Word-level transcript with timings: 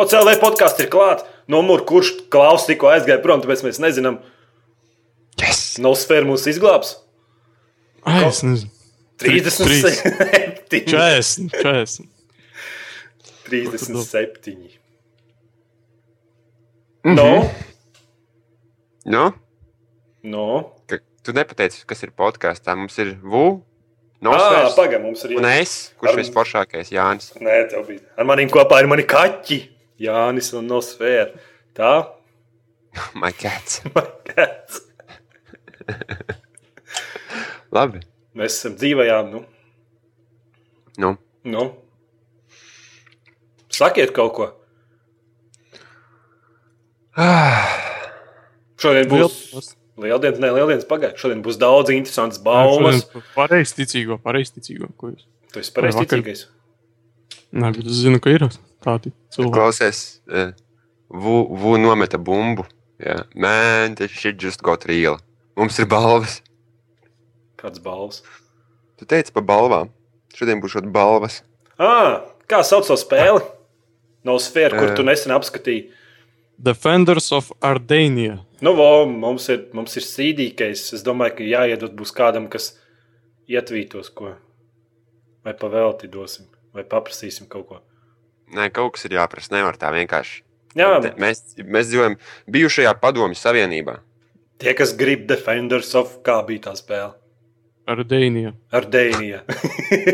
Sports 0.00 0.16
LV 0.16 0.38
podkāsts 0.40 0.80
ir 0.80 0.86
klāts. 0.88 1.26
Numur, 1.50 1.82
kurš 1.84 2.14
klaus 2.32 2.62
tikko 2.64 2.88
aizgāja 2.88 3.20
prom, 3.20 3.42
tāpēc 3.42 3.60
mēs 3.66 3.80
nezinām. 3.82 4.14
Yes! 5.42 5.74
No 5.82 5.90
sfēra 5.98 6.24
mūs 6.24 6.46
izglābs. 6.48 6.94
Ai, 8.08 8.22
es 8.30 8.40
nezinu. 8.46 8.70
37. 9.20 10.86
40, 10.88 11.50
40. 11.52 12.06
37. 13.50 14.70
No, 17.04 17.28
Nu, 19.04 19.26
no. 20.22 20.46
ka, 20.88 20.98
tu 21.24 21.32
nepateici, 21.36 21.82
kas 21.88 22.04
ir 22.06 22.12
podkāstā. 22.16 22.72
Mums 22.76 22.96
ir 23.04 23.18
VU, 23.20 23.60
Ah, 24.20 24.26
Nosvērts 24.28 24.74
pagaidi, 24.76 25.00
mums 25.04 25.22
ir 25.24 25.32
un 25.40 25.46
es, 25.48 25.70
kurš 25.96 26.10
Ar- 26.12 26.18
visforšākais 26.20 26.90
Jānis. 26.92 27.30
Nē, 27.40 27.54
tev 27.72 27.86
bija. 27.88 28.02
Ar 28.20 28.26
maniem 28.28 28.50
kopā 28.52 28.82
ir 28.82 28.88
mani 28.92 29.06
kaķi. 29.08 29.60
Jānis 30.00 30.52
un 30.56 30.66
Nosfēra. 30.70 31.34
Tā, 31.76 31.92
My 33.20 33.30
cats. 33.32 33.82
man 33.94 34.06
cats. 34.26 34.80
Labi. 37.74 38.00
Mēs 38.38 38.56
esam 38.58 38.74
dzīvajām, 38.78 39.30
nu. 39.34 39.40
Nu, 41.00 41.12
nu. 41.46 41.64
Sakiet 43.70 44.10
kaut 44.14 44.32
ko. 44.36 44.48
Šodien 48.80 49.08
būs 49.10 49.20
Liels- 49.52 49.74
lieldienas, 50.00 50.40
ne 50.42 50.50
lieldienas 50.54 50.86
pagājušajā. 50.88 51.20
Šodien 51.20 51.42
būs 51.44 51.58
daudz 51.60 51.92
interesantas 51.94 52.40
baumas. 52.42 53.04
Pareizticīgo, 53.36 54.18
pareizticīgo. 54.24 54.90
Tu 55.50 55.62
esi 55.62 55.74
pareizticīgais. 55.76 56.46
Nē, 57.50 57.72
bet 57.76 57.86
es 57.90 58.02
zinu, 58.04 58.18
ka 58.22 58.32
ir 58.34 58.46
tādi 58.84 59.12
cilvēki. 59.34 59.52
klausies, 59.54 60.20
uh, 60.30 60.52
VU, 61.10 61.44
VU 61.56 61.76
nometa 61.78 62.18
bumbu. 62.18 62.66
Yeah. 63.00 63.22
Man, 63.34 63.94
this 63.96 64.10
shit 64.12 64.36
just 64.36 64.62
got 64.62 64.84
real. 64.86 65.18
Mums 65.56 65.78
ir 65.78 65.86
balvas. 65.86 66.40
Kāds 67.60 67.80
balvs? 67.80 68.22
Tu 69.00 69.06
teici 69.08 69.32
par 69.32 69.42
balvām. 69.48 69.88
Šodien 70.36 70.60
būs 70.60 70.74
šāda 70.76 70.90
balvas. 70.92 71.40
Ah, 71.80 72.26
kā 72.48 72.60
sauc 72.64 72.86
to 72.86 72.96
spēli? 73.00 73.40
No 74.24 74.36
sfēra, 74.36 74.76
kur 74.78 74.90
Eh. 74.92 74.94
tu 74.96 75.02
nesen 75.02 75.32
apskatīji. 75.32 75.88
Defenders 76.60 77.32
of 77.32 77.50
Ardēnija. 77.64 78.38
Nu, 78.60 78.74
vo, 78.76 79.06
mums 79.06 79.48
ir, 79.48 79.68
mums 79.72 79.96
ir 79.96 80.02
sīdīgais. 80.04 80.92
Es 80.92 81.02
domāju, 81.02 81.36
ka 81.38 81.42
jāiedod 81.48 81.94
būs 81.96 82.12
kādam, 82.12 82.50
kas 82.50 82.74
ietvītos 83.48 84.12
ko. 84.14 84.34
Vai 85.42 85.54
pavēlti 85.54 86.10
dosim, 86.12 86.44
vai 86.74 86.82
paprasīsim 86.84 87.48
kaut 87.48 87.66
ko. 87.68 87.80
Nē, 88.56 88.70
kaut 88.74 88.94
kas 88.96 89.04
ir 89.06 89.14
jāprasa. 89.18 89.52
Nevar 89.54 89.76
tā 89.78 89.90
vienkārši. 89.94 90.40
Jā, 90.78 90.88
Te- 91.02 91.14
Mēs, 91.18 91.40
mēs 91.66 91.88
dzīvojam 91.90 92.16
bijušajā 92.50 92.92
padomju 93.02 93.38
savienībā. 93.38 93.96
tie, 94.60 94.74
kas 94.74 94.92
grib 94.94 95.26
Defenders 95.26 95.94
of, 95.98 96.18
kā 96.22 96.40
bija 96.46 96.68
tā 96.68 96.74
spēle? 96.78 97.14
Ardēnija. 97.90 98.52
Ar 98.72 98.84
Dēniju. 98.86 99.40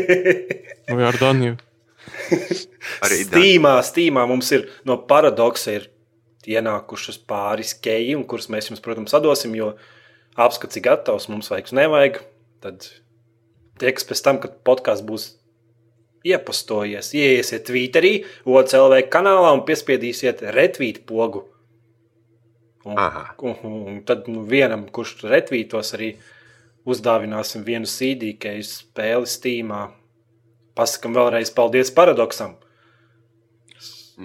Vai 0.89 1.03
Ardānija. 1.11 1.57
Arī 3.05 3.19
Stīmā, 3.27 3.75
Stīmā 3.85 4.23
mums 4.29 4.49
ir 4.55 4.65
no 4.87 4.95
paradoksa 5.09 5.75
ir 5.77 5.89
ienākušas 6.47 7.19
pāris 7.27 7.73
keji, 7.83 8.15
un 8.17 8.23
kurus 8.25 8.47
mēs 8.49 8.69
jums, 8.71 8.81
protams, 8.81 9.13
atdosim, 9.17 9.53
jo 9.59 9.73
apskats 10.39 10.79
ir 10.79 10.85
gatavs, 10.87 11.27
mums 11.29 11.51
vajag, 11.51 11.73
nevajag. 11.75 12.21
Tad 12.63 12.87
tie, 13.77 13.91
kas 13.93 14.07
pēc 14.07 14.23
tam, 14.25 14.39
kad 14.41 14.55
podkāsts 14.65 15.05
būs 15.05 15.27
iepastojies, 16.25 17.11
ieiesiet 17.17 17.65
Twitterī, 17.67 18.13
OCLV 18.47 19.03
kanālā 19.11 19.51
un 19.55 19.63
piespiedīsiet 19.67 20.41
retvīt 20.55 21.03
pogu. 21.09 21.45
Un, 22.87 22.97
Aha. 22.97 23.35
un, 23.43 23.55
un 23.63 24.03
tad 24.07 24.29
nu, 24.31 24.45
vienam, 24.47 24.85
kurš 24.93 25.25
retvītos, 25.27 25.91
arī 25.97 26.13
uzdāvināsim 26.87 27.65
vienu 27.67 27.89
sīdīgāju 27.89 28.63
spēli 28.63 29.27
Steamā. 29.27 29.89
Pasakam 30.77 31.17
vēlreiz 31.17 31.51
paldies 31.51 31.91
paradoksam. 31.91 32.55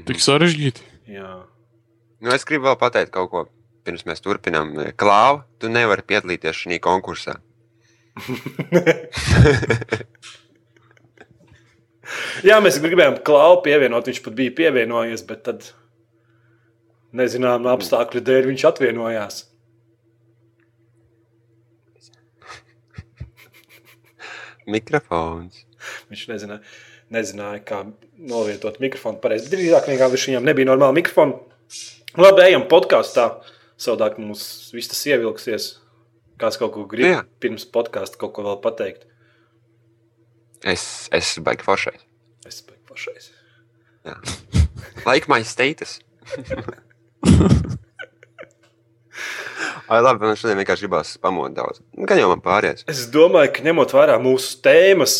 Tik 0.06 0.22
sarežģīti. 0.22 0.86
Jā. 1.10 1.42
Nu, 2.22 2.30
es 2.30 2.46
gribu 2.48 2.70
vēl 2.70 2.78
pateikt 2.80 3.12
kaut 3.16 3.32
ko. 3.32 3.48
Pirms 3.82 4.04
mēs 4.06 4.22
turpinām, 4.22 4.76
Klāva, 4.94 5.42
tu 5.58 5.66
nevari 5.66 6.04
piedalīties 6.06 6.54
šajā 6.62 6.78
konkursā. 6.84 7.40
Jā, 12.42 12.58
mēs 12.62 12.80
gribējām 12.82 13.20
klauvu 13.26 13.60
pievienot, 13.66 14.08
viņš 14.10 14.20
pat 14.24 14.34
bija 14.34 14.54
pievienojies, 14.58 15.22
bet 15.28 15.44
tad 15.46 15.68
nezinām 17.14 17.68
apstākļu 17.70 18.22
dēļ 18.26 18.48
viņš 18.50 18.64
atvienojās. 18.72 19.38
Mikrofons. 24.72 25.64
Viņš 26.10 26.26
nezināja, 26.30 26.62
nezināja 27.14 27.62
kā 27.66 27.80
novietot 28.18 28.78
mikrofonu 28.82 29.22
pareizi. 29.22 29.50
Drīzāk 29.52 29.88
vienkārši 29.90 30.32
viņam 30.32 30.46
nebija 30.50 30.70
normāla 30.70 30.94
mikrofona. 30.98 31.40
Labi, 32.18 32.44
ejam 32.46 32.68
podkāstā. 32.70 33.28
Savādāk 33.82 34.20
mums 34.22 34.44
viss 34.74 34.90
tas 34.92 35.02
ievilksies. 35.10 35.72
Kāds 36.38 36.58
kaut 36.60 36.74
ko 36.76 36.86
grib 36.90 37.08
Jā. 37.08 37.24
pirms 37.42 37.66
podkāsta 37.70 38.18
kaut 38.20 38.34
ko 38.36 38.46
vēl 38.46 38.62
pateikt. 38.62 39.06
Es 40.62 41.08
es 41.14 41.34
baigi 41.42 41.66
foršais. 41.66 42.11
Pašais. 42.92 43.30
Like 45.06 45.28
my 45.32 45.40
status. 45.46 45.98
Ai, 49.92 49.98
labi, 50.00 50.24
man 50.24 50.38
šodien 50.38 50.56
vienkārši 50.62 50.86
gribās 50.86 51.10
pamodīt 51.20 51.56
daudz. 51.58 51.80
Gan 52.08 52.20
jau 52.20 52.30
man 52.30 52.40
pāries. 52.44 52.84
Es 52.88 53.02
domāju, 53.12 53.50
ka 53.56 53.64
ņemot 53.66 53.92
vērā 53.96 54.14
mūsu 54.22 54.60
tēmas, 54.64 55.16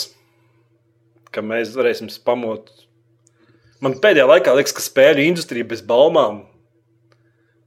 ka 1.35 1.45
mēs 1.45 1.75
varēsim 1.77 2.09
pamot. 2.25 2.71
Man 3.83 3.99
pēdējā 4.01 4.29
laikā 4.31 4.55
liekas, 4.57 4.75
ka 4.77 4.85
spēļu 4.85 5.27
industrija 5.27 5.67
bez 5.69 5.83
baumām 5.85 6.45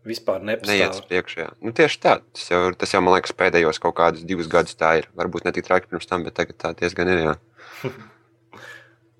vispār 0.07 0.41
Neiet 0.45 0.63
uz 0.63 0.69
nepastāv. 0.71 1.05
priekšu. 1.11 1.39
jā. 1.43 1.49
Nu, 1.65 1.73
tieši 1.75 2.01
tā. 2.01 2.17
Tas 2.37 2.49
jau, 2.51 2.61
tas 2.77 2.93
jau, 2.95 3.01
man 3.05 3.17
liekas, 3.17 3.35
pēdējos 3.37 3.81
kaut 3.83 3.97
kādus 3.99 4.25
divus 4.25 4.49
gadus 4.49 4.77
tā 4.79 4.95
ir. 5.01 5.09
Varbūt 5.17 5.45
ne 5.45 5.53
tik 5.55 5.67
traki 5.67 5.91
pirms 5.91 6.09
tam, 6.09 6.23
bet 6.25 6.37
tagad 6.37 6.57
tā 6.61 6.73
diezgan 6.79 7.11
ir. 7.11 7.35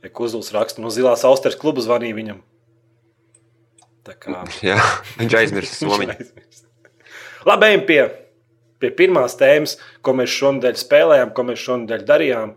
Jā. 0.05 0.11
Kuzuls 0.13 0.51
raksta 0.55 0.83
no 0.83 0.91
zilās 0.93 1.25
austeres 1.27 1.57
kluba 1.59 1.83
zvanīja 1.83 2.17
viņam. 2.17 2.43
Tā 4.05 4.15
kā 4.21 4.43
jā. 4.71 4.77
Viņš 5.19 5.37
aizmirsa 5.41 5.89
aizmirst. 5.89 6.63
Labi, 7.45 7.69
ejam 7.69 7.83
pie, 7.85 7.99
pie 8.81 8.89
pirmās 8.97 9.37
tēmas, 9.37 9.75
ko 10.05 10.15
mēs 10.17 10.33
šonadēļ 10.33 10.79
spēlējām, 10.81 11.33
ko 11.35 11.45
mēs 11.49 11.61
šonadēļ 11.61 12.05
darījām. 12.07 12.55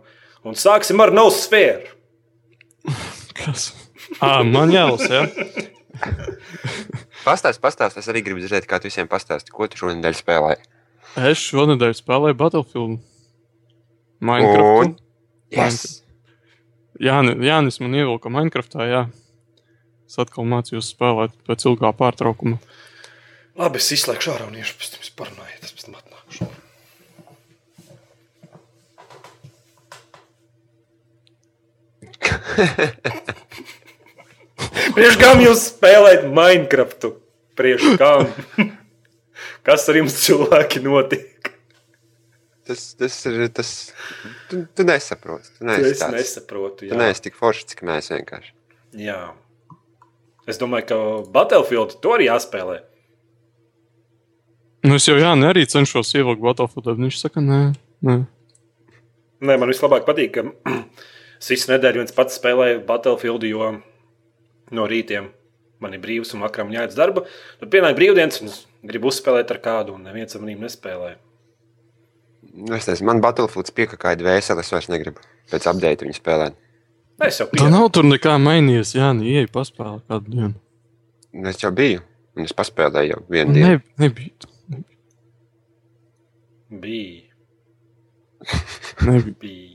Un 0.48 0.56
sāksim 0.56 1.00
ar 1.04 1.12
nosfēru. 1.12 1.92
Kas? 3.37 3.72
Ah, 4.25 4.41
man 4.47 4.72
jālasa, 4.72 5.10
ja? 5.12 5.26
Pastāst, 7.26 7.60
pastāst. 7.60 7.98
Es 8.00 8.08
arī 8.08 8.22
gribu 8.25 8.41
dzirdēt, 8.41 8.64
kā 8.70 8.78
tu 8.81 8.88
visiem 8.88 9.08
pastāsti, 9.10 9.53
ko 9.53 9.69
tu 9.69 9.82
šonadēļ 9.82 10.16
spēlēji. 10.16 10.64
Es 11.28 11.42
šonadēļ 11.50 11.97
spēlēju 11.98 12.38
Battlefield. 12.38 13.00
Minecraft. 14.25 14.87
Un? 14.87 14.94
Yes. 15.53 16.03
Jā, 16.98 17.20
Jānis 17.22 17.78
man 17.78 17.94
ievilka 17.94 18.31
Minecraftā, 18.32 18.82
jā. 18.91 19.03
Es 20.09 20.19
atkal 20.19 20.48
mācījos 20.50 20.88
spēlēt 20.94 21.34
pēc 21.47 21.66
ilgā 21.69 21.92
pārtraukuma. 21.94 22.59
Labi, 23.59 23.78
es 23.78 23.92
izslēgšu 23.94 24.32
ārā 24.34 24.48
un 24.48 24.56
iešu 24.59 24.75
pēc 24.81 24.88
tam 24.94 25.02
parunājiet. 25.20 25.62
Es 25.62 25.75
pēc 25.76 25.84
tam 25.87 25.94
atnākšu. 26.00 26.49
Priekš 34.99 35.17
kam 35.23 35.44
jūs 35.44 35.69
spēlējat 35.70 36.26
Minecraftu? 36.34 37.14
Priekš 37.58 37.94
kam? 38.00 38.26
Kas 39.67 39.87
ar 39.87 40.00
jums 40.00 40.19
cilvēki 40.25 40.82
notiek? 40.82 41.27
Tas, 42.69 42.82
tas 43.00 43.15
ir. 43.31 43.38
Tas, 43.56 43.69
tu, 44.50 44.62
tu 44.76 44.85
nesaproti. 44.85 45.49
Tu 45.56 45.62
To 45.62 45.69
neesi, 45.70 45.91
Es 45.94 46.03
tāds. 46.03 46.17
nesaprotu. 46.19 46.82
tu 46.85 46.91
Jā. 46.93 46.99
neesi 47.00 47.23
tik 47.29 47.38
foršs, 47.38 47.65
cik 47.73 47.82
mēs 47.88 48.11
vienkārši. 48.12 48.53
jā. 49.09 49.20
Es 50.49 50.56
domāju, 50.61 50.87
ka 50.88 50.97
Battlefield 51.32 51.99
to 52.00 52.12
arī 52.17 52.29
jāspēlē. 52.31 52.79
Nu, 54.87 54.94
es 54.97 55.05
jau 55.09 55.17
Jāni 55.19 55.44
arī 55.49 55.65
cenšos 55.69 56.12
ievilkt 56.17 56.41
Battlefield, 56.41 56.87
bet 56.87 57.00
viņš 57.03 57.19
saka, 57.20 57.43
nē, 57.44 57.59
nē. 58.06 58.15
Nē, 59.44 59.56
man 59.61 59.69
vislabāk 59.69 60.06
patīk, 60.09 60.38
ka 60.38 60.47
Sīs 61.44 61.69
nedēļa 61.71 62.00
viens 62.00 62.14
pats 62.17 62.38
spēlēja 62.41 62.81
Battlefield, 62.88 63.44
jo 63.47 63.69
no 64.75 64.87
rītiem 64.91 65.29
man 65.85 65.93
ir 65.94 66.00
brīvs 66.03 66.32
un 66.35 66.41
vakaram 66.43 66.73
jāiet 66.75 66.91
uz 66.91 66.97
darbu. 66.99 67.23
Tad 67.61 67.71
pienāk 67.71 67.94
brīvdienas, 67.99 68.41
un 68.43 68.49
es 68.50 68.62
gribu 68.82 69.12
uzspēlēt 69.12 69.53
ar 69.55 69.61
kādu, 69.62 69.94
un 69.94 70.03
neviens 70.09 70.35
ar 70.35 70.43
maniem 70.43 70.64
nespēlē. 70.64 71.12
Nu, 72.55 72.75
Es 72.75 72.87
nezinu, 72.89 73.06
man 73.11 73.21
Battlefields 73.23 73.71
piekāpja 73.77 74.17
dvēseli, 74.19 74.62
es 74.65 74.73
vairs 74.73 74.89
negribu 74.91 75.21
pēc 75.50 75.67
update 75.71 76.06
viņu 76.06 76.17
spēlēt. 76.17 76.56
Es 77.27 77.39
jau 77.41 77.47
Tā 77.49 77.56
pieņemu. 77.56 77.75
nav 77.75 77.89
tur 77.95 78.06
nekā 78.06 78.37
mainījies. 78.43 78.95
Jā, 78.97 79.11
nē, 79.17 79.27
ieej 79.27 79.49
paspēlēt 79.55 80.05
kādu 80.11 80.33
dienu. 80.35 80.55
Nu, 81.35 81.49
Es 81.50 81.59
jau 81.62 81.71
biju, 81.75 82.00
un 82.39 82.47
es 82.49 82.55
paspēlēju 82.56 83.11
jau 83.12 83.21
vienu 83.31 83.55
dienu. 83.56 83.81
Ne, 83.99 84.06
nebija. 84.06 84.31
Bija. 86.69 87.23
nebija. 89.09 89.35
bija. 89.41 89.75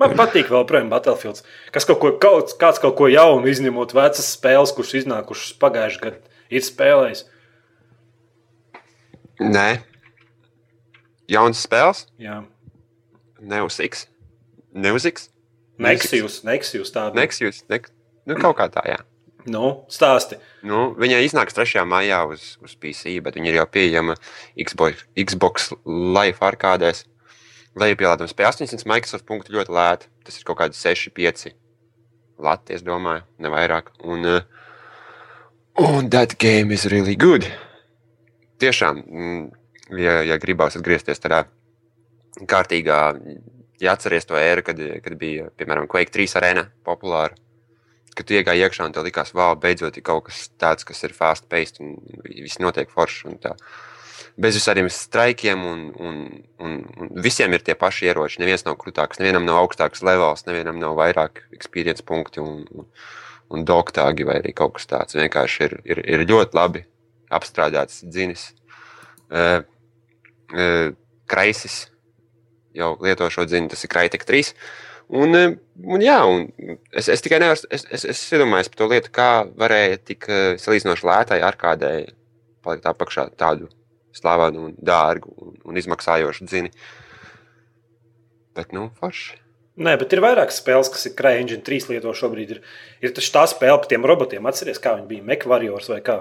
Man 0.00 0.14
patīk 0.16 0.48
vēl 0.48 0.64
projām 0.64 0.88
Battlefields. 0.88 1.42
Kas 1.74 1.84
kaut 1.84 1.98
ko, 2.00 2.14
kaut, 2.22 2.54
kāds 2.60 2.80
kaut 2.80 2.94
ko 2.96 3.08
jaunu 3.12 3.50
izņemot 3.52 3.92
vecas 3.92 4.30
spēles, 4.32 4.72
kuras 4.72 4.94
iznākušas 4.96 5.58
pagājušajā 5.60 6.04
gadā, 6.06 6.38
ir 6.48 6.64
spēlējis. 6.64 7.26
Nē, 9.40 9.66
jauns 11.30 11.62
spēles, 11.62 12.04
Jā. 12.20 12.40
ne 13.40 13.62
uz 13.66 13.78
X, 13.82 14.08
ne 14.74 14.94
uz 14.96 15.06
X. 15.08 15.28
Nexus, 15.80 16.42
Nexus 16.44 16.92
tāda. 16.92 17.16
Nexus, 17.16 17.62
ne, 17.70 17.80
nu, 18.28 18.36
kaut 18.36 18.58
kā 18.58 18.66
tā, 18.72 18.82
jā. 18.84 18.98
Nu, 19.48 19.86
stāsti. 19.88 20.36
Nu, 20.66 20.90
viņa 21.00 21.22
iznāks 21.24 21.56
3. 21.56 21.86
maijā 21.88 22.18
uz, 22.28 22.58
uz 22.60 22.74
PC, 22.76 23.14
bet 23.24 23.38
viņa 23.38 23.48
ir 23.48 23.56
jau 23.62 23.66
pieejama 23.72 24.16
Xbox, 24.52 25.06
Xbox 25.16 25.70
Live 25.86 26.44
arcādēs. 26.44 27.06
Lejupielādams 27.80 28.34
pie 28.36 28.44
800 28.50 28.84
Microsoft 28.90 29.24
punktu 29.28 29.54
ļoti 29.54 29.72
lēti. 29.72 30.10
Tas 30.26 30.36
ir 30.36 30.44
kaut 30.44 30.58
kādi 30.60 30.76
6, 30.76 31.14
5 31.16 31.54
lati, 32.40 32.76
es 32.76 32.84
domāju, 32.84 33.24
ne 33.40 33.52
vairāk. 33.52 33.92
Un, 34.04 34.26
uh, 34.26 34.42
un 35.80 36.10
that 36.12 36.36
game 36.38 36.74
is 36.74 36.86
really 36.92 37.16
good. 37.16 37.46
Tiešām, 38.60 39.00
mm, 39.06 39.44
ja, 39.98 40.20
ja 40.26 40.38
gribās 40.42 40.78
atgriezties 40.78 41.22
tādā 41.22 41.44
kārtīgā, 42.50 43.00
ja 43.82 43.94
atceries 43.94 44.28
to 44.28 44.38
ēru, 44.38 44.64
kad, 44.66 44.80
kad 45.04 45.16
bija, 45.18 45.50
piemēram, 45.58 45.88
Quake 45.90 46.12
3 46.14 46.36
arēna 46.40 46.68
populāra 46.86 47.34
kad 48.16 48.28
tu 48.28 48.36
iegāji 48.36 48.64
iekšā 48.66 48.88
un 48.88 48.94
tev 48.94 49.06
likās, 49.06 49.32
wow, 49.36 49.54
beidzot 49.58 49.96
ir 49.96 50.04
kaut 50.06 50.26
kas 50.28 50.48
tāds, 50.60 50.86
kas 50.86 51.00
ir 51.06 51.14
fast 51.16 51.46
paced 51.52 51.80
un 51.82 51.94
viss 52.26 52.60
notiek 52.62 52.90
forši. 52.90 53.22
un 53.30 53.38
tā. 53.42 53.54
Bez 54.40 54.56
visādiem 54.56 54.88
straikiem, 54.92 55.62
un, 55.66 55.80
un, 56.00 56.20
un, 56.62 56.76
un 57.00 57.10
visiem 57.24 57.52
ir 57.52 57.64
tie 57.66 57.74
paši 57.76 58.10
ieroči. 58.10 58.40
Neviens 58.40 58.64
nav 58.66 58.76
krūtāks, 58.80 59.20
nevienam 59.20 59.44
nav 59.48 59.62
augstāks 59.62 60.04
levels, 60.06 60.46
nevienam 60.46 60.78
nav 60.80 60.94
vairāk 60.98 61.44
experience 61.56 62.04
punkti 62.06 62.42
un, 62.44 62.62
un, 62.70 62.88
un 63.50 63.66
doktāgi 63.68 64.26
vai 64.28 64.40
kaut 64.56 64.78
kas 64.78 64.88
tāds. 64.90 65.18
Vienkārši 65.18 65.66
ir, 65.66 65.76
ir, 65.84 66.04
ir 66.14 66.26
ļoti 66.30 66.56
labi 66.56 66.84
apstrādāts 67.30 68.04
dzinis. 68.06 68.50
Uh, 69.30 69.60
Kraisis 71.30 71.84
jau 72.76 72.94
lieto 73.02 73.28
šo 73.30 73.46
dzinu, 73.48 73.70
tas 73.70 73.82
ir 73.84 73.90
Kraitek 73.92 74.24
3. 74.28 74.52
Un, 75.10 75.34
eh, 75.34 75.56
un, 75.82 76.02
jā, 76.04 76.18
un 76.22 76.46
es, 76.94 77.08
es 77.10 77.24
tikai 77.24 77.40
nevaru, 77.42 77.66
es, 77.74 77.84
es, 77.90 78.06
es 78.12 78.22
iedomājos 78.30 78.70
par 78.70 78.78
to 78.78 78.88
lietu, 78.92 79.12
kā 79.14 79.30
varēja 79.58 79.98
tik 80.12 80.28
eh, 80.30 80.54
salīdzinoši 80.62 81.08
lētai 81.08 81.40
ar 81.42 81.58
kādai 81.58 81.94
palikt 82.62 82.86
apakšā 82.86 83.26
tādu 83.40 83.70
slavenu 84.14 84.68
un 84.68 84.74
dārgu 84.78 85.34
un, 85.34 85.54
un 85.66 85.80
izmaksājošu 85.80 86.46
dzini. 86.46 86.70
Bet, 88.54 88.74
nu, 88.76 88.90
forši. 89.00 89.38
Nē, 89.80 89.94
bet 89.96 90.12
ir 90.12 90.22
vairākas 90.22 90.58
spēles, 90.60 90.90
kas 90.92 91.06
ir 91.08 91.14
CryEngine 91.18 91.64
3 91.66 91.88
lieto 91.90 92.12
šobrīd. 92.14 92.56
Ir, 92.56 92.62
ir 93.00 93.14
taču 93.16 93.32
tā 93.34 93.46
spēle 93.48 93.78
par 93.80 93.88
tiem 93.90 94.04
robotiem. 94.06 94.46
Atcerieties, 94.50 94.82
kā 94.82 94.96
viņi 94.98 95.08
bija 95.08 95.24
McVarriors 95.24 95.88
vai 95.90 96.02
kā. 96.04 96.18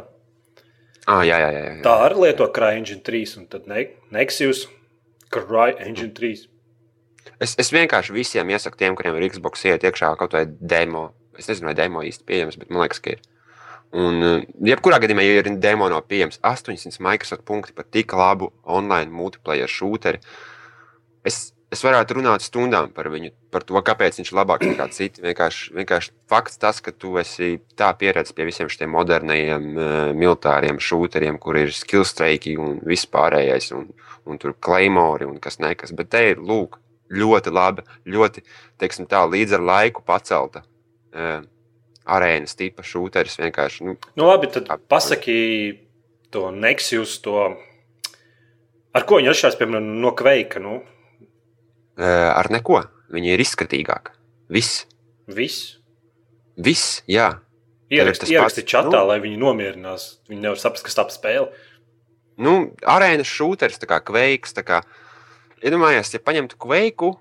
Ah, 1.09 1.23
jā, 1.25 1.39
jā, 1.41 1.50
jā. 1.50 1.61
jā. 1.65 1.81
Tā 1.85 1.95
arī 2.06 2.27
lieto 2.27 2.45
CryEngine 2.53 3.01
3 3.06 3.35
un 3.39 3.47
tad 3.50 3.65
ne, 3.69 3.88
Nexus 4.13 4.67
CryEngine 5.33 6.13
3. 6.13 6.45
Es, 7.41 7.56
es 7.61 7.71
vienkārši 7.73 8.13
visiem 8.13 8.51
iesaku 8.53 8.77
tiem, 8.79 8.95
kuriem 8.97 9.17
ir 9.17 9.29
Xbox, 9.33 9.65
iet 9.65 9.85
iekšā 9.88 10.13
kaut 10.19 10.35
vai 10.38 10.45
demo. 10.45 11.09
Es 11.39 11.50
nezinu, 11.50 11.69
vai 11.69 11.75
demo 11.77 12.03
īsti 12.06 12.25
pieejams, 12.27 12.57
bet 12.59 12.71
man 12.71 12.83
liekas, 12.83 13.01
ka 13.03 13.15
ir. 13.15 13.23
Un, 13.95 14.21
eh, 14.21 14.44
jebkurā 14.69 15.00
gadījumā, 15.01 15.23
ja 15.25 15.39
ir 15.39 15.50
demo 15.57 15.88
nav 15.89 16.03
pieejams 16.11 16.38
800 16.45 17.00
Microsoft 17.01 17.45
punkti 17.47 17.73
par 17.73 17.88
tik 17.89 18.13
labu 18.13 18.51
online 18.69 19.09
multiplayer 19.09 19.71
šūteri, 19.71 20.21
es, 21.25 21.47
es 21.74 21.83
varētu 21.86 22.18
runāt 22.18 22.44
stundām 22.44 22.89
par 22.95 23.10
viņu, 23.13 23.31
par 23.54 23.66
to, 23.68 23.77
kāpēc 23.86 24.19
viņš 24.19 24.31
ir 24.31 24.38
labāks 24.39 24.69
nekā 24.69 24.88
citi. 24.95 25.24
Vienkārši, 25.24 25.74
vienkārši 25.77 26.13
fakts 26.31 26.60
tas, 26.62 26.81
ka 26.81 26.94
tu 26.95 27.13
esi 27.21 27.60
tā 27.80 27.92
pieredzējis 28.00 28.38
pie 28.38 28.48
visiem 28.50 28.71
šiem 28.74 28.94
moderniem 28.95 29.69
uh, 29.75 29.98
militāriem 30.18 30.81
šūteriem, 30.81 31.38
kur 31.42 31.60
ir 31.62 31.74
skill 31.75 32.07
streiki 32.07 32.57
un 32.60 32.81
vispārējais, 32.89 33.71
un, 33.77 33.88
un 34.30 34.42
tur 34.42 34.57
claymori 34.57 35.30
un 35.30 35.38
kas 35.44 35.62
nekas. 35.62 35.94
Bet 35.95 36.12
te 36.16 36.25
ir 36.31 36.42
lūk, 36.42 36.80
ļoti 37.13 37.54
laba, 37.54 37.86
ļoti 38.06 38.45
teiksim, 38.81 39.10
tā, 39.10 39.24
līdz 39.30 39.57
ar 39.60 39.66
laiku 39.74 40.06
pacelta. 40.06 40.66
Uh, 41.13 41.42
arēnas 42.10 42.57
tipa 42.57 42.86
šūteris 42.86 43.39
vienkārši. 43.42 43.86
Nu, 43.86 43.98
Nu, 44.18 44.27
labi, 44.30 44.50
tad 44.50 44.69
pasaki 44.89 45.39
to 46.33 46.50
Nexus, 46.54 47.19
to. 47.21 47.51
Ar 48.89 49.06
ko 49.06 49.19
viņi 49.19 49.30
atšķirās, 49.30 49.57
piemēram, 49.60 49.89
no 50.01 50.13
Kveika? 50.18 50.62
Nu, 50.63 50.80
ar 52.00 52.50
neko. 52.54 52.84
Viņa 53.10 53.34
ir 53.34 53.42
izskatīgāka. 53.42 54.13
Viss, 54.54 54.84
viss. 55.30 55.78
viss 56.57 57.00
jā. 57.10 57.31
Ieraksti, 57.90 58.30
ieraksti 58.30 58.62
pats, 58.62 58.69
čatā, 58.69 59.00
nu. 59.01 59.07
lai 59.10 59.18
viņi 59.24 59.40
nomierinās. 59.42 60.10
Viņi 60.30 60.44
nevar 60.44 60.62
saprast, 60.62 60.86
kas 60.86 60.98
tā 60.98 61.07
pa 61.10 61.16
spēle. 61.16 61.48
Nu, 62.40 62.69
arēnas 62.86 63.30
šūteris, 63.30 63.81
tā 63.81 63.90
kā 63.90 63.98
kveiks. 64.06 64.54
Tā 64.56 64.63
kā, 64.68 64.84
iedomājies, 65.66 66.13
ja 66.13 66.22
paņemtu 66.22 66.60
kveiku 66.62 67.16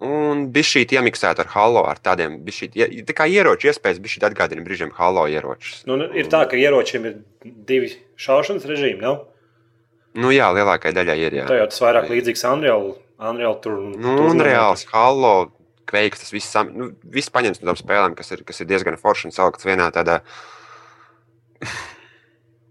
un 0.00 0.46
bija 0.54 0.66
šī 0.66 0.84
iemiksēta 0.96 1.44
ar 1.44 1.50
halo, 1.52 1.82
ar 1.90 2.00
tādiem, 2.00 2.38
bišķīt, 2.46 2.78
tā 3.08 3.16
kā 3.16 3.26
ieroči 3.28 3.68
iespējas, 3.68 4.00
šī 4.00 4.22
atgādina 4.30 4.64
brīžiem 4.64 4.94
halo 4.96 5.26
ieročus. 5.28 5.82
Nu, 5.88 5.98
nu, 6.00 6.08
ir 6.16 6.30
tā, 6.32 6.46
ka 6.48 6.56
ieročiem 6.56 7.08
ir 7.10 7.18
divi 7.44 7.92
šaušanas 8.20 8.64
režīmi. 8.70 9.02
Nav? 9.04 9.26
Nu, 10.16 10.32
jā, 10.34 10.48
lielākajai 10.56 10.96
daļai 10.96 11.18
ir. 11.20 11.38
Jā. 11.42 11.50
Tā 11.50 11.60
jau 11.60 11.68
tas 11.70 11.82
vairāk 11.84 12.08
līdzīgs 12.10 12.46
Unreal. 12.48 12.88
Unreal 13.20 13.58
tur 13.60 13.76
Nu, 14.00 14.16
un 14.30 14.40
reāls 14.40 14.86
halo. 14.94 15.52
Kveiks, 15.90 16.22
tas 16.22 16.30
viss, 16.30 16.54
nu, 16.70 16.92
viss 17.02 17.32
paņemts 17.34 17.60
no 17.60 17.72
tām 17.72 17.78
spēlēm, 17.80 18.12
kas 18.14 18.30
ir, 18.30 18.44
kas 18.46 18.62
ir 18.62 18.68
diezgan 18.70 18.98
forši 19.00 19.26
un 19.26 19.34
salikts 19.34 19.66
vienā 19.66 19.88
tādā. 19.94 20.20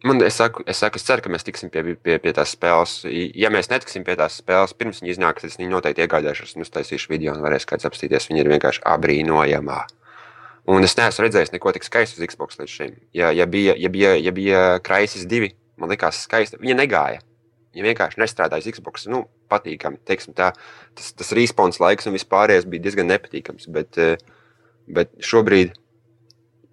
Man, 0.07 0.21
es, 0.23 0.37
saku, 0.39 0.63
es 0.71 0.79
saku, 0.79 0.95
es 0.95 1.03
ceru, 1.03 1.25
ka 1.25 1.31
mēs 1.33 1.43
tiksim 1.43 1.67
pie, 1.73 1.83
pie, 1.99 2.15
pie 2.23 2.31
tās 2.31 2.53
spēles. 2.55 3.01
Ja 3.35 3.51
mēs 3.51 3.67
netiksim 3.67 4.05
pie 4.07 4.15
tās 4.15 4.37
spēles, 4.39 4.71
pirms 4.79 5.01
viņa 5.03 5.11
iznāks, 5.11 5.43
es 5.43 5.59
viņu 5.59 5.73
noteikti 5.73 6.05
iegādāšos 6.05 6.55
un 6.55 6.63
uztaisīšu 6.63 7.11
video 7.11 7.33
un 7.35 7.43
varēs 7.43 7.67
kāds 7.67 7.87
apstīties. 7.89 8.29
Viņa 8.31 8.45
ir 8.45 8.51
vienkārši 8.53 8.85
abrīnojamā. 8.87 9.81
Un 10.71 10.87
es 10.87 10.95
neesmu 10.95 11.25
redzējis 11.25 11.51
neko 11.51 11.73
tik 11.75 11.83
skaistu 11.83 12.21
uz 12.21 12.29
Xbox 12.31 12.61
līdz 12.61 12.71
šim. 12.71 12.95
Ja, 13.17 13.33
ja 13.35 13.49
bija, 13.49 13.75
ja 13.75 13.91
bija, 13.91 14.13
ja 14.15 14.31
bija 14.31 14.63
Crisis 14.85 15.27
2, 15.27 15.51
man 15.81 15.91
likās 15.91 16.23
skaista. 16.23 16.61
Viņa 16.63 16.79
negāja. 16.79 17.19
Viņa 17.75 17.91
vienkārši 17.91 18.23
nestrādāja 18.23 18.63
uz 18.63 18.79
Xbox. 18.79 19.09
Nu, 19.11 19.25
patīkami. 19.49 19.99
Teiksim, 20.07 20.35
tā, 20.37 20.51
tas, 20.97 21.11
tas 21.17 21.33
respons 21.37 21.81
laiks 21.81 22.09
un 22.09 22.15
vispārējais 22.17 22.67
bija 22.69 22.87
diezgan 22.87 23.09
nepatīkams. 23.11 23.69
Bet, 23.75 23.97
eh, 23.97 24.17
bet 24.87 25.13
šobrīd 25.25 25.75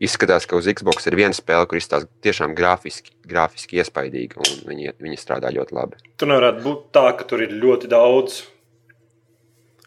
izskatās, 0.02 0.46
ka 0.48 0.58
uz 0.58 0.68
Xbox 0.68 1.08
ir 1.08 1.16
viena 1.18 1.36
spēle, 1.36 1.66
kur 1.68 1.80
izstāsta 1.80 2.08
tiešām 2.24 2.54
grafiski, 2.56 3.14
grafiski 3.26 3.80
iespaidīga. 3.80 4.40
un 4.42 4.66
Viņi, 4.68 4.92
viņi 5.00 5.20
strādā 5.20 5.52
ļoti 5.54 5.76
labi. 5.76 6.02
Tur 6.20 6.32
nevarētu 6.32 6.62
būt 6.64 6.84
tā, 6.92 7.06
ka 7.16 7.24
tur 7.24 7.42
ir 7.42 7.54
ļoti 7.56 7.88
daudz, 7.92 8.42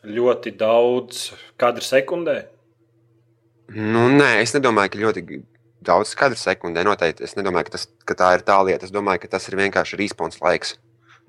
ļoti 0.06 0.56
daudz 0.58 1.30
kadru 1.60 1.86
sekundē. 1.86 2.42
Nu, 3.70 4.08
nē, 4.10 4.40
es 4.42 4.56
nedomāju, 4.56 4.90
ka 4.90 5.04
ļoti 5.04 5.44
daudz 5.86 6.16
kadru 6.18 6.40
sekundē. 6.40 6.84
Noteikti 6.88 7.26
es 7.28 7.36
nedomāju, 7.38 7.70
ka, 7.70 7.78
tas, 7.78 7.88
ka 8.08 8.18
tā 8.18 8.34
ir 8.38 8.46
tā 8.48 8.58
lieta. 8.66 8.88
Es 8.88 8.94
domāju, 8.94 9.24
ka 9.24 9.36
tas 9.36 9.46
ir 9.50 9.60
vienkārši 9.60 10.00
respons 10.00 10.40
laiks. 10.42 10.78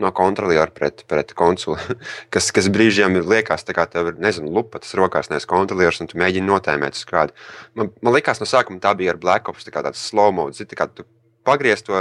No 0.00 0.08
kontroliera 0.16 0.70
pret, 0.72 1.02
pret 1.10 1.34
konsoli. 1.36 1.96
Kas, 2.32 2.48
kas 2.56 2.70
brīžiem 2.72 3.18
ir 3.20 3.26
liekas, 3.28 3.66
tā 3.68 3.74
kā 3.76 3.84
tev 3.90 4.12
ir, 4.12 4.18
nezinu, 4.22 4.48
lupatas 4.54 4.94
rokās, 4.96 5.28
nevis 5.28 5.48
kontrolieris, 5.50 6.00
un 6.00 6.08
tu 6.08 6.18
mēģini 6.20 6.48
notēmēt 6.48 6.96
uz 6.96 7.04
kādu. 7.08 7.36
Man, 7.76 7.90
man 8.00 8.16
liekas, 8.16 8.40
no 8.40 8.48
sākuma 8.48 8.80
tā 8.80 8.94
bija 8.96 9.12
ar 9.12 9.20
Black 9.20 9.50
Ops, 9.52 9.66
tā 9.66 9.74
kā 9.74 9.82
tāds 9.84 10.00
slow 10.00 10.32
mode. 10.32 10.56
zini, 10.56 10.78
kā 10.78 10.88
tu 10.88 11.04
pagriez 11.44 11.82
to 11.84 12.00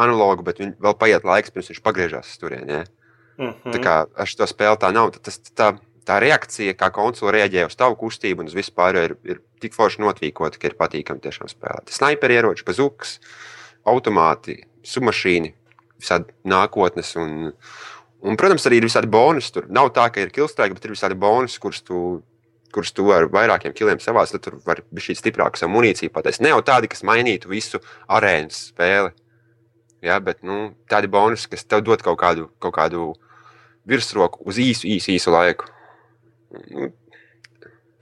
analogu, 0.00 0.46
bet 0.46 0.60
viņ, 0.62 0.76
vēl 0.80 0.96
paiet 0.98 1.26
laiks, 1.28 1.52
pirms 1.52 1.68
viņš 1.72 1.82
pagriežās 1.84 2.30
uz 2.32 2.40
turieni. 2.40 2.78
Ja? 2.78 2.84
Mm 3.36 3.54
Tā 3.64 3.70
-hmm. 3.70 3.82
kā 3.82 3.96
ar 4.16 4.26
šo 4.30 4.46
spēli 4.46 4.78
tā 4.78 4.92
nav. 4.94 5.10
Tas, 5.18 5.40
tā, 5.52 5.74
tā 6.06 6.20
reakcija, 6.20 6.74
kā 6.74 6.90
konsole 6.92 7.32
reaģē 7.32 7.66
uz 7.66 7.76
tavu 7.76 7.96
kustību 7.96 8.40
un 8.40 8.46
uz 8.46 8.54
vispār, 8.54 8.96
ir, 9.04 9.16
ir 9.24 9.40
tik 9.60 9.74
forši 9.74 10.02
notvīkota, 10.04 10.58
ka 10.58 10.66
ir 10.66 10.76
patīkami 10.78 11.20
tiešām 11.20 11.48
spēlēt. 11.48 11.90
Sniperi 11.90 12.34
ieroči, 12.34 12.64
bazukas, 12.64 13.18
automāti, 13.84 14.64
submašīni, 14.84 15.54
visādi 16.04 16.36
nākotnes. 16.48 17.14
Un, 17.20 17.50
un, 18.22 18.38
protams, 18.40 18.68
arī 18.68 18.82
ir 18.82 18.86
visādi 18.88 19.10
bonusi. 19.10 19.50
Tur 19.56 19.66
nav 19.72 19.90
tā, 19.96 20.06
ka 20.12 20.22
ir 20.22 20.32
kilstrēki, 20.34 20.76
bet 20.76 20.86
ir 20.86 20.94
visādi 20.94 21.18
bonusi, 21.18 21.60
kurus 21.62 21.82
tu. 21.84 22.22
Kurus 22.74 22.90
tu 22.90 23.04
ar 23.14 23.28
vairākiem 23.30 23.70
kiliem 23.70 24.00
savās, 24.02 24.32
tad 24.34 24.42
tur 24.42 24.56
var 24.66 24.80
būt 24.90 25.04
šī 25.04 25.14
stiprāka 25.14 25.60
savu 25.60 25.76
munīciju 25.76 26.10
pateikt. 26.10 26.40
Ne 26.42 26.50
jau 26.50 26.56
tādi, 26.66 26.88
kas 26.90 27.04
mainītu 27.06 27.46
visu 27.46 27.78
arēnas 28.10 28.64
spēli. 28.72 29.12
Ja, 30.02 30.16
bet 30.18 30.42
nu, 30.42 30.72
tādi 30.90 31.06
bonusi, 31.06 31.46
kas 31.52 31.62
tev 31.70 31.84
dod 31.86 32.02
kaut 32.02 32.18
kādu, 32.18 32.48
kaut 32.58 32.74
kādu 32.74 33.12
virsroku 33.88 34.42
uz 34.48 34.58
īsu, 34.60 34.88
īsu, 34.90 35.12
īsu 35.14 35.32
laiku. 35.32 35.70
Nu, 36.74 36.90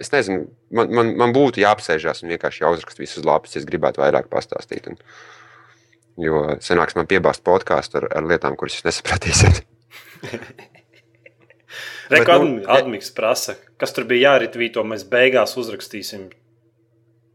es 0.03 0.11
nezinu, 0.13 0.49
man, 0.75 0.91
man, 0.95 1.13
man 1.21 1.35
būtu 1.35 1.63
jāapsēžās 1.63 2.25
un 2.25 2.33
vienkārši 2.33 2.65
jāuzraksta 2.65 3.03
visas 3.03 3.27
lapas, 3.27 3.55
ja 3.55 3.63
es 3.63 3.69
gribētu 3.69 4.03
vairāk 4.03 4.29
pastāstīt. 4.33 4.89
Un, 4.91 4.99
jo 6.21 6.45
senāks 6.65 6.97
man 6.99 7.09
piebāzt 7.11 7.45
podkāstu 7.47 8.03
ar, 8.03 8.09
ar 8.19 8.29
lietām, 8.29 8.57
kuras 8.59 8.77
jūs 8.79 8.89
nesapratīsiet. 8.89 9.63
Bet, 12.13 12.29
nu, 12.29 12.35
Rekords 12.37 12.67
Admiks 12.69 13.11
prasa, 13.17 13.55
kas 13.81 13.95
tur 13.97 14.05
bija 14.05 14.35
jāritvīto, 14.35 14.83
mēs 14.85 15.07
beigās 15.09 15.55
uzrakstīsim 15.57 16.27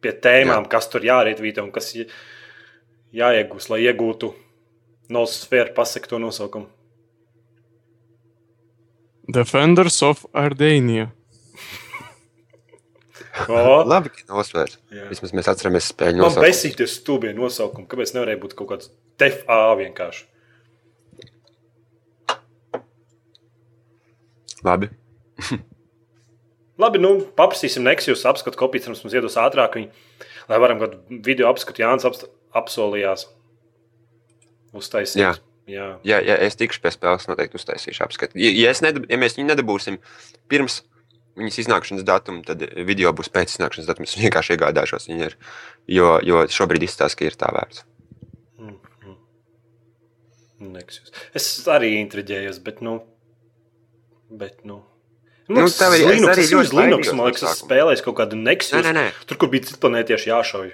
pie 0.03 0.13
tēmām, 0.13 0.67
Jā. 0.67 0.71
kas 0.75 0.89
tur 0.93 1.05
jāritvīto 1.07 1.63
un 1.65 1.71
kas 1.73 1.95
jāiegūst, 3.17 3.71
lai 3.73 3.79
iegūtu 3.87 4.33
nosfēru 5.13 5.73
pasekto 5.73 6.19
nosaukumu. 6.21 6.69
Defenders 9.27 10.01
of 10.05 10.25
Ardenija. 10.31 11.09
O, 13.51 13.83
Labi, 13.87 14.09
ka 14.13 14.25
nosvērt. 14.31 14.77
Jā. 14.93 15.05
Vismaz 15.11 15.33
mēs 15.35 15.47
atceramies 15.51 15.89
spēļu 15.91 16.17
Man 16.19 16.25
nosaukumu. 16.27 16.47
besīties 16.47 16.95
stūbie 17.01 17.33
nosaukumi, 17.37 17.87
kāpēc 17.91 18.13
nevarēja 18.15 18.41
būt 18.41 18.55
kaut 18.57 18.71
kāds 18.71 18.89
TFA 19.21 19.59
vienkārši. 19.81 20.25
Labi. 24.65 24.89
Labi, 26.81 27.01
nu, 27.01 27.11
paprasīsim 27.37 27.85
Nexus 27.85 28.25
apskatu 28.29 28.59
kopiju, 28.59 28.85
cerams, 28.85 29.01
mums 29.05 29.15
iedos 29.17 29.37
ātrāk, 29.41 29.77
viņu, 29.79 29.89
lai 30.49 30.59
varam 30.61 30.81
kādu 30.81 31.21
video 31.25 31.49
apskatu 31.49 31.81
Jānis 31.81 32.05
apst- 32.09 32.27
apsolījās 32.57 33.25
uztaisīt. 34.77 35.21
Jā. 35.23 35.31
Jā. 35.67 35.87
Ja, 36.07 36.19
ja 36.23 36.37
es 36.45 36.55
tikšu 36.55 36.79
pie 36.79 36.93
spēles, 36.95 37.25
noteikti 37.27 37.57
uztaisīšu 37.59 38.05
apskatu. 38.05 38.37
Ja, 38.39 38.51
ja, 38.55 38.71
nedab, 38.85 39.03
ja 39.11 39.17
mēs 39.19 39.35
viņu 39.35 39.49
nedabūsim 39.49 39.97
pirms 40.47 40.77
viņas 41.37 41.59
iznākšanas 41.63 42.07
datuma, 42.07 42.41
tad 42.47 42.63
video 42.87 43.13
būs 43.13 43.29
pēc 43.33 43.55
iznākšanas 43.55 43.87
datuma. 43.89 44.09
Es 44.09 44.17
vienkārši 44.17 44.55
iegādāšos 44.57 45.07
viņu, 45.11 45.29
ar, 45.29 45.37
jo, 45.87 46.09
jo 46.25 46.41
šobrīd 46.57 46.87
izstāsta, 46.87 47.19
ka 47.19 47.29
ir 47.29 47.37
tā 47.39 47.51
vērts. 47.53 47.85
Nexus. 50.57 51.11
Es 51.37 51.47
arī 51.69 51.93
intriģējos, 52.01 52.59
bet, 52.65 52.81
nu, 52.85 52.99
bet, 54.29 54.63
nu. 54.65 54.81
Nu, 55.47 55.61
Mums 55.61 55.77
tev 55.79 55.93
ir- 55.95 56.09
Linux, 56.09 56.31
arī 56.33 56.45
ļoti 56.49 56.75
Linux, 56.75 57.11
man 57.15 57.29
liekas, 57.29 57.43
es 57.45 57.61
spēlēju 57.61 58.03
kaut 58.03 58.17
kādu 58.17 58.35
Nexus. 58.35 58.73
Nē, 58.75 58.89
nē, 58.89 58.93
nē. 58.97 59.05
Tur, 59.29 59.37
kur 59.37 59.51
bija 59.53 59.69
citplanētieši 59.69 60.31
jāšauj. 60.33 60.73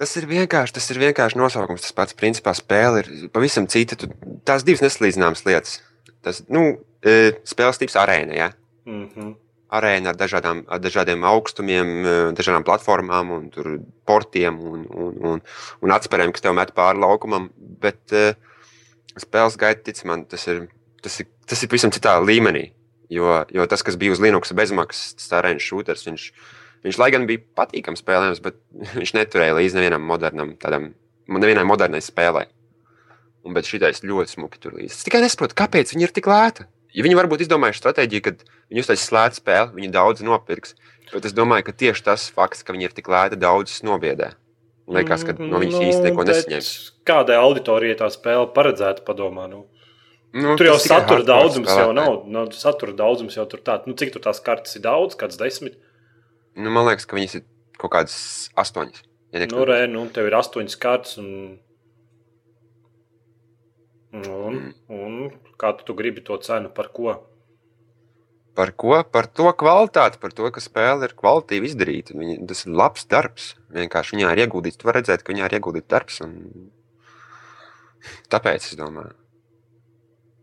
Tas 0.00 0.16
ir 0.16 0.24
vienkārši, 0.30 0.72
tas 0.72 0.86
ir 0.90 0.96
vienkārši 1.02 1.36
nosaukums. 1.36 1.82
Tas 1.84 1.92
pats, 1.92 2.16
principā, 2.16 2.54
spēle 2.56 3.02
ir 3.02 3.28
pavisam 3.28 3.66
cita. 3.68 3.98
Tu, 4.00 4.08
tās 4.48 4.64
divas 4.64 4.80
nesalīdzināmas 4.80 5.44
lietas. 5.44 5.82
Tas, 6.24 6.40
nu, 6.48 6.80
e, 7.04 7.34
spēles 7.44 7.76
tips 7.82 7.98
arēna, 8.00 8.32
ja? 8.32 8.48
Mm 8.88 9.04
-hmm. 9.10 9.34
Arēna 9.76 10.12
ar, 10.12 10.18
dažādām, 10.18 10.64
ar 10.68 10.82
dažādiem 10.82 11.24
augstumiem, 11.30 11.90
eh, 12.02 12.20
dažādām 12.36 12.66
platformām, 12.66 13.32
un 13.36 13.80
portiem 14.08 14.58
un, 14.60 14.84
un, 14.90 15.16
un, 15.32 15.42
un 15.80 15.94
atspērēm, 15.96 16.34
kas 16.34 16.44
tev 16.44 16.56
met 16.58 16.74
pāri 16.76 17.00
laukumam. 17.02 17.48
Bet 17.80 18.14
uh, 18.16 18.34
spēles 19.20 19.58
gaita, 19.60 19.84
tic 19.86 20.02
man, 20.08 20.26
tas 20.28 20.46
ir, 20.50 20.66
tas 21.04 21.20
ir, 21.22 21.28
tas 21.48 21.62
ir 21.62 21.70
pavisam 21.70 21.92
citā 21.94 22.16
līmenī. 22.22 22.70
Jo, 23.10 23.40
jo 23.50 23.66
tas, 23.66 23.82
kas 23.86 23.98
bija 23.98 24.14
uz 24.14 24.22
Linux 24.22 24.52
bezmaksas, 24.54 25.30
arēnas 25.34 25.66
šūters, 25.66 26.04
viņš, 26.06 26.26
viņš 26.86 26.98
lai 27.00 27.10
gan 27.14 27.26
bija 27.26 27.42
patīkams 27.58 28.04
spēlējums, 28.04 28.42
bet 28.44 28.58
viņš 29.00 29.14
neturēja 29.18 29.56
līdz 29.58 29.78
nevienam 29.78 30.06
modernam, 30.06 30.54
tādam, 30.60 30.92
nevienai 31.30 31.66
modernai 31.68 32.02
spēlei. 32.04 32.48
Un, 33.40 33.54
bet 33.56 33.64
šitais 33.64 34.02
ļoti 34.04 34.36
smuki 34.36 34.60
tur 34.60 34.74
līdzi. 34.76 34.92
Es 34.92 35.06
tikai 35.06 35.22
nesaprotu, 35.24 35.56
kāpēc 35.56 35.94
viņi 35.94 36.04
ir 36.04 36.12
tik 36.12 36.28
lēti. 36.28 36.66
Ja 36.96 37.06
viņi 37.06 37.18
varbūt 37.18 37.44
izdomājuši 37.44 37.82
stratēģiju, 37.82 38.22
ka 38.26 38.32
viņi 38.70 38.82
uztaisīs 38.82 39.08
slēdz 39.10 39.40
spēli, 39.40 39.74
viņi 39.78 39.92
daudz 39.94 40.24
nopirks. 40.26 40.74
Bet 41.10 41.26
es 41.26 41.34
domāju, 41.34 41.66
ka 41.68 41.74
tieši 41.82 42.06
tas 42.06 42.28
fakts, 42.34 42.64
ka 42.66 42.74
viņi 42.74 42.88
ir 42.88 42.94
tik 42.94 43.10
lēti, 43.10 43.38
daudzus 43.40 43.82
nobiedē. 43.86 44.32
Liekas, 44.90 45.22
ka 45.26 45.36
no 45.38 45.60
viņas 45.62 45.84
īsti 45.86 46.08
neko 46.08 46.24
nesaņems. 46.26 46.70
Kādai 47.06 47.36
auditorijai 47.38 47.98
tā 48.00 48.08
spēle 48.10 48.48
paredzēta, 48.54 49.04
padomā. 49.06 49.46
Nu. 49.50 49.64
Nu, 50.34 50.54
Tur 50.58 50.68
jau 50.68 50.76
satura 50.82 51.24
daudzums 51.26 51.70
jau 51.74 51.90
nav. 51.94 52.24
No, 52.30 52.44
satura 52.54 52.94
daudzums 52.94 53.34
jau 53.38 53.46
tur 53.50 53.62
tāds. 53.66 53.86
Nu, 53.90 53.96
cik 53.98 54.12
tur 54.14 54.22
tās 54.22 54.42
kartes 54.46 54.76
ir 54.78 54.84
daudz? 54.84 55.16
Kāds 55.18 55.38
desmit? 55.38 55.78
Nu, 56.58 56.70
man 56.70 56.86
liekas, 56.86 57.06
ka 57.06 57.18
viņas 57.18 57.38
ir 57.40 57.46
kaut 57.78 57.94
kādas 57.96 58.18
astoņas. 58.58 59.02
Ja 59.34 59.46
Nu, 59.50 59.62
re, 59.66 59.84
nu, 59.90 60.04
tev 60.10 60.26
ir 60.26 60.38
astoņas 60.38 60.78
kartes. 60.82 61.18
Un... 61.22 61.58
Un, 64.10 64.56
un 64.90 65.18
kā 65.60 65.74
tu, 65.76 65.96
gribi 65.98 66.24
to 66.24 66.38
cenu 66.42 66.72
par 66.72 66.88
ko? 66.96 67.18
Par 68.56 68.72
ko? 68.76 68.96
Par 69.14 69.28
to 69.30 69.52
kvalitāti, 69.56 70.18
par 70.22 70.34
to, 70.36 70.48
ka 70.52 70.62
spēle 70.62 71.06
ir 71.06 71.16
kvalitīvi 71.18 71.70
izdarīta. 71.70 72.16
Viņa, 72.18 72.40
tas 72.50 72.66
ir 72.66 72.76
labs 72.80 73.06
darbs. 73.10 73.54
Vienkārši 73.76 74.16
viņā 74.16 74.34
ir 74.34 74.44
ieguldīts. 74.46 74.80
Tu 74.80 74.88
vari 74.88 75.00
redzēt, 75.00 75.22
ka 75.24 75.32
viņā 75.34 75.46
ir 75.46 75.56
ieguldīts 75.60 75.90
darbs. 75.92 76.20
Un... 76.26 76.36
Tāpēc 78.32 78.72
es 78.72 78.78
domāju. 78.80 79.14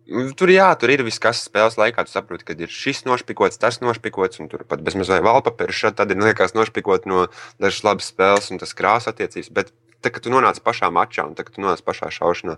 Nu, 0.07 0.29
Tur, 0.39 0.47
jā, 0.53 0.69
tur 0.79 0.93
ir 0.93 1.03
viss, 1.03 1.19
kas 1.19 1.41
spēles 1.49 1.75
laikā. 1.79 2.05
Tu 2.07 2.13
saproti, 2.13 2.47
ka 2.47 2.55
ir 2.55 2.71
šis 2.71 3.03
nošpikots, 3.07 3.59
tas 3.59 3.81
nošpikots, 3.83 4.39
un 4.39 4.47
tur 4.51 4.63
pat 4.69 4.83
bezmaz 4.85 5.11
vai 5.11 5.19
valpapēra 5.25 5.75
šādi 5.75 5.99
tad 5.99 6.13
ir 6.13 6.23
liekas 6.23 6.55
nošpikot 6.55 7.09
no 7.11 7.25
dažas 7.59 7.83
labas 7.83 8.07
spēles 8.13 8.47
un 8.53 8.61
tas 8.61 8.71
krāsa 8.77 9.11
attiecības. 9.11 9.51
Bet, 9.51 9.73
tā, 9.99 10.13
kad 10.13 10.23
tu 10.23 10.31
nonāc 10.31 10.61
pašā 10.63 10.87
mačā 10.95 11.27
un 11.27 11.35
tā, 11.35 11.43
kad 11.43 11.57
tu 11.57 11.65
nonāc 11.65 11.83
pašā 11.83 12.07
šaušanā, 12.21 12.55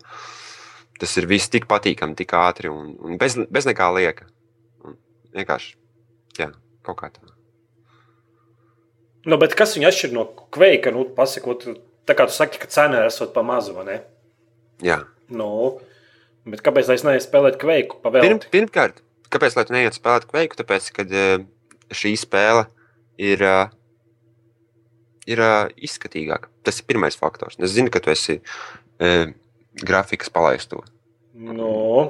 tas 0.99 1.15
ir 1.19 1.27
viss 1.29 1.51
tik 1.51 1.67
patīkami, 1.69 2.17
tik 2.19 2.33
ātri 2.37 2.71
un, 2.71 2.93
un 2.99 3.19
bez, 3.21 3.37
bez 3.49 3.67
nekā 3.69 3.89
lieka. 3.95 4.27
Un 4.85 4.97
vienkārši, 5.35 5.75
jā, 6.39 6.49
kaut 6.85 6.99
kā 7.01 7.11
tā. 7.13 7.23
Nu, 9.27 9.37
bet 9.41 9.55
kas 9.57 9.75
viņu 9.75 9.89
atšķir 9.89 10.15
no 10.15 10.25
kveika? 10.55 10.93
Nu, 10.95 11.05
pasakot, 11.15 11.65
tā 12.07 12.15
kā 12.17 12.27
tu 12.29 12.35
saki, 12.35 12.61
ka 12.61 12.69
cena 12.71 13.05
ir 13.05 13.31
pa 13.35 13.43
mazu, 13.45 13.75
vai 13.75 13.85
ne? 13.89 13.99
Jā. 14.85 15.01
Nu, 15.29 15.79
bet 16.49 16.63
kāpēc 16.65 16.89
es 16.93 17.05
neietu 17.05 17.27
spēlēt 17.27 17.59
kveiku 17.61 17.99
Pirm, 18.01 18.39
pirmkārt, 18.53 19.03
kāpēc 19.33 19.57
lai 19.57 19.65
tu 19.67 19.75
neiet 19.75 19.97
spēlēt 19.97 20.27
kveiku? 20.29 20.57
Tāpēc, 20.59 20.89
ka 20.95 21.05
šī 21.95 22.13
spēle 22.19 22.65
ir, 23.21 23.43
ā, 23.43 23.59
ir 25.29 25.43
ā, 25.43 25.53
izskatīgāka. 25.75 26.51
Tas 26.65 26.79
ir 26.81 26.87
pirmais 26.89 27.17
faktors. 27.19 27.59
Es 27.59 27.75
zinu, 27.75 27.91
ka 27.93 28.01
tu 28.03 28.13
esi 28.13 28.39
e, 28.39 29.11
grafikas 29.83 30.31
palaisto. 30.33 30.83
Nu, 31.33 32.09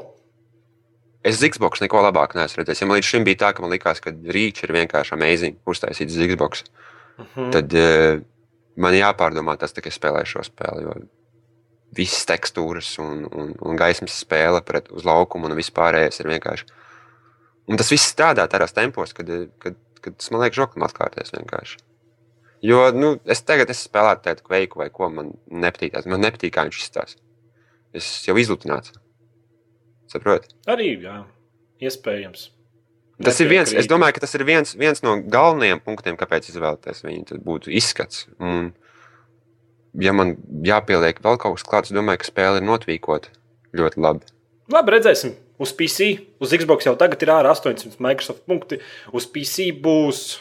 Es 1.19 1.41
Xbox 1.43 1.81
neko 1.83 1.99
labāk 1.99 2.31
neesmu 2.37 2.61
redzējis. 2.61 2.79
Ja 2.79 2.87
man 2.87 2.95
līdz 2.95 3.07
šim 3.09 3.25
bija 3.27 3.41
tā, 3.41 3.51
ka 3.51 3.63
man 3.63 3.73
likās, 3.73 3.99
ka 3.99 4.13
Rīčs 4.13 4.63
ir 4.63 4.71
vienkārši 4.71 5.17
amazing 5.17 5.57
uztaisīts 5.67 6.15
uz 6.15 6.29
Xbox, 6.31 6.63
mhm. 7.19 7.49
tad 7.55 7.75
e, 7.75 7.89
man 8.79 8.95
jāpārdomā 8.95 9.57
tas, 9.59 9.75
ka 9.75 9.91
es 9.91 9.99
spēlēju 9.99 10.31
šo 10.31 10.45
spēli. 10.47 10.85
Jo 10.87 10.95
visas 11.97 12.23
tekstūras 12.29 12.93
un, 13.01 13.25
un, 13.33 13.53
un 13.65 13.77
gaismas 13.79 14.15
spēle 14.21 14.61
pret 14.65 14.91
uz 14.93 15.05
laukumu 15.07 15.49
un 15.49 15.57
vispārējais 15.57 16.21
ir 16.21 16.31
vienkārši. 16.31 16.67
Un 17.69 17.79
tas 17.81 17.89
viss 17.91 18.11
strādā 18.13 18.45
tādās 18.49 18.73
tempos, 18.77 19.13
kad, 19.17 19.29
kad, 19.61 19.77
kad 19.99 20.17
tas 20.17 20.31
man 20.31 20.43
liekas, 20.43 20.61
žokam 20.61 20.85
atkārtoties 20.85 21.33
vienkārši. 21.35 21.81
Jo 22.65 22.89
nu, 22.93 23.15
es 23.29 23.41
tagad 23.47 23.71
es 23.73 23.81
spēlētu 23.87 24.25
tādu 24.27 24.45
kveiku 24.45 24.81
vai 24.81 24.89
ko 24.93 25.09
man 25.13 25.33
nepatīk. 25.49 25.97
Man 26.09 26.23
nepatīk, 26.25 26.53
kā 26.55 26.65
viņš 26.67 26.81
izstāsta. 26.83 27.21
Es 27.95 28.07
jau 28.27 28.37
izlutināts. 28.37 28.93
Saprotiet? 30.09 30.55
arī, 30.69 30.95
jā, 31.03 31.21
iespējams. 31.85 32.49
Tas 33.19 33.39
ir 33.43 33.49
viens, 33.51 33.71
es 33.75 33.87
domāju, 33.89 34.15
ka 34.15 34.23
tas 34.23 34.33
ir 34.37 34.45
viens, 34.47 34.71
viens 34.79 35.01
no 35.03 35.17
galvenajiem 35.19 35.81
punktiem, 35.83 36.15
kāpēc 36.19 36.47
izvēlēties 36.53 37.03
viņu. 37.03 37.25
Tas 37.27 37.41
būtu 37.43 37.73
izskats. 37.75 38.23
Un, 38.39 38.71
ja 39.99 40.13
man 40.15 40.37
jāpieliek 40.65 41.19
vēl 41.25 41.39
kaut 41.41 41.57
kas 41.57 41.67
klāts, 41.67 41.93
domāju, 41.95 42.21
ka 42.21 42.29
spēle 42.29 42.61
ir 42.61 42.67
notvīkota 42.69 43.33
ļoti 43.75 44.05
labi. 44.05 44.31
Labi, 44.71 44.95
redzēsim. 44.95 45.35
Uz 45.59 45.73
PC, 45.75 46.13
uz 46.39 46.53
Xbox 46.55 46.87
jau 46.87 46.95
tagad 46.95 47.19
ir 47.25 47.33
ārā 47.33 47.51
800 47.51 47.99
Microsoft 47.99 48.45
punkti. 48.47 48.79
Uz 49.11 49.27
PC 49.27 49.73
būs 49.83 50.39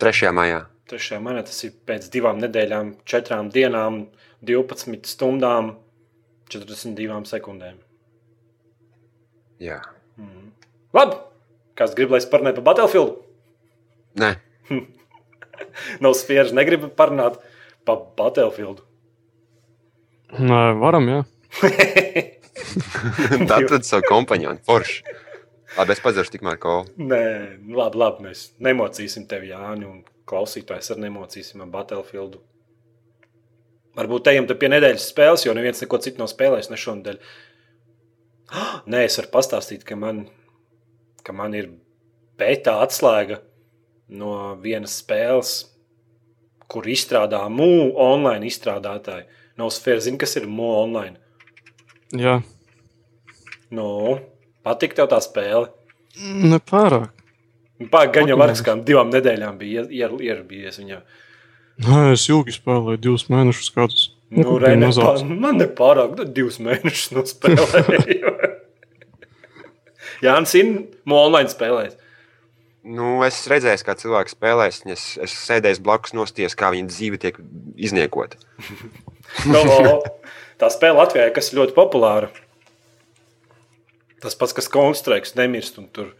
3. 0.00 0.32
maijā. 0.32 0.62
3. 0.88 1.20
maijā, 1.20 1.42
tas 1.44 1.58
ir 1.66 1.74
pēc 1.88 2.08
divām 2.14 2.40
nedēļām, 2.40 2.94
četrām 3.04 3.50
dienām, 3.52 4.06
12 4.46 5.10
stundām, 5.10 5.74
42 6.52 7.30
sekundēm. 7.30 7.78
Jā. 9.62 9.80
Labi, 10.96 11.16
kas 11.78 11.94
grib, 11.96 12.12
lai 12.12 12.20
es 12.22 12.28
parunāju 12.30 12.60
par 12.60 12.68
Battlefield? 12.70 13.16
Nē, 14.20 14.34
Nav 16.04 16.16
spiež, 16.18 16.52
negribu 16.56 16.90
parunāt 16.92 17.38
par 17.88 18.02
Battlefield. 18.18 18.82
Nē, 20.36 20.62
varam, 20.80 21.08
jā. 21.10 21.20
tā 23.50 23.60
tad 23.68 23.86
savu 23.86 24.06
kompanionu. 24.08 24.60
Forši. 24.66 25.02
Labi, 25.76 25.92
es 25.92 26.02
padzeršu 26.02 26.36
tikmēr 26.36 26.58
kolu. 26.60 26.86
Nē, 26.96 27.22
labi, 27.76 28.00
labi, 28.00 28.28
mēs 28.28 28.46
nemocīsim 28.64 29.26
tevi, 29.28 29.52
Jāni, 29.52 29.88
un 29.88 30.02
klausītājs 30.28 30.94
arī 30.94 31.06
nemocīsim 31.06 31.62
ar 31.64 31.72
Battlefieldu. 31.72 32.40
Varbūt 33.96 34.28
ejam 34.32 34.46
pie 34.50 34.68
nedēļas 34.68 35.06
spēles, 35.12 35.46
jo 35.46 35.54
neviens 35.56 35.80
neko 35.80 35.98
citu 36.04 36.20
nav 36.20 36.28
spēlējis 36.32 36.70
ne 36.72 36.78
šonadēļ. 36.82 37.20
Nē, 38.92 39.04
es 39.08 39.16
varu 39.20 39.32
pastāstīt, 39.32 39.86
ka 39.88 39.96
man, 39.98 40.26
ka 41.24 41.32
man 41.36 41.54
ir 41.56 41.70
beta 42.38 42.76
atslēga 42.84 43.40
no 44.08 44.34
vienas 44.62 44.98
spēles, 45.00 45.54
kur 46.68 46.86
izstrādā 46.90 47.40
mūža 47.50 47.94
online 48.10 48.46
izstrādātāji. 48.50 49.24
Nav 49.56 49.72
sfēra, 49.72 50.02
zina, 50.04 50.20
kas 50.20 50.36
ir 50.36 50.46
mūža 50.50 50.82
online. 50.84 51.16
Jā, 52.16 52.36
Nu, 53.74 54.20
patīk 54.62 54.92
tev 54.94 55.08
tā 55.10 55.18
spēle. 55.24 55.72
nepārāk. 56.22 57.10
Pārāk 57.90 58.12
gan 58.14 58.28
jau 58.30 58.36
varas 58.38 58.62
kādām 58.62 58.84
divām 58.86 59.10
nedēļām 59.12 59.58
bija 59.58 59.82
ier- 59.90 60.20
ierabījies 60.22 60.78
viņam. 60.80 61.02
Nē, 61.84 62.14
es 62.14 62.24
ilgi 62.32 62.54
spēlēju, 62.56 63.00
divus 63.04 63.26
mēnešus 63.32 63.72
gadus. 63.74 64.06
Nu, 64.32 64.56
bija 64.56 64.62
re, 64.62 64.72
ne, 64.80 64.88
mazāks. 64.88 65.22
pa, 65.22 65.36
man 65.44 65.60
nepārāk, 65.60 66.16
nu, 66.18 66.24
divus 66.38 66.56
mēnešus 66.62 67.12
nospēlēju. 67.14 68.32
Jā, 70.24 70.32
Ansīna, 70.32 70.86
mūža 71.04 71.28
online 71.28 71.52
spēlēs. 71.52 71.98
Nu, 72.86 73.18
es 73.26 73.40
redzēju, 73.50 73.82
kā 73.84 73.96
cilvēks 73.98 74.36
spēlēs, 74.36 74.80
es, 74.94 75.04
es 75.22 75.34
sēdēju 75.46 75.82
blakus 75.84 76.14
nosties, 76.16 76.54
kā 76.58 76.70
viņa 76.74 76.92
dzīve 76.92 77.20
tiek 77.22 77.40
izniekota. 77.76 78.40
No, 79.50 79.58
tā 80.54 80.68
spēle 80.70 81.00
Latvijā, 81.00 81.24
kas 81.34 81.48
ir 81.50 81.58
ļoti 81.58 81.74
populāra. 81.74 82.28
Tas 84.22 84.38
pats, 84.38 84.54
kas 84.54 84.70
konstruēts, 84.70 85.34
nemirst, 85.34 85.80
un 85.82 85.88
tur 85.90 86.12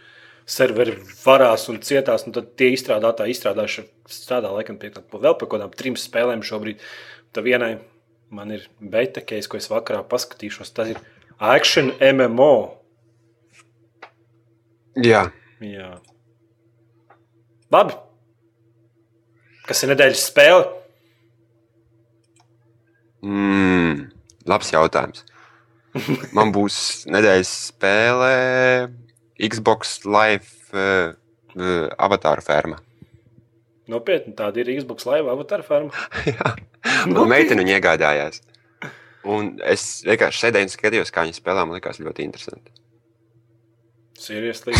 serveri 0.46 0.94
varās 1.24 1.68
un 1.72 1.80
cietās, 1.82 2.24
un 2.26 2.32
tad 2.36 2.52
tie 2.58 2.68
izstrādātāji 2.76 3.34
izstrādājuši, 3.34 3.84
strādā 4.08 4.52
laikam 4.54 4.78
pie 4.78 4.90
kaut- 4.94 5.10
vēl 5.20 5.34
par 5.38 5.48
kaut 5.48 5.56
kādām 5.60 5.74
trim 5.74 5.94
spēlēm 5.98 6.42
šobrīd. 6.46 6.78
Tā 7.34 7.42
vienai 7.42 7.80
man 8.30 8.50
ir 8.54 8.66
beta 8.80 9.20
case, 9.20 9.48
ko 9.48 9.56
es 9.58 9.68
vakarā 9.68 10.04
paskatīšos. 10.06 10.72
Tas 10.74 10.88
ir 10.94 11.00
Action 11.40 11.90
MMO. 12.00 12.78
Jā, 14.96 15.30
Jā. 15.60 15.98
Labi. 17.72 17.94
Kas 19.66 19.82
ir 19.82 19.90
nedēļas 19.90 20.22
spēle? 20.30 20.66
mm, 23.26 24.10
labs 24.46 24.70
jautājums. 24.70 25.24
Man 26.36 26.52
būs 26.54 27.06
nedēļas 27.10 27.50
spēle 27.72 28.30
Xbox 29.42 30.00
Live 30.08 30.48
uh, 30.72 31.12
uh, 31.56 31.86
avatāra 31.98 32.44
ferma. 32.44 32.80
Nopietni, 33.90 34.34
tāda 34.34 34.62
ir 34.62 34.72
Xbox 34.80 35.06
Live 35.06 35.30
avatar 35.30 35.62
farma. 35.66 35.92
Jā, 36.30 36.54
man 37.12 37.28
meitene 37.30 37.62
viņu 37.62 37.76
iegādājās. 37.76 38.42
Un 39.26 39.56
es 39.66 40.04
vienkārši 40.06 40.44
sēdēju 40.44 40.68
un 40.68 40.72
skatījos, 40.72 41.12
kā 41.14 41.26
viņi 41.26 41.38
spēlē. 41.38 41.66
Man 41.66 41.78
liekas, 41.78 42.00
ļoti 42.02 42.26
interesanti. 42.26 42.74
Seriously. 44.18 44.74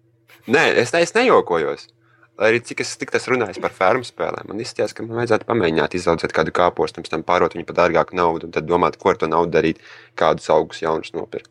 Nē, 0.54 0.68
es, 0.78 0.92
ne, 0.94 1.02
es 1.04 1.14
nejokojos. 1.16 1.88
Lai 2.36 2.50
arī 2.52 2.60
cik 2.68 2.82
es 2.84 2.90
tas 3.00 3.26
runāju 3.32 3.62
par 3.64 3.72
fermu 3.72 4.04
spēlēm, 4.04 4.50
man 4.50 4.60
izskatās, 4.60 4.92
ka 4.92 5.04
man 5.06 5.22
vajadzētu 5.22 5.46
pamēģināt 5.48 5.94
izaudzēt 5.96 6.34
kādu 6.36 6.52
kāpostu, 6.52 7.00
pēc 7.00 7.14
tam 7.14 7.24
pārot 7.24 7.56
viņu 7.56 7.64
par 7.70 7.78
dārgāku 7.78 8.18
naudu, 8.18 8.44
un 8.44 8.52
tad 8.52 8.68
domāt, 8.68 8.98
ko 9.00 9.14
ar 9.14 9.16
to 9.22 9.28
naudu 9.32 9.54
darīt, 9.54 9.80
kādus 10.20 10.50
augus 10.52 10.82
jaunus 10.84 11.14
nopirkt. 11.16 11.48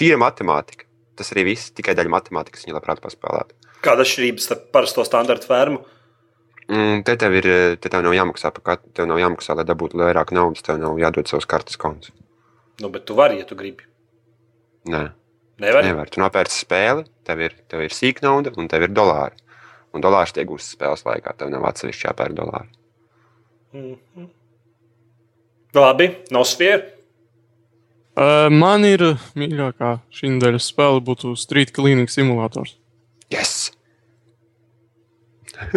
Tīra 0.00 0.16
matemātika. 0.22 0.88
Tas 1.18 1.30
arī 1.34 1.44
viss, 1.52 1.70
tikai 1.76 1.94
daļa 1.98 2.10
matemātikas 2.10 2.66
viņa 2.66 2.78
labprāt 2.78 3.02
paspēlētu. 3.04 3.54
Kāda 3.84 4.04
atšķirība 4.06 4.42
starp 4.42 4.70
parasto 4.74 5.04
standarta 5.06 5.46
fermu? 5.46 5.82
Mm, 6.64 7.02
te 7.04 7.16
tev 7.20 7.34
ir, 7.36 7.48
te 7.76 7.90
tev 7.92 8.06
jāmaksā 8.16 8.50
par 8.56 8.64
katru, 8.70 8.92
tev 8.96 9.08
nav 9.10 9.20
jāmaksā, 9.20 9.56
lai 9.58 9.66
dabūtu 9.68 10.00
vairāk 10.00 10.32
naudas, 10.32 10.64
tev 10.64 10.78
nav 10.80 10.96
jādod 10.98 11.28
savus 11.28 11.46
kartes 11.48 11.76
kontus. 11.80 12.14
Nu, 12.80 12.88
bet 12.90 13.04
tu 13.06 13.16
vari, 13.18 13.38
ja 13.38 13.46
tu 13.46 13.54
gribi. 13.58 13.84
Nē, 14.90 15.02
Nevari. 15.60 15.90
nevar. 15.90 16.10
Tu 16.10 16.22
nopērci 16.22 16.64
spēli, 16.64 17.04
tev 17.24 17.42
ir, 17.44 17.54
tev 17.70 17.84
ir 17.84 17.92
sīk 17.94 18.22
nauda 18.24 18.52
un 18.58 18.68
tev 18.68 18.88
ir 18.88 18.94
dolāri. 18.96 19.36
Un 19.94 20.02
dolārs 20.02 20.32
tiek 20.34 20.48
gūsts 20.48 20.74
spēles 20.74 21.04
laikā, 21.06 21.36
tev 21.38 21.52
nav 21.52 21.68
atsevišķi 21.68 22.08
jāpērk 22.08 22.34
dolāri. 22.40 22.72
Mhm. 23.74 24.26
Labi, 25.74 26.08
nav 26.34 26.46
sfēra. 26.48 26.93
Uh, 28.14 28.46
man 28.52 28.84
ir 28.86 29.00
mīļākā 29.34 29.96
šī 30.14 30.28
nedēļas 30.36 30.68
spēle 30.70 31.00
būtu 31.02 31.32
Street 31.40 31.72
Cleaning 31.74 32.06
simulators. 32.12 32.76
Yes! 33.34 33.72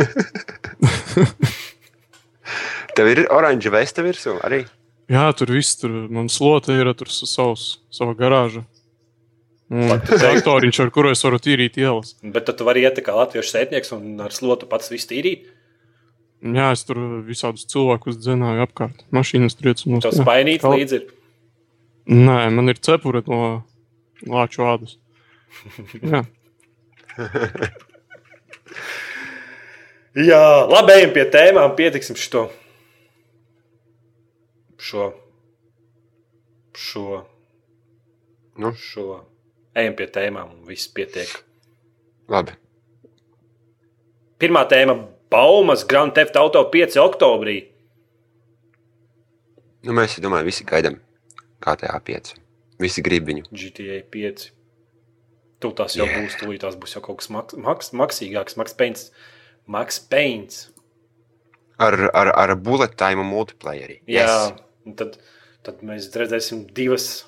Tev 2.98 3.10
ir 3.12 3.24
oranža 3.34 3.70
vesta 3.74 4.04
virsū 4.06 4.38
arī. 4.46 4.64
Jā, 5.12 5.28
tur 5.38 5.52
viss 5.56 5.78
tur 5.80 5.92
man 6.12 6.28
slote 6.32 6.74
ir, 6.76 6.90
tur 7.00 7.08
sa- 7.14 7.28
savs, 7.30 7.78
sava 7.94 8.14
garāža. 8.18 8.64
Un 9.70 9.90
Pat 9.92 10.06
tu 10.08 10.16
teiksi- 10.16 10.24
Traktoriņš, 10.24 10.80
ar 10.86 10.90
kuru 10.96 11.10
es 11.12 11.24
varu 11.24 11.40
tīrīt 11.44 11.76
ielas. 11.78 12.16
Bet 12.24 12.46
tad 12.48 12.58
tu 12.58 12.64
vari 12.68 12.82
iet 12.86 13.00
kā 13.04 13.14
latviešu 13.16 13.52
sētnieks 13.52 13.92
un 13.96 14.20
ar 14.24 14.32
slotu 14.32 14.66
pats 14.70 14.90
visu 14.92 15.08
tīrīt. 15.12 15.46
Jā, 16.44 16.72
es 16.72 16.84
tur 16.88 16.96
visādus 17.26 17.66
cilvēkus 17.68 18.18
dzenāju 18.22 18.62
apkārt. 18.68 19.04
Mašīnas 19.12 19.58
triecu 19.60 19.90
no 19.92 20.00
To 20.00 20.12
spainīt 20.14 20.62
Kal- 20.62 20.78
līdzi. 20.78 20.94
ir. 21.02 21.14
Nē, 22.08 22.38
man 22.56 22.72
ir 22.72 22.80
cepure 22.80 23.22
no 23.28 23.40
lāču 24.32 24.64
ādas. 24.64 24.96
Jā, 26.12 26.24
Jā, 30.18 30.42
labi, 30.66 30.94
ejam 30.98 31.12
pie 31.14 31.26
tēmām. 31.34 31.76
Pietiksim 31.78 32.18
šo. 32.18 32.48
Šo. 34.82 35.12
Šo. 36.78 37.20
Nu, 38.58 38.72
šo. 38.82 39.20
Ejam 39.78 39.98
pie 40.00 40.08
tēmām 40.10 40.56
un 40.56 40.64
viss 40.70 40.90
pietiek. 40.90 41.30
labi. 42.30 42.56
Pirmā 44.42 44.64
tēma- 44.70 44.96
Baumas 45.34 45.84
Grand 45.86 46.14
Theft 46.14 46.36
Auto 46.38 46.64
5. 46.72 46.98
oktobrī. 47.02 47.58
Nu, 49.84 49.94
mēs 49.94 50.18
domājam, 50.22 50.46
visi 50.46 50.66
gaidām 50.66 51.00
GTA 51.64 51.98
5. 52.10 52.34
Visi 52.82 53.04
grib 53.06 53.28
viņu. 53.30 53.48
GTA 53.52 54.02
5. 54.14 54.48
Tu 55.58 55.72
tās 55.78 55.96
jau 55.98 56.06
yeah. 56.06 56.20
būs, 56.22 56.36
tūlīt 56.38 56.62
tās 56.62 56.78
būs 56.78 56.94
jau 56.98 57.02
kaut 57.06 57.22
kas 57.22 57.32
maks, 57.34 57.58
maks, 57.58 57.94
maksīgāks, 57.98 58.58
Max 58.60 58.78
Paints. 58.78 59.08
Max 59.66 59.98
Paints. 60.00 60.68
Ar, 61.82 61.98
ar, 62.14 62.32
ar 62.34 62.54
bullet 62.62 62.94
time 62.98 63.26
multiplayeri. 63.26 64.00
Jā, 64.10 64.54
un 64.86 64.98
tad, 64.98 65.18
tad 65.66 65.82
mēs 65.86 66.10
redzēsim 66.14 66.66
divas, 66.78 67.26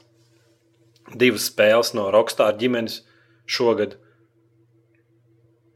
divas 1.13 1.49
spēles 1.49 1.93
no 1.97 2.07
Rockstar 2.13 2.57
ģimenes 2.61 3.01
šogad. 3.49 3.97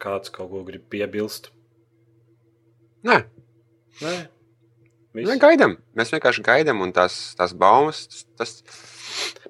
Kāds 0.02 0.34
kaut 0.34 0.52
ko 0.52 0.64
grib 0.68 0.86
piebilst? 0.92 1.50
Nē, 3.04 3.24
Nē, 4.02 4.14
mēs 5.14 5.28
Viss. 5.30 5.42
gaidām. 5.44 5.78
Mēs 5.98 6.12
vienkārši 6.16 6.44
gaidām, 6.46 6.82
un 6.86 6.92
tās, 6.96 7.36
tās 7.40 7.54
baumas, 7.54 8.26
tas, 8.40 8.60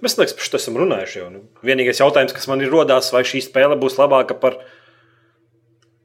Mēs 0.04 0.17
liekas, 0.19 0.34
par 0.36 0.43
šo 0.43 0.58
esam 0.60 0.76
runājuši. 0.82 1.19
Jau. 1.21 1.30
Nu, 1.32 1.41
vienīgais 1.63 2.02
jautājums, 2.02 2.34
kas 2.36 2.49
man 2.52 2.60
ir 2.65 2.71
rodās, 2.73 3.13
vai 3.15 3.21
šī 3.23 3.39
spēle 3.45 3.78
būs 3.80 3.95
labāka 4.02 4.36
par. 4.36 4.58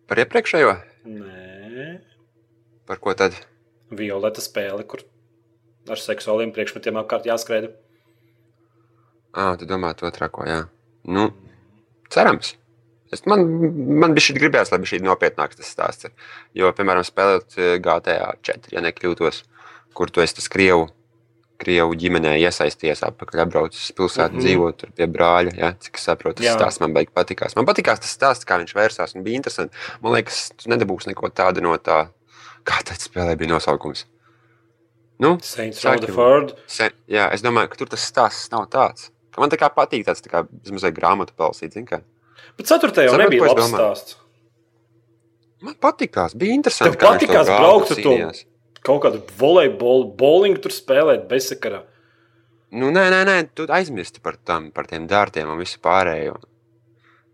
par 0.07 0.21
iepriekšējo. 0.23 0.77
Nē, 1.11 1.88
Par 2.87 3.01
ko 3.03 3.12
tad? 3.18 3.35
violeta 3.90 4.40
spēle, 4.44 4.85
kur 4.87 5.03
ar 5.88 5.97
seksuāliem 6.01 6.53
priekšmetiem 6.55 6.97
apkārt 7.01 7.27
jāskrēja. 7.27 7.71
Ah, 9.35 9.57
tu 9.59 9.66
domā 9.68 9.90
to 9.97 10.09
trako, 10.14 10.44
jā. 10.49 10.62
Nu, 11.05 11.31
cerams. 12.12 12.55
Es, 13.14 13.25
man, 13.31 13.44
man 14.03 14.14
bija 14.16 14.29
šī 14.29 14.37
gribējās, 14.37 14.73
lai 14.73 14.81
šī 14.88 15.01
nopietnāks 15.05 15.59
tas 15.61 15.71
stāsts. 15.73 16.09
ir. 16.09 16.29
Jo, 16.61 16.73
piemēram, 16.77 17.07
spēlēt 17.07 17.57
eh, 17.57 17.77
GTA 17.83 18.35
4, 18.44 18.75
ja 18.75 18.85
nekļūtos, 18.85 19.42
kur 19.97 20.12
tu 20.12 20.25
esi 20.25 20.37
tas 20.38 20.51
krievu, 20.53 20.88
krievu 21.59 21.97
ģimenē 21.99 22.37
iesaisties 22.38 23.03
apakaļ, 23.09 23.42
apbraucis 23.47 23.88
pilsētu, 23.97 24.37
mm. 24.37 24.38
-hmm. 24.38 24.44
dzīvot 24.44 24.79
tur 24.83 24.92
pie 24.94 25.09
brāļa. 25.11 25.57
Ja? 25.59 25.73
Cik 25.87 25.99
es 25.99 26.07
saprotu, 26.11 26.42
tas 26.42 26.59
stāsts 26.59 26.85
man 26.85 26.94
beig 26.94 27.11
patikās. 27.16 27.57
Man 27.59 27.66
patikās 27.68 28.05
tas 28.05 28.12
stāsts, 28.14 28.47
kā 28.49 28.61
viņš 28.61 28.77
vērsās, 28.77 29.16
un 29.16 29.27
bija 29.27 29.40
interesanti. 29.40 29.75
Man 30.05 30.14
liekas, 30.14 30.51
tu 30.57 30.71
nedabūsi 30.71 31.11
neko 31.11 31.33
tādu 31.35 31.64
no 31.64 31.75
tā, 31.81 32.05
kā 32.68 32.83
tā 32.87 32.99
spēlē 33.01 33.35
bija 33.40 33.57
nosaukums. 33.57 34.05
Nu, 35.18 35.35
Saints. 35.42 35.81
Se, 36.71 36.92
jā, 37.11 37.27
es 37.35 37.42
domāju, 37.42 37.73
ka 37.73 37.81
tur 37.81 37.90
tas 37.90 38.05
stāsts 38.07 38.53
nav 38.53 38.68
tāds. 38.71 39.11
Man 39.38 39.51
tā 39.51 39.59
kā 39.59 39.68
patīk 39.71 40.05
tāds 40.07 40.23
tā 40.23 40.31
kā 40.31 40.44
grāmatu 40.94 41.35
palasīt. 41.38 41.75
zini 41.75 41.87
kā. 41.87 42.01
Bet 42.56 42.70
ceturtajā 42.70 43.11
jau 43.11 43.20
nebija 43.20 43.50
labs 43.50 43.61
domāju? 43.61 43.76
stāsts. 43.76 44.18
Man 45.64 45.74
patīkās, 45.82 46.37
bija 46.38 46.54
interesanti. 46.54 46.94
Tev 46.94 47.02
patīkās 47.02 47.50
braukt 47.50 47.94
ar 47.94 48.02
to? 48.04 48.14
Kaut 48.87 49.00
kādu 49.02 49.22
volejbolu, 49.40 50.06
bowlingu 50.18 50.62
tur 50.62 50.72
spēlēt 50.72 51.26
bezsakarā. 51.30 51.82
Nu, 52.78 52.92
nē, 52.94 53.08
nē, 53.11 53.24
nē, 53.26 53.37
tu 53.56 53.66
aizmirsti 53.72 54.22
par, 54.22 54.37
tam, 54.44 54.68
par 54.76 54.87
tiem 54.87 55.08
dārtiem 55.11 55.48
un 55.50 55.58
visu 55.61 55.80
pārējo. 55.82 56.37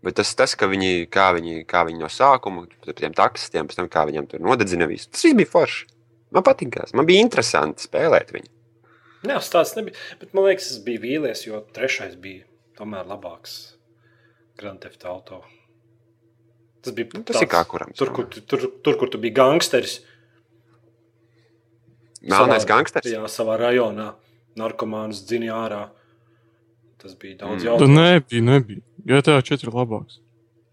Bet 0.05 0.17
tas, 0.19 0.31
tas 0.37 0.53
ka 0.57 0.69
viņi, 0.69 1.07
kā 1.11 1.31
viņi, 1.35 1.63
kā 1.69 1.83
viņi 1.87 2.01
no 2.01 2.09
sākuma, 2.11 2.65
par 2.85 2.97
tiem 2.97 3.13
taksistiem, 3.17 3.69
pēc 3.69 3.79
tam 3.79 3.89
kā 3.91 4.05
viņiem 4.09 4.29
tur 4.31 4.43
nodedzina 4.45 4.87
visu, 4.89 5.09
tas 5.11 5.25
viss 5.25 5.37
bija 5.37 5.51
forši. 5.51 5.87
Man 6.35 6.45
patīkās, 6.45 6.93
man 6.97 7.07
bija 7.07 7.23
interesanti 7.25 7.85
spēlēt 7.85 8.33
viņu. 8.35 8.51
Jā, 9.25 9.39
stāsts 9.41 9.77
nebija. 9.77 9.97
Bet 10.21 10.33
man 10.37 10.47
liekas, 10.49 10.71
es 10.73 10.81
biju 10.85 11.01
vīlies, 11.05 11.45
jo 11.47 11.61
trešais 11.75 12.17
bija 12.21 12.45
tomēr 12.77 13.07
labāks. 13.09 13.74
Grand 14.57 14.79
Theft 14.81 15.05
Auto. 15.05 15.43
Tas 16.81 16.93
bija 16.93 17.09
Nu, 17.13 17.23
tas 17.23 17.41
ir 17.41 17.47
kā 17.49 17.63
kuram. 17.67 17.91
Tur, 17.97 18.11
kur, 18.13 18.25
tu- 18.29 18.41
tur, 18.41 18.67
tur, 18.83 18.97
kur 18.97 19.09
tu 19.09 19.17
biji 19.17 19.33
gangsteris. 19.35 19.99
Melnais 22.25 22.65
gangsters. 22.65 23.05
Jā, 23.09 23.23
savā 23.29 23.57
rajonā. 23.61 24.13
Narkomāns 24.57 25.23
dzini 25.27 25.49
ārā. 25.51 25.89
Tas 27.01 27.13
bija 27.15 27.37
daudz 27.43 27.63
Mm. 27.63 27.67
jautājumu. 27.67 27.95
nebija, 27.95 28.41
nebija. 28.41 28.81
GTA 29.05 29.41
4 29.41 29.67
ir 29.67 29.73
labāks. 29.73 30.19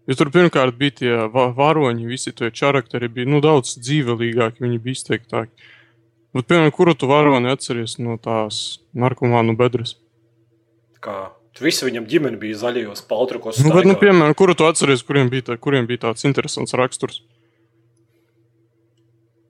Jo 0.07 0.15
tur 0.15 0.29
pirmkārt 0.31 0.77
bija 0.77 0.91
tie 0.95 1.15
va- 1.27 1.51
varoņi, 1.53 2.07
visi 2.07 2.31
tie 2.31 2.49
charakteri 2.51 3.07
bija 3.07 3.27
nu, 3.27 3.39
daudz 3.41 3.77
dzīvelīgāki, 3.77 4.59
viņi 4.59 4.79
bija 4.81 4.95
izteiktāki. 4.95 5.51
Bet, 6.33 6.47
piemēram, 6.47 6.71
kuru 6.73 6.93
tu 6.95 7.05
varoni 7.07 7.51
atceries 7.51 7.99
no 7.99 8.17
tās 8.17 8.79
narkomānu 8.95 9.55
bedres? 9.55 9.95
Kā 10.99 11.31
visi 11.61 11.85
viņam 11.85 12.07
ģimene 12.09 12.39
bija 12.41 12.57
zaļajos 12.63 13.03
paltrukos. 13.09 13.59
Nu, 13.61 13.73
bet, 13.75 13.85
nu, 13.85 13.93
piemēram, 13.99 14.33
kuru 14.37 14.55
tu 14.57 14.65
atceries, 14.65 15.03
kuriem 15.05 15.29
bija, 15.29 15.51
tā, 15.51 15.57
kuriem 15.61 15.85
bija 15.89 16.07
tāds 16.07 16.25
interesants 16.25 16.73
raksturs? 16.73 17.21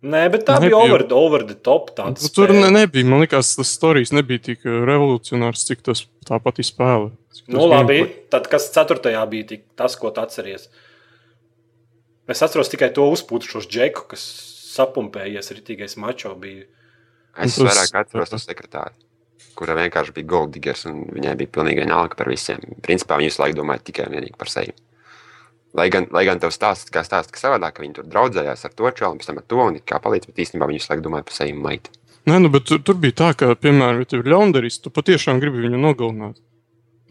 Nē, 0.03 0.25
bet 0.33 0.41
tā 0.43 0.57
Nebija. 0.59 0.75
bija 0.75 0.79
over, 0.83 1.03
over 1.15 1.43
the 1.47 1.55
top. 1.55 1.93
Nu, 1.95 1.95
Tāds 2.11 2.27
tur 2.35 2.51
ne, 2.51 2.67
nebija, 2.75 3.07
man 3.07 3.21
liekas, 3.23 3.53
tas 3.55 3.69
stāstījums 3.71 4.11
nebija 4.17 4.41
tik 4.49 4.65
eh, 4.67 4.81
revolucionārs, 4.89 5.63
cik 5.69 5.79
tas 5.87 6.01
tā 6.27 6.41
pati 6.43 6.65
spēle. 6.67 7.13
Nu, 7.47 7.63
labi, 7.71 8.01
gameplay. 8.01 8.25
tad 8.33 8.49
kas 8.51 8.67
ceturtajā 8.75 9.21
bija 9.31 9.47
tik, 9.53 9.63
tas, 9.79 9.95
ko 9.99 10.11
tu 10.11 10.19
atceries? 10.19 10.67
Es 12.27 12.43
atceros 12.43 12.67
tikai 12.71 12.91
to 12.95 13.07
uzpūtušos 13.15 13.69
džeku, 13.71 14.03
kas 14.11 14.25
sapumpējies 14.75 15.53
ritīgais 15.55 15.95
mačo. 15.99 16.35
Bija. 16.39 16.67
Es 17.39 17.55
Tas- 17.55 17.63
vairāk 17.63 17.95
atceros 18.03 18.29
to 18.35 18.41
sekretāru, 18.43 18.91
kura 19.57 19.75
vienkārši 19.77 20.15
bija 20.15 20.29
golddiggers 20.33 20.85
un 20.89 21.03
viņai 21.13 21.35
bija 21.39 21.51
pilnīgi 21.57 21.83
vienalga 21.83 22.17
par 22.19 22.29
visiem. 22.31 22.61
Principā 22.85 23.19
viņa 23.19 23.29
visu 23.31 23.41
laiku 23.43 23.59
domāja 23.59 23.83
tikai 23.89 24.07
un 24.09 24.15
vienīgi 24.17 24.37
par 24.39 24.49
sevi. 24.51 24.73
Lai 25.73 25.87
gan, 25.89 26.05
lai 26.13 26.21
gan 26.27 26.37
tev 26.41 26.51
stāsta, 26.53 26.91
kā 26.93 27.01
stāsta, 27.05 27.33
ka 27.33 27.41
savādāk, 27.41 27.73
ka 27.77 27.81
viņi 27.81 27.95
tur 27.97 28.05
draudzējās 28.09 28.65
ar 28.67 28.73
to 28.77 28.89
čauli, 28.93 29.17
pēc 29.21 29.29
tam 29.29 29.39
ar 29.41 29.45
to 29.49 29.61
un 29.63 29.77
kā 29.81 29.97
palīdz, 30.03 30.29
bet 30.29 30.41
īstenībā 30.45 30.67
viņi 30.69 30.81
visu 30.81 30.91
laiku 30.91 31.05
domāja 31.07 31.25
par 31.29 31.37
sevi 31.37 31.55
maitu. 31.57 31.93
Nē, 32.29 32.37
nu, 32.39 32.49
bet 32.53 32.67
tur, 32.69 32.79
tur 32.85 32.95
bija 33.01 33.15
tā, 33.19 33.29
ka, 33.35 33.49
piemēram, 33.59 34.03
ja 34.03 34.09
tev 34.11 34.21
ir 34.21 34.29
ļaundaris, 34.31 34.77
tu 34.85 34.91
patiešām 34.93 35.41
gribi 35.41 35.65
viņu 35.65 35.81
nogalināt. 35.81 36.37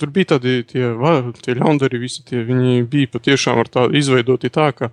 Tur 0.00 0.12
bija 0.14 0.30
tādi 0.36 0.62
tie, 0.70 0.86
va- 0.98 1.34
tie 1.42 1.56
ļaundari, 1.58 1.98
visi 2.00 2.22
tie, 2.24 2.40
viņi 2.46 2.86
bija 2.88 3.10
patiešām 3.12 3.58
ar 3.60 3.68
tādu 3.68 3.98
izveidoti 3.98 4.48
tā, 4.54 4.70
ka, 4.78 4.88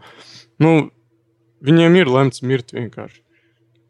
nu, 0.59 0.89
viņiem 1.65 1.95
ir 2.01 2.11
lemts 2.11 2.41
mirt 2.41 2.73
vienkārši. 2.75 3.21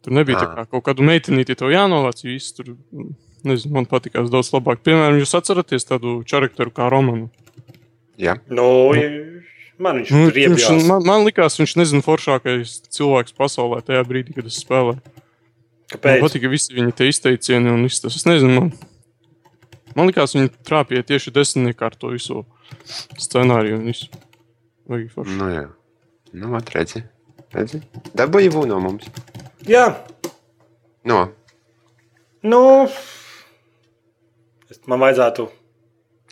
Tur 0.04 0.15
nebija 0.15 0.43
tā 0.43 0.52
kā 0.54 0.67
kaut 0.75 0.86
kādu 0.86 1.08
meitenīti 1.08 1.56
tev 1.60 1.71
jānovāc, 1.73 2.21
jo 2.23 2.36
viss 2.36 2.54
tur, 2.56 2.75
nezinu, 3.47 3.73
man 3.78 3.86
patīkās 3.89 4.30
daudz 4.34 4.49
labāk. 4.56 4.82
Piemēram, 4.86 5.19
jūs 5.21 5.36
atceraties 5.38 5.86
tādu 5.88 6.19
charakteru 6.28 6.71
kā 6.75 6.89
Romanu? 6.91 7.30
Jā, 8.19 8.36
Nu, 8.52 8.91
man 9.80 10.02
viņš 10.02 10.12
Nu, 10.12 10.25
nu, 10.28 10.32
viņš, 10.36 10.67
man, 10.89 11.06
man 11.08 11.23
likās, 11.28 11.56
viņš 11.60 11.75
nezinu 11.80 12.04
foršākais 12.04 12.82
cilvēks 12.91 13.36
pasaulē 13.38 13.80
tajā 13.88 14.04
brīdī, 14.10 14.36
kad 14.36 14.45
es 14.49 14.60
spēlēju. 14.63 14.99
Man 14.99 15.93
Kāpēc? 15.93 16.21
patika 16.21 16.49
visi 16.52 16.75
viņa 16.75 16.91
te 16.99 17.08
izteicieni 17.10 17.71
un 17.71 17.84
viss 17.88 18.04
tas. 18.04 18.15
Es 18.19 18.25
nezinu, 18.28 18.60
man, 18.60 18.73
man 19.95 20.12
liekas, 20.12 20.36
viņi 20.36 20.52
trāpīja 20.67 21.08
tieši 21.13 21.32
desmitniekā 21.34 21.88
ar 21.89 21.95
to 21.97 22.12
visu 22.13 22.43
scenāriju 23.17 23.80
un 23.80 23.88
visu. 23.89 24.10
Vai 24.89 25.06
forši. 25.10 25.38
nu 25.39 25.47
jā. 25.54 25.63
Nu, 26.34 26.52
vat 26.54 26.69
redzi. 26.75 27.02
Dabūji 28.13 28.52
bū 28.54 28.67
no 28.69 28.78
mums. 28.84 29.08
Jā, 29.65 29.88
No, 31.08 31.30
nu. 32.43 32.60
es- 32.84 33.18
Man 34.89 35.01
vajadzētu. 35.01 35.47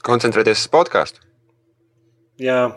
koncentrēties 0.06 0.66
uz 0.66 0.72
podkāstu. 0.74 1.24
Jā, 2.38 2.70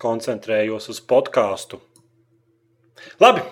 koncentrējos 0.00 0.88
uz 0.88 1.00
podkāstu. 1.04 1.80
Labi, 3.20 3.42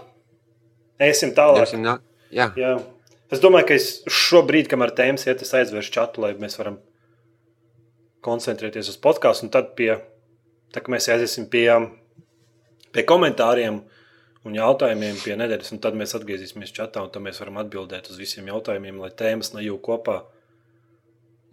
iesim 1.05 1.35
tālāk. 1.37 1.75
Jā, 1.77 1.99
jā. 2.33 2.47
Jā. 2.57 2.73
Es 3.29 3.43
domāju, 3.45 3.69
ka 3.69 3.77
es 3.77 3.91
šobrīd, 4.09 4.71
kamēr 4.73 4.95
tēmas 4.97 5.27
iet, 5.29 5.45
es 5.45 5.53
aizvēršu 5.53 5.93
čatu, 5.93 6.25
lai 6.25 6.33
mēs 6.41 6.57
varam 6.57 6.79
koncentrēties 8.25 8.89
uz 8.95 8.97
podkāstu. 9.05 9.47
Un 9.47 9.53
tad, 9.53 9.75
pie, 9.77 9.91
tad 10.73 10.87
kad 10.87 10.93
mēs 10.95 11.11
aiziesim 11.13 11.45
pie, 11.53 11.69
pie 12.97 13.05
komentāriem 13.09 13.83
un 14.49 14.57
jautājumiem, 14.57 15.21
pie 15.21 15.37
nedēļas, 15.37 15.75
un 15.77 15.85
tad 15.85 16.01
mēs 16.01 16.17
atgriezīsimies 16.17 16.73
čatā, 16.73 17.05
un 17.05 17.29
mēs 17.29 17.41
varam 17.45 17.61
atbildēt 17.61 18.09
uz 18.09 18.17
visiem 18.17 18.49
jautājumiem, 18.49 19.05
lai 19.05 19.13
tēmas 19.13 19.53
nejūg 19.53 19.85
kopā. 19.85 20.23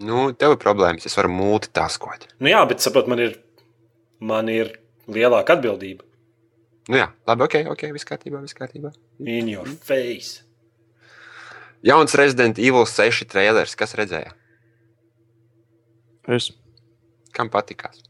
Nu, 0.04 0.32
tev 0.36 0.56
ir 0.56 0.60
problēmas. 0.60 1.06
Es 1.08 1.16
varu 1.16 1.32
multitaskot. 1.32 2.28
Nu, 2.40 2.50
jā, 2.52 2.62
bet 2.68 2.84
saprot, 2.84 3.08
man 3.12 3.22
ir, 3.24 3.38
man 4.20 4.50
ir 4.52 4.74
lielāka 5.08 5.56
atbildība. 5.56 6.04
Nu, 6.90 7.00
jā, 7.00 7.08
labi, 7.26 7.46
ok, 7.48 7.56
ok, 7.74 7.88
viss 7.96 8.08
kārtībā, 8.08 8.42
viss 8.44 8.58
kārtībā. 8.58 8.92
In 9.24 9.48
your 9.50 9.70
face. 9.88 10.44
Jauns 11.86 12.16
Resident 12.18 12.60
Evil 12.62 12.86
6 12.90 13.26
trailers. 13.30 13.76
Kas 13.78 13.96
redzēja? 13.98 14.34
Es. 16.36 16.52
Kam 17.36 17.50
patīkās? 17.54 18.02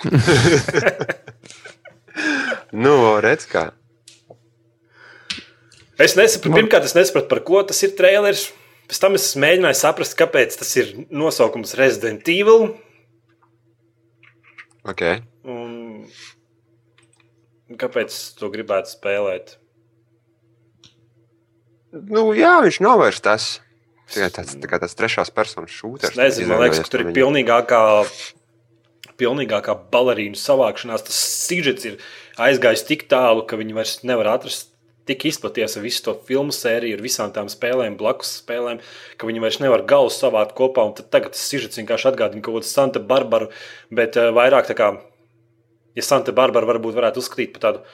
nu, 2.84 3.20
redz, 3.20 3.44
kā. 3.50 3.70
Es 6.00 6.16
nesapratu, 6.16 6.56
pirmkārt, 6.56 6.86
es 6.88 6.96
nesapratu, 6.96 7.28
par 7.28 7.42
ko 7.44 7.60
tas 7.68 7.82
ir 7.84 7.92
traileris. 7.98 8.48
Pēc 8.90 8.98
tam 9.02 9.14
es 9.18 9.28
mēģināju 9.38 9.76
saprast, 9.78 10.16
kāpēc 10.18 10.56
tas 10.58 10.70
ir 10.80 10.94
nosaukums 11.14 11.76
Resident 11.78 12.26
Evil. 12.32 12.72
Ok. 14.88 15.04
Un 15.46 16.06
kāpēc 17.78 18.16
to 18.38 18.48
gribētu 18.50 18.90
spēlēt? 18.96 19.58
Nu, 21.90 22.30
jā, 22.38 22.56
viņš 22.64 22.80
nav 22.82 23.02
vairs 23.02 23.20
tas. 23.22 23.50
Tikai 24.10 24.30
tāds, 24.34 24.56
tā 24.58 24.66
kā 24.70 24.80
tāds 24.82 24.96
trešās 24.98 25.30
personas 25.34 25.74
šūters. 25.74 26.16
nezinu, 26.18 26.50
man 26.50 26.64
liekas, 26.64 26.80
ka 26.82 26.90
tur 26.90 27.04
ir 27.04 27.12
pilnīgākā, 27.14 27.82
pilnīgākā 29.20 29.76
balerīnu 29.92 30.38
savākšanās. 30.38 31.06
Tas 31.06 31.20
sižets 31.46 31.86
ir 31.86 32.00
aizgājis 32.40 32.86
tik 32.88 33.06
tālu, 33.10 33.44
ka 33.46 33.58
viņi 33.60 33.76
vairs 33.76 34.00
nevar 34.02 34.32
atrast. 34.34 34.72
Tik 35.08 35.24
izplaties 35.30 35.76
ar 35.78 35.84
visu 35.84 36.02
to 36.04 36.14
filmu 36.28 36.52
sēriju, 36.54 36.98
ar 36.98 37.02
visām 37.02 37.30
tām 37.34 37.48
spēlēm, 37.50 37.96
blakus 37.98 38.34
spēlēm, 38.42 38.82
ka 39.16 39.28
viņi 39.28 39.42
vairs 39.42 39.58
nevar 39.62 39.86
galus 39.88 40.18
savākt 40.20 40.52
kopā. 40.58 40.84
Tagad 41.00 41.32
tas 41.34 41.46
sižets 41.48 41.80
vienkārši 41.80 42.10
atgādina 42.12 42.44
kaut 42.44 42.60
kādu 42.60 42.68
Santa 42.68 43.00
Barbaru, 43.00 43.48
bet 43.90 44.18
uh, 44.20 44.28
vairāk 44.36 44.68
tā 44.68 44.76
kā, 44.78 44.90
ja 45.96 46.04
Santa 46.04 46.36
Barbara 46.36 46.68
varbūt 46.68 46.98
varētu 46.98 47.24
uzskatīt 47.24 47.56
par 47.56 47.64
tādu 47.64 47.84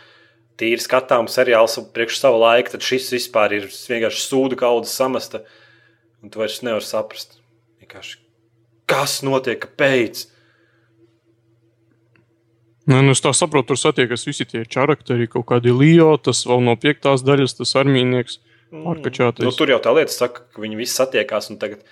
tīri 0.60 0.82
skatāmu 0.82 1.30
seriālu 1.30 1.86
priekš 1.94 2.20
sava 2.20 2.42
laika, 2.42 2.74
tad 2.74 2.84
šis 2.84 3.12
vispār 3.14 3.54
ir 3.60 3.70
vienkārši 3.70 4.22
sūdu 4.26 4.58
kaudzes 4.60 4.96
samasta. 4.98 5.44
Un 6.24 6.32
tu 6.32 6.40
vairs 6.40 6.62
nevari 6.66 6.84
saprast, 6.84 7.38
vienkārši, 7.84 8.18
kas 8.90 9.20
notiek, 9.22 9.60
kāpēc. 9.62 10.26
Nē, 12.86 13.00
nu 13.02 13.14
es 13.16 13.22
tā 13.24 13.32
saprotu, 13.34 13.72
tur 13.72 13.80
satiekas 13.80 14.22
visi 14.28 14.44
tie 14.46 14.62
charakteri, 14.64 15.26
kaut 15.30 15.46
kādi 15.48 15.72
Leo, 15.74 16.12
tas 16.22 16.44
vēl 16.46 16.60
no 16.62 16.76
piektās 16.78 17.24
daļas, 17.26 17.56
tas 17.58 17.74
armīnieks. 17.82 18.38
Pārkačātais. 18.70 19.46
Nu, 19.46 19.52
tur 19.54 19.70
jau 19.70 19.78
tā 19.82 19.92
lieta 19.94 20.12
saka, 20.14 20.42
ka 20.54 20.62
viņi 20.62 20.78
visi 20.78 20.94
satiekās. 20.98 21.50
Un 21.50 21.58
tagad, 21.62 21.82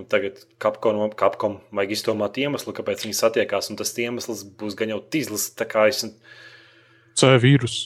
un 0.00 0.04
tagad 0.08 0.40
Capcom, 0.60 1.00
Capcom 1.16 1.58
vajag 1.76 1.94
izdomāt 1.96 2.36
iemeslu, 2.40 2.74
kāpēc 2.76 3.04
viņi 3.06 3.16
satiekās. 3.18 3.70
Un 3.72 3.80
tas 3.80 3.92
iemesls 4.00 4.44
būs 4.60 4.76
gan 4.78 4.92
jau 4.92 5.00
tīzlis. 5.00 5.50
Tā 5.56 5.66
kā 5.68 5.86
es. 5.92 6.04
C 7.20 7.30
vīrus. 7.40 7.78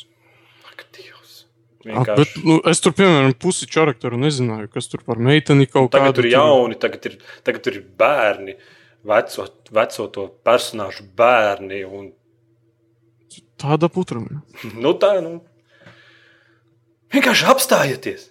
Ak, 0.71 0.85
Dievs. 0.97 1.45
Ah, 1.87 2.03
Bet, 2.05 2.27
Vienkārši. 2.27 2.43
nu, 2.45 2.59
es 2.71 2.83
tur, 2.85 2.93
piemēram, 2.99 3.35
pusi 3.39 3.67
charakteru 3.71 4.19
nezināju, 4.21 4.71
kas 4.75 4.91
tur 4.91 5.03
par 5.07 5.19
meiteni 5.23 5.67
kaut 5.71 5.93
Tagad 5.95 6.11
kādu. 6.11 6.19
tur 6.19 6.27
ir 6.29 6.35
jauni, 6.35 6.79
tagad 6.79 7.07
ir, 7.07 7.19
tagad 7.47 7.63
tur 7.65 7.79
ir 7.79 7.85
bērni, 8.03 8.57
veco, 9.09 9.47
veco 9.79 10.09
to 10.13 10.27
personāžu 10.45 11.07
bērni. 11.17 11.85
Un, 11.87 12.11
Tāda 13.59 13.89
putra. 13.91 14.23
nu, 14.23 14.93
tā, 15.01 15.17
nu, 15.25 15.39
vienkārši 17.15 17.49
apstājieties. 17.51 18.29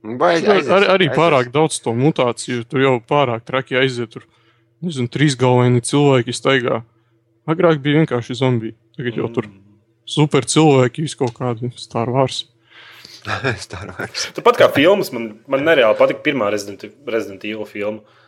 Vai 0.00 0.38
Ar, 0.40 0.62
ar, 0.64 0.86
arī 0.96 1.10
pārāk 1.12 1.50
daudz 1.52 1.76
to 1.84 1.92
mutāciju, 1.96 2.64
tur 2.68 2.80
jau 2.80 2.94
pārāk 3.04 3.44
traki 3.48 3.76
aiziet. 3.80 4.14
Tur, 4.14 4.24
nezinu, 4.84 5.10
trīs 5.12 5.36
galveni 5.40 5.82
cilvēki 5.84 6.32
staigā. 6.32 6.80
Agrāk 7.50 7.82
bija 7.84 8.00
vienkārši 8.00 8.38
zombiji. 8.38 8.76
Tagad 8.96 9.18
jau 9.20 9.28
tur 9.34 9.50
super 10.08 10.48
cilvēki, 10.48 11.04
vis 11.04 11.16
kaut 11.18 11.34
kādi 11.36 11.72
Star 11.80 12.08
Wars. 12.12 12.46
Star 13.66 13.92
Wars. 13.92 14.30
Tāpat 14.36 14.62
kā 14.62 14.70
filmas, 14.72 15.12
man, 15.12 15.34
man 15.50 15.68
nereāli 15.68 15.98
patika 15.98 16.24
pirmā 16.24 16.48
Resident, 16.52 16.86
Resident 17.04 17.44
Evil 17.44 17.68
filma. 17.68 18.18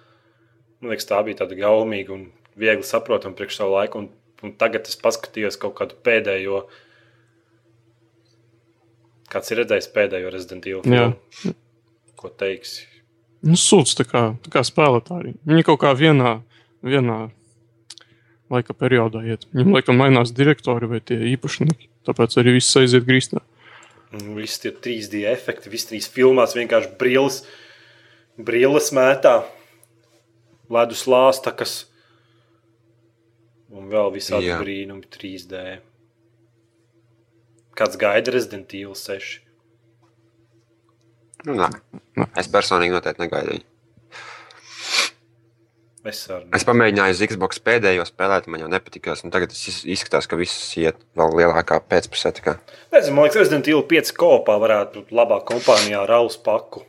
Man 0.82 0.92
liekas, 0.92 1.08
tā 1.08 1.22
bija 1.24 1.40
tāda 1.40 1.56
gaumīga 1.56 2.12
un 2.16 2.26
viegli 2.58 2.84
saprotama 2.84 3.38
priekš 3.38 3.62
savu 3.62 3.78
laiku. 3.78 4.02
Un, 4.02 4.10
un 4.42 4.54
tagad 4.58 4.88
es 4.90 4.98
paskatījos 5.00 5.58
kaut 5.60 5.76
kādu 5.80 5.98
pēdējo. 6.06 6.64
Kāds 9.32 9.52
ir 9.52 9.62
redzējis 9.62 9.92
pēdējo 9.94 10.32
Resident 10.32 10.66
Evil 10.68 10.82
filmu? 10.84 11.54
Ko 12.20 12.30
teiksi? 12.38 12.88
Nu, 13.42 13.56
sūds 13.58 13.96
tā 13.98 14.06
kā, 14.06 14.26
tā 14.44 14.52
kā 14.54 14.62
spēlētāji. 14.66 15.36
Viņi 15.48 15.64
kaut 15.66 15.80
kā 15.82 15.94
vienā, 15.98 16.36
vienā 16.86 17.24
laika 18.52 18.76
periodā 18.76 19.22
iet. 19.26 19.48
Viņam 19.54 19.78
laikam 19.78 19.98
mainās 19.98 20.34
direktori 20.36 20.90
vai 20.90 21.00
tie 21.02 21.18
īpašnieki. 21.32 21.88
Tāpēc 22.06 22.36
arī 22.38 22.58
viss 22.58 22.78
aiziet 22.78 23.06
grīstā. 23.08 23.40
Visi 24.36 24.60
tie 24.66 24.74
3D 24.76 25.24
efekti, 25.30 25.72
visi 25.72 25.88
trīs 25.88 26.10
filmās 26.12 26.52
vienkārši 26.58 26.92
brilles, 27.00 27.40
brilles 28.36 28.90
mētā, 28.92 29.38
ledus 30.72 31.06
lāstakas 31.08 31.78
un 33.72 33.88
vēl 33.92 34.12
visādi 34.14 34.50
Jā. 34.50 34.58
brīnumi 34.62 35.08
3D. 35.12 35.62
Kāds 37.78 37.96
gaida 38.00 38.32
Resident 38.34 38.72
Evil 38.76 38.94
6? 38.98 39.38
Nu, 41.48 41.56
nē. 41.58 41.70
Es 42.38 42.46
personīgi 42.52 42.92
noteikti 42.94 43.24
negaidu 43.24 43.56
viņu. 43.56 43.68
Es 46.02 46.20
arī. 46.34 46.48
Es 46.58 46.64
pamēģināju 46.66 47.28
Xbox 47.30 47.60
pēdējo 47.62 48.02
spēlēt, 48.08 48.48
man 48.50 48.64
jau 48.64 48.68
nepatikās. 48.70 49.22
un 49.24 49.30
Tagad 49.30 49.52
tas 49.54 49.60
iz- 49.70 49.84
izskatās, 49.86 50.26
ka 50.28 50.36
viss 50.36 50.74
iet 50.76 50.96
vēl 51.16 51.30
lielākā 51.38 51.78
pēcpusē. 51.86 52.32
Nezinu, 52.92 53.14
man 53.14 53.24
liekas, 53.28 53.36
Resident 53.38 53.68
Evil 53.68 53.84
5 53.86 54.12
kopā 54.18 54.56
varētu 54.58 54.98
būt 54.98 55.10
labā 55.14 55.38
kompānijā 55.46 56.02
ar 56.02 56.08
Raus 56.08 56.36
paku. 56.36 56.82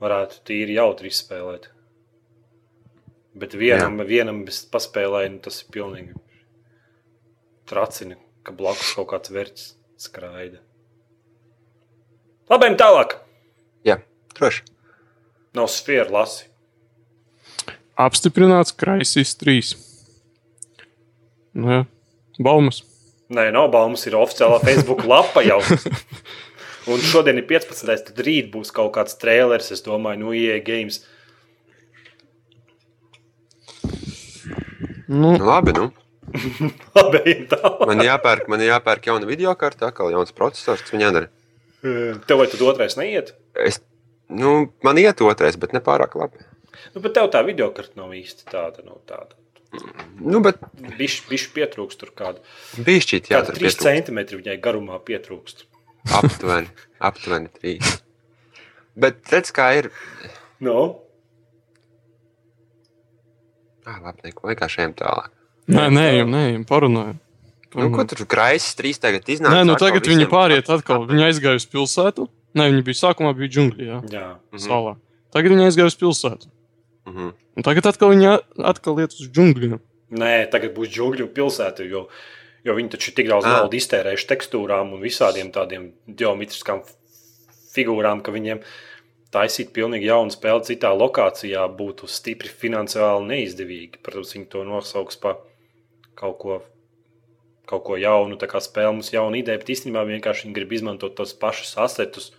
Varētu 0.00 0.40
tīri 0.46 0.74
jautri 0.78 1.08
izspēlēt. 1.10 1.66
Bet 3.36 3.52
vienam, 3.58 3.98
Jā. 4.00 4.06
vienam 4.08 4.44
bez 4.46 4.62
paspēlēja, 4.72 5.34
nu, 5.34 5.40
tas 5.44 5.60
ir 5.60 5.72
pilnīgi 5.74 6.14
tracini, 7.68 8.16
ka 8.46 8.54
blakus 8.56 8.94
kaut 8.96 9.10
kāds 9.10 9.32
vērts 9.34 9.66
skraida. 10.00 10.62
Labi, 12.48 12.70
tālāk. 12.78 13.18
Jā, 13.84 13.98
droši. 14.38 14.62
Nav 15.56 15.68
sfēra 15.72 16.12
lasi. 16.14 16.46
Apstiprināts 17.96 18.74
Kraisīs 18.76 19.32
3. 19.40 19.72
Nu, 21.56 21.70
jā. 21.72 21.82
Baumas. 22.44 22.82
Nē, 23.32 23.48
nav 23.54 23.70
baumas, 23.72 24.04
ir 24.06 24.14
oficiālā 24.18 24.60
Facebook 24.62 25.02
lapa 25.12 25.42
jau. 25.42 25.58
Un 26.86 27.02
šodien 27.02 27.40
ir 27.40 27.46
15. 27.48 27.88
tad 28.10 28.20
rīt 28.22 28.52
būs 28.52 28.70
kaut 28.74 28.92
kāds 28.94 29.16
trēlers, 29.18 29.72
es 29.74 29.82
domāju, 29.82 30.20
no 30.22 30.34
IE 30.36 30.60
games. 30.62 31.00
Nu, 35.08 35.36
Nu, 35.36 35.44
labi, 35.46 35.72
nu. 35.76 35.90
Labi. 36.96 37.34
Man 37.86 38.00
jāpērk, 38.02 38.48
man 38.50 38.62
jāpērk 38.64 39.04
jauna 39.06 39.28
video 39.28 39.52
karte, 39.58 39.84
atkal 39.86 40.10
jauns 40.10 40.32
processors, 40.34 40.82
kas 40.82 40.92
man 40.96 41.04
jādara. 41.04 41.28
Tev 42.26 42.40
vai 42.40 42.48
tad 42.50 42.62
otrais 42.66 42.96
neiet? 42.98 43.30
Es, 43.62 43.78
nu, 44.26 44.72
man 44.82 44.98
iet 44.98 45.22
otrais, 45.22 45.54
bet 45.62 45.76
ne 45.76 45.82
pārāk 45.86 46.16
labi. 46.18 46.42
Nu, 46.96 47.02
bet 47.04 47.14
tev 47.14 47.28
tā 47.30 47.44
video 47.46 47.68
karta 47.76 47.94
nav 48.00 48.10
īsti 48.18 48.48
tāda. 48.50 48.82
Nav 48.88 48.98
tāda. 49.06 49.38
Nu, 50.18 50.40
bet 50.42 50.58
Bišķi 50.98 51.28
bišķi 51.30 51.52
pietrūkst 51.60 52.00
tur 52.02 52.10
kāda. 52.16 52.42
bija 52.82 53.02
šķiet, 53.06 53.30
jā, 53.30 53.38
Kāda 53.38 53.52
tur 53.52 53.58
3 53.60 53.62
pietrūkst. 53.68 53.86
centimetri 53.86 54.38
viņai 54.40 54.58
garumā 54.66 54.98
pietrūkst. 55.06 55.64
aptuveni, 56.18 56.70
aptuveni 57.06 57.50
trīs. 57.60 57.96
Bet 58.96 59.22
redz, 59.30 59.52
kā 59.54 59.70
ir. 59.78 59.90
No? 60.64 61.05
Ah, 63.86 64.00
labi, 64.02 64.24
neko 64.26 64.50
vienkārši 64.50 64.82
ejam 64.82 64.94
tālāk. 64.98 65.30
nē, 65.70 65.86
nē, 65.94 66.06
nē, 66.26 66.42
parunājam. 66.66 67.20
Nu, 67.76 67.90
ko 67.92 68.04
tur 68.08 68.24
kraisis 68.30 68.74
trīs 68.78 68.98
tagad 69.02 69.26
iznāk? 69.28 69.52
Nē, 69.52 69.64
nu 69.68 69.74
tagad 69.76 70.06
viņi 70.08 70.26
pāriet 70.30 70.68
atkal. 70.72 71.04
Viņi 71.10 71.26
aizgāja 71.28 71.58
uz 71.60 71.66
pilsētu. 71.68 72.28
Nē, 72.56 72.70
viņi 72.72 72.84
bija 72.86 72.98
sākumā 73.02 73.34
bija 73.36 73.52
džungļi, 73.52 73.84
jā, 73.90 73.98
Jā. 74.10 74.28
Mhm. 74.54 74.62
salā. 74.64 74.94
Tagad 75.34 75.52
viņi 75.52 75.66
aizgāja 75.68 75.90
uz 75.92 75.96
pilsētu. 76.00 76.48
Mhm. 77.06 77.34
Un 77.56 77.62
tagad 77.66 77.86
atkal 77.90 78.14
viņi 78.14 78.30
atkal 78.64 78.98
iet 79.02 79.12
uz 79.12 79.28
džungļiem. 79.28 79.78
Nē, 80.16 80.32
tagad 80.50 80.72
būs 80.74 80.88
džungļu 80.94 81.28
pilsēta, 81.36 81.84
jo, 81.88 82.06
jo 82.64 82.74
viņi 82.78 82.90
taču 82.96 83.12
tik 83.14 83.28
daudz 83.28 83.44
naudas 83.44 83.82
iztērējuši 83.82 84.28
tekstūrām 84.32 84.94
un 84.96 85.02
visādiem 85.02 85.52
tādiem 85.52 85.90
geometriskām 86.08 86.80
figūrām, 87.74 88.22
ka 88.24 88.32
viņiem 88.32 88.62
taisīt 89.34 89.72
pilnīgi 89.76 90.08
jaunu 90.08 90.32
spēli 90.32 90.64
citā 90.68 90.92
lokācijā 90.96 91.64
būtu 91.78 92.08
stipri 92.10 92.50
finansiāli 92.62 93.26
neizdevīgi. 93.32 94.00
Protams, 94.04 94.34
viņi 94.36 94.48
to 94.52 94.64
nosauks 94.68 95.18
par 95.22 95.40
kaut 96.18 96.38
ko, 96.42 96.58
kaut 97.68 97.84
ko 97.86 97.98
jaunu, 98.00 98.38
tā 98.40 98.48
kā 98.50 98.62
spēle 98.62 98.94
mums 98.96 99.12
jauna 99.14 99.40
ideja, 99.40 99.60
bet 99.60 99.72
īstenībā 99.74 100.06
vienkārši 100.08 100.46
viņi 100.46 100.58
grib 100.58 100.74
izmantot 100.78 101.16
tos 101.18 101.34
pašus 101.36 101.74
asetus. 101.82 102.30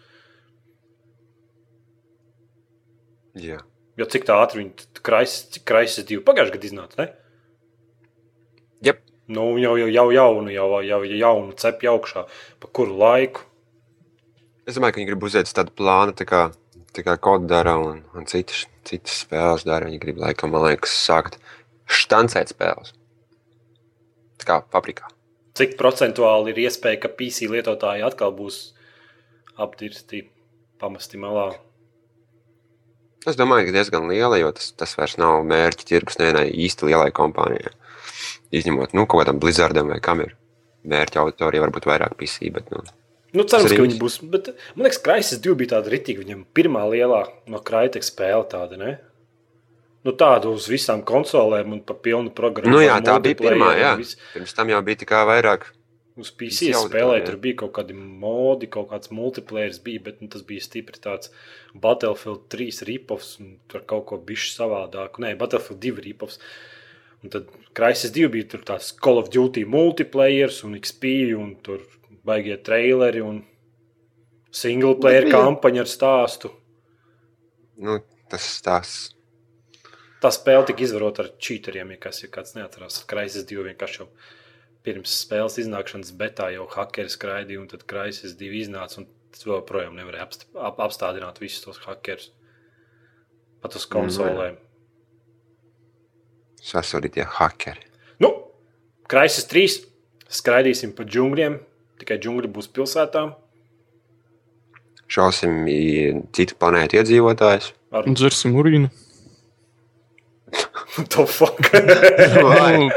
Jā. 3.38 3.60
Jo 3.98 4.06
cik 4.10 4.26
tā 4.26 4.38
ātri 4.42 4.64
viņi 4.64 5.04
kraisis, 5.06 6.06
divi 6.06 6.24
pagājušajā 6.26 6.56
gadā 6.56 6.70
iznāca, 6.70 7.02
ne? 7.02 7.08
Jep. 8.86 9.04
Nu, 9.28 9.58
jau, 9.60 9.74
jau, 9.76 9.90
jau 9.92 10.06
jaunu, 10.16 10.52
jau, 10.54 10.68
jau 10.88 11.02
jaunu 11.04 11.56
cepju 11.60 11.90
augšā. 11.92 12.22
Pa 12.64 12.70
kuru 12.72 12.96
laiku? 13.02 13.44
Es 14.68 14.78
domāju, 14.78 14.96
ka 14.96 15.02
viņi 15.02 15.10
grib 15.10 15.26
uzēt 15.28 15.52
tādu 15.56 15.74
plānu, 15.76 16.14
tā 16.16 16.24
kā, 16.28 16.46
tā 16.98 17.06
kā 17.06 17.18
kodu 17.22 17.50
dara 17.50 17.76
un, 17.80 18.02
un 18.18 18.26
citas, 18.30 18.66
citas 18.88 19.22
spēles 19.24 19.68
dara. 19.68 19.90
Viņi 19.90 20.02
grib, 20.02 20.22
laikam, 20.24 20.54
man 20.54 20.66
liekas, 20.68 20.96
sākt 21.06 21.38
štancēt 21.88 22.56
spēles. 22.56 22.96
Tā 24.42 24.50
kā 24.50 24.58
fabrikā. 24.74 25.12
Cik 25.58 25.78
procentuāli 25.78 26.54
ir 26.54 26.66
iespēja, 26.68 27.02
ka 27.06 27.14
PC 27.18 27.50
lietotāji 27.50 28.06
atkal 28.06 28.34
būs 28.38 28.60
apdirsti, 29.58 30.28
pamesti 30.82 31.18
malā? 31.22 31.50
Es 33.28 33.38
domāju, 33.40 33.68
ka 33.68 33.76
diezgan 33.76 34.06
liela, 34.12 34.38
jo 34.40 34.52
tas, 34.56 34.70
tas 34.78 34.94
vairs 35.00 35.18
nav 35.20 35.42
mērķi 35.50 35.88
tirgus 35.90 36.20
nevienai 36.22 36.46
īsti 36.66 36.92
lielai 36.92 37.10
kompānijai. 37.16 37.74
Izņemot, 38.56 38.94
nu, 38.96 39.08
kaut 39.10 39.24
kādam 39.24 39.42
Blizzardam 39.42 39.90
vai 39.92 39.98
kam 40.04 40.22
ir 40.24 40.38
mērķa 40.88 41.24
auditorija, 41.24 41.66
varbūt 41.66 41.90
vairāk 41.90 42.16
PC, 42.20 42.52
bet, 42.56 42.70
nu, 42.72 42.86
Nu, 43.36 43.44
cerams, 43.44 43.74
ka 43.76 43.84
viņi 43.84 43.98
būs. 44.00 44.22
Bet, 44.32 44.54
man 44.76 44.88
liekas, 44.88 45.02
Kraisis 45.04 45.42
2 45.44 45.56
bija 45.60 45.76
tāda 45.76 45.92
rītīga. 45.92 46.24
Viņam 46.24 46.46
pirmā 46.56 46.86
lielā 46.92 47.26
no 47.52 47.60
Kraiteka 47.64 48.08
spēle 48.08 48.46
tāda, 48.52 48.80
ne? 48.80 48.94
Nu, 50.08 50.14
tādu 50.16 50.54
uz 50.56 50.70
visām 50.72 51.02
konsolēm 51.08 51.74
un 51.76 51.82
pa 51.84 51.98
pilnu 51.98 52.32
programmu. 52.36 52.78
nu 52.78 52.86
jā, 52.86 52.96
tā 53.04 53.18
bija 53.24 53.36
pirmā, 53.42 53.74
jā. 53.76 53.98
viss. 54.00 54.16
Pirms 54.32 54.56
tam 54.56 54.72
jau 54.72 54.80
bija 54.86 55.02
tikai 55.04 55.26
vairāk. 55.28 55.68
Uz 56.18 56.32
PC 56.32 56.48
Visi 56.48 56.70
auditorija, 56.72 56.88
spēlē 56.88 57.18
jā. 57.20 57.26
tur 57.28 57.36
bija 57.44 57.58
kaut 57.60 57.74
kādi 57.76 57.94
modi, 57.98 58.70
kaut 58.74 58.88
kāds 58.90 59.12
multiplayer 59.14 59.76
bija, 59.84 60.02
bet 60.08 60.24
nu, 60.24 60.30
tas 60.34 60.46
bija 60.48 60.64
stipri 60.64 60.98
tāds 61.04 61.30
Battlefield 61.78 62.48
3 62.50 62.80
ripoffs 62.88 63.36
un 63.44 63.52
tur 63.70 63.84
kaut 63.90 64.08
ko 64.10 64.18
bišķi 64.32 64.56
savādāk. 64.56 65.20
Nē, 65.22 65.36
Battlefield 65.38 65.84
2 65.84 66.08
ripoffs. 66.08 66.40
Un 67.26 67.34
tad 67.34 67.52
Crisis 67.78 68.16
2 68.16 68.32
bija 68.34 68.48
tur 68.56 68.64
tāds 68.66 68.90
Call 69.04 69.20
of 69.22 69.30
Duty 69.34 69.66
multiplayer 69.70 70.54
un 70.66 70.80
XP 70.80 71.14
un 71.36 71.54
tur 71.66 71.84
baigie 72.28 72.58
traileri 72.64 73.22
un 73.24 73.42
single 74.52 74.96
player 75.02 75.28
bija- 75.28 75.38
kampaņa 75.40 75.84
ar 75.86 75.92
stāstu. 75.92 76.52
Nu, 77.78 78.00
tas 78.30 78.46
stāsts. 78.60 79.14
Tā 80.22 80.32
spēle 80.34 80.66
tika 80.66 80.82
izvarota 80.82 81.24
ar 81.24 81.30
cheateriem, 81.38 81.92
ja 81.94 81.98
kas 82.02 82.24
ir 82.24 82.30
kāds 82.34 82.56
neatcerās. 82.58 83.04
Crisis 83.08 83.44
2 83.46 83.64
vienkārši 83.68 84.00
jau 84.02 84.08
pirms 84.84 85.12
spēles 85.28 85.60
iznākšanas 85.62 86.10
betā 86.18 86.48
jau 86.56 86.66
hakeri 86.74 87.12
skraidīja, 87.14 87.60
un 87.62 87.68
tad 87.70 87.84
Crisis 87.86 88.34
2 88.40 88.64
iznāca, 88.64 88.98
un 89.04 89.08
tas 89.32 89.44
joprojām 89.46 89.94
nevarēja 90.00 90.26
apst- 90.26 90.46
ap, 90.58 90.80
apstādināt 90.80 91.38
visus 91.44 91.62
tos 91.68 91.78
hakerus. 91.86 92.32
Pat 93.62 93.76
uz 93.76 93.86
konsolēm. 93.86 94.58
Sasodītie 96.62 97.24
hakeri. 97.38 97.86
Nu, 98.20 98.32
Crisis 99.08 99.46
3 99.48 99.78
skraidīsim 100.30 100.96
pa 100.98 101.06
džungļiem, 101.08 101.60
tikai 102.02 102.18
džungļi 102.22 102.50
būs 102.54 102.70
pilsētām. 102.76 103.34
Šausim 105.08 105.62
i 105.72 105.80
citu 106.36 106.58
planētu 106.60 107.00
iedzīvotājus. 107.00 107.72
Ar 107.96 108.08
Un 108.10 108.18
dzersim 108.20 108.56
urīnu. 108.60 108.90
to 111.14 111.26
fuck. 111.30 111.60
Nu, 112.38 112.90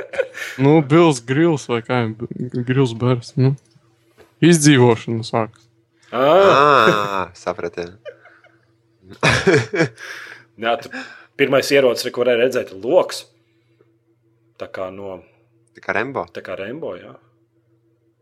nu 0.58 0.82
Bills 0.82 1.20
grils 1.24 1.66
vai 1.70 1.80
kā 1.86 2.00
grils 2.66 2.92
bērs. 2.98 3.34
Nu. 3.38 3.54
Izdzīvošana 4.42 5.24
sākas. 5.26 5.66
ah, 6.10 6.50
Ah, 6.50 7.26
sapratu. 7.38 7.86
jā, 10.64 10.74
tur 10.82 10.94
pirmais 11.38 11.70
ierocis, 11.72 12.10
ko 12.12 12.24
varēja 12.24 12.40
redzēt, 12.42 12.72
ir 12.74 12.84
loks. 12.84 13.24
Tā 14.60 14.68
kā 14.72 14.90
no 14.94 15.20
Tā 15.76 15.82
kā 15.84 15.94
Rembo. 15.96 16.26
Tā 16.34 16.42
kā 16.44 16.56
Rembo. 16.58 16.96
Jā. 16.98 17.14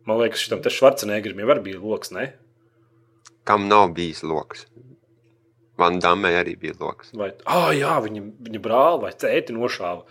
Man 0.08 0.22
liekas, 0.22 0.40
šitam 0.40 0.62
te 0.64 0.72
Švarcenegrim 0.72 1.40
jau 1.42 1.58
bija 1.60 1.80
loks, 1.82 2.14
ne? 2.16 2.30
Kam 3.48 3.66
nav 3.68 3.90
bijis 3.96 4.22
lokus? 4.24 4.64
Van 5.78 6.00
Dammē 6.02 6.32
arī 6.40 6.56
bija 6.58 6.74
lokus. 6.80 7.12
Vai, 7.16 7.28
ah, 7.44 7.68
jā, 7.76 7.92
viņa, 8.02 8.22
viņa 8.48 8.62
brāli 8.64 9.02
vai 9.04 9.12
cēti 9.12 9.54
nošāva 9.54 10.02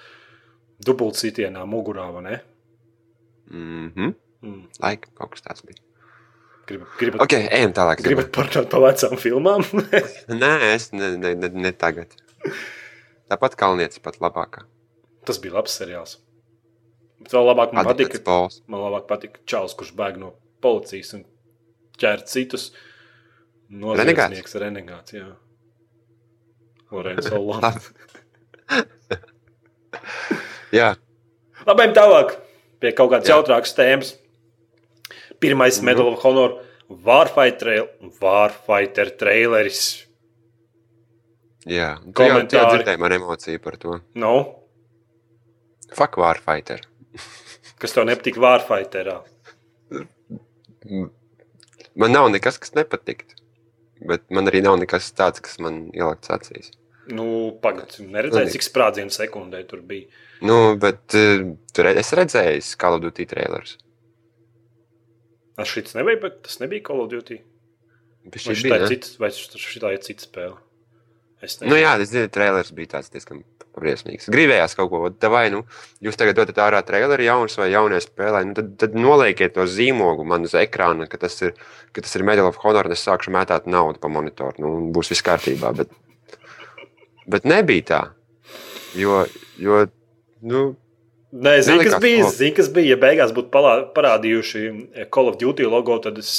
dubultsitienā 0.86 1.66
mugurā, 1.68 2.08
vai 2.14 2.24
ne? 2.28 2.38
Mhm. 3.50 4.14
Mm. 4.46 4.64
Laika 4.84 5.10
kaut 5.18 5.34
kas 5.34 5.44
tāds 5.44 5.66
bija. 5.66 5.82
Gribat, 6.68 6.94
gribat, 7.00 7.24
Ok, 7.24 7.34
ejam 7.58 7.74
tālāk. 7.74 8.04
Gribat 8.06 8.30
parunāt 8.36 8.70
par 8.70 8.84
vecām 8.84 9.18
filmām? 9.20 9.66
Nē, 10.44 10.54
es 10.76 10.92
ne, 10.94 11.16
ne, 11.18 11.34
ne, 11.40 11.50
ne 11.66 11.72
tagad. 11.74 12.14
Tāpat 13.32 13.58
Kalnietis 13.60 14.04
pat 14.04 14.20
labākā. 14.24 14.68
Tas 15.26 15.40
bija 15.44 15.58
labs 15.58 15.74
seriāls. 15.80 16.20
Bet 17.20 17.34
vēl 17.34 17.48
labāk 17.50 17.74
man 17.74 17.86
patika, 17.88 18.10
Adipēts 18.14 18.24
Pols. 18.28 18.60
man 18.68 18.82
labāk 18.86 19.08
patika 19.10 19.40
Čāls, 19.50 19.74
kurš 19.78 19.94
bēg 19.98 20.18
no 20.22 20.34
policijas 20.62 21.14
un 21.18 21.24
ķēra 21.98 22.26
citus. 22.30 22.70
Noziedznieks, 23.70 24.54
renegāts, 24.62 25.14
jā. 25.18 25.26
Lorenzo 26.92 27.42
Lama. 27.44 27.74
Jā, 30.76 30.94
Labi, 31.68 31.86
tālāk 31.96 32.34
pie 32.82 32.92
kaut 32.96 33.12
kādas 33.14 33.30
jautrākas 33.32 33.74
tēmas. 33.76 34.14
Pirmais 35.42 35.78
Mhm. 35.80 35.86
Medal 35.86 36.08
of 36.14 36.20
Honor 36.24 36.54
Warfighter, 36.90 37.88
Warfighter 38.22 39.12
traileris. 39.20 40.06
jā. 41.66 41.98
Tu 42.00 42.24
jau, 42.24 42.28
jau 42.28 42.48
Komentāri. 42.48 42.70
dzirdēji 42.78 43.00
man 43.00 43.12
emociju 43.12 43.62
par 43.62 43.78
to. 43.78 44.00
Nu, 44.16 44.54
Fuck 45.94 46.16
Warfighter. 46.18 46.82
kas 47.82 47.96
tev 47.96 48.08
nepatīk 48.10 48.40
Warfighterā? 48.42 49.20
Man 51.98 52.14
nav 52.14 52.30
nekas, 52.34 52.60
kas 52.62 52.76
nepatikt. 52.78 53.36
Bet 54.08 54.28
man 54.34 54.50
arī 54.50 54.62
nav 54.62 54.78
nekas 54.78 55.10
tāds, 55.18 55.42
kas 55.42 55.58
man 55.64 55.88
ielikts 55.96 56.30
acīs. 56.34 56.70
Nu, 57.08 57.26
pagaidi, 57.64 58.04
neredzēji, 58.12 58.52
cik 58.58 58.66
sprādzienu 58.66 59.14
sekundē 59.16 59.64
tur 59.68 59.82
bija. 59.88 60.10
Nu, 60.46 60.76
bet 60.80 61.16
uh, 61.18 61.54
tur 61.74 61.90
es 61.94 62.12
redzēju 62.20 62.62
Call 62.82 62.98
of 62.98 63.04
Duty 63.06 63.26
trailers. 63.32 63.78
Tas 65.58 65.72
šis 65.72 65.96
nebija, 65.98 66.20
bet 66.28 66.42
tas 66.46 66.60
nebija 66.62 66.84
Call 66.90 67.06
of 67.06 67.10
Duty. 67.14 67.40
Šī 68.36 68.58
bija? 68.68 68.90
cits, 68.92 69.16
vai 69.22 69.32
šitā 69.32 69.94
ir 69.96 70.04
cita 70.04 70.28
spēle? 70.28 70.60
Es 71.42 71.56
Nu, 71.64 71.78
jā, 71.80 71.96
es 72.02 72.12
zinu, 72.12 72.30
trailers 72.34 72.74
bija 72.76 72.98
tāds 72.98 73.12
diezgan 73.14 73.44
briesmīgs. 73.82 74.30
Gribējās 74.34 74.76
kaut 74.78 74.92
ko 74.92 75.02
tādu, 75.10 75.32
vai 75.34 75.44
nu 75.54 75.64
jūs 76.04 76.20
tagad 76.20 76.40
dodat 76.40 76.62
ārā 76.66 76.82
traileri 76.86 77.28
jaunas 77.30 77.58
vai 77.60 77.70
jaunie 77.72 78.00
spēlē, 78.04 78.44
nu, 78.50 78.56
tad, 78.58 78.74
tad 78.82 78.98
noliekiet 78.98 79.56
to 79.58 79.68
zīmogu 79.70 80.26
man 80.28 80.48
uz 80.48 80.56
ekrāna, 80.58 81.10
ka 81.12 81.20
tas 81.22 81.38
ir, 81.46 81.54
ka 81.96 82.04
tas 82.06 82.18
ir 82.18 82.26
Medal 82.28 82.50
of 82.50 82.60
Honor, 82.64 82.90
un 82.90 82.98
es 82.98 83.06
sākšu 83.08 83.34
mētāt 83.36 83.70
naudu 83.70 84.02
pa 84.04 84.12
monitoru. 84.12 84.60
Nu, 84.64 84.74
un 84.82 84.90
būs 84.96 85.14
viss 85.14 85.26
kārtībā. 85.26 85.74
Bet, 85.78 85.94
bet 87.30 87.48
nebija 87.48 87.88
tā. 87.92 88.02
Jo, 88.98 89.26
jo 89.62 89.86
nu, 90.42 90.68
Nē, 91.32 91.58
zinu, 91.62 91.84
kas 91.84 92.00
bija. 92.02 92.24
labi. 92.24 92.36
Zinu, 92.38 92.56
kas 92.56 92.70
bija. 92.74 92.94
Ja 92.96 93.00
beigās 93.02 93.34
būtu 93.36 93.52
parādījuši 93.96 94.62
eh, 94.68 95.08
Call 95.12 95.28
of 95.32 95.38
Duty 95.42 95.68
logo, 95.68 95.98
tad 96.04 96.20
es. 96.22 96.32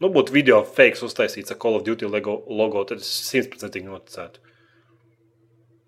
Nu, 0.00 0.08
būtu 0.10 0.34
video 0.34 0.62
fakes 0.66 1.04
uztaisīts 1.06 1.52
ar 1.52 1.60
Call 1.62 1.76
of 1.78 1.84
Duty 1.86 2.08
logo, 2.10 2.40
logo 2.48 2.82
tad 2.88 3.04
es 3.04 3.10
simtprocentīgi 3.28 3.86
noticētu. 3.86 4.40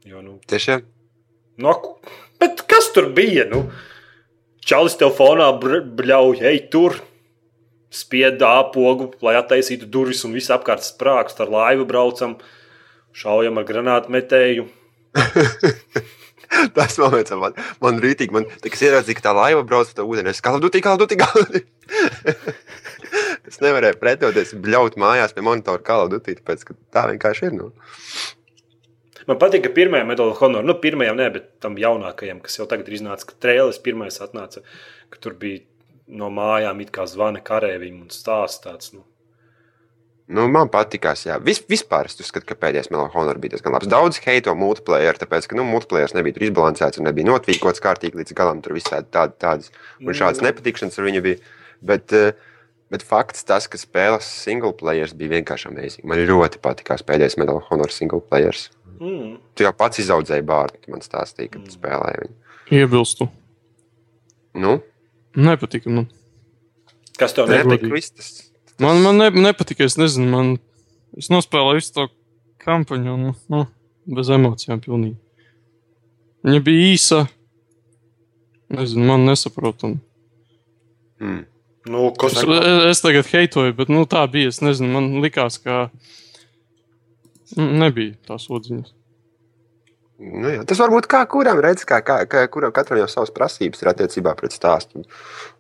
Jo, 0.04 0.20
nu, 0.20 0.36
tiešām. 0.50 0.84
nu, 1.64 1.72
bet 2.40 2.60
kas 2.68 2.90
tur 2.92 3.08
bija? 3.16 3.46
Nu, 3.48 3.64
Čalis 4.64 4.96
tev 4.96 5.12
fonā 5.16 5.50
br- 5.60 5.84
bļauj, 5.84 6.40
ej 6.48 6.58
tur, 6.72 6.96
spied 7.92 8.40
āpogu, 8.40 9.10
lai 9.24 9.34
attaisītu 9.36 9.88
durvis 9.92 10.24
un 10.24 10.32
viss 10.36 10.52
apkārt 10.52 10.84
sprāgst 10.86 11.40
ar 11.44 11.52
laivu 11.52 11.84
braucam, 11.88 12.38
šaujam 13.12 13.60
ar 13.60 13.66
granātmetēju. 13.68 14.64
Tas 16.76 16.96
moments 17.00 17.34
man, 17.40 17.56
man 17.82 18.00
rītīgi, 18.02 18.32
man, 18.34 18.46
tā, 18.62 18.70
kas 18.72 18.84
ieraudzīja, 18.86 19.18
ka 19.18 19.26
tā 19.28 19.34
laiva 19.36 19.64
brauc 19.66 19.90
pa 19.96 20.06
ūdeni. 20.06 20.32
Es 20.32 20.40
kā 20.44 20.54
dutī, 20.62 20.80
kā 20.84 20.94
dutī, 21.00 21.18
kā 21.20 21.28
dutī. 21.34 21.64
es 23.48 23.60
nevarēju 23.64 24.00
pretoties, 24.00 24.54
bļaut 24.64 24.96
mājās 25.00 25.34
pie 25.34 25.44
monitora 25.44 25.82
kā 25.84 25.98
dutī, 26.12 26.36
tāpēc, 26.38 26.64
ka 26.68 26.76
tā 26.94 27.08
vienkārši 27.12 27.48
ir. 27.50 27.56
Nu. 27.58 27.70
Man 29.28 29.38
patīk, 29.40 29.64
ka 29.64 29.72
pirmajam 29.76 30.10
medaļu 30.12 30.36
honoram, 30.40 30.68
nu, 30.68 30.76
pirmajam 30.80 31.16
ne, 31.16 31.30
bet 31.32 31.48
tam 31.64 31.78
jaunākajam, 31.80 32.42
kas 32.44 32.58
jau 32.58 32.68
tagad 32.68 32.90
ir 32.90 32.98
iznācis, 32.98 33.28
ka 33.30 33.38
trēlis 33.40 33.80
pirmais 33.84 34.20
atnāca, 34.20 34.60
ka 35.12 35.22
tur 35.22 35.38
bija 35.40 35.62
no 36.06 36.28
mājām 36.32 36.82
it 36.84 36.92
kā 36.94 37.06
zvana 37.08 37.40
karēvim 37.44 38.02
un 38.04 38.12
stāsts 38.12 38.60
tāds. 38.64 38.92
Nu. 38.92 39.04
Nu, 40.24 40.46
man 40.48 40.70
patīkās, 40.72 41.26
jā. 41.26 41.34
Vis, 41.44 41.58
vispār 41.68 42.08
es 42.08 42.16
uzskatu, 42.16 42.46
ka 42.48 42.56
pēdējais 42.56 42.88
Melonhonor 42.92 43.36
bija 43.40 43.54
diezgan 43.54 43.74
labs. 43.76 43.88
Daudz 43.92 44.22
heito 44.24 44.54
multiplayer, 44.56 45.18
tāpēc, 45.20 45.50
ka 45.50 45.58
nu, 45.58 45.66
multiplayer 45.68 46.14
nebija 46.16 46.46
izbalansēts 46.46 47.00
un 47.00 47.08
nebija 47.10 47.28
notvīkots 47.28 47.84
kārtīgi 47.84 48.22
līdz 48.22 48.36
galam. 48.36 48.62
Tur 48.64 48.72
visādi 48.78 49.10
tādi, 49.12 49.36
tādas 49.44 49.68
un 50.00 50.16
šādas 50.16 50.40
nepatikšanas 50.46 50.96
ar 50.96 51.08
viņu 51.10 51.24
bija. 51.26 51.42
Bet, 51.84 52.16
eh, 52.16 52.32
bet 52.88 53.04
fakts 53.04 53.44
tas, 53.44 53.68
ka 53.68 53.76
spēles 53.76 54.24
single 54.24 54.72
players 54.72 55.12
bija 55.12 55.36
vienkārši 55.36 55.68
amazing. 55.68 56.08
Man 56.08 56.24
ļoti 56.24 56.62
patīkās 56.64 57.04
pēdējais 57.04 57.36
Melonhonor 57.36 57.92
single 57.92 58.24
players. 58.24 58.70
Mm. 59.00 59.36
Tu 59.56 59.66
jau 59.66 59.72
pats 59.76 60.00
izaudzēji 60.02 60.44
bārdu, 60.46 60.78
tu 60.84 60.92
man 60.94 61.02
stāstīji, 61.04 61.50
ka 61.54 61.62
tu 61.64 61.74
spēlēji 61.74 62.20
viņu. 62.24 62.34
Iebilstu. 62.78 63.28
Nu, 64.54 64.78
Nepatīk. 65.34 65.86
Man, 65.90 66.06
Kas 67.18 67.34
tev 67.34 67.50
nepatīk? 67.50 67.90
tas. 68.14 68.28
man, 68.82 69.00
man 69.02 69.18
ne, 69.18 69.30
nepatīk. 69.48 69.82
Es 69.86 69.98
nezinu, 69.98 70.28
man. 70.30 70.52
Es 71.18 71.30
nospēlēju 71.30 71.80
visu 71.80 71.94
to 71.94 72.06
kampaņu 72.62 73.14
un 73.14 73.24
nu, 73.50 73.64
bez 74.06 74.30
emocijām 74.34 74.82
pilnīgi. 74.82 75.16
Viņa 76.46 76.62
bija 76.64 76.92
īsa. 76.94 77.20
Nezinu, 78.74 79.06
man 79.10 79.26
nesaprotam. 79.28 79.98
Mm. 81.22 81.44
Nu, 81.84 82.06
Es, 82.24 82.38
es 82.96 83.02
tagad 83.04 83.26
heitoju, 83.28 83.74
bet 83.76 83.90
nu, 83.92 84.06
tā 84.08 84.22
bija. 84.30 84.48
Es 84.54 84.62
nezinu, 84.64 84.88
man 84.94 85.10
likās, 85.20 85.58
ka 85.60 85.88
nu, 85.90 86.14
nebija 87.60 88.16
tās 88.28 88.46
odziņas. 88.52 88.92
Nu, 90.24 90.46
jā, 90.46 90.60
tas 90.62 90.78
var 90.78 90.92
būt 90.92 91.08
kā 91.10 91.24
kuram 91.26 91.58
redzes, 91.58 91.86
kā, 91.88 91.98
kā, 92.06 92.20
kā 92.30 92.44
kuram 92.52 92.70
katram 92.74 93.00
jau 93.00 93.08
savas 93.10 93.32
prasības 93.34 93.82
ir 93.82 93.90
attiecībā 93.90 94.36
pret 94.38 94.54
stāstu. 94.54 95.02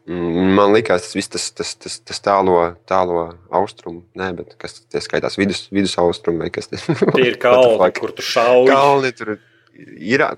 Mm, 0.06 0.52
Man 0.54 0.70
liekas, 0.76 1.08
tas 1.08 1.16
viss 1.18 1.32
tas, 1.32 1.48
tas, 1.58 1.72
tas, 1.82 1.96
tas 2.06 2.22
tālo, 2.22 2.60
tālo 2.86 3.24
austrumu, 3.50 4.04
nē, 4.14 4.30
bet 4.38 4.54
kas 4.60 4.78
tie 4.86 5.02
skaitās 5.02 5.40
vidus, 5.40 5.64
vidus 5.74 5.96
austrumu 5.98 6.44
vai 6.44 6.52
kas 6.54 6.70
tas 6.70 6.86
tie 7.16 7.26
ir 7.32 7.40
kalni, 7.42 7.90
kur 7.98 8.14
tu 8.14 8.22
šauji? 8.22 8.70
Kalni 8.70 9.10
tur 9.18 9.34
ir. 9.34 9.42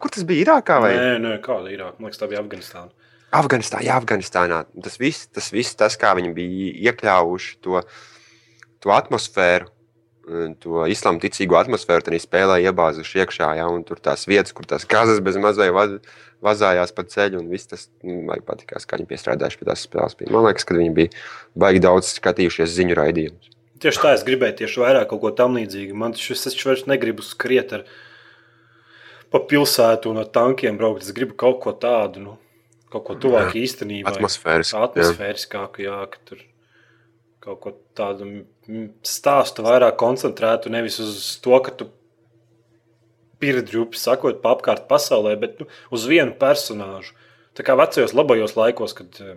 Kur 0.00 0.16
tas 0.16 0.24
bija? 0.24 0.46
Irākā 0.46 0.80
vai? 0.80 0.94
Nē, 0.96 1.12
nē, 1.20 1.36
kāda 1.44 1.68
ir 1.68 1.76
Irāka? 1.76 2.00
Man 2.00 2.08
liekas, 2.08 2.22
tā 2.22 2.30
bija 2.32 2.40
Afganistāna. 2.40 3.12
Afganistānā, 3.36 3.84
jā, 3.84 4.00
Afganistānā. 4.00 4.64
Tas 4.80 4.96
viss, 5.02 5.28
tas, 5.28 5.52
viss, 5.52 5.76
tas 5.76 6.00
kā 6.00 6.16
viņi 6.16 6.32
bija 6.32 6.72
iekļāvuši 6.88 7.56
to, 7.66 7.84
to 8.80 8.96
atmosfēru, 8.96 9.68
to 10.62 10.84
islāma 10.90 11.22
ticīgo 11.22 11.58
atmosfēru, 11.58 12.04
tad 12.06 12.16
spēlē 12.22 12.58
iebāzuši 12.66 13.20
iekšā, 13.22 13.50
ja, 13.60 13.66
un 13.70 13.84
tur 13.86 14.00
tās 14.02 14.26
vietas, 14.26 14.54
kur 14.56 14.66
tās 14.66 14.86
kazas 14.88 15.20
bez 15.22 15.38
mazai 15.38 15.68
vaz, 15.74 15.98
vazājās 16.44 16.94
pa 16.96 17.04
ceļu, 17.06 17.42
un 17.42 17.50
viss 17.52 17.70
tas 17.70 17.86
nu, 18.02 18.20
man 18.26 18.42
patīkās, 18.46 18.88
kā 18.88 18.98
viņi 18.98 19.10
piestrādājuši 19.12 19.60
pie 19.60 19.68
tās 19.68 19.84
spēles. 19.86 20.16
Man 20.26 20.48
liekas, 20.48 20.66
ka 20.66 20.78
viņi 20.78 20.94
bija 20.96 21.12
baigi 21.58 21.84
daudz 21.84 22.10
skatījušies 22.16 22.74
ziņu 22.74 22.98
raidījumus. 22.98 23.52
Tieši 23.82 24.02
tā, 24.02 24.16
es 24.16 24.24
gribēju 24.26 24.58
tieši 24.62 24.82
vairāk 24.82 25.10
kaut 25.12 25.22
ko 25.22 25.30
tam 25.36 25.58
līdzīgu. 25.60 25.94
Man 26.00 26.16
šis 26.16 26.46
es 26.50 26.58
vairs 26.64 26.86
negribu 26.88 27.24
skriet 27.24 27.76
ar 27.76 27.86
pa 29.30 29.42
pilsētu 29.50 30.10
un 30.10 30.22
ar 30.22 30.30
tankiem 30.32 30.78
braukt. 30.80 31.04
Es 31.04 31.14
gribu 31.14 31.36
kaut 31.38 31.60
ko 31.62 31.74
tādu, 31.76 32.24
nu, 32.24 32.36
kaut 32.92 33.04
ko 33.06 33.18
tuvāk 33.20 33.54
īstenībai. 33.60 34.16
Atmosfēriski, 34.16 34.78
jā. 34.78 34.88
Atmosfēriskāku, 34.88 35.84
jā, 35.86 36.00
ka 36.12 36.22
tur 36.24 36.40
kaut 37.46 37.60
ko 37.62 37.72
tādu 37.94 38.26
stāstu 39.06 39.62
vairāk 39.66 39.94
koncentrētu, 40.00 40.72
nevis 40.74 40.98
uz 41.02 41.36
to, 41.44 41.54
ka 41.62 41.70
tu 41.78 41.86
pirdrūpi 43.42 43.98
sakot 44.00 44.40
pa 44.42 44.54
apkārt 44.56 44.86
pasaulē, 44.90 45.36
bet 45.40 45.60
nu, 45.60 45.68
uz 45.94 46.06
vienu 46.10 46.34
personāžu. 46.40 47.14
Tā 47.56 47.64
kā 47.64 47.76
vecajos 47.78 48.14
labajos 48.16 48.56
laikos, 48.58 48.94
kad, 48.96 49.20
eh, 49.20 49.36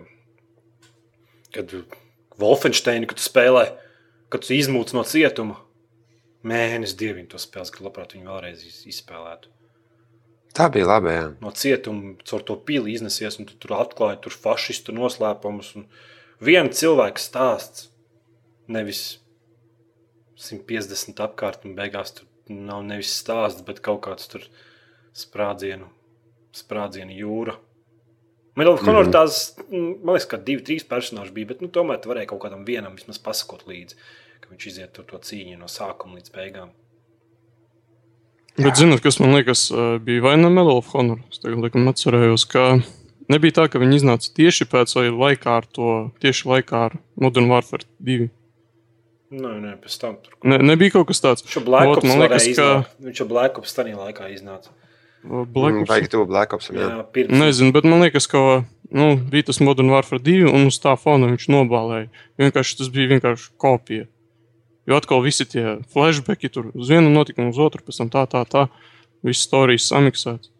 kad 1.54 1.72
Wolfensteinu, 2.40 3.06
kad 3.08 3.20
tu 3.20 3.24
spēlē, 3.24 3.66
kad 4.32 4.42
tu 4.44 4.54
izmūc 4.56 4.94
no 4.96 5.04
cietuma, 5.04 5.56
mēnesis 6.44 6.96
dievim 6.96 7.28
to 7.28 7.36
spēles, 7.40 7.70
ka 7.72 7.84
labprāt 7.84 8.16
viņu 8.16 8.28
vēlreiz 8.32 8.64
iz- 8.64 8.84
izspēlētu. 8.88 9.52
Tā 10.56 10.66
bija 10.72 10.86
labi. 10.88 11.12
Jā. 11.14 11.26
No 11.40 11.50
cietuma 11.52 12.16
caur 12.24 12.42
to 12.42 12.56
pili 12.56 12.94
iznesies, 12.96 13.38
un 13.38 13.46
tu 13.46 13.54
tur 13.54 13.76
atklāji 13.76 14.22
tur 14.22 14.32
fašistu 14.32 14.92
noslēpumus. 14.96 15.76
un 15.76 15.86
Viena 16.40 16.70
cilvēka 16.72 17.20
stāsts, 17.20 17.89
nevis 18.70 19.18
150 20.40 21.20
apkārt, 21.24 21.66
un 21.68 21.76
beigās 21.78 22.14
tur 22.16 22.28
nav 22.50 22.84
nevis 22.86 23.12
stāsts, 23.20 23.64
bet 23.66 23.82
kaut 23.84 24.02
kāds 24.06 24.30
tur 24.30 24.46
sprādzienu, 25.16 25.90
sprādzienu 26.56 27.16
jūra. 27.18 27.56
Of 28.60 28.82
Honor 28.84 29.06
Mhm. 29.06 29.12
tās, 29.14 29.54
mm, 29.70 30.04
man 30.04 30.16
liekas, 30.16 30.28
ka 30.28 30.36
divi, 30.36 30.62
trīs 30.62 30.84
personāži 30.84 31.32
bija, 31.32 31.48
bet 31.48 31.62
nu, 31.62 31.68
tomēr 31.68 32.00
tu 32.02 32.10
varēji 32.10 32.28
kaut 32.28 32.42
kādam 32.42 32.66
vienam 32.66 32.96
vismaz 32.96 33.18
pasakot 33.18 33.64
līdzi, 33.64 33.94
ka 34.40 34.50
viņš 34.50 34.66
iziet 34.66 34.92
tur 34.92 35.04
to 35.04 35.16
cīņu 35.16 35.58
no 35.58 35.66
sākuma 35.66 36.18
līdz 36.18 36.30
beigām. 36.34 36.70
Bet, 38.58 38.76
zinot, 38.76 39.00
kas 39.00 39.20
man 39.20 39.32
liekas, 39.32 39.70
bija 40.04 40.20
vai 40.20 40.36
ne 40.36 40.50
Medal 40.50 40.76
of 40.76 40.88
Honor, 40.92 41.22
es 41.30 41.38
tagad 41.38 41.62
laikam 41.62 41.88
atcerējos, 41.88 42.48
ka 42.48 42.82
Nebija 43.30 43.60
tā, 43.60 43.68
ka 43.70 43.78
viņi 43.78 44.00
iznāca 44.00 44.32
tieši 44.34 44.66
pēc 44.66 44.92
vai 44.96 45.06
laikā 45.14 45.52
ar 45.60 45.66
to, 45.70 46.10
tieši 46.18 46.48
laikā 46.50 46.78
ar 46.88 46.96
Modern 47.14 47.46
Warfare 47.46 47.86
2. 48.02 48.26
Nē, 49.30 49.50
nē, 49.62 49.72
pēc 49.78 49.96
tam 50.02 50.16
tur. 50.18 50.34
Ne, 50.42 50.58
nebija 50.58 50.96
kaut 50.96 51.06
kas 51.12 51.20
tāds. 51.22 51.44
Viņš 51.46 51.56
jau 51.60 51.62
Black 51.68 51.86
Ot, 51.92 52.00
Ops 52.00 52.08
man 52.10 52.18
liekas, 52.24 52.46
ka 52.48 52.50
iznākt. 52.50 52.94
Viņš 53.06 53.20
jau 53.22 53.26
Black 53.30 53.58
Ops 53.60 53.76
tajā 53.76 53.94
laikā 53.98 54.30
iznāca. 54.34 54.72
Black 55.22 55.74
Mm, 55.76 55.82
Ops. 55.84 55.90
Vajag 55.92 56.08
to 56.10 56.24
Black 56.26 56.52
Ops. 56.56 56.70
Jā, 56.72 56.80
Jā. 56.80 57.04
pirms. 57.14 57.38
Nezinu, 57.38 57.72
bet 57.76 57.84
man 57.84 58.00
liekas, 58.02 58.26
ka 58.26 58.64
nu, 58.90 59.06
bija 59.30 59.46
tas 59.50 59.60
Modern 59.60 59.90
Warfare 59.92 60.18
2, 60.18 60.48
un 60.50 60.66
uz 60.66 60.80
tā 60.82 60.96
fona 60.98 61.28
viņš 61.30 61.46
nobālēja. 61.52 62.08
Vienkārši 62.40 62.78
tas 62.80 62.88
bija 62.88 63.12
vienkārši 63.14 63.50
kopija. 63.60 64.08
Jo 64.88 64.96
atkal 64.98 65.20
visi 65.22 65.44
tie 65.46 65.76
flashbacki 65.92 66.50
tur 66.50 66.72
uz 66.74 66.88
vienu 66.90 67.12
notikumu, 67.12 67.52
uz 67.52 67.58
otru, 67.62 67.84
pēc 67.86 68.00
tam 68.00 68.10
tā, 68.10 68.24
tā, 68.26 68.42
tā. 68.48 68.66
Viss 69.22 69.44
stāstījis 69.46 69.90
samiksēts. 69.92 70.50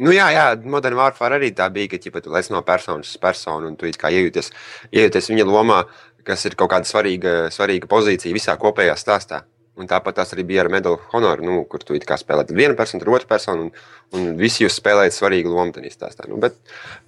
Nu, 0.00 0.12
jā, 0.14 0.28
jā, 0.32 0.46
Modern 0.64 0.96
Warfare 0.96 1.36
arī 1.36 1.50
tā 1.56 1.66
bija, 1.72 1.90
ka 1.92 2.00
ķipa, 2.00 2.22
tu 2.24 2.32
lec 2.32 2.48
no 2.52 2.62
personas 2.66 3.10
uz 3.12 3.20
personu 3.20 3.68
un 3.70 3.76
tu 3.76 3.90
kā 3.98 4.12
iejūties, 4.14 4.52
iejūties 4.94 5.30
viņa 5.32 5.46
lomā, 5.48 5.82
kas 6.26 6.46
ir 6.48 6.56
kaut 6.58 6.70
kāda 6.72 6.88
svarīga, 6.88 7.34
svarīga 7.52 7.90
pozīcija 7.90 8.34
visā 8.34 8.56
kopējā 8.60 8.94
stāstā. 8.98 9.42
Un 9.80 9.88
tāpat 9.88 10.18
tas 10.20 10.34
arī 10.34 10.44
bija 10.48 10.64
ar 10.66 10.70
Medal 10.72 10.98
of 10.98 11.04
Honor, 11.14 11.40
nu, 11.44 11.62
kur 11.68 11.80
tu 11.84 11.96
it 11.96 12.04
kā 12.08 12.18
spēlē 12.20 12.44
tad 12.44 12.56
vienu 12.56 12.76
personu, 12.76 13.00
tad 13.00 13.12
otru 13.12 13.28
personu, 13.30 13.68
un, 13.68 13.86
un 14.18 14.34
visi 14.40 14.66
jūs 14.66 14.76
spēlējat 14.76 15.16
svarīgu 15.16 15.52
lomu 15.52 15.72
tajā 15.72 15.92
stāstā. 15.94 16.28
Nu, 16.28 16.36
bet, 16.42 16.58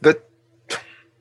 bet 0.05 0.25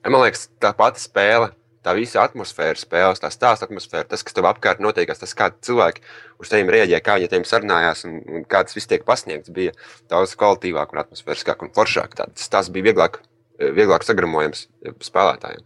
man 0.07 0.23
liekas, 0.23 0.47
tā 0.63 0.71
pati 0.77 1.03
spēle, 1.03 1.51
tā 1.83 1.93
visa 1.97 2.21
atmosfēra, 2.23 2.77
spēles, 2.79 3.19
tā 3.23 3.29
stāsta 3.33 3.67
atmosfēra, 3.67 4.05
tas, 4.13 4.23
kas 4.23 4.35
tev 4.37 4.47
apkārt 4.49 4.79
notiekās, 4.83 5.19
tas, 5.21 5.33
kā 5.37 5.49
cilvēki 5.67 6.01
uz 6.39 6.51
tevi 6.51 6.71
reaģē, 6.77 6.99
kā 7.03 7.17
viņi 7.19 7.29
tevi 7.33 7.49
sarunājās 7.49 8.05
un, 8.07 8.21
un 8.37 8.45
kā 8.49 8.63
tas 8.63 8.77
viss 8.77 8.87
tiek 8.91 9.03
pasniegts, 9.07 9.51
bija 9.53 9.73
daudz 10.11 10.35
kvalitīvāk 10.39 10.95
un 10.95 11.03
atmosfēriskāk 11.03 11.65
un 11.67 11.73
foršāk. 11.75 12.15
Tā- 12.19 12.29
Tas, 12.33 12.49
tas 12.49 12.69
bija 12.73 12.89
vieglāk, 12.91 13.19
vieglāk 13.59 14.03
sagramojams 14.07 14.67
spēlētājiem. 15.03 15.65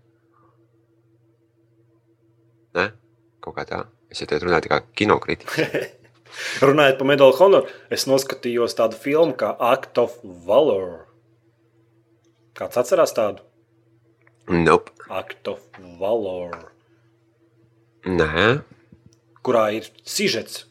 Ne? 2.78 2.90
Kaut 3.44 3.56
kā 3.58 3.66
tā. 3.70 3.84
Es 4.12 4.22
jau 4.22 4.28
te 4.30 4.40
runāju 4.40 4.70
kā 4.72 4.82
kinokritiķis. 4.98 5.94
Runājot 6.68 6.98
par 7.00 7.08
Medal 7.10 7.32
of 7.32 7.40
Honor, 7.42 7.70
es 7.94 8.06
noskatījos 8.10 8.76
tādu 8.78 8.98
filmu 9.00 9.34
kā 9.40 9.54
Act 9.72 9.98
of 10.02 10.18
Valor. 10.48 11.06
Kāds 12.58 12.78
atcerās 12.82 13.14
tādu? 13.18 13.44
Nope. 14.52 14.94
Act 15.12 15.48
of 15.52 15.60
Valor, 16.00 16.72
Nē. 18.06 18.62
kurā 19.44 19.68
ir 19.76 19.90
sižets. 20.06 20.66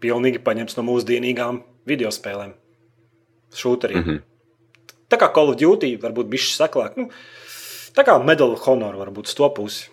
Pilnīgi 0.00 0.42
paņemts 0.44 0.76
no 0.76 0.84
mūsdienīgām 0.84 1.62
video 1.88 2.10
spēlēm. 2.12 2.52
Šūteriem. 3.54 4.00
Mm. 4.00 4.10
-hmm. 4.10 4.22
Tā 5.08 5.18
kā 5.20 5.30
Call 5.34 5.52
of 5.52 5.56
Duty 5.60 5.96
varbūt 6.00 6.28
bišķi 6.32 6.56
saklāk. 6.58 6.96
Nu, 6.96 7.08
tā 7.94 8.04
kā 8.04 8.18
Medal 8.24 8.52
of 8.52 8.66
Honor 8.66 8.96
varbūt 8.96 9.34
to 9.36 9.48
pusi. 9.50 9.90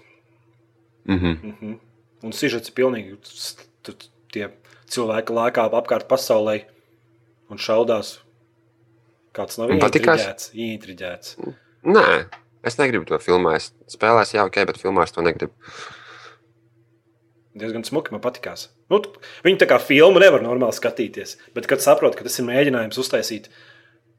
Mhm. 1.05 1.27
Mm 1.27 1.55
-hmm. 1.61 1.79
Un 2.23 2.31
sižets 2.31 2.69
ir 2.69 2.75
pilnīgi 2.75 3.17
tie 4.31 4.49
cilvēki 4.87 5.33
lēkā 5.33 5.69
apkārt 5.69 6.07
pasaulē 6.07 6.65
un 7.49 7.57
šaudās. 7.57 8.19
Kāds 9.33 9.57
nav 9.57 9.71
ietriģēts. 9.71 10.51
ietriģēts. 10.53 11.37
Nē. 11.83 12.25
Es 12.63 12.77
negribu 12.77 13.07
to 13.09 13.17
filmēt. 13.21 13.71
Es 13.87 13.95
spēlēju, 13.97 14.35
jā, 14.37 14.45
ok, 14.45 14.59
bet 14.69 14.77
filmā 14.81 15.07
es 15.07 15.13
to 15.15 15.23
negribu. 15.25 15.53
Diezgan 17.57 17.83
smuki 17.83 18.13
man 18.13 18.21
patīkās. 18.23 18.69
Nu, 18.91 19.01
viņi 19.43 19.59
tā 19.59 19.67
kā 19.67 19.79
filmu 19.83 20.21
nevar 20.23 20.43
normāli 20.45 20.75
skatīties. 20.77 21.35
Bet, 21.55 21.67
kad 21.67 21.83
saprot, 21.83 22.15
ka 22.15 22.23
tas 22.27 22.37
ir 22.39 22.47
mēģinājums 22.47 22.99
uztaisīt 23.01 23.49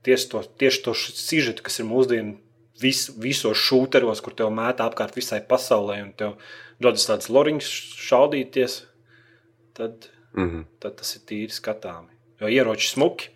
tieši 0.04 0.28
to, 0.32 0.42
tieši 0.60 0.82
to 0.84 0.92
sižetu, 0.98 1.64
kas 1.64 1.78
ir 1.80 1.88
mūsdienu 1.88 2.34
vis, 2.82 3.06
visos 3.22 3.56
šūteros, 3.62 4.20
kur 4.24 4.34
tev 4.36 4.50
mētā 4.52 4.84
apkārt 4.90 5.16
visai 5.16 5.40
pasaulē, 5.48 6.00
un 6.04 6.12
tev 6.18 6.34
dodas 6.82 7.06
tāds 7.08 7.30
loriņš 7.32 7.70
šaudīties, 8.08 8.80
tad, 9.78 10.08
Mhm. 10.34 10.66
tad 10.80 10.96
tas 11.00 11.16
ir 11.16 11.22
tīri 11.28 11.52
skatāmi. 11.52 12.08
Jo 12.40 12.48
ieroči 12.48 12.90
smuki. 12.92 13.28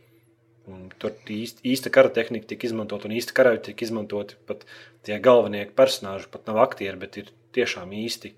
Un 0.67 0.89
tur 0.99 1.15
īsta, 1.31 1.63
īsta 1.63 1.93
kara 1.95 2.11
tehnika 2.11 2.49
tika 2.51 2.67
izmantota, 2.67 3.07
un 3.07 3.15
īsta 3.15 3.35
karaļi 3.37 3.61
tika 3.69 3.87
izmantoti 3.87 4.35
pat 4.49 4.65
tie 5.07 5.21
galvenie 5.23 5.63
personāļi, 5.79 6.27
pat 6.33 6.49
nav 6.51 6.59
aktieri, 6.65 6.99
bet 6.99 7.21
ir 7.23 7.31
tiešām 7.55 7.93
īsti, 7.95 8.33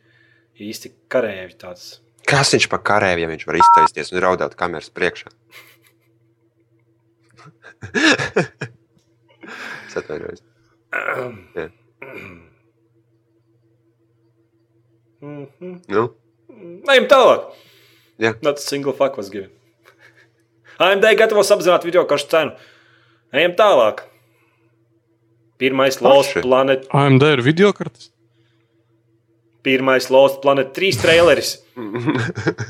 īsti. 0.60 0.92
Tāds. 1.58 1.86
Kas 2.28 2.52
viņš 2.52 2.68
par 2.68 2.82
karēju, 2.84 3.22
ja 3.24 3.30
viņš 3.30 3.46
var 3.48 3.56
iztaisties 3.62 4.12
un 4.12 4.20
raudāt 4.26 4.58
kameras 4.60 4.92
priekšā? 4.92 5.32
es 9.88 9.96
atvainojos. 9.96 10.44
Jā. 11.56 11.68
Mhm. 15.18 15.78
Nu, 15.88 16.02
Ejam 16.88 17.06
tālāk. 17.10 17.52
Jā. 18.18 18.34
That's 18.42 18.64
a 18.64 18.68
single 18.68 18.92
fuck 18.92 19.16
was 19.16 19.30
given. 19.30 19.50
AMD 20.78 21.04
gatavos 21.18 21.50
apzināt 21.54 21.84
video 21.86 22.04
karšu 22.08 22.28
cenu. 22.30 22.52
Ejam 23.34 23.54
tālāk. 23.58 24.04
Pirmais 25.58 25.98
Lost. 26.04 26.36
Planet, 26.44 26.86
AMD 26.94 27.24
ir 27.32 27.42
video 27.42 27.72
kartes. 27.74 28.12
pirmais 29.66 30.06
Lost 30.14 30.38
Planet 30.40 30.70
3 30.76 31.00
traileris. 31.02 31.56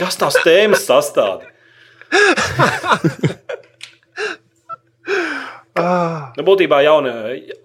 Kas 0.00 0.16
tās 0.20 0.36
tēmas 0.44 0.84
sastāv? 0.86 1.46
ah, 5.80 6.30
Nu, 6.36 6.44
būtībā 6.46 6.82
jauna 6.84 7.14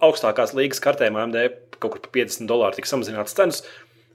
augstākās 0.04 0.54
līgas 0.56 0.80
kartēm 0.84 1.16
AMD 1.20 1.36
kaut 1.76 1.92
kur 1.92 2.00
par 2.06 2.12
50 2.16 2.48
dolāru 2.48 2.78
tika 2.78 2.88
samazināts 2.88 3.36
cenas. 3.36 3.60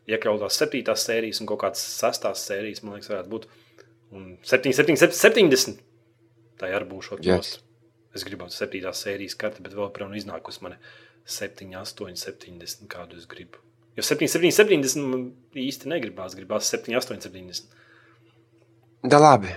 Iekļautās 0.10 0.58
7. 0.58 0.82
sērijas 0.98 1.40
un 1.44 1.50
kaut 1.50 1.62
kādas 1.62 1.82
6. 2.02 2.26
sērijas, 2.42 2.82
man 2.84 2.98
liekas, 2.98 3.12
varētu 3.14 3.30
būt. 3.32 3.46
Un 4.12 4.38
7, 4.44 4.74
7, 4.76 4.98
70. 5.16 5.82
Tā 6.60 6.70
arī 6.70 6.88
būs 6.90 7.12
šāda 7.12 7.26
Yes. 7.26 7.60
Es 8.12 8.26
gribētu 8.28 8.52
7. 8.52 8.92
sērijas 8.92 9.38
karti, 9.40 9.64
bet 9.64 9.72
vēl 9.72 9.88
joprojām 9.88 10.16
iznākusi 10.20 10.66
man 10.66 10.76
7, 11.24 11.70
8, 11.80 12.18
70. 12.20 12.88
kādu 12.92 13.16
es 13.18 13.28
gribu. 13.32 13.62
Jo 13.96 14.04
7, 14.04 14.28
7, 14.28 14.52
70 14.52 15.08
man 15.08 15.26
īsti 15.56 15.90
negribās. 15.92 16.36
Gribās 16.36 16.68
7, 16.72 16.96
8, 17.00 17.22
70. 17.24 17.72
da 19.04 19.20
labi. 19.20 19.52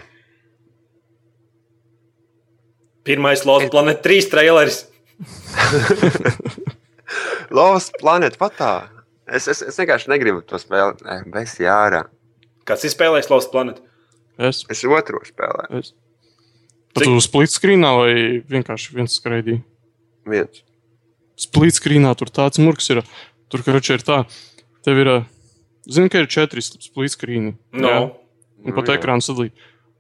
Pirmais 3.05 3.45
Lost 3.45 3.71
Planet 3.71 4.01
3 4.03 4.31
traileris. 4.33 4.85
Lost 7.59 7.99
Planet 8.01 8.39
patā. 8.41 8.89
Es, 9.27 9.49
es, 9.49 9.61
es 9.61 9.77
vienkārši 9.81 10.09
negribu 10.13 10.41
to 10.49 10.61
spēlēt. 10.61 11.03
Bez 11.33 11.59
jārā. 11.61 12.07
Kāds 12.65 12.87
ir 12.87 12.95
spēlējis 12.95 13.29
Lost 13.33 13.53
Planet? 13.53 13.83
Es. 14.39 14.65
Es 14.73 14.83
otru 14.89 15.21
spēlēju. 15.27 15.81
es. 15.81 15.93
Pat 16.95 17.11
uz 17.11 17.27
split 17.27 17.51
screenā 17.51 17.91
vai 17.99 18.15
vienkārši 18.51 18.95
viens 18.95 19.15
skraidīja? 19.19 19.63
Viens. 20.31 20.63
Split 21.39 21.75
screenā 21.75 22.13
tur 22.19 22.31
tāds 22.31 22.61
murgs 22.63 22.87
ir. 22.95 23.03
Tur, 23.51 23.63
karoči, 23.67 23.97
ir 23.97 24.05
tā. 24.07 24.21
Tev 24.87 25.01
ir, 25.03 25.11
zini, 25.91 26.11
ka 26.11 26.23
ir 26.23 26.31
četri 26.31 26.63
split 26.63 27.15
screeni. 27.15 27.57
No. 27.75 27.91
Jā. 27.91 28.03
un 28.65 28.71
Nu, 28.71 28.77
pat 28.79 28.95
ekrāna 28.95 29.25
sadalīt. 29.25 29.53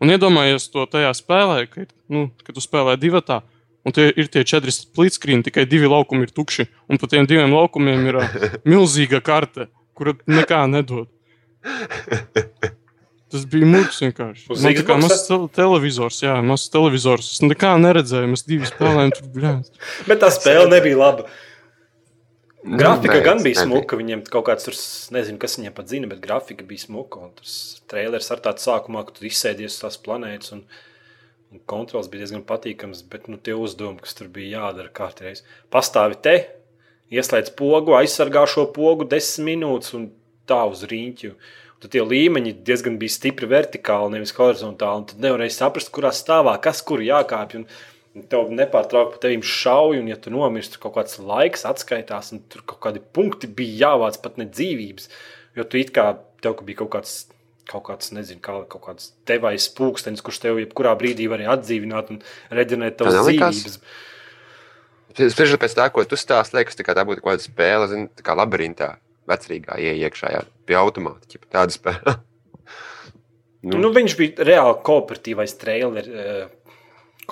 Un 0.03 0.13
iedomājies 0.15 0.71
to 0.73 0.87
tajā 0.91 1.11
spēlē, 1.17 1.65
ka, 1.71 1.85
nu, 2.13 2.29
kad 2.47 2.57
tu 2.57 2.63
spēlē 2.65 2.97
divi 3.01 3.21
tā, 3.27 3.43
un 3.85 3.95
tie 3.95 4.09
ir 4.11 4.31
tie 4.33 4.43
četri 4.49 4.73
split 4.75 5.17
screen, 5.17 5.45
tikai 5.45 5.67
divi 5.69 5.91
laukumi 5.91 6.27
ir 6.27 6.33
tukši, 6.35 6.67
un 6.89 7.01
pa 7.01 7.11
tiem 7.11 7.29
diviem 7.31 7.53
laukumiem 7.55 8.07
ir 8.09 8.21
milzīga 8.71 9.21
karte, 9.25 9.69
kura 9.95 10.17
nekā 10.31 10.65
nedod. 10.71 11.11
Tas 13.35 13.45
bija 13.51 13.67
mūks 13.67 13.97
vienkārši. 14.05 14.45
Uz 14.55 14.63
Man 14.63 14.77
tā 14.77 14.85
kā 14.87 14.97
mazs 15.03 15.25
tel- 15.27 15.49
televizors, 15.51 16.21
jā, 16.23 16.37
mazs 16.47 16.69
televizors. 16.71 17.33
Es 17.35 17.41
nekā 17.43 17.73
neredzēju, 17.83 18.29
mēs 18.31 18.45
divi 18.47 18.69
spēlējām 18.71 19.11
tur, 19.17 19.27
bļāns. 19.35 19.73
Bet 20.07 20.23
tā 20.23 20.31
spēle 20.31 20.69
nebija 20.71 21.01
laba. 21.01 21.27
Grafika 22.65 23.19
Nē, 23.19 23.25
gan 23.27 23.43
bija 23.45 23.61
smuka. 23.67 23.99
Viņiem 24.01 24.23
kaut 24.31 24.47
kāds 24.47 24.65
tur, 24.65 24.77
nezinu, 25.13 25.37
kas 25.43 25.59
viņiem 25.59 25.75
pat 25.77 25.91
zina, 25.93 26.09
bet 26.09 26.23
grafika 26.25 26.65
bija 26.65 26.87
smuka. 26.87 27.21
Un 27.27 27.35
tas 27.37 27.57
trailers 27.91 28.31
ar 28.33 28.41
tādu 28.47 28.63
sākumā, 28.65 29.03
ka 29.05 29.19
tu 29.19 29.27
izsēdies 29.29 29.75
uz 29.75 29.81
tās 29.83 29.99
planētas. 30.01 30.55
Un, 30.57 30.63
un 31.53 31.61
kontrols 31.69 32.09
bija 32.13 32.25
diezgan 32.25 32.47
patīkams, 32.49 33.03
bet 33.13 33.29
nu, 33.29 33.37
tie 33.37 33.53
uzdevumi, 33.59 34.01
kas 34.01 34.17
tur 34.17 34.31
bija 34.33 34.63
jādara 34.63 34.89
kārtreiz. 34.97 35.43
Pastāvi 35.75 36.17
te, 36.25 36.37
ieslēdz 37.13 37.53
pogu, 37.59 37.99
aizsargā 37.99 38.47
šo 38.49 38.65
pogu 38.73 39.05
desmit 39.11 39.59
minūtes 39.59 39.93
un 39.99 40.09
tā 40.49 40.63
uz 40.71 40.87
rīņķu. 40.89 41.35
Tad 41.85 41.93
tie 41.93 42.01
līmeņi 42.01 42.55
diezgan 42.65 42.95
bija 42.97 43.13
stipri 43.13 43.45
vertikāli, 43.51 44.15
nevis 44.15 44.33
horizontāli. 44.33 45.11
Tad 45.11 45.21
nevarēja 45.21 45.53
saprast, 45.59 45.91
kurā 45.93 46.15
stāvā, 46.17 46.55
kas 46.65 46.81
kur 46.81 47.05
jākāpj. 47.05 47.61
Un, 47.61 48.25
tev 48.31 48.49
nepārtraukti 48.55 49.19
pa 49.19 49.23
tevim 49.27 49.43
šauj, 49.45 49.99
un, 50.01 50.09
ja 50.09 50.17
tu 50.17 50.33
nomirsti, 50.33 50.81
kaut 50.81 50.95
kāds 50.97 51.19
laiks 51.21 51.67
atskaitās, 51.69 52.33
un 52.33 52.41
tur 52.49 52.63
kaut 52.65 52.81
kādi 52.87 53.03
punkti 53.05 53.51
bija 53.51 53.91
jāvāc 53.91 54.17
pat 54.25 54.41
ne 54.41 54.49
dzīvības. 54.49 55.11
Jo 55.59 55.69
tu 55.69 55.83
it 55.83 55.93
kā 55.93 56.07
tev 56.41 56.63
bija 56.65 56.81
kaut 56.81 56.95
kāds 56.97 57.17
kaut 57.69 57.85
kāds, 57.87 58.11
nezinu, 58.17 58.41
kā 58.45 58.57
kaut 58.69 58.83
kāds 58.85 59.13
devais 59.29 59.69
pūkstenis, 59.77 60.23
kurš 60.25 60.41
tev 60.43 60.61
jebkurā 60.61 60.93
brīdī 61.01 61.29
var 61.31 61.41
arī 61.41 61.49
atdzīvināt 61.55 62.13
un 62.13 62.21
reģenēt 62.55 62.99
tavas 63.01 63.21
dzīvības. 63.25 63.79
Spriežot 65.15 65.63
pēc 65.63 65.77
tā, 65.79 65.89
ko 65.95 66.05
tu 66.09 66.19
stāst, 66.19 66.57
liekas, 66.57 66.77
tā, 66.77 66.85
tā 66.85 67.05
būtu 67.07 67.23
kaut 67.23 67.35
kāda 67.35 67.45
spēle, 67.45 67.89
zin, 67.93 68.09
tā 68.13 68.27
kā 68.27 68.37
labirintā, 68.37 68.95
vecrīgā 69.31 69.79
ieiekšā, 69.81 70.33
pie 70.69 70.77
automāta, 70.81 71.27
ķipa, 71.31 71.51
tāda 71.59 71.77
spēle. 71.77 72.17
Nu, 73.65 73.79
nu, 73.81 73.89
viņš 73.97 74.15
bija 74.19 74.45
reāli 74.45 74.75
kooperatīvais 74.85 75.55
trailer, 75.57 76.05
eh, 76.05 76.75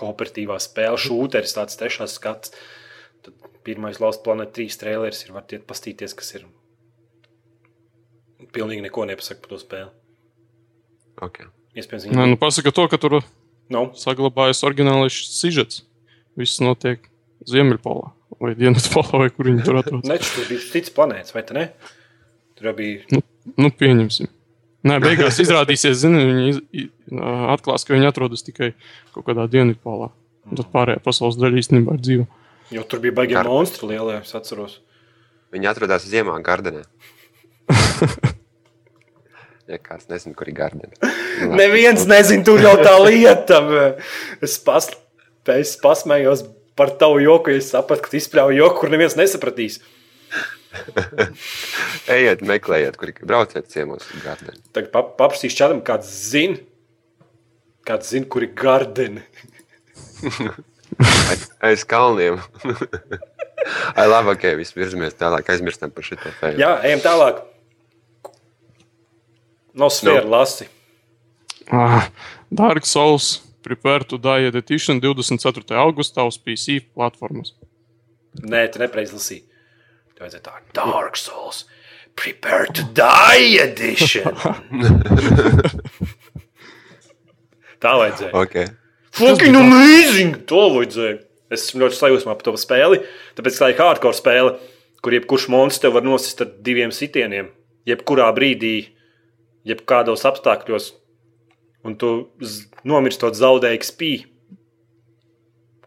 kooperatīvā 0.00 0.54
spēle, 0.64 0.96
šūteris, 0.96 1.52
tāds 1.52 1.76
trešās 1.76 2.14
skats. 2.16 2.54
Tad 3.20 3.36
pirmais 3.68 4.00
Lost 4.00 4.22
Planet 4.24 4.54
3 4.56 4.78
trailers 4.80 5.20
ir, 5.26 5.34
varat 5.36 5.52
iet 5.52 5.66
pastīties, 5.68 6.14
kas 6.16 6.32
ir. 6.38 6.46
Pilnīgi 8.56 8.86
neko 8.86 9.04
nepasaka 9.12 9.44
par 9.44 9.52
to 9.52 9.60
spēli. 9.60 9.92
okay. 11.20 11.52
Iespējams, 11.76 12.08
Nē, 12.08 12.24
viņi 12.24 12.32
nu 12.32 12.40
pasaka 12.40 12.72
to, 12.72 12.88
ka 12.88 12.96
tur 13.00 13.18
nav. 13.68 13.92
saglabājas 13.96 14.64
oriģinālais 14.64 15.20
sižets. 15.36 15.84
Viss 16.40 16.64
notiek 16.64 17.11
Ziemeļpolā 17.50 18.12
vai 18.42 18.54
Dienvidpolā, 18.58 19.20
vai 19.24 19.30
kur 19.32 19.48
viņi 19.50 19.64
tur 19.66 19.78
atrodas. 19.82 20.08
Nē, 20.10 20.18
tur 20.22 20.48
bija 20.50 20.64
cits 20.72 20.92
planēts, 20.94 21.34
vai 21.36 21.44
ne? 21.56 21.66
Tur 22.58 22.72
bija. 22.78 23.20
Nu, 23.58 23.70
pieņemsim. 23.70 24.30
Nē, 24.88 24.96
beigās 25.02 25.38
izrādīsies, 25.42 26.00
zini, 26.02 26.22
viņi 26.26 26.46
iz, 26.50 26.88
atklās, 27.54 27.84
ka 27.86 27.94
viņi 27.94 28.08
atrodas 28.08 28.42
tikai 28.46 28.72
kaut 29.14 29.28
kādā 29.28 29.46
Dienvidpolā. 29.50 30.10
Un 30.50 30.58
tad 30.58 30.72
pārējā 30.72 31.02
pasaules 31.04 31.38
daļa 31.38 31.60
īstenībā 31.62 31.94
ir 31.94 32.02
dzīva. 32.02 32.24
Jo 32.74 32.82
tur 32.88 33.02
bija 33.04 33.14
baigi 33.20 33.36
Gar- 33.36 33.46
monstri 33.46 33.92
lielie, 33.92 34.18
es 34.24 34.34
atceros. 34.34 34.80
Viņi 35.54 35.68
atrodas 35.70 36.06
ziemā 36.08 36.34
gardenē. 36.42 36.82
ja 39.70 39.78
kāds 39.78 40.08
nezina, 40.10 40.34
kur 40.34 40.50
ir 40.50 40.56
gardena. 40.56 41.12
Nu, 41.44 41.54
Neviens 41.60 42.08
nezina, 42.10 42.42
tur 42.46 42.62
jau 42.64 42.74
tā 42.82 42.96
lieta. 43.04 43.60
Es, 44.42 44.56
pas, 44.64 44.88
es 45.54 45.76
pasmējos 45.82 46.42
par 46.78 46.92
tavu 47.00 47.20
joku, 47.22 47.52
ja 47.52 47.60
es 47.60 47.70
sapratu, 47.72 48.04
ka 48.04 48.12
tu 48.12 48.18
izpļāvi 48.20 48.58
joku, 48.58 48.82
kur 48.82 48.92
neviens 48.92 49.16
nesapratīs. 49.18 49.80
Ejiet, 52.16 52.42
meklējiet, 52.48 52.96
kur 53.00 53.12
brauciet 53.28 53.68
ciemos 53.72 54.06
uz 54.08 54.24
gardeni. 54.24 54.60
Tagad 54.72 54.92
pap, 54.94 55.14
paprasīšu 55.20 55.58
čādam, 55.58 55.82
kāds 55.84 56.08
zina, 56.32 56.60
kāds 57.88 58.12
zina, 58.14 58.28
kur 58.32 58.46
ir 58.46 58.54
gardeni. 58.56 59.24
Aiz, 61.02 61.46
aiz 61.64 61.84
kalniem. 61.88 62.36
Ai, 63.98 64.04
labi, 64.08 64.34
ok, 64.34 64.44
viss 64.58 64.74
virzamies 64.76 65.16
tālāk, 65.16 65.48
aizmirstam 65.54 65.92
par 65.94 66.04
šo 66.04 66.18
fēnu. 66.20 66.58
Jā, 66.60 66.74
ejam 66.88 67.00
tālāk. 67.04 67.40
No 69.78 69.88
sfēra 69.92 70.26
no. 70.26 70.34
lasi. 70.34 70.66
Ah, 71.72 72.10
Dark 72.52 72.84
Souls 72.88 73.38
Prepare 73.62 74.08
to 74.10 74.18
Die 74.18 74.48
Edition 74.50 75.00
24. 75.02 75.76
augustā 75.78 76.26
uz 76.26 76.38
PC 76.38 76.80
platformas. 76.94 77.54
Nē, 78.42 78.66
tu 78.72 78.80
nepareizi 78.82 79.14
lasīji. 79.14 79.44
Tev 80.16 80.26
vajadzēja 80.26 80.44
tā, 80.46 80.58
Dark 80.76 81.18
Souls. 81.20 81.66
Prepare 82.16 82.66
to 82.76 82.82
die 82.92 83.56
edition. 83.60 84.36
tā 87.82 87.92
vajadzēja. 87.96 88.32
Okay. 88.36 88.66
Fucking 89.16 89.56
amazing! 89.56 90.36
To 90.48 90.66
vajadzēja. 90.76 91.20
Es 91.52 91.66
esmu 91.66 91.84
ļoti 91.84 91.98
sajūsmā 91.98 92.36
par 92.36 92.46
to 92.46 92.54
spēli. 92.60 93.00
Tāpēc 93.36 93.58
tā 93.60 93.70
ir 93.72 93.80
hardcore 93.80 94.16
spēle, 94.16 94.54
kur 95.04 95.16
jebkurš 95.16 95.48
monstrs 95.52 95.84
tev 95.84 95.96
var 95.96 96.04
nosist 96.06 96.40
ar 96.44 96.52
diviem 96.64 96.92
sitieniem. 96.94 97.50
Jebkurā 97.88 98.28
brīdī, 98.36 98.76
jebkādos 99.68 100.24
apstākļos. 100.28 100.92
Un 101.82 101.96
tu 101.98 102.10
nomirstot 102.86 103.34
zaudēji 103.38 103.80
XP. 103.82 104.10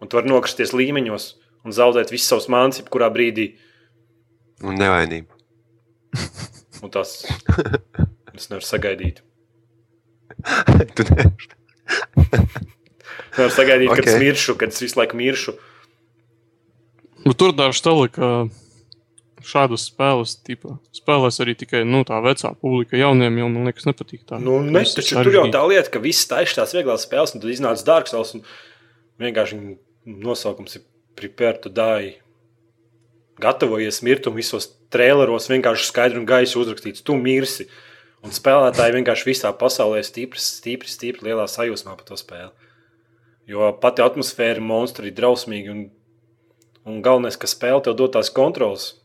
Un 0.04 0.12
tu 0.12 0.20
vari 0.20 0.32
nokristies 0.32 0.76
līmeņos 0.76 1.28
un 1.66 1.76
zaudēt 1.76 2.12
visu 2.14 2.28
savus 2.28 2.50
mānus, 2.52 2.82
jebkurā 2.82 3.08
brīdī. 3.14 3.54
Un 4.66 4.78
nevainība. 4.80 5.36
Un 6.84 6.92
tas 6.94 7.24
es 8.36 8.50
nevaru 8.52 8.68
sagaidīt. 8.68 9.24
tu 10.98 11.08
ne... 11.10 11.30
Nevaru 13.36 13.54
sagaidīt, 13.56 13.90
okay. 13.90 14.04
kad 14.04 14.12
es 14.12 14.20
miršu, 14.22 14.58
kad 14.60 14.76
es 14.76 14.84
visu 14.84 15.00
laiku 15.00 15.18
miršu. 15.20 15.56
Nu, 17.26 17.34
tur 17.34 17.56
daži 17.58 17.82
tali, 17.88 18.12
ka 18.14 18.30
šādas 19.46 19.88
spēles 19.90 20.36
tipa, 20.46 20.78
spēlēs 20.96 21.40
arī 21.44 21.56
tikai 21.60 21.84
nu, 21.88 22.04
tā 22.08 22.18
vecā 22.26 22.52
publika. 22.60 22.98
Jauniem 23.00 23.40
jau 23.42 23.50
man 23.54 23.70
liekas, 23.70 23.88
nepatīk 23.90 24.26
tā. 24.28 24.40
Nu, 24.42 24.60
ne, 24.66 24.84
taču 24.84 25.20
tur 25.22 25.38
jau 25.38 25.46
tā 25.54 25.64
lieta, 25.70 25.92
ka 25.94 26.02
viss 26.04 26.28
taisa 26.30 26.62
tās 26.62 26.76
vieglās 26.76 27.06
spēles, 27.08 27.36
un 27.36 27.44
tad 27.44 27.54
iznāca 27.54 27.88
Dark 27.88 28.12
Souls. 28.12 28.36
un 28.38 28.46
Vienkārši 29.22 29.60
nosaukums 30.06 30.76
ir 30.76 30.84
Prepare 31.16 31.62
to 31.64 31.72
Die. 31.72 32.18
Gatavojies 33.40 34.02
mirt, 34.04 34.28
un 34.28 34.36
visos 34.36 34.68
traileros 34.92 35.50
vienkārši 35.52 35.90
skaidri 35.90 36.20
un 36.20 36.28
gaiši 36.28 36.58
uzrakstīts, 36.60 37.04
tu 37.06 37.16
mirsi. 37.20 37.68
Un 38.26 38.34
spēlētāji 38.36 38.96
vienkārši 38.96 39.28
visā 39.30 39.52
pasaulē 39.56 40.02
ir 40.02 40.08
stipri, 40.08 40.42
stipri, 40.42 40.90
stipri 40.90 41.30
lielā 41.30 41.46
sajūsmā 41.52 41.94
par 41.96 42.08
to 42.08 42.18
spēli. 42.20 42.52
Jo 43.48 43.70
pati 43.82 44.02
atmosfēra, 44.02 44.64
monstri 44.64 45.12
ir 45.12 45.18
drausmīgi, 45.20 45.72
un, 45.72 45.82
un 46.90 47.02
galvenais, 47.06 47.38
ka 47.38 47.50
spēle 47.50 47.84
tev 47.86 47.98
dod 48.00 48.16
tās 48.16 48.32
kontrolas. 48.34 48.96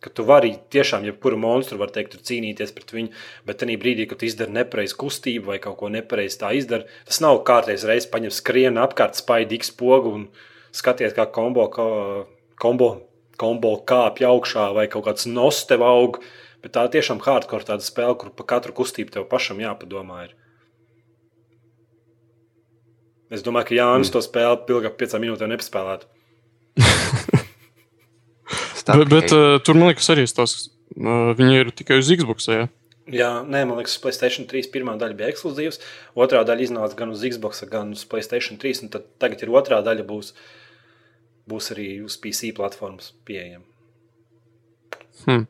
Ka 0.00 0.08
tu 0.08 0.24
vari 0.24 0.54
tiešām, 0.72 1.04
jebkuru 1.04 1.36
monstru, 1.36 1.76
var 1.80 1.90
teikt, 1.92 2.14
cīnīties 2.24 2.72
pret 2.72 2.94
viņu, 2.96 3.10
bet 3.44 3.58
tajā 3.60 3.76
brīdī, 3.82 4.06
kad 4.08 4.22
tu 4.22 4.24
izdari 4.24 4.54
nepareizu 4.56 4.96
kustību 5.02 5.52
vai 5.52 5.58
kaut 5.60 5.76
ko 5.82 5.90
nepareizi 5.92 6.38
tā 6.40 6.54
izdari, 6.56 6.88
tas 7.04 7.20
nav 7.20 7.42
kārtējs 7.44 7.84
reizes 7.88 8.08
paņemt 8.08 8.32
skrienu 8.32 8.80
apkārt, 8.80 9.20
spaidi 9.20 9.58
X 9.60 9.74
pogu 9.76 10.14
un 10.16 10.24
skaties, 10.72 11.12
kā 11.12 11.26
kombo, 11.34 11.66
kā, 11.74 11.84
kombo, 12.60 12.90
kombo 13.40 13.74
kāpj 13.92 14.28
augšā 14.30 14.70
vai 14.76 14.86
kaut 14.88 15.04
kāds 15.10 15.28
nos 15.28 15.66
tev 15.68 15.84
aug. 15.84 16.22
Bet 16.60 16.74
tā 16.76 16.84
tiešām 16.92 17.22
hardcore 17.24 17.64
tāda 17.68 17.84
spēle, 17.84 18.16
kur 18.20 18.32
pa 18.36 18.44
katru 18.44 18.74
kustību 18.76 19.14
tev 19.14 19.28
pašam 19.28 19.60
jāpadomā. 19.62 20.26
Ir. 20.28 20.34
Es 23.32 23.44
domāju, 23.46 23.70
ka 23.70 23.78
Jānis 23.78 24.10
mm. 24.10 24.16
to 24.16 24.24
spēli 24.24 24.74
ilgāk 24.74 24.96
piecām 25.00 25.24
minūtēm 25.24 25.52
nepaspēlētu. 25.54 26.08
Bet, 28.86 29.08
bet 29.10 29.32
uh, 29.36 29.56
tur 29.64 29.78
man 29.78 29.90
liekas, 29.90 30.08
arī 30.12 30.26
tas 30.26 30.54
uh, 30.66 31.32
viņi 31.38 31.58
ir 31.62 31.72
tikai 31.76 32.00
uz 32.00 32.10
Xbox. 32.10 32.48
Ja? 32.50 32.68
Jā, 33.10 33.30
nē, 33.42 33.64
man 33.66 33.80
liekas, 33.80 33.96
Placēta 34.02 34.44
3 34.50 34.70
pirmā 34.72 34.94
daļa 35.00 35.16
bija 35.18 35.30
ekskluzīvs. 35.32 35.80
Otrā 36.18 36.42
daļa 36.46 36.66
iznāca 36.68 36.98
gan 36.98 37.14
uz 37.14 37.24
Xbox, 37.26 37.64
gan 37.70 37.94
uz 37.96 38.04
Placēta 38.08 38.42
3. 38.62 38.84
un 38.84 38.92
tad 38.92 39.08
tagad 39.22 39.42
ir 39.42 39.52
otrā 39.54 39.80
daļa, 39.86 40.06
būs, 40.06 40.34
būs 41.50 41.72
arī 41.74 41.88
uz 42.06 42.18
PC 42.22 42.52
platformas 42.56 43.10
pieejama. 43.26 43.66
Hmm. 45.24 45.48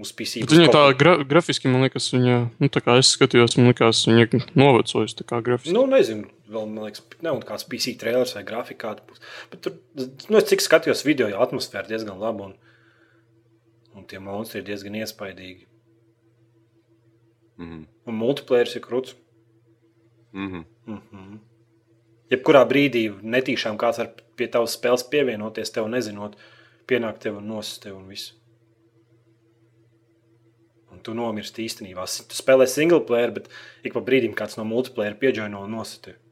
Uz 0.00 0.10
PC 0.16 0.42
Bet 0.42 0.56
viņa 0.56 0.70
tā 0.74 0.86
gra 0.98 1.18
grafiski, 1.22 1.70
man 1.70 1.84
liekas, 1.86 2.08
viņa, 2.14 2.38
nu, 2.58 2.70
tā 2.72 2.80
kā 2.82 2.96
es 2.98 3.12
skatījos, 3.14 3.58
man 3.60 3.70
liekas, 3.70 4.00
viņa 4.08 4.40
novecojusi 4.58 5.20
tā 5.20 5.28
kā 5.28 5.38
grafiski. 5.44 5.74
Nu, 5.76 5.84
nezinu, 5.90 6.26
vēl 6.50 6.68
man 6.68 6.88
liekas, 6.88 7.04
nav 7.24 7.40
kāds 7.48 7.66
PC 7.68 7.96
trailers 8.00 8.34
vai 8.36 8.44
būs. 8.44 9.22
Bet 9.50 9.62
tur, 9.64 9.78
nu, 9.96 10.38
es 10.38 10.48
cik 10.50 10.60
skatījos 10.60 11.04
video, 11.06 11.28
jau 11.28 11.40
atmosfēra 11.44 11.88
diezgan 11.88 12.20
laba 12.20 12.50
un, 12.50 12.54
un 13.94 14.04
tie 14.04 14.18
monstri 14.18 14.60
ir 14.60 14.68
diezgan 14.68 14.94
iespaidīgi. 15.00 15.66
Mhm. 17.56 17.82
Un 18.06 18.14
multiplayer 18.18 18.68
ir 18.68 18.82
krūts. 18.82 19.14
Mhm. 20.32 20.64
Mhm. 20.86 21.40
Jebkurā 22.30 22.64
brīdī 22.68 23.08
netīšām 23.22 23.78
kāds 23.78 23.98
var 23.98 24.10
pie 24.36 24.48
tavas 24.48 24.76
spēles 24.76 25.04
pievienoties, 25.10 25.70
tev 25.72 25.86
nezinot, 25.88 26.34
pienākt 26.88 27.20
tev 27.20 27.38
un 27.38 27.46
nosist 27.48 27.82
tev 27.82 27.96
un 27.96 28.08
visu. 28.08 28.34
Un 30.90 31.00
tu 31.00 31.14
nomirsti 31.14 31.64
īstenībā. 31.64 32.06
Tu 32.28 32.34
spēlē 32.34 32.66
single 32.68 33.00
player, 33.00 33.30
bet 33.30 33.48
ik 33.82 33.94
pa 33.94 34.00
brīdim 34.00 34.34
kāds 34.34 34.56
no 34.58 34.64
multiplayer 34.64 35.14
pieģoino 35.18 35.62
un 35.62 35.70
nosita. 35.70 36.10
tevi. 36.10 36.23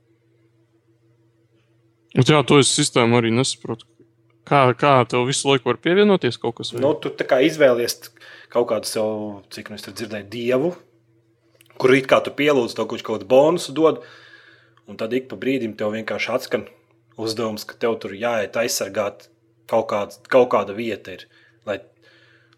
Jā, 2.13 2.43
to 2.45 2.59
es 2.61 2.71
sistēmu 2.77 3.17
arī 3.19 3.33
nesaprotu. 3.33 3.89
Kā, 4.49 4.67
kā 4.77 4.97
tev 5.09 5.25
visu 5.29 5.49
laiku 5.49 5.71
var 5.71 5.79
pievienoties 5.81 6.37
kaut 6.43 6.59
kas 6.59 6.73
Nu, 6.75 6.93
tu 6.99 7.13
tā 7.15 7.25
kā 7.29 7.39
izvēlies 7.47 8.11
kaut 8.53 8.69
kādu 8.73 8.91
sev, 8.91 9.13
cik 9.55 9.71
nu 9.71 9.79
es 9.79 9.87
dzirdēju, 9.87 10.27
dievu, 10.33 10.73
kur 11.81 11.95
it 11.95 12.09
kā 12.11 12.19
tu 12.25 12.35
pielūdz 12.35 12.75
to 12.77 12.87
kaut 12.91 13.07
kādu 13.07 13.29
bonusu 13.31 13.73
dod, 13.77 14.03
un 14.91 14.99
tad 15.01 15.15
ik 15.17 15.31
pa 15.31 15.39
brīdim 15.41 15.77
tev 15.79 15.95
vienkārši 15.95 16.35
atskan 16.35 16.67
uzdevums, 17.17 17.65
ka 17.65 17.79
tev 17.79 17.97
tur 18.03 18.17
jāiet 18.19 18.59
aizsargāt 18.59 19.29
kaut, 19.71 19.87
kāds, 19.95 20.21
kaut 20.29 20.51
kāda 20.53 20.77
vieta, 20.77 21.17
ir, 21.17 21.29
lai, 21.69 21.79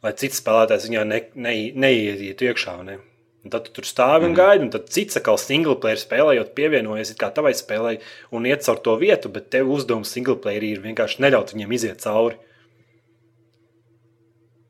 lai 0.03 0.15
cits 0.19 0.41
spēlētājs 0.41 0.89
viņā 0.89 1.05
ne, 1.11 1.21
ne, 1.37 1.55
neieiet 1.85 2.43
iekšā. 2.49 2.79
Ne? 2.89 2.99
Un 3.45 3.53
tad 3.53 3.67
tu 3.67 3.75
tur 3.77 3.85
stāvi 3.85 4.25
un 4.25 4.33
gaidi, 4.37 4.65
un 4.65 4.71
tad 4.73 4.87
cits 4.89 5.19
atkal 5.21 5.37
single 5.37 5.77
player 5.77 6.01
spēlējot, 6.01 6.55
pievienojies 6.57 7.11
it 7.13 7.19
kā 7.21 7.29
tavai 7.37 7.53
spēlei 7.53 7.99
un 8.33 8.47
iet 8.49 8.65
caur 8.65 8.81
to 8.81 8.95
vietu, 8.97 9.29
bet 9.29 9.51
tev 9.53 9.69
uzdevums 9.75 10.09
single 10.17 10.39
player 10.41 10.65
ir 10.65 10.81
vienkārši 10.81 11.21
neļaut 11.21 11.53
viņiem 11.53 11.75
iziet 11.77 12.01
cauri. 12.01 12.39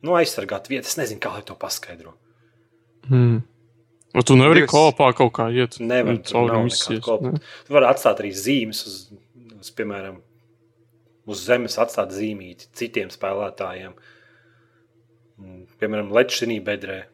Nu, 0.04 0.16
aizsargāt 0.18 0.66
vietas, 0.68 0.90
es 0.92 0.98
nezinu, 1.00 1.22
kā 1.22 1.30
lai 1.36 1.44
to 1.46 1.54
paskaidro. 1.56 2.16
Mm. 3.06 3.44
Vai 4.14 4.22
tu 4.26 4.36
nevari 4.36 4.64
Divas- 4.64 4.74
kopā 4.74 5.12
kaut 5.16 5.32
kā 5.38 5.48
iet? 5.54 5.78
Nevar, 5.80 6.18
tur 6.18 6.50
cauri 6.50 7.00
kopa. 7.00 7.32
ne? 7.32 7.40
Tu 7.66 7.78
vari 7.78 7.86
atstāt 7.86 8.20
arī 8.20 8.34
zīmes, 8.34 8.82
uz, 8.90 8.98
uz, 9.60 9.70
piemēram, 9.70 10.18
uz 11.26 11.46
zemes 11.46 11.78
atstāt 11.78 12.10
zīmīti 12.10 12.68
citiem 12.74 13.08
spēlētājiem. 13.14 13.94
Piemēram, 15.80 16.10
Latvijas 16.10 16.62
bedrē. 16.66 17.04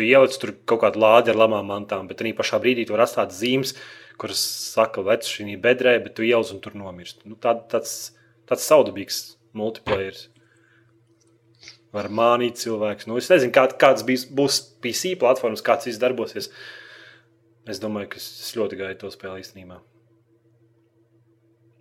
Tu 0.00 0.06
ieliec 0.08 0.32
tur 0.40 0.54
kaut 0.64 0.80
kādu 0.80 1.02
lādi 1.02 1.28
ar 1.28 1.36
labām 1.36 1.66
mantām, 1.68 2.06
bet 2.08 2.22
arī 2.24 2.30
pašā 2.32 2.56
brīdī 2.56 2.86
tu 2.88 2.94
vari 2.94 3.04
atstāt 3.04 3.34
zīmes, 3.36 3.74
kuras 4.16 4.40
saka, 4.72 5.02
lec 5.04 5.26
šī 5.28 5.58
bedrē, 5.60 5.98
bet 6.00 6.14
tu 6.16 6.24
ieliec 6.24 6.54
un 6.54 6.62
tur 6.64 6.72
nomirst. 6.80 7.20
Nu, 7.28 7.36
tā, 7.36 7.52
tāds 7.68 8.14
tāds 8.48 8.64
saudabīgs 8.64 9.18
multiplayer. 9.52 10.16
Var 11.92 12.08
mānīt 12.16 12.62
cilvēkus. 12.62 13.10
Nu, 13.10 13.18
es 13.20 13.28
nezinu, 13.28 13.52
kā, 13.52 13.66
kāds 13.82 14.06
bijis, 14.06 14.24
būs 14.24 14.62
PC 14.80 15.18
platformas, 15.20 15.60
kāds 15.66 15.90
viss 15.90 16.00
darbosies. 16.00 16.48
Es 17.68 17.82
domāju, 17.82 18.14
ka 18.14 18.22
es 18.22 18.54
ļoti 18.56 18.78
gaidu 18.80 19.02
to 19.02 19.12
spēli 19.12 19.44
īstenībā. 19.44 19.82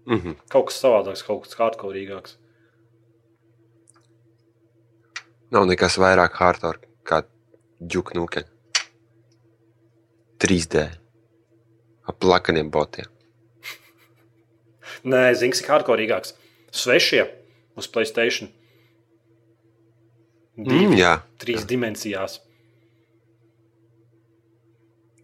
Mm 0.10 0.20
-hmm. 0.20 0.36
Kaut 0.50 0.68
kas 0.68 0.84
savādāks, 0.84 1.24
kaut 1.24 1.48
kas 1.48 1.56
hardcore. 1.56 2.22
Nav 5.56 5.66
nekas 5.72 5.98
vairāk 5.98 6.34
hardcore 6.34 6.89
kā 7.80 7.86
džuknuke. 7.88 8.44
3D. 10.40 10.90
Ar 12.08 12.14
plakaniem 12.16 12.70
botiem. 12.72 13.06
Nē, 15.04 15.34
zinu, 15.36 15.54
cik 15.54 15.68
hardcore. 15.68 16.22
Svešie 16.72 17.26
uz 17.76 17.88
Playstation. 17.88 18.50
Divi, 20.60 20.88
Mm, 20.90 20.98
jā, 21.00 21.22
trīs 21.40 21.64
dimensijās, 21.66 22.42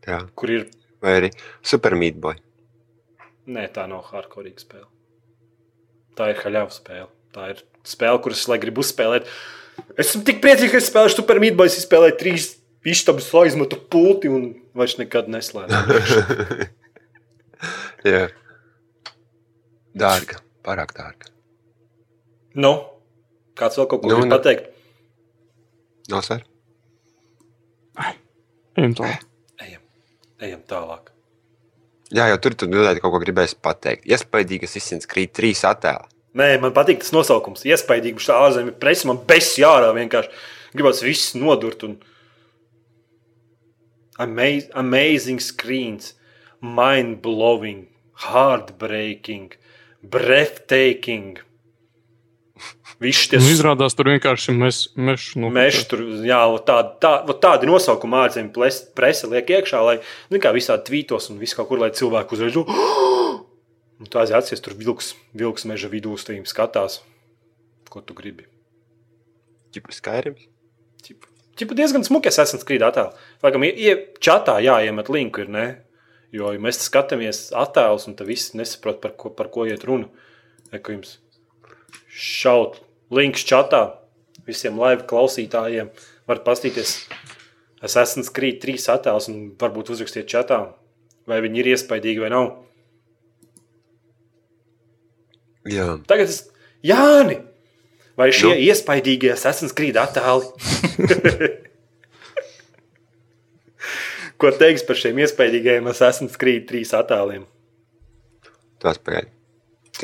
jā. 0.07 0.21
kur 0.33 0.49
ir. 0.49 0.69
Vai 1.01 1.19
arī 1.19 1.29
Super 1.61 1.93
Meat 1.93 2.15
Boy. 2.15 2.35
Nē, 3.45 3.67
tā 3.73 3.85
nav 3.87 4.05
hardcore 4.13 4.53
spēle. 4.57 4.87
Tā 6.15 6.29
ir 6.31 6.35
haļava 6.39 6.71
spēle. 6.71 7.09
Tā 7.33 7.49
ir 7.51 7.63
spēle, 7.83 8.21
kuras, 8.23 8.47
lai 8.47 8.57
gribu 8.57 8.79
uzspēlēt, 8.79 9.27
esmu 10.01 10.23
tik 10.27 10.41
priecīgs, 10.43 10.71
ka 10.73 10.79
es 10.81 10.89
spēlēšu 10.91 11.19
Super 11.21 11.39
Meat 11.43 11.57
Boy. 11.59 11.67
Es 11.71 11.79
spēlēju 11.85 12.17
trīs 12.21 12.47
istabas, 12.85 13.27
aizmetu 13.41 13.79
pulti 13.91 14.29
un 14.31 14.49
vairs 14.77 14.97
nekad 15.01 15.29
neslēdzu. 15.33 16.67
Jā. 18.11 18.25
Dārga, 19.95 20.41
pārāk 20.67 20.91
dārga. 20.97 21.31
nu, 22.59 22.73
kāds 23.57 23.77
vēl 23.79 23.87
kaut 23.91 24.01
ko 24.03 24.09
Nu, 24.11 24.17
grib 24.19 24.27
nu. 24.29 24.35
pateikt? 24.35 24.67
Nav 26.11 26.21
svar? 26.27 26.43
Ejam 28.75 28.91
tālāk. 28.97 29.21
Ejam, 29.63 29.81
ejam 30.43 30.61
tālāk. 30.67 31.11
Jā, 32.13 32.25
jau 32.29 32.37
tur 32.43 32.53
tu 32.59 32.67
noteikti 32.69 33.01
kaut 33.01 33.13
ko 33.15 33.21
gribēsi 33.23 33.55
pateikt. 33.63 34.03
Iespaidīgas 34.11 34.75
izsins 34.77 35.07
krīt 35.09 35.31
trīs 35.35 35.63
attēli. 35.65 36.05
Nē, 36.35 36.49
man 36.59 36.73
patīk 36.75 36.99
tas 36.99 37.13
nosaukums. 37.15 37.63
Iespaidīgi, 37.67 38.19
ka 38.19 38.41
ārzemē 38.49 38.75
presa 38.79 39.07
man 39.07 39.21
besi 39.27 39.63
jārā 39.63 39.93
vienkārši. 39.95 40.43
Gribas 40.75 40.99
viss 41.05 41.35
nodurt 41.39 41.85
un 41.87 41.95
Amaz 44.19 44.69
amazing 44.73 45.41
screens, 45.41 46.13
mind 46.61 47.21
blowing, 47.21 47.87
heartbreaking, 48.13 49.51
breathtaking. 50.01 51.39
Viss 53.03 53.27
Nu, 53.27 53.35
tas 53.35 53.49
izrādās, 53.51 53.95
tur 53.95 54.07
vienkārši 54.07 54.53
mēs 54.55 54.77
mešu 54.95 55.41
no 55.43 55.49
Mēs 55.51 55.81
tur 55.91 56.05
jā, 56.23 56.39
tādi, 56.63 56.93
tā, 57.03 57.11
vot 57.27 57.41
tādi 57.43 57.67
nosaukumi 57.67 58.21
ārzemju 58.21 58.69
presa 58.95 59.27
liek 59.27 59.51
iekšā, 59.51 59.81
lai 59.83 59.97
nu, 60.31 60.39
kā 60.39 60.53
visādi 60.55 60.87
tvītos 60.87 61.27
un 61.33 61.41
viss 61.41 61.57
kaut 61.57 61.67
kur, 61.67 61.83
lai 61.83 61.91
cilvēku 61.95 62.37
uzreiz 62.37 62.55
Un 64.05 64.11
tā 64.13 64.21
aizies, 64.21 64.61
tur 64.61 64.75
vilks, 64.77 65.15
vilks 65.33 65.63
meža 65.65 65.89
vidū 65.89 66.13
stāvim 66.21 66.43
skatās, 66.45 66.99
ko 67.89 68.03
tu 68.05 68.13
gribi. 68.13 68.45
Čipa 69.73 69.95
skaidrs. 69.95 70.45
Čipa 71.55 71.73
diezgan 71.73 72.03
smuki 72.05 72.29
esmu 72.29 72.59
skrīt 72.61 72.83
attēlu. 72.85 73.15
Laikam, 73.41 73.63
ie, 73.65 73.71
ie, 73.73 73.95
čatā 74.21 74.59
jāiemet 74.61 75.09
linku, 75.09 75.41
ir, 75.41 75.49
ne? 75.49 75.65
Jo 76.35 76.51
ja 76.53 76.61
mēs 76.61 76.83
skatāmies 76.85 77.47
attēlus, 77.55 78.05
un 78.05 78.17
tad 78.19 78.29
viss 78.29 78.53
nesaprot, 78.53 78.99
par 79.01 79.15
ko, 79.17 79.31
par 79.33 79.49
ko 79.49 79.65
iet 79.65 79.87
runa. 79.87 80.11
Eko 80.75 80.99
jums 80.99 81.15
šaut 82.13 82.77
links 83.09 83.41
čatā 83.47 83.81
visiem 84.45 84.77
live 84.77 85.07
klausītājiem. 85.09 85.89
Varat 86.29 86.45
pastīties, 86.45 86.93
es 87.81 87.97
esmu 88.03 88.25
skrīt 88.27 88.61
trīs 88.61 88.85
attēlus, 88.91 89.31
un 89.33 89.49
varbūt 89.57 89.95
uzrakstiet 89.95 90.29
čatā, 90.29 90.59
vai 91.25 91.41
viņi 91.41 91.63
ir 91.63 91.71
iespaidīgi 91.73 92.21
vai 92.21 92.35
nav. 92.35 92.51
Jā. 95.69 95.95
Tagad 96.09 96.29
es, 96.29 96.43
Jāni, 96.85 97.39
vai 98.19 98.29
šie 98.35 98.51
Nu? 98.53 98.57
iespaidīgie 98.69 99.31
Assassin's 99.33 99.73
Creed 99.75 99.97
attēli? 99.97 100.45
Ko 104.41 104.51
teiks 104.51 104.83
par 104.85 104.97
šiem 104.99 105.19
iespaidīgajiem 105.23 105.85
Assassin's 105.89 106.35
Creed 106.39 106.65
trīs 106.69 106.91
attēliem? 106.97 107.45
Tas 108.83 108.99
pagaidi. 108.99 109.31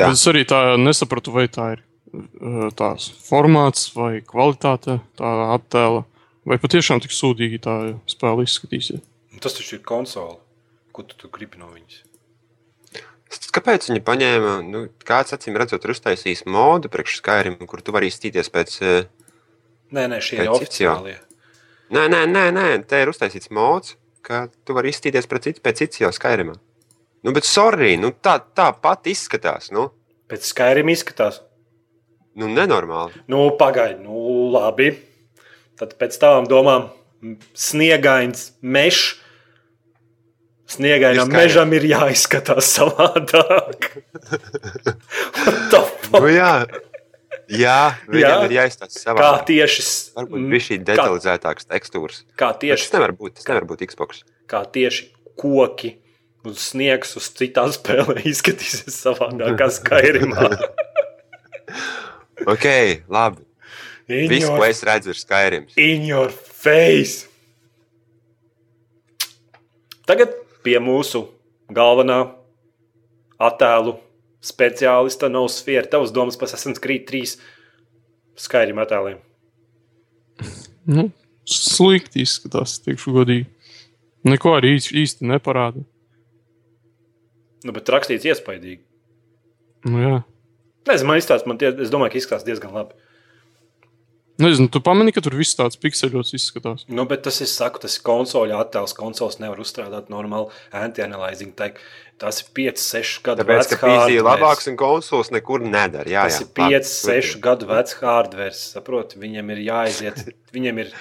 Es 0.07 0.24
arī 0.32 0.45
tā 0.47 0.78
nesapratu, 0.80 1.34
vai 1.36 1.49
tā 1.51 1.66
ir 1.76 1.82
uh, 1.84 2.70
tās 2.80 3.09
formāts 3.28 3.89
vai 3.95 4.22
kvalitāte, 4.24 5.01
tā 5.20 5.32
attēla. 5.57 6.05
Vai 6.47 6.57
patiešām 6.57 7.03
tik 7.03 7.12
sūdīgi 7.14 7.59
tā 7.62 7.74
spēle 8.09 8.47
izskatīsies? 8.47 9.03
Tas 9.43 9.53
taču 9.57 9.76
ir 9.78 9.84
konsole. 9.86 10.39
Ko 10.95 11.03
tu, 11.05 11.14
tu 11.20 11.30
gribi 11.32 11.59
no 11.62 11.68
viņas? 11.70 11.99
Kāpēc 13.55 13.88
viņi 13.89 14.01
paņēma, 14.07 14.53
nu, 14.67 14.86
kāds 15.07 15.34
acīm 15.36 15.55
redzot, 15.59 15.84
ir 15.88 15.93
uztaisījis 15.93 16.45
modu 16.51 16.89
priekš 16.91 17.17
Skyrim, 17.21 17.57
kur 17.67 17.82
tu 17.84 17.93
vari 17.95 18.09
izstīties 18.11 18.49
pēc. 18.51 18.77
eh, 18.82 19.05
Nē, 19.91 20.05
nē, 20.07 20.19
šie 20.23 20.38
ir 20.43 20.49
oficiālie. 20.51 21.17
Nē, 21.91 22.05
nē, 22.11 22.21
nē, 22.32 22.43
nē, 22.55 22.65
te 22.88 23.01
ir 23.01 23.09
uztaisīts 23.11 23.49
mods, 23.51 23.95
ka 24.23 24.45
tu 24.65 24.73
vari 24.73 24.91
izstīties 24.93 25.27
pēc 25.27 25.47
cits, 25.49 25.59
pēc 25.63 25.82
cits 25.82 25.99
jau 25.99 26.11
Skyrimā. 26.15 26.55
Nu, 27.23 27.32
bet 27.36 27.43
sorry, 27.43 27.97
nu, 27.99 28.11
tā, 28.11 28.38
tā 28.55 28.71
pat 28.82 29.07
izskatās, 29.11 29.71
nu, 29.71 29.89
Pēc 30.32 30.47
Skyrim 30.47 30.88
izskatās. 30.88 31.41
nu 32.36 32.47
nenormāli. 32.47 33.11
Nu, 33.27 33.49
pagaidi, 33.59 33.99
nu, 34.03 34.47
labi. 34.53 34.93
Tad 35.75 35.97
pēc 35.99 36.15
tām 36.21 36.47
domām, 36.47 36.88
sniegains 37.53 38.51
mežs. 38.61 39.17
Sniegainam 40.72 41.28
mežam 41.34 41.74
ir 41.76 41.84
jāizskatās 41.89 42.69
savādāk. 42.78 43.89
Nu, 46.11 46.28
jā, 46.32 46.51
jā 47.51 47.78
viņam 48.07 48.22
Jā. 48.22 48.38
ir 48.47 48.53
jāizstāsta 48.55 48.95
Kā 48.95 49.03
savā. 49.03 49.32
tieši, 49.47 49.86
Varbūt 50.17 50.45
bija 50.53 50.65
šī 50.67 50.78
kā, 50.80 50.86
detalizētākas 50.91 51.67
tekstūras. 51.72 52.22
kā, 52.39 52.51
tieši, 52.61 52.86
Tas 52.88 52.95
nevar 52.97 53.13
būt, 53.19 53.36
tas 53.39 53.47
nevar 53.51 53.67
būt 53.69 53.84
Xbox. 53.91 54.24
kā 54.51 54.63
tieši 54.76 55.09
koki 55.39 55.93
un 56.47 56.55
sniegs 56.57 57.15
uz 57.19 57.28
citām 57.38 57.72
spēlēm 57.76 58.24
izskatīsies 58.32 58.95
savādāk 59.03 59.57
kā 59.59 59.69
Skyrimā. 59.80 60.49
Ok, 62.41 62.65
labi. 63.07 63.43
In 64.09 64.28
Viss, 64.32 64.47
ko 64.49 64.57
your, 64.57 64.65
es 64.74 64.80
redzu, 64.84 65.11
ir 65.13 65.17
Skyrims. 65.19 65.76
in 65.78 66.01
your 66.09 66.32
face! 66.34 67.28
Tagad 70.09 70.34
pie 70.66 70.78
mūsu 70.84 71.26
galvenā 71.74 72.22
attēlu 73.41 73.97
speciālista 74.41 75.30
no 75.32 75.45
sfēra. 75.51 75.89
Tavs 75.89 76.14
domas 76.14 76.38
par 76.39 76.49
Assassin's 76.49 76.82
Creed 76.82 77.07
3 77.09 77.36
Skyrim 78.41 78.80
attēliem. 78.82 79.20
Nu, 80.89 81.09
slikti 81.45 82.24
izskatās, 82.24 82.80
teikšu 82.86 83.14
godīgi. 83.14 83.47
Neko 84.26 84.55
arī 84.57 84.76
īsti, 84.78 84.95
īsti 85.01 85.30
neparāda. 85.30 85.84
Nu, 87.66 87.74
bet 87.76 87.89
rakstīts 87.93 88.26
iespaidīgi. 88.30 88.82
Nu, 89.89 90.01
jā. 90.01 90.18
Nezinu, 90.89 91.12
man 91.12 91.22
izstāsta, 91.22 91.49
man 91.49 91.59
tie, 91.62 91.70
es 91.84 91.93
domāju, 91.93 92.14
ka 92.14 92.22
izskatās 92.22 92.45
diezgan 92.45 92.74
labi. 92.74 92.97
Nezinu, 94.41 94.69
tu 94.73 94.81
pamani, 94.83 95.13
ka 95.13 95.21
tur 95.23 95.35
viss 95.37 95.57
tāds 95.57 95.77
pikseļots 95.81 96.33
izskatās. 96.37 96.85
Nu, 96.89 97.05
bet 97.09 97.23
tas 97.27 97.37
ir, 97.43 97.49
saku, 97.51 97.81
tas 97.83 97.97
ir 97.97 98.05
konsoļu 98.07 98.57
attēls. 98.57 98.95
Konsoles 98.97 99.37
nevar 99.41 99.61
uzstrādāt 99.61 100.09
normāli 100.13 100.49
anti-analyzing. 100.75 101.53
Tas 102.21 102.41
ir 102.43 102.49
5, 102.57 102.81
6 102.81 103.23
gadu 103.25 103.43
Tāpēc, 103.43 103.63
vecs 103.63 103.79
ka 103.81 103.89
PC 103.89 104.17
ir 104.17 104.25
labāks 104.25 104.69
un 104.69 104.77
konsoles 104.79 105.31
nekur 105.33 105.63
nedara. 105.65 106.09
Jā, 106.09 106.25
Tas 106.29 106.41
jā, 106.41 106.47
ir 106.47 106.53
5, 106.59 106.91
6 106.91 107.41
gadu 107.43 107.69
vecs 107.69 107.97
hardware. 108.01 108.53
Saproti, 108.57 109.21
viņam 109.21 109.53
ir 109.55 109.65
jāaiziet. 109.69 110.23
Viņam 110.55 110.83
ir. 110.83 110.95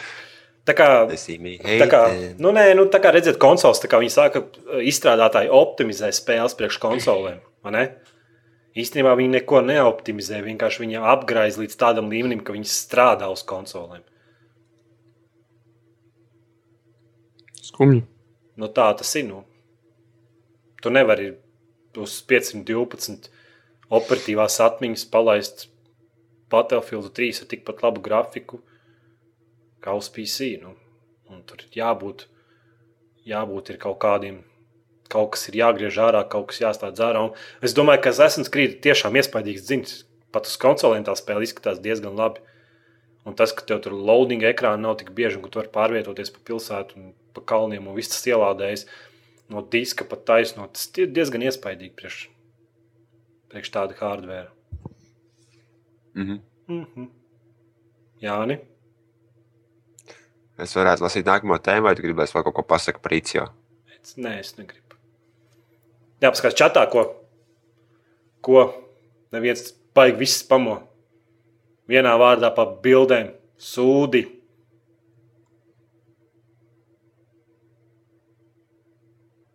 Tā 0.68 0.74
kā, 0.76 0.86
tā 1.10 1.86
kā, 1.90 2.00
nu, 2.38 2.52
nē, 2.54 2.66
nu, 2.78 2.84
tā 2.92 3.00
kā 3.02 3.10
redzat, 3.16 3.40
konsoles, 3.42 3.80
tā 3.82 3.88
kā 3.90 3.98
viņi 3.98 4.12
saka, 4.12 4.42
izstrādātāji 4.86 5.48
optimizē 5.56 6.12
spēles 6.14 6.54
priekš 6.54 6.76
konsolēm. 6.82 7.40
Īstenībā 8.78 9.16
viņi 9.18 9.32
neko 9.34 9.60
neoptimizē. 9.66 10.38
Vienkārši 10.46 10.84
viņi 10.84 11.00
apgraiz 11.12 11.58
līdz 11.58 11.76
tādam 11.80 12.10
līmenim, 12.12 12.42
ka 12.44 12.54
viņi 12.54 12.70
strādā 12.70 13.26
uz 13.32 13.42
konsolēm. 13.46 14.04
Skumji. 17.66 18.04
Nu, 18.60 18.68
tā 18.70 18.86
tas 18.98 19.10
ir. 19.18 19.26
Nu. 19.26 19.42
Tu 20.80 20.92
nevari 20.92 21.32
uz 21.98 22.14
512 22.30 23.30
operatīvās 23.90 24.60
atmiņas 24.62 25.06
palaist 25.10 25.66
Battlefield 26.50 27.10
3 27.14 27.42
ar 27.42 27.50
tikpat 27.50 27.82
labu 27.82 28.02
grafiku 28.06 28.62
kā 29.82 29.96
uz 29.98 30.10
PC. 30.14 30.54
Nu. 30.62 30.76
Un 31.30 31.42
tur 31.46 31.62
ir 31.66 31.82
jābūt, 31.82 32.26
jābūt 33.26 33.74
ir 33.74 33.82
kaut 33.82 33.98
kādiem. 34.02 34.40
Kaut 35.10 35.32
kas 35.34 35.48
ir 35.50 35.58
jāgriež 35.58 35.98
ārā, 35.98 36.22
kaut 36.30 36.50
kas 36.50 36.60
jāstāda 36.62 37.08
ārā. 37.08 37.24
Un 37.28 37.66
es 37.66 37.74
domāju, 37.74 38.04
ka 38.04 38.12
Assassin's 38.14 38.50
Creed 38.52 38.78
tiešām 38.84 39.18
iespaidīgs 39.18 39.66
dzimts. 39.66 40.04
Pat 40.30 40.46
uz 40.46 40.54
konsolēm 40.62 41.04
tā 41.06 41.16
spēle 41.18 41.42
izskatās 41.46 41.82
diezgan 41.82 42.14
labi. 42.18 42.42
Un 43.26 43.34
tas, 43.36 43.52
ka 43.52 43.66
tev 43.66 43.82
tur 43.84 43.96
loading 43.98 44.46
ekrāna 44.46 44.80
nav 44.80 45.00
tik 45.00 45.10
bieži, 45.16 45.40
un 45.40 45.44
ka 45.44 45.50
tu 45.52 45.60
vari 45.60 45.72
pārvietoties 45.74 46.30
pa 46.34 46.44
pilsētu 46.46 46.96
un 47.00 47.10
pa 47.34 47.42
kalniem 47.52 47.90
un 47.90 47.98
viss 47.98 48.14
tas 48.14 48.22
ielādējas 48.30 48.86
no 49.50 49.60
diska 49.66 50.06
pat 50.08 50.22
taisno, 50.30 50.68
tas 50.70 50.86
ir 51.02 51.10
diezgan 51.10 51.42
iespaidīgi 51.44 51.92
priekš, 51.98 52.20
priekš 53.50 53.74
tāda 53.74 53.98
hardware. 53.98 54.48
Mhm. 56.14 56.38
Mm 56.70 56.86
-hmm. 56.86 57.08
Jāni, 58.22 58.60
Es 60.60 60.76
varētu 60.76 61.06
lasīt 61.06 61.28
nākamo 61.28 61.56
tēmu, 61.64 61.88
vai 61.88 61.96
tu 61.96 62.04
gribēsi 62.04 62.36
vēl 62.36 62.44
kaut 62.44 62.58
ko 62.58 62.66
pasakāt 62.74 63.00
par 63.04 63.16
es, 63.16 64.16
nē, 64.16 64.38
es 64.40 64.56
negribu. 64.58 64.89
Jā, 66.20 66.28
paskatās 66.28 66.58
čatā, 66.58 66.84
ko, 66.92 67.06
ko 68.44 68.66
neviens 69.32 69.70
baigi 69.96 70.18
viss 70.20 70.44
pamo. 70.44 70.76
Vienā 71.90 72.12
vārdā 72.20 72.50
pa 72.54 72.66
bildēm 72.84 73.32
sūdi. 73.58 74.26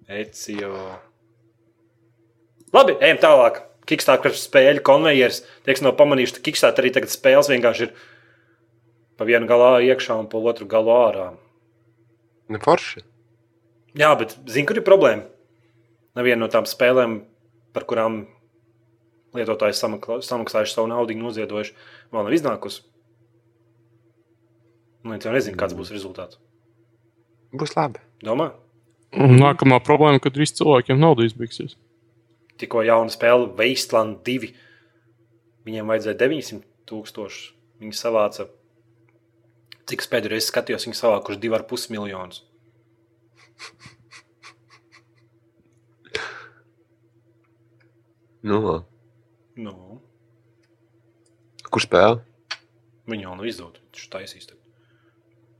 Ecio. 0.05 0.73
Labi, 2.75 2.97
ejam 3.01 3.21
tālāk. 3.21 3.61
Kickstarter 3.85 4.33
spēļu 4.33 4.81
konvejers. 4.85 5.43
Tieks 5.65 5.83
nav 5.85 5.93
pamanījuši, 5.99 6.35
ka 6.37 6.43
Kickstarter 6.47 6.85
arī 6.85 6.91
tagad 6.95 7.13
spēles 7.13 7.49
vienkārši 7.53 7.85
ir 7.85 7.93
pa 9.15 9.27
vienu 9.29 9.47
galā 9.49 9.77
iekšā 9.85 10.17
un 10.17 10.27
pa 10.31 10.41
otru 10.41 10.65
galu 10.69 10.93
ārā. 10.95 11.27
Nu, 12.49 12.61
forši. 12.61 13.05
Jā, 13.95 14.11
bet 14.19 14.33
zini, 14.49 14.65
kur 14.67 14.81
ir 14.81 14.85
problēma? 14.85 15.29
Neviena 16.15 16.39
no 16.45 16.47
tām 16.51 16.63
spēlēm, 16.69 17.17
par 17.75 17.83
kurām 17.89 18.21
lietotājs 19.35 19.81
samakla- 19.83 20.21
samaksājuši 20.23 20.73
savu 20.77 20.87
naudu, 20.87 21.15
noziedojuši, 21.19 21.73
vēl 22.13 22.23
nav 22.23 22.35
iznākusi. 22.37 22.83
Nu, 25.03 25.11
viens 25.11 25.25
jau 25.27 25.33
nezina, 25.35 25.57
kāds 25.59 25.75
būs 25.77 25.91
rezultāts. 25.93 26.39
Būs 27.53 27.75
labi. 27.77 27.99
Domā, 28.23 28.53
Un 29.15 29.37
nākamā 29.39 29.77
problēma, 29.79 30.19
kad 30.19 30.33
drīz 30.33 30.51
cilvēkiem 30.57 30.97
nauda 30.99 31.23
izbeigsies. 31.23 31.75
tikko 32.57 32.81
jauna 32.83 33.09
spēle, 33.11 33.47
Wasteland 33.55 34.23
2. 34.23 34.53
Viņiem 35.65 35.87
vajadzēja 35.87 36.17
900 36.17 36.63
tūkstoši. 36.87 37.51
Viņi 37.81 37.93
savāca, 37.93 38.47
cik 39.87 39.99
es 40.01 40.09
reizi 40.09 40.51
skatījos, 40.51 40.85
viņi 40.87 40.99
savākuši 40.99 41.39
2,5 41.39 41.89
miljonus. 41.91 42.43
Nu, 48.45 48.83
Nu, 49.55 49.73
kur 51.71 51.81
spēle? 51.81 52.19
viņi 53.07 53.23
jau 53.23 53.35
nav 53.39 53.45
izdota. 53.47 53.79
Viņš 53.93 54.09
taisīs. 54.11 54.45
Tad. 54.49 54.57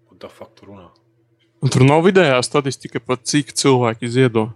Ko 0.09 0.17
tā 0.19 0.27
faktu 0.29 0.67
runā? 0.67 0.89
Un 1.63 1.71
tur 1.71 1.85
nav 1.87 2.03
vidējā 2.05 2.35
statistika 2.45 2.99
par 2.99 3.17
cik 3.23 3.53
cilvēki 3.55 4.09
ziedo. 4.11 4.49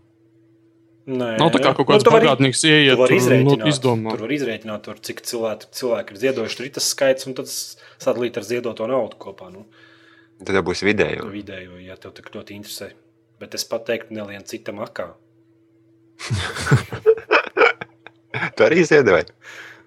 Nē, 1.10 1.38
Nav 1.42 1.50
tā 1.56 1.62
kā 1.64 1.72
kaut 1.74 1.88
kāds 1.90 2.04
vari- 2.06 2.28
bagātnieks 2.28 2.62
ieiet 2.70 2.98
vari 3.00 3.18
un 3.18 3.46
nu, 3.48 3.56
izdomā. 3.72 4.12
tur 4.14 4.28
var 4.28 4.34
izrēķināt, 4.36 4.84
tur, 4.86 5.00
cik 5.02 5.24
cilvēki, 5.26 5.72
cilvēki 5.80 6.12
ir 6.14 6.18
ziedojuši. 6.26 6.58
Tur 6.60 6.66
ir 6.68 6.74
tas 6.76 6.90
skaits, 6.94 7.26
un 7.26 7.34
tad 7.40 7.46
sadalīt 7.50 8.38
ar 8.38 8.44
ziedoto 8.44 8.86
naudu 8.88 9.18
kopā. 9.18 9.50
Nu, 9.52 9.66
Tad 10.44 10.54
jau 10.56 10.62
būs 10.64 10.84
vidēji. 10.86 11.24
vidējo, 11.32 11.80
ja 11.84 11.96
tev 11.96 12.12
tik 12.14 12.30
ļoti 12.36 12.54
interesē. 12.60 12.92
Bet 13.40 13.56
es 13.56 13.64
pateiktu, 13.66 14.12
nelien 14.14 14.44
citam 14.46 14.78
akā. 14.86 15.14
Tu 18.56 18.66
arī 18.66 18.84
ziedoji. 18.86 19.30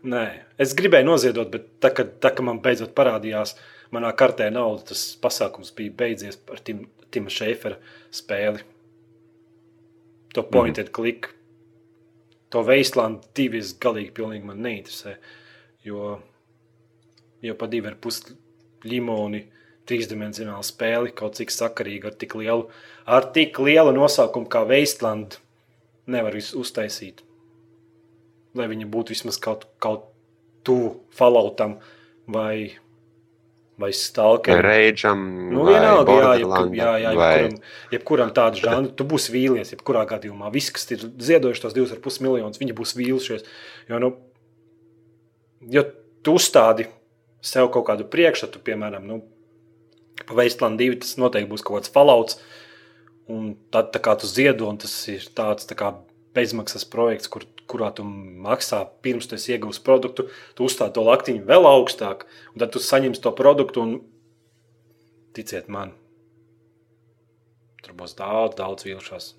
Nē, 0.02 0.24
es 0.58 0.74
gribēju 0.78 1.06
noziedot, 1.06 1.50
bet 1.52 1.68
tā, 1.82 1.92
kad, 1.94 2.16
tā, 2.22 2.32
kad 2.34 2.42
man 2.46 2.58
beidzot 2.62 2.94
parādījās 2.96 3.54
manā 3.94 4.10
kartē 4.18 4.48
nauda, 4.50 4.88
tas 4.90 5.04
pasākums 5.22 5.70
bija 5.76 5.94
beidzies 6.02 6.40
ar 6.50 6.62
Tim, 6.64 6.88
Tima 7.12 7.30
Šefera 7.30 7.78
spēli. 8.10 8.64
To 10.34 10.42
pointed 10.48 10.88
mm. 10.88 10.94
click. 10.96 11.30
To 12.52 12.64
Wasteland 12.66 13.28
2 13.36 13.60
es 13.60 13.74
galīgi 13.80 14.12
pilnīgi 14.16 14.48
man 14.48 14.62
neinteresē. 14.64 15.16
Jo, 15.86 16.16
jo 17.44 17.56
pa 17.58 17.68
divi 17.70 17.92
ar 17.92 17.98
pus 18.00 18.22
limoni 18.82 19.44
trīsdimensionāla 19.86 20.64
spēle, 20.66 21.12
kaut 21.14 21.38
cik 21.38 21.52
sakarīga 21.52 22.10
ar 22.10 22.18
tik 22.18 22.34
lielu, 22.38 22.66
ar 23.06 23.28
tik 23.34 23.58
lielu 23.62 23.94
nosaukumu 23.94 24.50
kā 24.50 24.64
Wasteland, 24.66 25.38
nevar 26.10 26.34
visu 26.38 26.62
uztaisīt 26.62 27.22
lai 28.58 28.68
viņi 28.70 28.88
būtu 28.92 29.14
vismaz 29.14 29.38
kaut, 29.42 29.66
kaut 29.82 30.08
tuvu 30.66 30.94
falautam 31.16 31.78
vai, 32.30 32.72
vai 33.80 33.90
stalkerim. 33.96 34.62
Reidžam, 34.64 35.24
Nu, 35.52 35.66
vienalga, 35.68 36.14
jā, 36.14 36.30
jeb, 36.38 36.46
Borderlandam, 36.46 36.76
jā, 36.78 36.92
jā, 37.02 37.14
vai 37.18 37.32
jebkuram, 37.32 37.58
jebkuram 37.96 38.34
tādu 38.36 38.62
žanru, 38.62 38.92
tu 38.96 39.06
būsi 39.08 39.34
vīlies, 39.34 39.74
jebkurā 39.74 40.04
gadījumā. 40.10 40.52
Visi, 40.54 40.74
kas 40.76 40.88
ir 40.94 41.04
ziedojuši 41.30 41.64
tos 41.64 41.76
2,5 41.76 42.24
miljonus, 42.24 42.60
viņi 42.62 42.76
būs 42.78 42.96
vīlušies. 42.98 43.44
Jo, 43.90 44.00
nu, 44.02 44.14
jo 45.72 45.84
tu 46.22 46.36
uzstādi 46.38 46.88
sev 47.42 47.68
kaut 47.74 47.88
kādu 47.90 48.06
priekšstatu, 48.08 48.62
piemēram, 48.62 49.06
nu, 49.08 49.22
Wasteland 50.30 50.78
2, 50.80 51.00
tas 51.02 51.16
noteikti 51.18 51.50
būs 51.50 51.64
kaut 51.66 51.80
kāds 51.80 51.92
falauts, 51.92 52.38
un 53.32 53.54
tad 53.74 53.90
tā 53.94 54.00
kā 54.02 54.14
tu 54.20 54.28
ziedo, 54.30 54.68
un 54.70 54.78
tas 54.80 54.92
ir 55.10 55.24
tāds 55.34 55.66
tā 55.68 55.76
kā 55.78 55.94
bezmaksas 56.36 56.86
projekts, 56.88 57.30
kur, 57.32 57.44
kurā 57.72 57.90
tu 57.96 58.04
maksā 58.04 58.82
pirms 59.04 59.28
tu 59.30 59.38
ieguvis 59.40 59.80
produktu, 59.82 60.28
tu 60.54 60.68
uzstādi 60.68 60.96
to 60.98 61.04
laktiņu 61.06 61.44
vēl 61.48 61.68
augstāk, 61.68 62.26
un 62.52 62.62
tad 62.62 62.72
tu 62.74 62.82
saņemsi 62.82 63.22
to 63.24 63.32
produktu, 63.36 63.82
un 63.82 63.94
ticiet 65.36 65.68
man, 65.72 65.94
tur 67.82 67.96
būs 67.98 68.16
daudz, 68.18 68.56
daudz 68.60 68.86
vilšās 68.88 69.32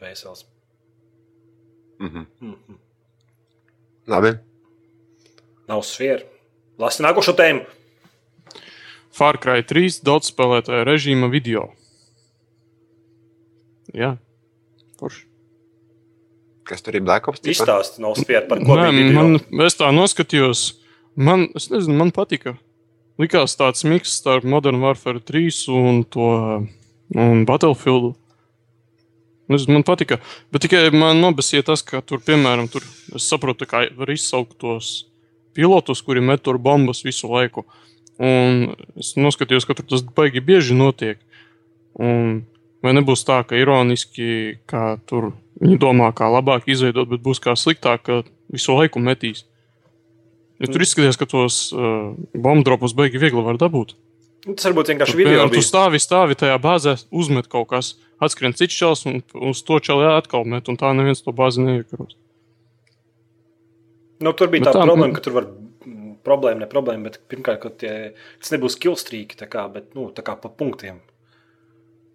dvēseles. 0.00 0.46
Mhm. 1.98 2.26
Mm 2.40 2.56
-hmm. 2.68 2.78
Labi. 4.06 4.38
Nav 5.68 5.80
sfēra. 5.80 6.24
Lasi 6.78 7.02
nākošo 7.02 7.32
tēmu. 7.32 7.64
Far 9.14 9.38
Cry 9.38 9.62
3 9.62 10.02
daudz 10.02 10.32
spēlētāju 10.32 10.84
režīma 10.84 11.30
video. 11.30 11.68
Jā, 13.94 14.16
forši. 14.98 15.33
Kas 16.64 16.84
tur 16.84 16.96
ir 16.96 17.04
Black 17.04 17.28
Ops? 17.28 17.42
tipa? 17.42 17.52
Izstāsti 17.52 18.02
nav 18.04 18.16
sfēra 18.16 18.46
par 18.48 18.62
ko 18.64 18.78
Nē, 18.78 18.88
man, 19.12 19.36
es 19.66 19.76
tā 19.76 19.90
noskatījos. 19.92 20.66
Man, 21.14 21.48
es 21.58 21.68
nezinu, 21.70 21.98
man 22.00 22.12
patika. 22.14 22.56
Likās 23.20 23.54
tāds 23.58 23.84
miks 23.86 24.16
starp 24.18 24.46
Modern 24.48 24.80
Warfare 24.82 25.20
3 25.22 25.60
un 25.76 26.02
to 26.08 26.28
un 27.14 27.44
Battlefield. 27.46 28.14
Nezinu, 29.52 29.76
man 29.76 29.84
patika. 29.86 30.18
Bet 30.52 30.64
tikai 30.64 30.88
man 30.94 31.20
nobesīja 31.20 31.68
tas, 31.68 31.84
ka 31.84 32.00
tur, 32.00 32.22
piemēram, 32.24 32.70
tur, 32.72 32.86
es 33.14 33.28
saprotu, 33.28 33.68
ka 33.68 33.84
var 33.98 34.14
izsaukt 34.14 34.56
tos 34.64 35.04
pilotus, 35.54 36.02
kuri 36.02 36.24
met 36.24 36.42
tur 36.42 36.58
bombas 36.58 37.04
visu 37.04 37.28
laiku. 37.30 37.66
Un 38.18 38.72
es 38.98 39.14
noskatījos, 39.20 39.68
ka 39.68 39.76
tur 39.76 39.86
tas 39.90 40.02
baigi 40.16 40.42
bieži 40.42 40.74
notiek. 40.78 41.20
Un 42.00 42.40
vai 42.82 42.96
nebūs 42.96 43.22
tā, 43.28 43.42
ka 43.46 43.58
ironiski, 43.58 44.58
ka 44.70 44.96
tur 45.06 45.34
viņi 45.62 45.78
domā, 45.82 46.10
kā 46.16 46.28
labāk 46.32 46.66
izveidot, 46.70 47.08
bet 47.10 47.22
būs 47.24 47.40
kā 47.42 47.54
sliktāk, 47.58 48.02
ka 48.06 48.22
visu 48.52 48.74
laiku 48.78 49.02
metīs. 49.02 49.44
Ja 50.62 50.66
tur 50.70 50.82
izskatījās, 50.84 51.18
ka 51.18 51.26
tos 51.26 51.72
uh, 51.74 52.14
bombardus 52.34 52.94
baigi 52.96 53.18
viegli 53.20 53.42
var 53.44 53.58
dabūt. 53.60 53.96
Nu, 54.46 54.54
Tas 54.54 54.66
varbūt 54.68 54.90
vienkārši 54.92 55.12
Tur, 55.14 55.18
video 55.18 55.32
piemēram, 55.32 55.50
tu 55.50 55.58
bija. 55.58 55.66
stāvi, 55.66 55.98
stāvi 56.02 56.36
tajā 56.36 56.58
bāzē, 56.62 56.94
uzmet 57.10 57.46
kaut 57.50 57.68
kas, 57.72 57.94
atskrien 58.22 58.52
cits 58.54 58.76
čels 58.76 59.06
un 59.08 59.22
uz 59.50 59.62
to 59.64 59.78
čelu 59.80 60.04
atkal 60.14 60.44
met, 60.44 60.68
un 60.68 60.76
tā 60.76 60.92
neviens 60.94 61.22
to 61.24 61.32
bāzi 61.32 61.64
neiekaros. 61.64 62.14
Nu, 64.20 64.32
tur 64.32 64.48
bija 64.52 64.64
Bet 64.64 64.68
tā, 64.70 64.74
tā 64.76 64.82
tā, 64.84 64.86
problēma, 64.88 65.08
nu- 65.10 65.16
ka 65.16 65.24
tur 65.24 65.34
var 65.36 65.46
mm, 65.48 66.12
problēma, 66.24 66.60
ne 66.62 66.68
problēma, 66.70 67.08
bet 67.08 67.18
pirmkārt, 67.28 67.60
ka 67.64 67.72
tie, 67.82 67.94
tas 68.40 68.52
nebūs 68.54 68.76
kilstrīki, 68.80 69.36
tā 69.40 69.48
kā, 69.50 69.64
bet 69.72 69.94
nu, 69.96 70.10
tā 70.14 70.22
kā 70.24 70.36
pa 70.40 70.48
punktiem. 70.52 71.00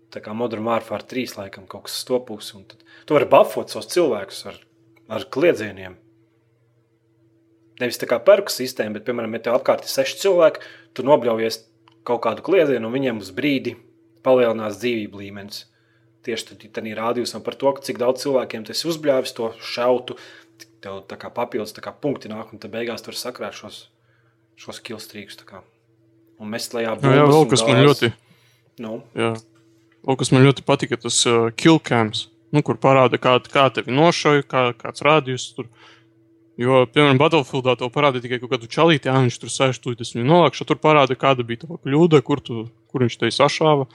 Tā 0.10 0.22
kā 0.26 0.34
Modern 0.34 0.66
Warfare 0.66 1.05
3 1.05 1.38
laikam 1.38 1.68
kaut 1.70 1.86
kas 1.88 1.99
stopūs. 2.01 2.51
tad 2.70 2.82
Tu 3.05 3.16
vari 3.16 3.30
buffot 3.30 3.70
savus 3.70 3.89
cilvēkus 3.93 4.45
ar, 4.49 4.60
ar 5.10 5.26
kliedzieniem. 5.30 5.97
Nevis 7.80 8.01
tā 8.01 8.10
kā 8.10 8.18
perku 8.20 8.51
sistēma, 8.51 8.97
bet, 8.97 9.05
piemēram, 9.07 9.38
ja 9.38 9.45
tev 9.45 9.60
apkārt 9.60 9.86
ir 9.86 9.91
seši 9.93 10.18
cilvēki, 10.26 10.66
tu 10.97 11.05
nobļaujies 11.07 11.62
kaut 12.07 12.24
kādu 12.26 12.43
kliedzienu, 12.43 12.89
un 12.89 12.95
viņiem 12.95 13.22
uz 13.24 13.30
brīdi 13.36 13.78
palielinās 14.26 14.82
dzīvību 14.82 15.22
līmenis. 15.22 15.66
tieši 16.26 16.57
tādā 16.68 16.95
rādījumā 16.97 17.39
par 17.45 17.55
to, 17.55 17.72
cik 17.86 17.97
daudz 18.01 18.26
cilvēkiem 18.26 18.66
tas 18.68 18.84
uzbļāvis 18.86 19.36
to 19.38 19.53
šautu. 19.64 20.18
Tev 20.84 21.03
tā 21.07 21.16
kā 21.20 21.30
papildus 21.32 21.76
tā 21.76 21.84
kā 21.84 21.93
punkti 21.95 22.32
nāk, 22.32 22.51
un 22.51 22.60
tad 22.60 22.72
beigās 22.72 23.03
tur 23.03 23.16
sakrāt 23.16 23.55
šos, 23.55 23.89
šos 24.60 24.80
kilstrīkus. 24.80 25.39
Un 26.39 26.51
mēs 26.51 26.72
lejā 26.74 26.97
Jā, 26.99 27.16
jā, 27.16 27.26
vēl 27.28 27.47
kas 27.51 27.64
man 27.68 27.82
ļoti, 27.84 28.12
Nu, 28.80 29.01
jā, 29.18 29.34
vēl 30.10 30.20
kas 30.20 30.34
man 30.34 30.45
ļoti 30.47 30.66
patika, 30.66 30.97
tas 30.99 31.22
uh, 31.30 31.51
killcams, 31.53 32.28
nu, 32.55 32.64
kur 32.66 32.80
parāda, 32.82 33.20
kā, 33.22 33.38
kā 33.45 33.68
tevi 33.74 33.93
nošauja, 33.93 34.45
kā, 34.49 34.70
kāds 34.78 35.05
rādījums 35.05 35.51
tur. 35.57 35.70
Jo, 36.60 36.84
piemēram, 36.91 37.20
Battlefieldā 37.22 37.78
to 37.80 37.88
parāda 37.93 38.20
tikai 38.20 38.41
kaut 38.41 38.51
kādu 38.51 38.68
čalīti, 38.68 39.07
jā, 39.07 39.16
viņš 39.24 39.38
tur 39.39 39.51
sēž, 39.53 39.78
tu 39.80 39.93
tas 39.95 40.12
viņu 40.12 40.26
nolākšu, 40.28 40.68
tur 40.68 40.80
parāda, 40.82 41.16
kāda 41.16 41.45
bija 41.47 41.62
tā 41.62 41.78
kļūda, 41.86 42.20
kur, 42.28 42.41
tu, 42.43 42.66
kur 42.91 43.05
viņš 43.05 43.16
te 43.22 43.30
sašāva 43.32 43.86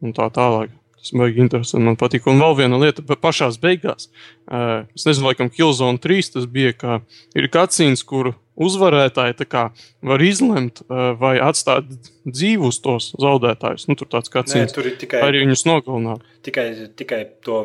un 0.00 0.14
tā 0.16 0.30
tālāk. 0.32 0.72
Tas 1.00 1.12
man 1.16 1.28
bija 1.28 1.44
interesanti, 1.44 1.84
man 1.84 1.96
patīk. 2.00 2.26
Un 2.28 2.40
vēl 2.40 2.56
viena 2.58 2.80
lieta, 2.80 3.04
pa 3.04 3.16
pašā 3.20 3.50
beigās. 3.60 4.08
Uh, 4.44 4.88
es 4.96 5.06
nezinu, 5.08 5.30
laikam, 5.30 5.48
Killzone 5.52 6.00
3 6.00 6.32
tas 6.36 6.48
bija, 6.48 6.72
ka 6.76 6.98
ir 7.36 7.48
kacīns, 7.52 8.04
kur 8.04 8.34
uzvarētāji 8.60 9.36
tā 9.40 9.46
kā 9.48 9.62
var 10.06 10.22
izlemt, 10.24 10.82
uh, 10.86 11.12
vai 11.20 11.38
atstāt 11.42 11.88
dzīvus 12.28 12.80
tos 12.84 13.10
zaudētājus. 13.20 13.88
Nu, 13.88 13.96
tur 13.98 14.10
tāds 14.12 14.28
nē, 14.30 14.34
kacīns. 14.38 14.74
tur 14.76 14.86
ir 14.90 14.96
tikai, 15.00 15.22
Arī 15.26 15.44
viņus 15.46 15.64
nogalināt. 15.68 16.24
tikai, 16.46 16.66
tikai 17.00 17.22
to 17.46 17.62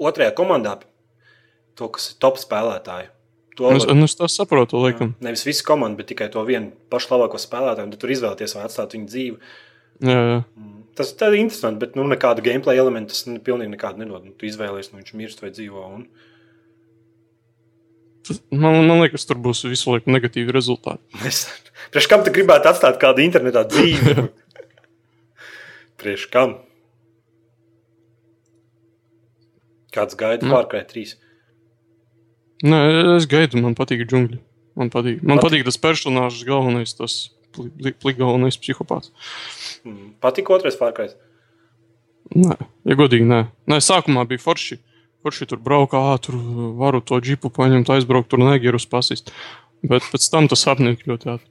otrajā 0.00 0.32
komandā, 0.38 0.78
to, 1.76 1.88
kas 1.88 2.12
ir 2.12 2.20
top 2.22 2.38
spēlētāji. 2.40 3.10
To 3.58 3.72
Es, 3.74 3.84
var- 3.84 3.94
nu, 3.98 4.04
es 4.08 4.14
tā 4.16 4.28
saprotu, 4.30 4.78
laikam. 4.80 5.14
Nevis 5.20 5.42
visu 5.44 5.64
komandu, 5.66 5.98
bet 6.00 6.06
tikai 6.14 6.30
to 6.32 6.40
vienu 6.48 6.70
pašu 6.88 7.10
labāko 7.12 7.36
spēlētāju. 7.42 7.90
tad 7.90 7.98
Tur 8.00 8.10
izvēlēties, 8.14 8.54
vai 8.56 8.64
atstāt 8.64 8.94
viņu 8.96 9.08
dzīvi. 9.10 9.36
Jā, 10.00 10.20
jā. 10.30 10.44
Tas 10.96 11.12
tā 11.12 11.28
ir 11.28 11.40
interesanti, 11.42 11.78
bet 11.82 11.94
nu, 11.96 12.04
nekādu 12.08 12.40
gameplay 12.44 12.78
elementu 12.80 13.12
tas 13.12 13.26
nu, 13.26 13.38
pilnīgi 13.44 13.74
nekādu 13.74 13.98
nedod. 14.00 14.24
Nu, 14.24 14.32
tu 14.38 14.46
izvēlējies, 14.48 14.92
nu, 14.92 15.00
viņš 15.02 15.12
mirst 15.18 15.42
vai 15.42 15.50
dzīvo. 15.50 15.84
Un... 15.94 16.06
Tas- 18.26 18.42
Man, 18.52 18.82
man 18.86 19.00
liekas, 19.02 19.24
tur 19.26 19.38
būs 19.40 19.62
visu 19.68 19.94
laiku 19.94 20.12
negatīvi 20.12 20.52
rezultāti. 20.54 21.00
Es, 21.26 21.44
priekš 21.94 22.08
kam 22.12 22.24
tu 22.26 22.32
gribētu 22.34 22.68
atstāt 22.72 22.98
kādu 23.02 23.24
internetā 23.24 23.62
dzīvi? 23.70 24.26
priekš 26.00 26.26
kam? 26.32 26.58
Kāds 29.94 30.14
gaida 30.18 30.46
Nu. 30.46 30.52
Fārkai 30.54 30.84
3? 30.86 31.16
Nē, 32.70 32.78
es 33.16 33.26
gaidu, 33.30 33.58
man 33.64 33.74
patīk 33.78 34.04
džungļi. 34.06 34.38
Man 34.78 34.90
patīk, 34.92 35.22
man 35.26 35.40
Patīk. 35.40 35.48
patīk 35.48 35.64
tas 35.66 35.78
personāžs, 35.80 36.44
galvenais, 36.46 36.92
tas 36.94 37.14
galvenais 37.56 38.58
psihopāts. 38.60 39.10
Mm. 39.82 40.12
Patīk 40.22 40.52
otrais 40.54 40.76
Fārkai. 40.78 41.08
Nē, 42.36 42.54
ja 42.86 42.94
godīgi, 43.00 43.26
nē. 43.26 43.40
nē 43.66 43.80
sākumā 43.82 44.22
bija 44.30 44.38
forši. 44.44 44.78
Forši 45.20 45.50
tur 45.50 45.60
braukā, 45.60 46.00
tur 46.24 46.38
varu 46.80 47.02
to 47.04 47.18
džipu 47.20 47.50
paņemt, 47.52 47.90
aizbraukt, 47.92 48.30
tur 48.32 48.40
negierus 48.40 48.86
pasist. 48.88 49.32
Bet 49.84 50.04
pēc 50.12 50.28
tam 50.32 50.48
tas 50.48 50.64
apniek 50.68 51.02
ļoti 51.08 51.34
ātri. 51.34 51.48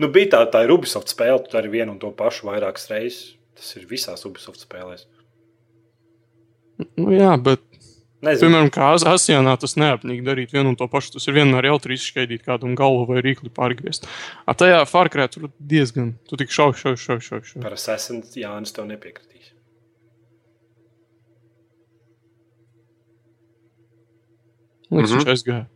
Nu, 0.00 0.08
bija 0.12 0.30
tā, 0.32 0.40
tā 0.54 0.62
ir 0.64 0.72
Ubisoft 0.74 1.12
spēle, 1.12 1.42
tu 1.44 1.52
dari 1.52 1.68
vienu 1.72 1.92
un 1.94 1.98
to 2.00 2.08
pašu 2.16 2.48
vairākas 2.48 2.88
reizes. 2.90 3.34
Tas 3.56 3.68
ir 3.76 3.84
visās 3.90 4.24
Ubisoft 4.28 4.64
spēlēs. 4.64 5.04
Nu, 6.96 7.12
jā, 7.14 7.34
bet, 7.38 7.60
Nezinu, 8.22 8.48
piemēram, 8.48 8.70
kā 8.74 8.88
As- 8.94 9.04
Asijānā 9.06 9.52
tas 9.60 9.76
neapnīgi 9.78 10.24
darīt 10.26 10.52
vienu 10.54 10.72
un 10.72 10.78
to 10.78 10.86
pašu. 10.90 11.16
Tas 11.16 11.26
ir 11.28 11.36
vienmēr 11.36 11.68
jautri 11.68 11.96
izšķaidīt 11.98 12.44
kādam 12.46 12.76
galvu 12.78 13.04
vai 13.10 13.22
rīkli 13.24 13.52
pārgriezt. 13.54 14.08
A 14.46 14.54
tajā 14.54 14.80
Farkrē 14.88 15.28
tur 15.30 15.50
diezgan, 15.58 16.14
tu 16.28 16.38
tik 16.40 16.54
šauj, 16.54 16.74
šauj, 16.80 16.96
šauj, 17.02 17.20
šauj. 17.28 17.44
šauj. 17.50 17.62
par 17.66 17.76
Assassin's 17.76 18.34
Jānis 18.38 18.74
tev 18.74 18.88
nepiekritīs. 18.90 19.31
Liekas, 24.92 25.10
Mhm. 25.10 25.18
viņš 25.18 25.32
aizgāja. 25.32 25.66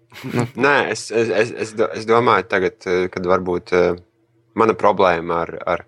Nē, 0.57 0.75
es, 0.93 1.07
es, 1.11 1.29
es, 1.29 1.51
es, 1.65 1.75
es 2.01 2.07
domāju, 2.09 2.47
tagad, 2.49 2.77
eh, 2.89 3.07
kad 3.13 3.25
varbūt 3.29 3.73
eh, 3.77 3.97
mana 4.55 4.75
problēma 4.77 5.43
ar, 5.47 5.53
ar, 5.75 5.83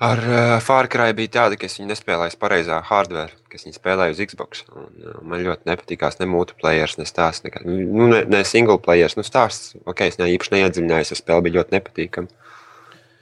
ar 0.00 0.18
eh, 0.24 0.54
Far 0.64 0.88
Cry 0.92 1.12
bija 1.16 1.34
tāda, 1.36 1.58
ka 1.60 1.68
es 1.68 1.76
viņu 1.78 1.90
nespēlēju 1.92 2.38
pareizā 2.40 2.80
hardware, 2.88 3.32
ka 3.48 3.56
es 3.60 3.64
viņu 3.68 3.76
spēlēju 3.76 4.16
uz 4.16 4.22
Xbox. 4.32 4.64
Un, 4.72 4.88
man 5.28 5.44
ļoti 5.44 5.68
nepatīkās 5.68 6.20
ne 6.20 6.28
multiplayer, 6.32 6.92
ne 7.00 7.06
stāsts, 7.08 7.44
nekā, 7.44 7.62
nu, 7.68 8.08
ne, 8.12 8.24
ne 8.24 8.42
single 8.48 8.78
player. 8.80 9.12
Nu, 9.16 9.24
stāsts, 9.26 9.74
ok, 9.84 10.04
es 10.08 10.20
ne 10.20 10.28
īpaši 10.34 10.56
neiedziļinājos, 10.56 11.12
es 11.12 11.20
spēle 11.24 11.44
bija 11.46 11.60
ļoti 11.60 11.76
nepatīkama. 11.76 12.32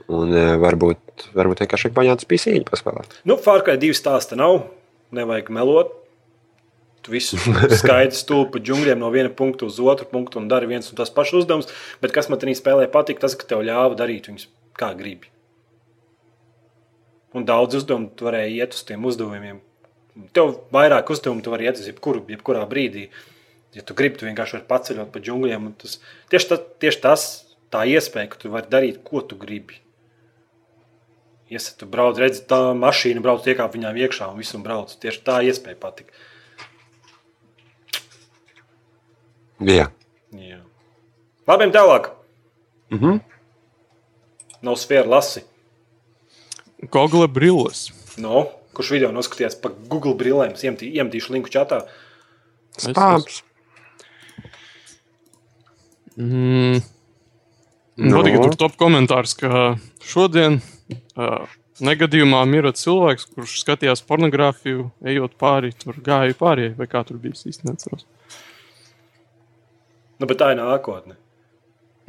Un 0.09 0.31
varbūt, 0.63 1.27
varbūt 1.37 1.61
vienkārši 1.67 1.91
paņēmu 1.93 2.23
spīsīņu 2.25 2.65
paspēlēt. 2.71 3.19
Nu, 3.29 3.37
Fārkai 3.45 3.75
divi 3.77 3.93
stāsta 3.99 4.39
nav. 4.41 4.63
Nevajag 5.13 5.51
melot. 5.53 5.91
Tu 7.03 7.15
visu 7.15 7.39
skaidri 7.81 8.17
stūri 8.17 8.51
pa 8.53 8.63
džungļiem 8.63 9.01
no 9.01 9.11
viena 9.15 9.31
punkta 9.31 9.69
uz 9.69 9.79
otru 9.81 10.09
punktu 10.11 10.41
un 10.41 10.49
dari 10.51 10.69
viens 10.71 10.91
un 10.91 10.99
tas 10.99 11.13
pašs 11.15 11.43
uzdevums. 11.43 11.71
Bet 12.03 12.15
kas 12.17 12.31
man 12.31 12.41
tajā 12.43 12.59
spēlē 12.59 12.89
patīk, 12.93 13.21
tas, 13.23 13.37
ka 13.39 13.49
tev 13.49 13.65
ļāva 13.69 13.99
darīt 13.99 14.31
viņus 14.31 14.49
kā 14.79 14.93
gribi. 14.99 15.31
Un 17.37 17.45
daudz 17.49 17.77
uzdevumu 17.83 18.11
tu 18.17 18.29
varēji 18.29 18.61
iet 18.63 18.77
uz 18.77 18.85
tiem 18.89 19.05
uzdevumiem. 19.05 19.61
Tev 20.35 20.55
vairāk 20.75 21.11
uzdevumu 21.13 21.45
tu 21.45 21.53
vari 21.53 21.69
iet 21.69 21.81
uz 21.81 21.91
jebkuru, 21.91 22.25
jebkurā 22.33 22.65
brīdī. 22.71 23.09
Ja 23.77 23.85
tu 23.85 23.95
gribi, 23.95 24.17
tu 24.19 24.27
vienkārši 24.27 24.57
vari 24.57 24.69
paceļot 24.71 25.13
pa 25.13 25.21
džungļiem. 25.23 25.69
un 25.69 25.77
Tas, 25.79 25.99
tieši, 26.33 26.49
tas, 26.51 26.65
tieši 26.83 27.03
tas, 27.05 27.27
tā 27.75 27.85
iespēja, 27.91 28.33
ka 28.33 28.41
tu 28.41 28.51
vari 28.55 28.73
darīt, 28.73 29.03
ko 29.05 29.21
tu 29.21 29.37
gribi. 29.39 29.77
Iesat, 31.53 31.79
tu 31.81 31.89
brauc, 31.89 32.19
redzi, 32.21 32.43
tā 32.49 32.59
mašīna 32.77 33.23
brauc, 33.25 33.47
iekāp 33.49 33.77
viņām 33.77 34.01
iekšā 34.05 34.33
un 34.33 34.41
visu 34.41 34.61
brauc. 34.65 34.93
Tieši 35.01 35.23
tā 35.25 35.39
iespēja 35.49 35.79
patika. 35.81 36.17
Jā. 39.61 39.89
Jā. 40.33 40.61
Labi, 41.49 41.71
tālāk. 41.75 42.11
Mhm. 42.95 43.21
Nav 44.63 44.75
sfēra 44.81 45.07
lasi. 45.09 45.43
Google 46.91 47.27
brilles. 47.29 47.89
No, 48.19 48.47
kurš 48.75 48.91
video 48.95 49.11
noskatījās 49.15 49.57
par 49.63 49.73
Google 49.91 50.15
brillēm? 50.19 50.53
Es 50.55 50.63
iemetī- 50.63 50.93
iemetīšu 50.95 51.31
linku 51.35 51.51
čatā. 51.51 51.83
Spāms. 52.79 53.43
Mm. 56.19 56.83
Man 57.99 58.11
Nu? 58.11 58.21
patīk, 58.23 58.37
ka 58.37 58.43
tur 58.47 58.57
top 58.57 58.77
komentārs, 58.79 59.33
ka 59.39 59.79
šodien 60.07 60.61
uh, 61.19 61.47
negadījumā 61.83 62.45
mira 62.47 62.71
cilvēks, 62.75 63.27
kurš 63.35 63.57
skatījās 63.65 64.03
pornogrāfiju, 64.07 64.91
ejot 65.03 65.35
pāri, 65.39 65.73
tur 65.79 65.99
gāja 66.07 66.35
pāri, 66.39 66.69
vai 66.79 66.87
kā 66.91 67.03
tur 67.07 67.19
bija 67.19 67.35
es 67.35 67.43
īsti 67.51 67.67
neatceros. 67.67 68.07
Nu, 70.19 70.27
bet 70.27 70.41
tā 70.41 70.51
ir 70.53 70.59
nākotne. 70.59 71.15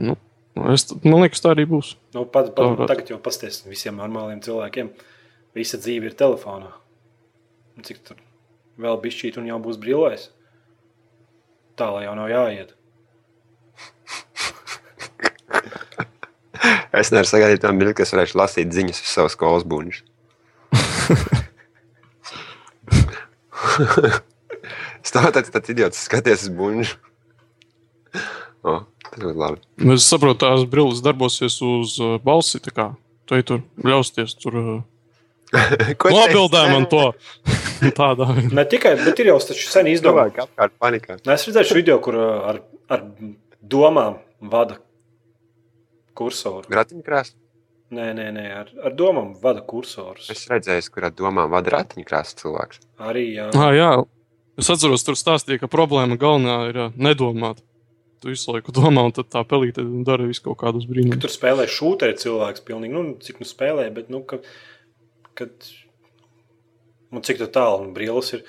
Nu, 0.01 0.15
es, 0.73 0.87
man 1.03 1.21
liekas, 1.23 1.43
tā 1.43 1.53
arī 1.53 1.67
būs. 1.69 1.93
Nu, 2.15 2.25
pat, 2.25 2.51
pat, 2.55 2.73
Tāpat. 2.73 2.89
tagad 2.89 3.11
jau 3.13 3.19
pasties 3.21 3.61
visiem 3.67 3.99
normāliem 3.99 4.41
cilvēkiem. 4.45 4.89
Visa 5.57 5.77
dzīve 5.81 6.09
ir 6.09 6.17
telefonā. 6.17 6.71
Un 7.77 7.85
cik 7.85 8.01
tur 8.05 8.17
vēl 8.79 8.99
bišķīt 9.03 9.37
un 9.41 9.47
jau 9.49 9.59
būs 9.61 9.79
brillēs? 9.81 10.29
Tā 11.79 11.89
lai 11.93 12.05
jau 12.07 12.15
nav 12.17 12.29
jāiet. 12.31 12.75
Es 16.99 17.11
nevaru 17.13 17.29
sagaidīt 17.29 17.61
to 17.63 17.69
mirkli, 17.75 17.95
kas 18.01 18.11
varēšu 18.15 18.39
lasīt 18.39 18.73
ziņas 18.75 18.99
uz 19.03 19.11
savas 19.13 19.35
skolas 19.37 19.65
buļbuļs. 19.69 20.01
Stāv 25.05 25.29
tāds, 25.35 25.53
tāds 25.53 25.71
idiots, 25.71 26.01
skaties 26.09 26.47
uz 26.47 26.51
buļbuļs. 26.57 26.95
O, 28.67 28.79
tas 29.05 29.21
ļoti 29.21 29.39
labi. 29.39 29.61
Nu, 29.83 29.95
Es 29.95 30.07
saprotu, 30.09 30.41
tās 30.43 30.65
brilles 30.69 31.03
darbosies 31.05 31.61
uz 31.63 31.95
balsi. 32.25 32.59
tā 32.63 32.73
kā 32.75 32.89
Tu 33.29 33.37
ej 33.37 33.43
tur 33.45 33.59
ļausties 33.85 34.33
tur. 34.41 34.55
Nobildē 36.17 36.63
man 36.71 36.87
to! 36.89 37.11
Tādā. 37.99 38.25
Ne 38.49 38.65
tikai, 38.69 38.95
bet 38.97 39.21
ir 39.21 39.29
jau 39.29 39.37
taču 39.51 39.69
sen 39.69 39.87
izdomāts. 39.91 40.49
Nu, 40.57 41.35
Es 41.35 41.45
redzēju 41.45 41.69
šo 41.69 41.77
video, 41.77 41.99
kur 42.01 42.17
ar, 42.17 42.63
ar 42.89 43.05
domām 43.61 44.17
vada 44.41 44.79
kursoru. 46.17 46.65
Ratiņkrāsa. 46.73 47.37
Nē, 47.93 48.09
nē, 48.17 48.25
nē 48.33 48.47
ar, 48.53 48.73
ar 48.85 48.97
domām 48.97 49.31
vada 49.41 49.61
kursorus. 49.65 50.27
Es 50.33 50.47
redzēju, 50.49 50.89
kurā 50.93 51.13
domā 51.13 51.45
vada 51.49 51.77
ratiņkrāsa 51.77 52.37
cilvēks. 52.41 52.81
Arī 53.01 53.27
jā. 53.37 53.47
Ah, 53.57 53.71
jā, 53.77 53.91
es 54.61 54.69
atceros, 54.73 55.05
tur 55.05 55.17
stāstīja, 55.17 55.61
ka 55.63 55.69
problēma 55.71 56.17
galvenā 56.21 56.57
ir 56.73 56.81
nedomāt. 56.97 57.61
Tu 58.19 58.33
visu 58.33 58.51
laiku 58.51 58.73
domā, 58.75 59.05
un 59.07 59.13
tā 59.15 59.43
pelīte 59.47 59.83
dara 60.07 60.25
visu 60.27 60.43
kaut 60.49 60.59
kādus 60.59 60.87
brīnumus. 60.89 61.21
Tur 61.23 61.31
spēlē 61.31 61.67
šūteri 61.71 62.17
cilvēks, 62.19 62.65
pilnīgi, 62.67 62.95
nu, 62.95 63.13
cik 63.23 63.39
nu 63.39 63.47
spēlē, 63.47 63.85
bet, 63.95 64.09
nu, 64.11 64.19
ka, 64.27 64.41
kad, 65.39 65.69
nu, 67.15 67.23
cik 67.23 67.39
tā 67.39 67.47
tālu 67.59 67.85
un 67.85 67.93
brīlis 67.95 68.33
ir. 68.35 68.43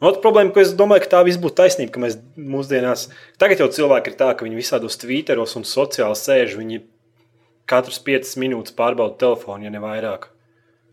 Un 0.00 0.10
Otra 0.10 0.20
problēma, 0.24 0.50
ko 0.52 0.60
es 0.60 0.74
domāju, 0.76 1.06
ka 1.06 1.14
tā 1.14 1.22
viss 1.24 1.40
būtu 1.40 1.56
taisnība, 1.62 1.94
ka 1.94 2.02
mēs 2.02 2.18
mūsdienās, 2.36 3.06
tagad 3.40 3.62
jau 3.62 3.70
cilvēki 3.78 4.12
ir 4.12 4.18
tā, 4.18 4.32
ka 4.34 4.44
viņi 4.44 4.58
visādos 4.58 4.98
tvīteros 5.00 5.54
un 5.56 5.64
sociāli 5.64 6.18
sēž, 6.20 6.58
viņi 6.58 6.82
katrs 7.70 8.02
5 8.04 8.34
minūtes 8.42 8.74
pārbauda 8.76 9.16
telefonu, 9.22 9.68
ja 9.68 9.72
ne 9.72 9.80
vairāk. 9.82 10.28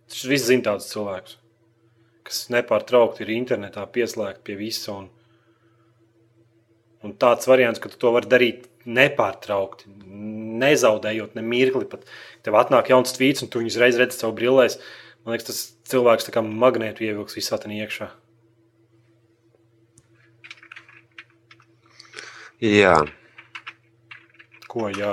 Tas 0.08 0.24
viss 0.30 0.48
zina 0.50 0.70
tādus 0.70 0.92
cilvēkus. 0.94 1.40
kas 2.24 2.46
nepārtraukti 2.54 3.26
ir 3.26 3.34
internetā 3.36 3.84
pieslēgti 3.92 4.46
pie 4.48 4.56
visa. 4.56 4.94
Un, 4.96 5.10
un 7.04 7.14
tāds 7.20 7.48
variants, 7.50 7.82
ka 7.82 7.92
tu 7.92 8.00
to 8.00 8.12
vari 8.16 8.30
darīt 8.30 8.68
nepārtraukti, 8.84 9.90
nezaudējot 10.64 11.38
ne 11.38 11.44
mirkli. 11.46 11.88
Pat 11.90 12.08
tev 12.46 12.58
atnāk 12.60 12.92
jauns 12.92 13.16
tvīts, 13.16 13.44
un 13.44 13.52
tu 13.52 13.62
viņu 13.62 13.74
uzreiz 13.74 14.00
redzi 14.00 14.20
savu 14.20 14.36
brillēs. 14.40 14.80
Man 15.24 15.36
liekas, 15.36 15.48
tas 15.50 15.92
cilvēks 15.92 16.28
tā 16.28 16.36
kā 16.36 16.44
magnētu 16.44 17.06
ievilks 17.08 17.38
visā 17.40 17.60
tajā 17.60 17.86
iekšā. 17.86 18.10
Jā, 22.64 22.98
Ko 24.72 24.88
jā? 24.90 25.12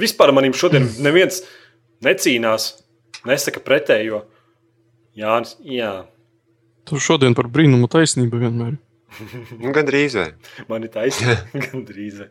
Vispār 0.00 0.32
manim 0.34 0.56
šodien 0.56 0.88
neviens 1.04 1.42
necīnās, 2.02 2.72
nesaka 3.28 3.60
pretējo. 3.62 4.24
Jānis, 5.14 5.52
jā, 5.62 5.92
Tu 6.90 6.98
šodien 6.98 7.36
par 7.38 7.46
brīnumu 7.46 7.86
taisnību 7.86 8.40
vienmēr. 8.40 8.72
Nu, 9.60 9.72
gandrīz 9.74 10.16
vai. 10.18 10.28
man 10.70 10.86
ir 10.86 10.92
taisnība. 10.94 11.38
Gandrīz. 11.66 12.22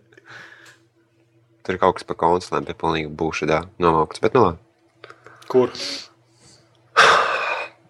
Tur 1.65 1.75
ir 1.75 1.81
kaut 1.81 1.99
kas 1.99 2.07
par 2.07 2.17
konsulēm, 2.21 2.67
pie 2.67 2.75
pilnīgi 2.79 3.11
būšanā 3.19 3.61
nomaukts. 3.83 4.21
Bet, 4.23 4.37
nu, 4.37 4.45
labi. 4.47 5.13
Kur? 5.49 5.73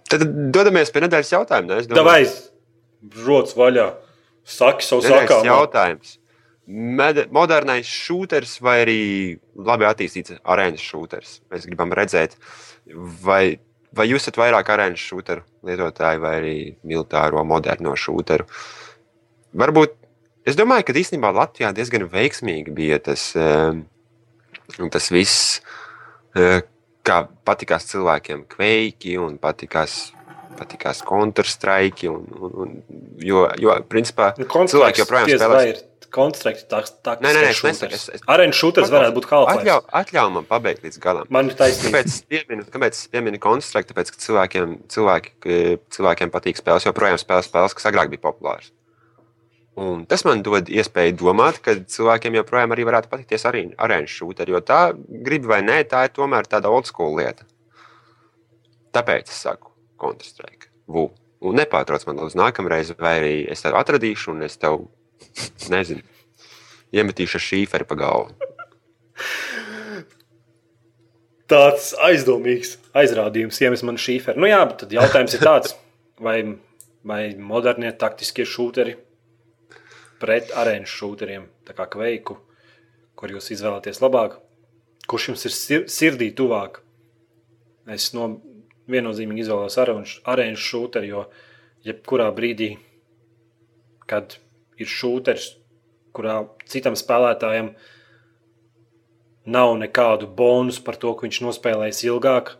Tad 0.09 0.25
dodamies 0.55 0.91
pie 0.93 1.03
nedēļas 1.05 1.33
jautājuma. 1.35 1.69
ne? 1.69 1.81
Es 1.83 1.89
domāju, 1.89 2.31
Davai, 2.31 3.25
rots 3.27 3.55
vaļā. 3.57 3.91
Saki 4.49 4.85
savu 4.85 5.05
sakām. 5.05 5.45
jautājums. 5.45 6.17
Med 6.69 7.23
modernais 7.33 7.89
šūters 7.89 8.57
vai 8.65 8.75
arī 8.83 9.01
labi 9.57 9.87
attīstīts 9.89 10.37
arēnas 10.41 10.81
šūters? 10.85 11.39
Mēs 11.53 11.65
gribam 11.69 11.93
redzēt, 11.97 12.35
vai, 13.25 13.59
vai 13.93 14.05
jūs 14.09 14.25
esat 14.25 14.37
vairāk 14.41 14.69
arēnas 14.73 15.01
šūteru 15.01 15.45
lietotāji 15.65 16.21
vai 16.21 16.33
arī 16.39 16.57
militāro 16.87 17.43
moderno 17.47 17.95
šūteru. 17.97 18.47
Varbūt 19.57 19.95
es 20.45 20.57
domāju, 20.59 20.85
ka 20.85 20.93
īstenībā 20.93 21.31
Latvijā 21.33 21.71
diezgan 21.73 22.05
veiksmīgi 22.09 22.73
bija 22.75 22.99
tas, 23.01 23.31
eh, 23.35 23.73
tas 24.91 25.09
viss, 25.09 25.61
eh, 26.35 26.61
kā 27.05 27.27
patīkās 27.45 27.89
cilvēkiem 27.89 28.45
kveiki 28.47 29.17
un 29.19 29.37
patīkās. 29.41 30.11
Patīkās 30.59 31.03
kontrstrike, 31.05 32.09
un, 32.11 32.25
un, 32.35 32.55
un, 32.63 32.71
jo, 33.23 33.45
jo, 33.61 33.75
principā, 33.87 34.33
cilvēki 34.35 35.05
joprojām 35.05 35.29
spēlē. 35.31 35.83
Konstrukts, 36.09 36.65
tāds- 36.67 36.89
Nē, 37.05 37.29
nē, 37.31 37.41
nē, 37.45 37.49
es 37.53 37.61
nesaku, 37.61 37.93
es- 37.93 38.09
es- 38.09 38.21
Arēnas 38.27 38.57
šūters 38.57 38.89
varētu 38.89 39.13
būt 39.13 39.27
halflife. 39.29 39.61
Atļauj, 39.61 39.83
atļauj 39.93 40.31
man 40.33 40.45
pabeigt 40.49 40.81
līdz 40.83 40.99
galam. 40.99 41.27
Man 41.29 41.45
ir 41.47 41.53
taisnība. 41.55 42.01
Kāpēc 42.01 42.05
es 42.07 42.21
pieminu, 42.23 42.65
kāpēc 42.65 42.97
es 42.97 43.07
pieminu 43.07 43.39
konstruktu? 43.39 43.93
Tāpēc, 43.93 44.11
ka 44.11 44.17
cilvēkiem, 44.25 44.73
cilvēki, 44.89 45.79
cilvēkiem 45.95 46.31
patīk 46.33 46.57
spēles, 46.57 46.89
joprojām 46.89 47.21
spēles, 47.21 47.47
spēles, 47.47 47.75
kas 47.77 47.85
agrāk 47.91 48.09
bija 48.09 48.25
populāras. 48.25 48.71
Un 49.80 50.01
tas 50.09 50.25
man 50.27 50.41
dod 50.43 50.67
iespēju 50.67 51.13
domāt, 51.21 51.61
ka 51.63 51.77
cilvēkiem 51.80 52.36
joprojām 52.36 52.73
arī 52.75 52.84
varētu 52.89 53.07
patikties 53.11 53.45
arēnas 53.47 54.11
šūteri, 54.11 54.51
jo 54.51 54.59
tā, 54.65 54.80
gribi 55.27 55.47
vai 55.47 55.61
nē, 55.63 55.77
tā 55.88 56.01
ir 56.07 56.11
tomēr 56.17 56.49
tāda 56.51 56.71
old 56.73 56.89
school 56.89 57.15
lieta. 57.15 57.47
Tāpēc 58.91 59.32
es 59.32 59.39
saku, 59.45 59.71
kontrastrike. 60.01 60.67
Vu. 60.89 61.07
Un 61.39 61.55
nepārtrauc 61.55 62.03
man 62.09 62.19
uz 62.25 62.36
nākamreiz, 62.36 62.91
vai 62.99 63.15
arī 63.21 63.34
es 63.47 63.63
tev 63.63 63.80
atradīšu, 63.80 64.34
un 64.34 64.43
es 64.49 64.59
tev, 64.59 64.82
nezinu, 65.71 66.03
iemetīšu 66.91 67.39
šīferi 67.47 67.88
pa 67.88 67.95
galvu. 68.03 68.36
Tāds 71.49 71.93
aizdomīgs 72.03 72.75
aizrādījums, 72.99 73.63
iemet 73.63 73.88
man 73.88 73.95
šīferu. 74.01 74.43
Nu 74.43 74.51
jā, 74.51 74.59
bet 74.67 74.91
jautājums 74.91 75.39
ir 75.39 75.47
tāds, 75.47 75.77
vai, 76.19 76.41
vai 77.07 77.30
modernie 77.39 77.95
taktiskie 77.95 78.43
šūteri 78.43 78.99
pret 80.20 80.51
arēnas 80.57 80.91
šūteriem, 80.91 81.47
tā 81.67 81.76
kā 81.78 81.88
kveiku, 81.91 82.38
kur 83.20 83.34
jūs 83.34 83.51
izvēlaties 83.55 84.01
labāk, 84.03 84.38
kurš 85.09 85.32
jums 85.32 85.45
ir 85.47 85.55
sir 85.55 85.86
sirdī 85.91 86.30
tuvāk. 86.36 86.82
Es 87.89 88.11
no 88.13 88.30
viennozīmīgi 88.89 89.45
izvēlos 89.45 89.80
arēnas 89.80 90.65
šūteri, 90.65 91.11
jo 91.13 91.26
jebkurā 91.86 92.30
brīdī, 92.36 92.74
kad 94.09 94.38
ir 94.80 94.89
šūteris, 94.89 95.53
kurā 96.15 96.41
citam 96.70 96.97
spēlētājam 96.97 97.74
nav 99.49 99.76
nekādu 99.82 100.28
bonusu 100.28 100.84
par 100.86 100.97
to, 101.01 101.13
ka 101.15 101.28
viņš 101.28 101.41
nospēlēs 101.45 102.03
ilgāk, 102.07 102.55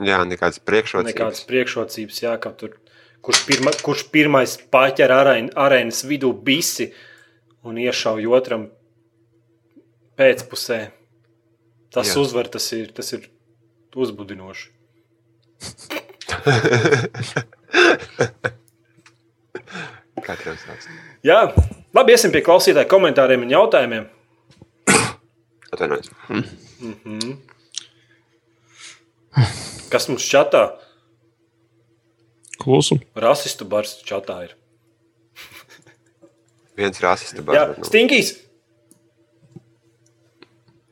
Jā, 0.00 0.22
nekādas 0.24 0.60
priekšrocības. 0.64 1.12
nekādas 1.12 1.42
priekšrocības, 1.48 2.20
jā, 2.24 2.32
ka 2.40 2.52
tur, 2.56 2.78
kurš, 3.22 3.46
pirma, 3.46 3.70
kurš 3.82 4.02
pirmais 4.12 4.56
paķer 4.72 5.10
arēn, 5.14 5.50
arēnas 5.58 6.04
vidū 6.08 6.32
bisi 6.34 6.92
un 7.62 7.78
iešauj 7.78 8.26
otram 8.34 8.68
pēcpusē. 10.18 10.80
Tas 11.92 12.08
Jā. 12.08 12.16
uzvar, 12.22 12.48
tas 12.48 12.72
ir, 12.74 12.92
tas 12.96 13.12
ir 13.14 13.20
uzbudinoši. 13.94 14.70
Katram 20.22 20.56
savs. 20.56 20.86
Jā, 21.26 21.40
labi, 21.94 22.12
iesim 22.14 22.32
pie 22.34 22.42
klausītāju 22.46 22.88
komentāriem 22.90 23.42
un 23.44 23.50
jautājumiem. 23.52 24.04
Atvainojos. 25.72 26.08
Kas 29.92 30.08
mums 30.10 30.24
čatā? 30.28 30.62
Klusu. 32.62 32.98
Rasistu 33.18 33.66
bars 33.68 33.96
čatā 34.06 34.38
ir. 34.46 34.54
Viens 36.78 37.00
rasists 37.02 37.36
Jā, 37.38 37.44
bērns. 37.48 37.78
Nu. 37.82 37.88
stinkīs! 37.90 38.32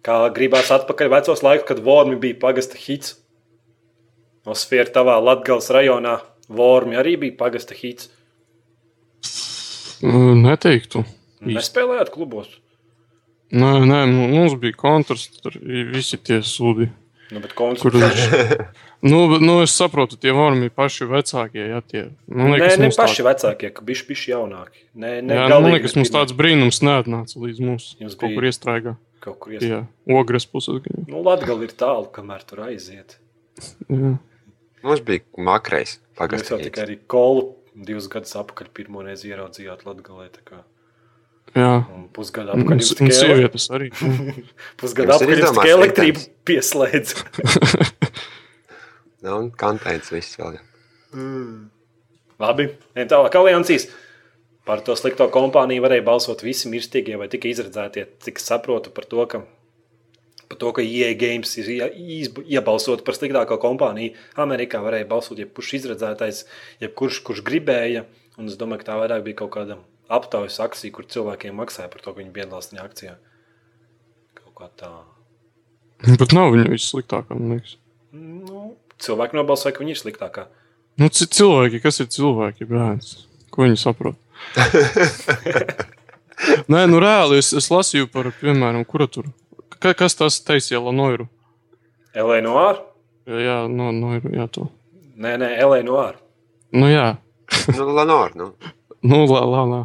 Kā 0.05 0.16
gribās 0.33 0.71
atpakaļ 0.73 1.11
vecos 1.12 1.43
laikos, 1.45 1.66
kad 1.68 1.83
Vormi 1.85 2.16
bija 2.21 2.39
pagasta 2.41 2.79
hits. 2.81 3.14
No 4.49 4.55
sfēra 4.57 4.89
tavā 4.95 5.18
Latgales 5.21 5.68
rajonā 5.77 6.18
Vormi 6.49 6.97
arī 6.97 7.18
bija 7.21 7.37
pagasta 7.43 7.77
hits. 7.77 8.09
Neteiktu. 10.01 11.05
Nespēlējāt 11.45 12.09
klubos. 12.14 12.49
Nē, 13.53 13.71
nē, 13.85 13.99
nu, 14.09 14.29
mums 14.31 14.55
bija 14.62 14.77
kontrs, 14.79 15.27
tur 15.43 15.57
i- 15.61 15.85
visi 15.93 16.16
tie 16.16 16.39
sūdi. 16.47 16.87
Nu, 17.31 17.39
bet 17.41 17.53
Kur 17.55 17.70
konsultants. 17.74 18.20
Nu, 19.11 19.39
nu, 19.41 19.62
es 19.64 19.72
saprotu, 19.72 20.18
tie 20.20 20.33
varmi 20.37 20.66
ir 20.68 20.72
paši 20.76 21.07
vecākie. 21.09 21.62
Jā, 21.70 21.78
tie. 21.89 22.03
Man 22.28 22.51
Nē, 22.51 22.57
liekas, 22.59 22.74
ne 22.76 22.89
mums 22.91 22.99
paši 23.01 23.22
tā- 23.22 23.26
vecākie, 23.31 23.70
ka 23.72 23.85
bišķi, 23.87 24.07
bišķi 24.11 24.33
jaunāki. 24.35 24.83
Nē, 24.93 25.12
ne, 25.24 25.39
Jā, 25.39 25.47
nu, 25.49 25.61
man 25.64 25.72
liekas, 25.72 25.95
mums 25.97 26.11
tāds 26.12 26.35
brīnums 26.37 26.83
neatnāca 26.85 27.41
līdz 27.41 27.62
mums. 27.64 27.87
Jums 28.03 28.18
Kaut 28.20 28.28
bija- 28.28 28.37
kur 28.37 28.49
iestrēgā. 28.51 28.93
kaut 29.24 29.39
kur 29.41 29.55
ies. 29.57 29.62
Jā, 29.64 29.78
ogres 30.20 30.45
puses. 30.45 30.83
gan. 30.85 31.07
Nu, 31.09 31.22
Latgali 31.24 31.64
ir 31.64 31.72
tālu, 31.81 32.11
kamēr 32.12 32.45
tur 32.45 32.61
aiziet. 32.66 33.16
Jā. 33.89 34.18
Mums 34.83 35.01
bija 35.05 35.24
makrais. 35.39 35.99
Jūs 36.20 36.51
jau 36.53 36.59
tikai 36.61 36.85
arī 36.87 36.99
kolu 37.09 37.55
divus 37.74 38.09
gadus 38.12 38.33
atpakaļ 38.37 38.68
pirmo 38.76 39.01
reizi 39.05 39.28
ieraudzījāt 39.33 39.85
Latgalē. 39.89 40.28
tā 40.37 40.45
kā. 40.45 40.61
Jā. 41.57 41.72
Un 41.94 42.07
pusgadu 42.14 42.55
Un, 42.55 42.80
sievietes 42.82 43.66
arī. 43.74 43.90
izdomāts 44.86 45.24
tikai 45.24 45.72
elektrību 45.74 46.26
pieslēdz. 46.48 47.16
Nu, 49.20 49.34
un 49.36 49.48
kantēns 49.53 50.09
viss 50.14 50.38
vēl. 50.40 50.55
Labi, 52.40 52.70
ejam 52.96 53.11
tālāk. 53.11 53.34
Aliansīs. 53.36 53.90
Par 54.64 54.80
to 54.86 54.94
slikto 54.96 55.26
kompāniju 55.32 55.84
varēja 55.84 56.05
balsot 56.07 56.40
visi 56.44 56.70
mirstīgie 56.72 57.18
vai 57.20 57.28
tikai 57.32 57.53
izredzētie. 57.53 58.07
Cik 58.24 58.40
es 58.40 58.48
saprotu 58.48 58.92
par 58.96 59.05
to, 59.11 59.24
ka, 59.28 59.42
par 60.48 60.61
to, 60.61 60.72
ka 60.76 60.84
EA 60.84 61.12
Games 61.20 61.53
ir 61.61 61.68
iebalsot 61.90 63.05
par 63.05 63.18
sliktāko 63.18 63.61
kompāniju. 63.61 64.14
Amerikā 64.40 64.80
varēja 64.84 65.09
balsot 65.11 65.40
jebkurš 65.42 65.74
izredzētais, 65.82 66.44
jebkurš, 66.84 67.20
kurš 67.28 67.44
gribēja. 67.44 68.07
Un 68.40 68.48
es 68.48 68.57
domāju, 68.61 68.84
ka 68.84 68.92
tā 68.92 69.01
vairāk 69.03 69.26
bija 69.26 69.42
kaut 69.42 69.53
kāda 69.59 69.80
aptaujas 70.11 70.57
akcija, 70.65 70.93
kur 70.97 71.07
cilvēkiem 71.07 71.55
maksāja 71.61 71.91
par 71.93 72.03
to, 72.03 72.13
ka 72.13 72.19
viņi 72.21 72.33
piedalās 72.35 72.71
tajā 72.73 72.85
akcijā. 72.89 73.15
Kaut 74.41 74.55
kā 74.59 74.69
tā. 74.81 74.91
Bet 76.21 76.33
nav 76.37 76.51
viņa 76.55 76.71
vissliktākā, 76.73 77.37
man 77.37 77.57
liekas. 77.57 77.77
Nu, 78.17 78.73
cilvēki 79.03 79.39
nobalsoja, 79.39 79.75
ka 79.77 79.85
viņi 79.85 79.95
ir 79.97 80.01
sliktākā. 80.01 80.47
Nu, 81.01 81.09
ci- 81.15 81.29
cilvēki, 81.31 81.81
kas 81.85 82.01
ir 82.03 82.09
cilvēki, 82.13 82.67
bērns? 82.71 83.13
Ko 83.55 83.65
viņi 83.67 83.79
saprot? 83.81 84.19
Nē, 86.73 86.87
nu 86.89 87.01
reāli 87.03 87.39
es, 87.41 87.53
es 87.57 87.69
lasīju 87.71 88.09
par, 88.13 88.31
piemēram, 88.41 88.85
kura 88.89 89.07
tur. 89.13 89.29
Ka, 89.81 89.93
kas 89.97 90.17
tas 90.17 90.39
taisīja 90.45 90.81
Lanoiru? 90.83 91.27
Elēnoāra? 92.17 92.81
Jā, 93.29 93.41
jā, 93.45 93.57
no, 93.71 93.91
noiru, 93.95 94.33
jā, 94.35 94.47
to. 94.53 94.67
Nē, 95.21 95.35
nē, 95.41 95.51
Elēnoāra. 95.63 96.17
Nu, 96.73 96.89
jā, 96.91 97.11
Nu, 97.75 97.83
Lanor, 97.93 98.31
nu. 98.39 98.45
nu, 99.03 99.25
lā, 99.27 99.41
lā, 99.43 99.63
lā. 99.67 99.79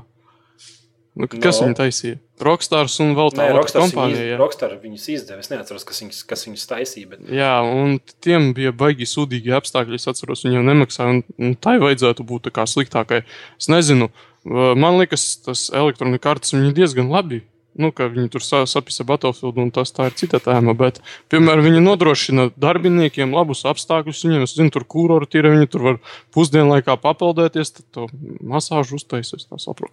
Nu, 1.15 1.27
kas 1.31 1.61
No. 1.61 1.67
viņu 1.69 1.75
taisīja? 1.79 2.17
Rockstars 2.43 2.97
un 2.99 3.13
vēl 3.15 3.29
Nē, 3.31 3.37
tā 3.37 3.43
otra 3.47 3.55
Rockstars 3.61 3.85
kompānija. 3.93 4.35
viņus, 4.83 5.05
izdeva. 5.13 5.39
Es 5.39 5.47
neatceros, 5.49 5.85
kas 5.87 6.01
viņus, 6.03 6.17
kas 6.27 6.43
viņus 6.45 6.65
taisīja. 6.67 7.09
Bet... 7.13 7.19
Jā, 7.31 7.53
un 7.63 7.99
tiem 8.19 8.49
bija 8.57 8.73
baigi 8.75 9.07
sūdīgi 9.07 9.53
apstākļi. 9.55 9.95
Es 9.95 10.07
atceros, 10.11 10.43
viņiem 10.43 10.67
nemaksāja, 10.67 11.13
un, 11.15 11.23
un 11.39 11.55
tai 11.55 11.77
vajadzētu 11.79 12.25
būt 12.27 12.49
tā 12.49 12.51
kā 12.51 12.65
sliktākai. 12.67 13.21
Es 13.57 13.69
nezinu, 13.71 14.09
man 14.43 14.99
liekas, 14.99 15.23
tas 15.47 15.69
elektronika 15.71 16.19
kartes 16.27 16.51
viņi 16.57 16.73
diezgan 16.75 17.07
labi. 17.09 17.45
Nu, 17.75 17.89
ka 17.91 18.05
viņi 18.07 18.29
tur 18.31 18.39
sa- 18.43 18.65
sapisa 18.67 19.03
Battlefield, 19.03 19.57
un 19.59 19.71
tas 19.71 19.91
tā 19.91 20.05
ir 20.07 20.13
cita 20.15 20.39
tēma. 20.39 20.75
Bet, 20.79 20.99
piemēram, 21.31 21.63
viņi 21.63 21.81
nodrošina 21.83 22.49
darbiniekiem 22.59 23.31
labus 23.35 23.63
apstākļus. 23.67 24.21
Viņiem, 24.27 24.43
es 24.47 24.53
zinu, 24.55 24.71
tur 24.71 24.83
kūrori 24.87 25.27
ir, 25.35 25.43
viņi 25.51 25.67
tur 25.71 25.81
var 25.81 25.97
pusdienlaikā 26.35 26.95
papildēties, 27.03 27.73
tad 27.75 27.85
to 27.91 28.07
masāžu 28.43 28.95
uztaisīs. 28.99 29.47
Tā 29.47 29.59
saprotu. 29.59 29.91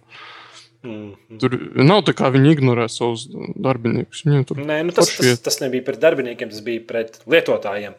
Mm. 0.83 1.37
Tur 1.39 1.53
nav 1.79 2.01
tā, 2.03 2.11
kā 2.17 2.27
viņi 2.33 2.57
ignorē 2.57 2.89
savus 2.91 3.23
darbiniekus. 3.31 4.25
Viņiem 4.27 4.41
tur 4.49 4.59
Nē, 4.59 4.81
nu 4.83 4.95
tas, 4.95 5.13
tas, 5.15 5.39
tas 5.45 5.61
nebija 5.61 5.85
pret 5.87 6.01
darbiniekiem, 6.03 6.51
tas 6.51 6.63
bija 6.65 6.83
pret 6.87 7.21
lietotājiem. 7.29 7.95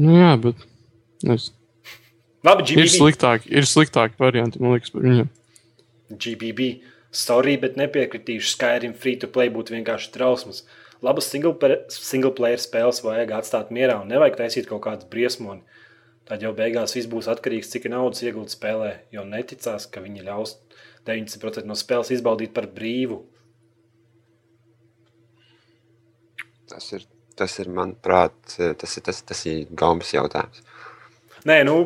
Nu, 0.00 0.14
jā, 0.16 0.32
bet 0.40 0.64
nezinu. 1.22 1.60
Labi, 2.44 2.64
ir 2.74 2.82
GBB. 2.82 2.92
sliktāki, 2.92 3.52
ir 3.56 3.68
sliktāki 3.68 4.18
varianti, 4.20 4.60
man 4.60 4.74
liekas, 4.74 4.92
par 4.92 5.04
viņiem. 5.04 5.28
GBB. 6.12 6.70
Sorry, 7.14 7.54
bet 7.60 7.78
nepiekritīšu. 7.80 8.56
Skyrim 8.56 8.96
free 8.98 9.16
to 9.20 9.30
play 9.32 9.52
būtu 9.52 9.76
vienkārši 9.76 10.10
trausmas. 10.16 10.64
Labas 11.04 11.28
single, 11.30 11.54
single 11.92 12.32
player 12.36 12.60
spēles 12.60 13.02
vajag 13.04 13.32
atstāt 13.38 13.72
mierā 13.72 14.00
un 14.02 14.10
nevajag 14.12 14.40
taisīt 14.40 14.68
kaut 14.68 14.82
kādas 14.88 15.08
briesmoni. 15.08 15.62
Tad 16.28 16.44
jau 16.44 16.54
beigās 16.56 16.96
viss 16.96 17.08
būs 17.12 17.28
atkarīgs 17.28 17.68
no 17.68 17.76
cik 17.76 17.88
naudas 17.92 18.24
iegūt 18.24 18.52
spēlē, 18.56 18.92
jo 19.12 19.24
neticās, 19.28 19.84
ka 19.84 20.00
viņi 20.00 20.24
ļaus 20.24 20.56
90% 21.06 21.64
no 21.68 21.74
spēles 21.76 22.10
izbaudīt 22.16 22.52
par 22.56 22.66
brīvu. 22.66 23.20
Tas 26.70 26.86
ir, 26.96 27.04
tas 27.38 27.58
ir 27.60 27.68
manuprāt, 27.74 28.34
tas 28.80 28.96
ir, 28.96 29.04
tas, 29.04 29.20
tas 29.28 29.42
ir 29.50 29.66
gaumas 29.76 30.10
jautājums. 30.14 30.62
Nē, 31.44 31.58
nu, 31.68 31.76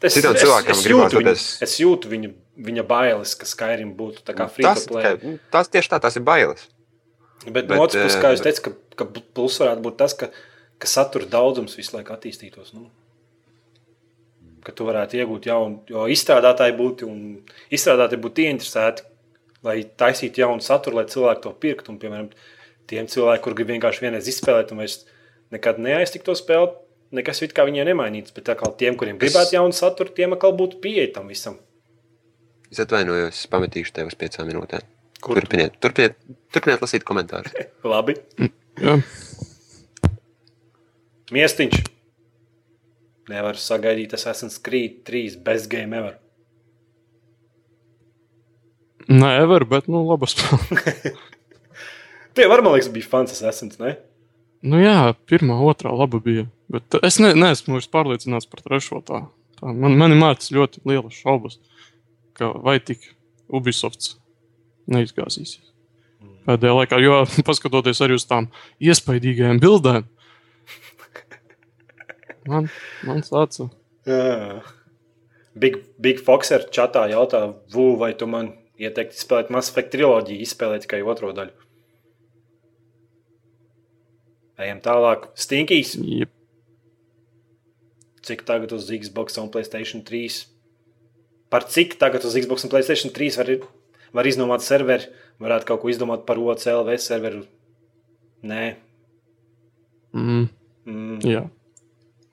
Tas 0.00 0.14
citam 0.14 0.36
cilvēkam 0.38 0.78
gribās 0.78 0.86
jūtu, 0.86 1.18
viņu, 1.18 1.26
doties. 1.26 1.44
es 1.66 1.72
jūtu 1.82 2.08
viņa, 2.12 2.28
viņa 2.68 2.84
bailes, 2.88 3.32
ka 3.36 3.48
Skyrim 3.50 3.90
būtu 3.98 4.22
tā 4.24 4.32
kā 4.38 4.46
free 4.48 4.64
Tas, 4.64 4.84
to 4.86 4.94
play. 4.94 5.02
tikai- 5.04 5.26
nu, 5.34 5.38
tas 5.52 5.68
tieši 5.68 5.90
tā, 5.92 5.98
tas 6.00 6.16
ir 6.16 6.22
bailes. 6.24 6.68
Bet, 7.44 7.52
Bet, 7.66 7.68
no 7.68 7.82
otras 7.82 8.06
puses, 8.06 8.16
eh, 8.16 8.22
kā 8.22 8.30
jūs 8.32 8.44
teicat, 8.46 8.62
ka, 8.94 9.04
ka 9.04 9.20
plus 9.36 9.58
varētu 9.60 9.82
būt 9.84 9.96
tas, 9.98 10.14
ka, 10.14 10.30
ka 10.78 10.86
satura 10.88 11.26
daudzums 11.26 11.74
visu 11.76 11.92
laiku 11.96 12.14
attīstītos. 12.14 12.72
Nu, 12.72 12.86
ka 14.66 14.74
tu 14.74 14.86
varētu 14.88 15.20
iegūt 15.20 15.46
jaunu, 15.48 15.82
jo 15.90 16.06
izstrādātāji 16.10 16.74
būtu, 16.78 17.10
un 17.10 17.74
izstrādātāji 17.74 18.22
būtu 18.24 18.44
ieinteresēti, 18.46 19.06
lai 19.66 19.76
taisītu 20.02 20.42
jaunu 20.42 20.64
saturu, 20.64 21.00
lai 21.00 21.06
cilvēki 21.10 21.44
to 21.44 21.52
pirktu. 21.62 21.92
Un, 21.94 22.00
piemēram, 22.02 22.32
tiem 22.90 23.06
cilvēkiem, 23.10 23.44
kur 23.44 23.56
grib 23.58 23.70
vienkārši 23.74 24.04
vienreiz 24.04 24.28
izspēlēt, 24.32 24.74
un 24.74 24.82
vairs 24.82 24.98
nekad 25.54 25.78
neaiztikt 25.82 26.26
to 26.26 26.34
spēli, 26.38 26.74
nekas 27.16 27.42
it 27.46 27.54
kā 27.56 27.66
viņiem 27.68 27.88
nemainīts. 27.92 28.34
Bet 28.36 28.48
tā 28.50 28.58
kā 28.58 28.70
tiem, 28.80 28.98
kuriem 28.98 29.22
gribētu 29.22 29.58
jaunu 29.58 29.76
saturu, 29.76 30.14
tiem 30.14 30.36
atkal 30.36 30.54
būtu 30.58 30.82
pieeja 30.82 31.14
tam 31.18 31.30
visam. 31.32 31.58
Es 32.70 32.82
atvainojos, 32.82 33.44
es 33.44 33.50
pametīšu 33.50 33.94
tevi 33.94 34.10
uz 34.10 34.18
piecām 34.18 34.50
minūtēm. 34.50 34.92
Kur? 35.22 35.38
Turpiniet, 35.38 35.78
turpiniet, 35.80 36.18
turpiniet 36.52 36.82
lasīt 36.82 37.06
komentārus. 37.06 37.54
Labi, 37.94 38.18
Jā, 38.76 38.98
miestiņš. 41.32 41.95
Nevaru 43.30 43.58
sagaidīt, 43.58 44.12
tas 44.14 44.26
esmu 44.30 44.52
skrīt 44.54 45.00
trīs 45.06 45.34
bez 45.42 45.66
game 45.70 45.98
ever. 45.98 46.14
nē, 49.08 49.30
ever, 49.42 49.64
bet, 49.68 49.88
nu, 49.90 50.02
labas 50.06 50.34
spēle. 50.34 51.14
Tie 52.36 52.46
var, 52.50 52.62
man 52.62 52.74
liekas, 52.74 52.90
bija 52.92 53.08
fans, 53.10 53.40
esmu. 53.40 53.70
Ne? 53.80 53.96
nu, 54.66 54.80
jā, 54.82 55.14
pirmā, 55.30 55.56
otrā 55.70 55.92
laba 55.94 56.20
bija. 56.22 56.46
Bet 56.72 56.98
es 57.06 57.20
ne, 57.22 57.32
neesmu 57.38 57.76
vairs 57.76 57.90
pārliecināts 57.90 58.48
par 58.50 58.62
trešo 58.64 59.00
tā. 59.06 59.22
tā 59.60 59.70
man, 59.70 59.94
mani 59.98 60.18
mācīs 60.18 60.54
ļoti 60.54 60.82
lielas 60.88 61.18
šaubas, 61.22 61.60
ka 62.36 62.50
vai 62.62 62.78
tik 62.82 63.14
Ubisofts 63.46 64.16
neizgāzīsies. 64.90 65.62
Pēdējā 66.46 66.74
laikā, 66.80 66.98
jo 67.02 67.22
paskatoties 67.48 68.02
arī 68.04 68.18
uz 68.18 68.26
tām 68.28 68.50
iespaidīgajām 68.82 69.62
bildēm, 69.62 70.06
man, 72.48 72.68
man. 73.06 73.22
Jā. 74.06 74.62
Big, 75.56 75.78
Big 75.98 76.20
Foxer 76.20 76.66
čatā 76.70 77.06
jautā, 77.10 77.54
Vū, 77.72 77.96
vai 77.98 78.12
tu 78.14 78.26
man 78.28 78.52
ieteiktu 78.78 79.16
spēlēt 79.16 79.50
Mass 79.50 79.70
Effect 79.72 79.94
triloģiju, 79.94 80.42
izspēlēt 80.44 80.84
tikai 80.84 81.00
otro 81.02 81.32
daļu. 81.32 81.54
Ejam 84.60 84.80
tālāk. 84.84 85.30
Stinkīs, 85.36 85.94
Jep. 86.00 86.30
cik 88.24 88.44
tagad 88.48 88.72
uz 88.72 88.88
Xbox 88.90 89.36
un 89.40 89.50
Playstation 89.52 90.02
3? 90.04 90.46
Par 91.52 91.66
cik 91.70 91.98
tagad 92.00 92.24
uz 92.24 92.36
Xbox 92.36 92.64
un 92.66 92.72
Playstation 92.72 93.12
3 93.14 93.36
var, 93.38 93.50
var 94.16 94.28
iznomāt 94.28 94.64
serveri? 94.64 95.10
Varētu 95.40 95.68
kaut 95.68 95.82
ko 95.82 95.90
izdomāt 95.92 96.24
par 96.28 96.40
OCLV 96.40 96.96
serveru? 97.00 97.44
Nē. 98.44 98.76
Mm, 100.16 100.48
Mm. 100.86 101.18
jā. 101.26 101.40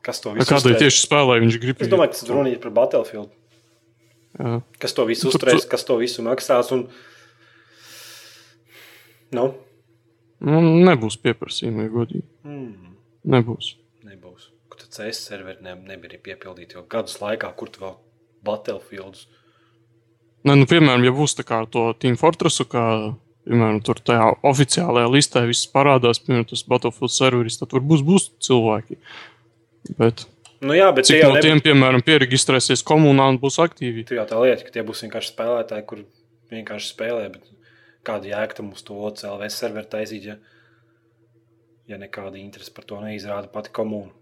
Kas 0.04 0.20
to 0.20 0.34
visu 0.36 0.50
Kādai 0.50 0.74
uzturēs? 0.74 0.82
tieši 0.84 1.02
spēlē 1.08 1.38
viņš 1.46 1.58
grib? 1.64 1.82
Es 1.82 1.88
domāju, 1.92 2.12
ka 2.12 2.20
tas 2.20 2.30
runa 2.34 2.52
ir 2.52 2.60
par 2.64 2.74
Battlefield. 2.76 3.30
Jā. 4.40 4.58
Kas 4.84 4.94
to 4.98 5.06
visu 5.08 5.28
Nu, 5.28 5.32
tur 5.32 5.40
uzturēs, 5.40 5.64
tu- 5.64 5.70
kas 5.72 5.84
to 5.88 5.96
visu 6.02 6.26
maksās? 6.26 6.72
Un... 6.76 6.88
Nu, 9.34 9.54
Nu, 10.44 10.60
nebūs 10.60 11.16
pieprasījuma, 11.24 11.86
ja 11.86 11.92
godīgi. 11.94 12.26
mm, 12.44 12.90
Nebūs. 13.32 13.70
nebūs. 14.04 14.50
Kur 14.68 14.82
tad 14.82 14.90
CS 14.92 15.22
serveri 15.30 15.64
ne, 15.64 15.76
nebija 15.88 16.20
piepildīti 16.20 16.76
jau 16.76 16.84
gadus 16.92 17.16
laikā, 17.22 17.54
kur 17.56 17.70
tu 17.72 17.80
vēl 17.80 17.94
Battlefields. 18.44 19.28
Nē, 20.44 20.58
nu, 20.60 20.66
piemēram, 20.68 21.06
ja 21.08 21.14
būs 21.16 21.38
tā 21.40 21.46
kā 21.48 21.62
to 21.72 21.86
Team 21.96 22.18
Fortressu, 22.20 22.66
kā 22.68 22.84
piemēram, 23.48 23.80
tur 23.88 24.02
tajā 24.04 24.34
oficiālajā 24.44 25.08
listē 25.14 25.46
viss 25.48 25.64
parādās, 25.72 26.20
piemēram, 26.20 26.50
tas 26.52 26.66
Battlefield 26.68 27.16
serveris, 27.16 27.58
tad 27.62 27.72
varbūt 27.72 28.04
būs 28.04 28.28
cilvēki. 28.44 29.00
Bet 30.00 30.26
Nu 30.64 30.76
jā, 30.78 30.88
bet 30.96 31.10
cik 31.10 31.20
no 31.26 31.34
nebūs. 31.36 31.44
tiem, 31.44 31.60
piemēram, 31.64 32.04
pieregistrēsies 32.08 32.86
komunā 32.88 33.26
un 33.34 33.40
būs 33.42 33.60
aktīvi? 33.60 34.06
Tur 34.08 34.22
jau 34.22 34.28
tā 34.30 34.40
lieta, 34.40 34.64
ka 34.64 34.72
tie 34.72 34.84
būs 34.88 35.04
vienkārši 35.04 35.34
spēlētāji, 35.34 35.86
kur 35.90 36.06
vienkārši 36.54 36.92
spēlē. 36.94 37.26
Bet 37.34 37.50
kāda 38.08 38.32
jēga 38.32 38.60
tam 38.62 38.72
uz 38.72 38.86
to 38.88 38.96
CLV 39.20 39.50
serveru 39.52 39.92
taisīt, 39.92 40.30
ja, 40.32 40.38
ja 41.92 42.00
nekāda 42.00 42.40
interese 42.40 42.72
par 42.76 42.88
to 42.88 43.02
neizrāda 43.04 43.52
pati 43.52 43.74
komūna? 43.76 44.14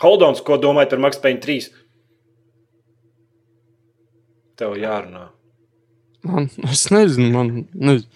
Holdons, 0.00 0.40
ko 0.42 0.56
domājat 0.58 0.94
par 0.96 1.04
Max 1.04 1.20
Payne 1.20 1.44
3? 1.44 1.68
Tev 4.58 4.78
jārunā. 4.80 5.28
Man, 6.24 6.48
es 6.70 6.88
nezinu, 6.94 7.28
man 7.34 7.56
nezinu. 7.74 8.08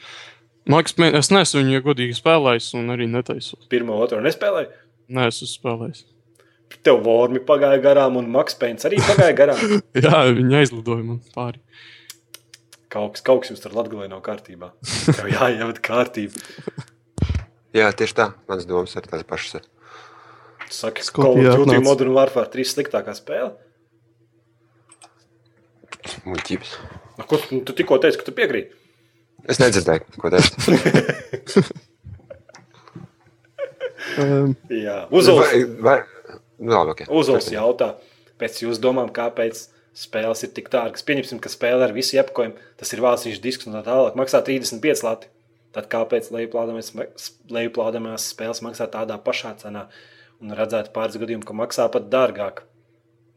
Maks, 0.68 0.94
es 0.96 1.30
neesmu 1.32 1.62
viņu 1.62 1.84
godīgi 1.84 2.16
spēlējis 2.16 2.74
un 2.80 2.92
arī 2.92 3.06
netaisos. 3.08 3.68
Pirmā, 3.72 3.96
otrā 4.04 4.20
nespēlēja. 4.24 4.72
Nē, 5.12 5.28
es 5.30 5.40
esmu 5.40 5.54
spēlējis. 5.54 6.06
Tev 6.84 7.00
vormi 7.04 7.40
pagāja 7.44 7.80
garām, 7.82 8.18
un 8.20 8.28
Max 8.32 8.56
Payne 8.58 8.80
arī 8.88 9.00
pagāja 9.02 9.34
garām. 9.36 9.62
Jā, 10.04 10.20
viņi 10.36 10.58
aizlidoja 10.60 11.04
man 11.04 11.22
pāri. 11.34 11.60
Kaut 12.92 13.16
kas, 13.16 13.24
kaut 13.24 13.42
kas 13.42 13.52
jums 13.52 13.64
tur 13.64 13.74
latgalē 13.76 14.06
nav 14.08 14.22
kārtībā. 14.24 14.70
Tev 15.08 15.28
jāievada 15.28 15.82
kārtība. 15.84 16.40
Jā, 17.76 17.90
tieši 17.92 18.16
tā. 18.16 18.30
Manas 18.48 18.68
domas 18.68 18.94
ir 18.96 19.08
tās 19.10 19.26
pašas. 19.28 19.66
Tu 20.68 20.76
saki, 20.76 21.04
ka 21.04 21.24
Call 21.24 21.42
of 21.42 21.64
Duty. 21.64 21.80
Modern 21.84 22.14
Warfare 22.16 22.48
3 22.52 22.72
sliktākā 22.72 23.16
spēle. 23.16 23.52
Muļķības. 26.24 26.72
Nu, 27.18 27.26
ko, 27.28 27.40
tu, 27.42 27.60
tu 27.68 27.76
tikko 27.76 27.98
teici, 28.00 28.20
ka 28.20 28.28
tu 28.28 28.32
piekrīti. 28.36 28.72
Es 29.48 29.60
nedzirdēju, 29.60 30.20
ko 30.22 30.32
teicu. 30.32 31.64
Um, 34.18 34.54
Jā, 34.86 35.02
nu, 35.10 35.20
labi, 36.58 36.94
okay. 36.94 37.08
Uzols 37.10 37.50
jautā, 37.52 37.92
pēc 38.40 38.62
jūsu 38.64 38.82
domām, 38.82 39.10
kāpēc 39.14 39.66
spēles 39.98 40.44
ir 40.46 40.52
tik 40.56 40.70
dārgas. 40.72 41.04
Pieņemsim, 41.06 41.40
ka 41.42 41.50
spēle 41.52 41.86
ar 41.86 41.94
visu 41.96 42.18
iepakojumu, 42.18 42.58
tas 42.78 42.94
ir 42.94 43.02
vāciņš 43.04 43.42
disks 43.42 43.68
un 43.68 43.78
tā 43.78 43.82
tālāk, 43.86 44.18
maksā 44.18 44.42
35 44.46 45.04
lati. 45.06 45.30
Tad 45.74 45.90
kāpēc 45.92 46.30
lejuplādamās 46.32 48.30
spēles 48.32 48.62
maksā 48.64 48.88
tādā 48.90 49.18
pašā 49.20 49.52
cenā 49.60 49.84
un 50.40 50.54
redzētu 50.56 50.94
pāris 50.94 51.18
gadījumu, 51.20 51.44
ka 51.46 51.56
maksā 51.56 51.88
pat 51.92 52.08
dārgāk? 52.12 52.64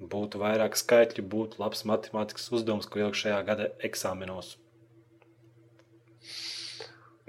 Būtu 0.01 0.39
vairāk 0.41 0.77
skaitļu, 0.79 1.25
būtu 1.29 1.61
labs 1.61 1.83
matemātikas 1.85 2.47
uzdevums, 2.55 2.87
ko 2.89 3.03
ielikt 3.03 3.19
šajā 3.19 3.41
gada 3.45 3.67
eksāmenos. 3.85 4.55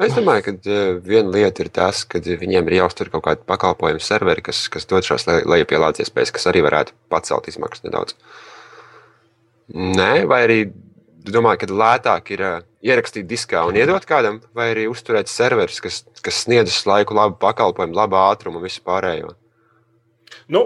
Es 0.01 0.15
domāju, 0.17 0.43
ka 0.47 0.53
uh, 0.73 1.01
viena 1.05 1.31
lieta 1.35 1.63
ir 1.63 1.69
tas, 1.69 2.05
ka 2.09 2.19
viņiem 2.19 2.69
ir 2.71 2.79
jāuztur 2.81 3.11
kaut 3.13 3.25
kāda 3.27 3.45
pakalpojuma 3.47 4.01
serveri, 4.03 4.43
kas, 4.43 4.65
kas 4.73 4.87
dod 4.89 5.05
šās 5.05 5.27
le- 5.29 5.43
lejupielādes 5.45 6.01
iespējas, 6.07 6.33
kas 6.33 6.49
arī 6.51 6.63
varētu 6.65 6.95
pacelt 7.13 7.47
izmaksas 7.53 7.85
nedaudz. 7.85 8.15
Nē, 9.75 10.25
vai 10.29 10.43
arī 10.49 10.59
Tu 11.23 11.31
domā, 11.31 11.53
ka 11.55 11.69
lētāk 11.71 12.33
ir 12.35 12.41
uh, 12.43 12.55
ierakstīt 12.83 13.29
diskā 13.31 13.61
un 13.71 13.77
iedot 13.79 14.03
kādam, 14.11 14.41
vai 14.59 14.73
arī 14.73 14.89
uzturēt 14.91 15.31
serverus, 15.31 15.77
kas, 15.79 16.01
kas 16.19 16.41
sniedz 16.49 16.73
uz 16.73 16.81
laiku 16.91 17.15
labu 17.15 17.37
pakalpojumu, 17.39 17.95
labu 17.95 18.17
ātrumu 18.19 18.59
un 18.59 18.65
visu 18.67 18.83
pārējo? 18.83 19.31
Nu, 20.51 20.65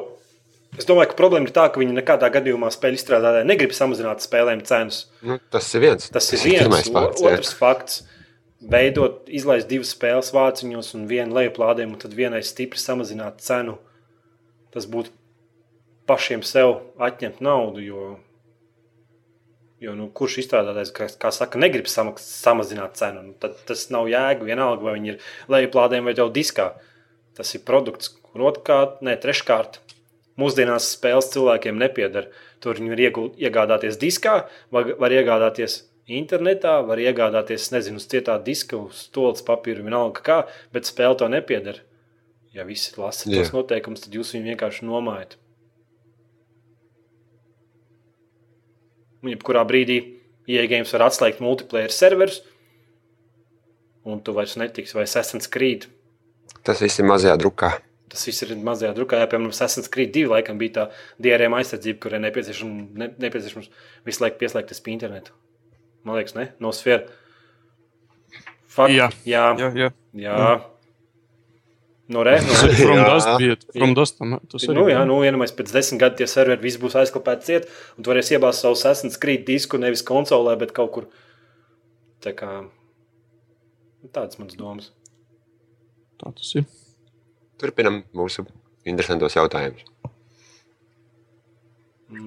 es 0.81 0.89
domāju, 0.89 1.11
ka 1.13 1.19
problēma 1.19 1.45
ir 1.45 1.53
tā, 1.53 1.67
ka 1.69 1.83
viņi 1.83 1.99
nekādā 1.99 2.31
gadījumā 2.39 2.71
spēļu 2.73 2.97
izstrādātāji 2.97 3.51
negrib 3.51 3.77
samazināt 3.77 4.25
spēlēm 4.25 4.65
cenas. 4.65 5.03
Nu, 5.21 5.37
tas 5.53 5.69
ir 5.77 5.85
viens. 5.85 6.09
Tas 6.17 6.31
ir 6.33 6.41
ir 6.41 6.49
viens. 6.55 6.63
pirmais 6.65 6.89
O- 6.89 6.97
fakts. 6.97 7.21
jā. 7.27 7.35
Otrs 7.37 7.53
fakts. 7.61 8.01
Veidot, 8.57 9.27
izlaist 9.29 9.69
divas 9.69 9.91
spēles 9.93 10.33
vāciņos 10.33 10.95
un 10.97 11.05
vienu 11.11 11.37
lejuplādējumu, 11.37 11.99
tad 12.01 12.15
vienai 12.17 12.41
stipri 12.47 12.81
samazināt 12.81 13.43
cenu. 13.45 13.77
Tas 14.73 14.89
būtu 14.89 15.13
pašiem 16.09 16.45
sev 16.47 16.79
atņemt 16.97 17.43
naudu. 17.45 17.83
Jo, 17.85 18.07
jo 19.85 19.97
nu, 19.99 20.09
kurš 20.09 20.39
izstrādātājs, 20.45 20.93
kā, 20.97 21.09
kā 21.21 21.33
saka, 21.37 21.61
negrib 21.61 21.91
samaks, 21.93 22.25
samazināt 22.41 22.97
cenu, 22.97 23.27
nu, 23.29 23.35
tad 23.43 23.59
tas 23.69 23.87
nav 23.93 24.09
jēga. 24.09 24.49
Vienalga, 24.49 24.89
vai 24.89 24.97
viņi 24.97 25.13
ir 25.13 25.27
lejuplādējumi 25.53 26.11
vai 26.11 26.17
jau 26.17 26.31
diskā. 26.33 26.71
Tas 27.37 27.53
ir 27.53 27.67
produkts. 27.69 28.15
Un 28.33 28.47
otrkārt, 28.49 29.03
ne 29.05 29.19
treškārt, 29.21 29.83
mūsdienās 30.41 30.89
spēles 30.97 31.29
cilvēkiem 31.35 31.77
nepieder. 31.81 32.31
Tur 32.65 32.81
viņi 32.81 32.95
var 32.95 33.05
iegādāties 33.37 34.01
diskā, 34.01 34.39
var, 34.73 34.95
var 34.97 35.13
iegādāties 35.13 35.83
internetā, 36.07 36.79
var 36.87 37.01
iegādāties, 37.03 37.71
nezinu, 37.75 38.01
uz 38.01 38.07
cietā 38.11 38.37
diska, 38.43 38.79
uz 38.79 39.07
stūles 39.09 39.45
papīra, 39.47 39.85
vienalga 39.85 40.23
kā, 40.27 40.39
bet 40.75 40.89
spēle 40.89 41.19
to 41.19 41.29
nepieder. 41.33 41.83
Ja 42.55 42.65
visi 42.65 42.95
lasa 42.97 43.29
tos 43.29 43.53
noteikumus, 43.53 44.07
tad 44.07 44.15
jūs 44.17 44.33
viņu 44.33 44.53
vienkārši 44.53 44.87
nomājat. 44.89 45.37
Un 49.25 49.33
jebkurā 49.35 49.65
brīdī 49.67 49.99
iegājums 50.49 50.93
var 50.95 51.09
atslēgt 51.09 51.43
multiplayer 51.43 51.93
serverus, 51.93 52.41
un 54.07 54.23
tu 54.23 54.33
vairs 54.37 54.55
netiksi 54.61 54.95
vai 54.97 55.05
Assassin's 55.05 55.51
Creed. 55.51 55.89
Tas 56.65 56.81
viss 56.83 57.03
ir 57.03 57.09
mazajā 57.11 57.35
drukā. 57.43 57.73
Tas 58.11 58.23
viss 58.29 58.45
ir 58.47 58.55
mazajā 58.63 58.93
drukā. 58.95 59.19
Jā, 59.21 59.27
piemēram, 59.31 59.51
Assassin's 59.53 59.91
Creed 59.93 60.15
2 60.15 60.31
laikam 60.31 60.61
bija 60.63 60.77
tā 60.77 60.85
DRM 61.27 61.59
aizsardzība, 61.59 61.99
kurai 62.07 62.23
nepieciešams, 62.23 62.95
ne, 63.03 63.11
nepieciešams 63.27 63.69
visu 64.07 64.25
laiku 64.25 64.41
pieslēgties 64.45 64.83
pie 64.87 64.95
interneta. 64.95 65.35
Man 66.07 66.19
liekas, 66.21 66.37
ne? 66.39 66.49
No 66.63 66.71
sfēra. 66.75 67.09
Fakt, 68.77 68.93
Jā. 68.95 69.11
jā, 69.27 69.45
Jā, 69.59 69.69
jā. 69.75 69.93
jā. 70.21 70.35
No. 72.07 72.23
From 72.23 72.99
Jā. 73.01 73.07
Dust 73.09 73.31
bija. 73.41 73.57
From 73.75 73.95
Dust 73.99 74.19
tam, 74.21 74.37
tas. 74.47 74.67
Nu, 74.71 74.85
jā, 74.87 75.01
nu, 75.09 75.17
vienamais 75.25 75.51
pēc 75.57 75.73
desmit 75.75 75.99
gadiem 76.05 76.21
tie 76.21 76.29
serveri 76.31 76.63
visi 76.63 76.79
būs 76.79 76.95
aizklāpēti 77.01 77.49
ciet, 77.49 77.67
un 77.99 78.07
tu 78.07 78.13
varēsi 78.13 78.37
iebāzt 78.37 78.63
savu 78.63 78.77
Assassin's 78.79 79.19
Creed 79.19 79.43
disku 79.49 79.81
nevis 79.83 80.05
konsolē, 80.07 80.55
bet 80.61 80.75
kaut 80.77 80.93
kur. 80.95 81.09
Tā 82.23 82.31
kā 82.37 82.51
nu, 82.63 84.13
tādas 84.15 84.39
manas 84.39 84.55
domas. 84.61 84.93
Tā 86.23 86.31
tas 86.31 86.53
ir. 86.61 86.69
Turpinam 87.59 88.05
mūsu 88.15 88.47
interesantos 88.87 89.35
jautājumus. 89.35 89.83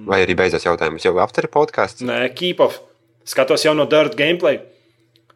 Vai 0.04 0.20
arī 0.26 0.36
beidzās 0.36 0.66
jautājums 0.68 1.06
jau 1.06 1.14
aptver 1.24 1.48
podkāsts? 1.48 2.04
Nē, 2.04 2.26
keep 2.36 2.60
off. 2.60 2.82
Skatos 3.28 3.64
jau 3.64 3.74
no 3.76 3.86
Dirt 3.90 4.16
gameplay. 4.18 4.60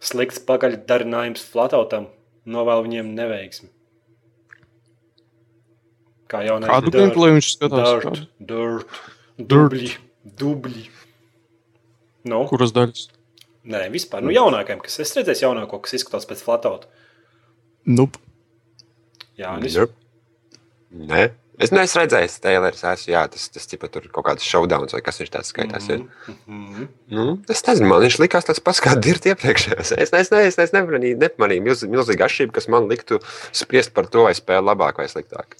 Slikts 0.05 0.41
pagaļdarinājums 0.45 1.45
Flatautam. 1.53 2.09
Novēl 2.45 2.85
viņiem 2.85 3.13
neveiksmi. 3.17 3.71
Kā 6.29 6.43
jau 6.45 6.59
Kādu 6.65 6.93
gameplay 6.93 7.35
viņš 7.37 7.51
skatās? 7.55 8.05
Dirt, 8.05 8.25
dirt, 8.51 9.01
dubļi, 9.39 9.91
dubļi. 10.41 10.85
Nu, 12.29 12.45
Kuras 12.49 12.73
daļas? 12.75 13.09
nē, 13.69 13.87
vispār. 13.93 14.25
Nu, 14.25 14.33
jaunākajam, 14.33 14.81
kas 14.85 14.99
es 15.05 15.13
redzēju, 15.17 15.45
jaunāko, 15.47 15.81
kas 15.85 15.97
izskatās 15.99 16.29
pēc 16.29 16.43
Flatauta. 16.45 16.89
Nope. 17.85 18.21
Jā, 19.37 19.55
Nope. 19.61 19.93
Nē, 20.95 21.27
es 21.63 21.71
neesmu 21.75 22.01
redzējis 22.03 22.39
Taylors. 22.43 22.83
Esmu, 22.91 23.13
jā, 23.15 23.23
tas, 23.31 23.45
tas 23.55 23.69
tipa, 23.71 23.89
tur 23.93 24.07
kaut 24.13 24.27
kāds 24.27 24.47
showdowns 24.47 24.95
vai 24.97 25.03
kas 25.07 25.21
viņš 25.23 25.33
tāds 25.35 25.53
skaitās. 25.53 25.89
Mm 25.91 26.09
Mhm. 26.47 26.89
nu, 27.15 27.27
es 27.49 27.63
nezinu, 27.67 27.89
man 27.89 28.03
viņš 28.03 28.19
likās 28.23 28.49
tāds 28.49 28.63
pats 28.65 28.81
kā 28.85 28.95
dirti 29.01 29.31
iepriekšējos. 29.33 29.93
Es, 29.99 30.13
es, 30.13 30.33
es, 30.33 30.59
es 30.59 30.73
nemanīju, 30.75 31.19
nemanīju 31.21 31.63
milz, 31.63 31.85
milzīgu 31.89 32.27
atšķirību, 32.27 32.53
kas 32.57 32.69
man 32.69 32.89
liktu 32.91 33.21
spriest 33.53 33.95
par 33.95 34.07
to, 34.11 34.25
vai 34.27 34.35
spēle 34.35 34.67
labāk 34.67 34.99
vai 34.99 35.07
sliktāk. 35.09 35.55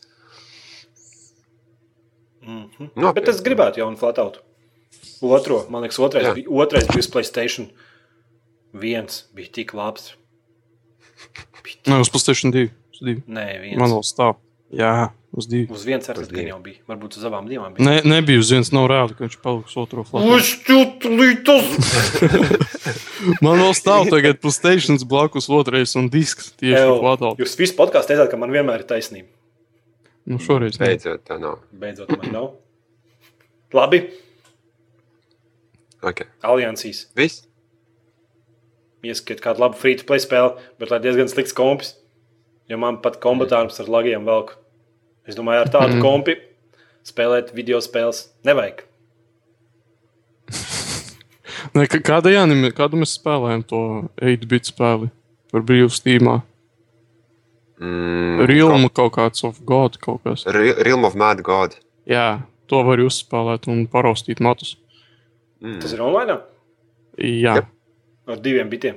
Mhm. 2.45 2.91
Nopietni. 2.97 3.15
Bet 3.21 3.29
es 3.33 3.41
gribētu 3.45 3.81
jaunu 3.81 3.97
Flatautu. 4.01 4.43
Otro, 5.25 5.65
man 5.73 5.85
liekas, 5.85 5.99
otrais, 6.03 6.27
Jā. 6.27 6.35
bija, 6.37 6.51
otrais 6.51 6.89
bija 6.91 7.09
Playstation. 7.13 7.71
Viens 8.75 9.25
bija 9.35 9.53
tik 9.61 9.73
labs. 9.77 10.15
Bija 11.65 11.79
tik... 11.79 11.89
Nē, 11.89 12.01
uz 12.03 12.11
PlayStation 12.13 12.53
2. 12.53 12.67
Uz 12.93 13.01
2. 13.01 13.23
Nē, 13.31 13.45
viens. 13.63 13.79
Man 13.81 13.93
vēl 13.95 14.03
stāv. 14.05 14.35
Jā, 14.75 15.11
uz 15.37 15.47
2. 15.51 15.67
Uz 15.75 15.85
viens 15.87 16.09
ar 16.11 16.19
divu. 16.19 16.47
jau 16.49 16.59
bija. 16.65 16.81
Varbūt 16.91 17.19
uz 17.19 17.27
abām 17.29 17.47
divām 17.51 17.75
bija. 17.77 17.85
Ne, 17.87 18.01
nebija 18.17 18.43
uz 18.43 18.51
viens, 18.55 18.73
nav 18.75 18.89
reāli, 18.91 19.15
ka 19.15 19.25
viņš 19.27 19.37
paliks 19.45 19.77
flātu. 19.77 20.03
Uzķutlītas! 20.35 21.67
Man 23.45 23.61
vēl 23.63 23.73
stāv 23.79 24.11
tagad 24.13 24.41
PlayStation 24.43 24.99
blakus 25.09 25.47
otrais 25.53 25.95
un 26.01 26.11
disks 26.13 26.51
tieši 26.61 26.83
flātā. 27.01 27.33
Jūs 27.41 27.57
visi 27.61 27.77
podkāstā 27.79 28.13
teicāt, 28.15 28.29
ka 28.33 28.37
man 28.41 28.53
vienmēr 28.53 28.83
ir 28.83 28.89
taisnība. 28.91 29.31
Nu, 30.29 30.37
šoreiz. 30.43 30.77
Beidzot, 30.81 31.23
tā 31.29 31.39
nav. 31.41 31.63
Beidzot, 31.73 32.13
man 32.19 32.33
nav. 32.35 32.51
Labi, 33.75 34.03
Okay. 36.05 36.29
aliansīs. 36.45 37.07
Viss. 37.17 37.47
Ieskiet 39.05 39.41
kādu 39.45 39.63
labu 39.65 39.77
free 39.81 39.97
to 39.97 40.05
play 40.09 40.21
spēli, 40.21 40.59
bet 40.81 40.93
lai 40.93 40.99
diezgan 41.05 41.31
slikts 41.33 41.57
kompis. 41.57 41.95
Jo 42.69 42.79
man 42.81 43.01
pat 43.05 43.19
kombatārums 43.21 43.81
ar 43.81 43.89
lagiem 43.93 44.25
velk. 44.29 44.55
Es 45.29 45.37
domāju, 45.39 45.65
ar 45.65 45.73
tādu 45.73 45.97
mm. 45.97 46.03
kompi 46.05 46.37
spēlēt 47.05 47.53
video 47.57 47.81
spēles 47.85 48.27
nevajag. 48.47 48.85
Ne, 51.75 51.87
kāda 51.89 52.31
jānim, 52.31 52.67
kādu 52.77 53.01
mēs 53.01 53.17
spēlējam 53.17 53.65
to 53.67 53.81
8-bit 54.23 54.69
spēli 54.69 55.09
par 55.51 55.65
brīvu 55.67 55.89
stīmā? 55.91 56.37
Mm, 57.83 58.45
Realm 58.47 58.87
kaut 58.95 59.17
kāds 59.17 59.43
of 59.49 59.59
God 59.67 59.99
kaut 60.03 60.23
kas. 60.27 60.45
Re- 60.47 60.77
Realm 60.87 61.07
of 61.09 61.17
Mad 61.19 61.43
God. 61.47 61.75
Jā, 62.07 62.45
to 62.71 62.83
var 62.87 63.03
uzspēlēt 63.03 63.67
un 63.73 63.87
paraustīt 63.91 64.43
matus. 64.45 64.77
Mm. 65.65 65.81
Tas 65.83 65.97
ir 65.97 66.03
online 66.05 66.37
Jā, 67.19 67.57
Jep. 67.61 67.69
ar 68.27 68.41
diviem 68.43 68.71
bitiem. 68.71 68.97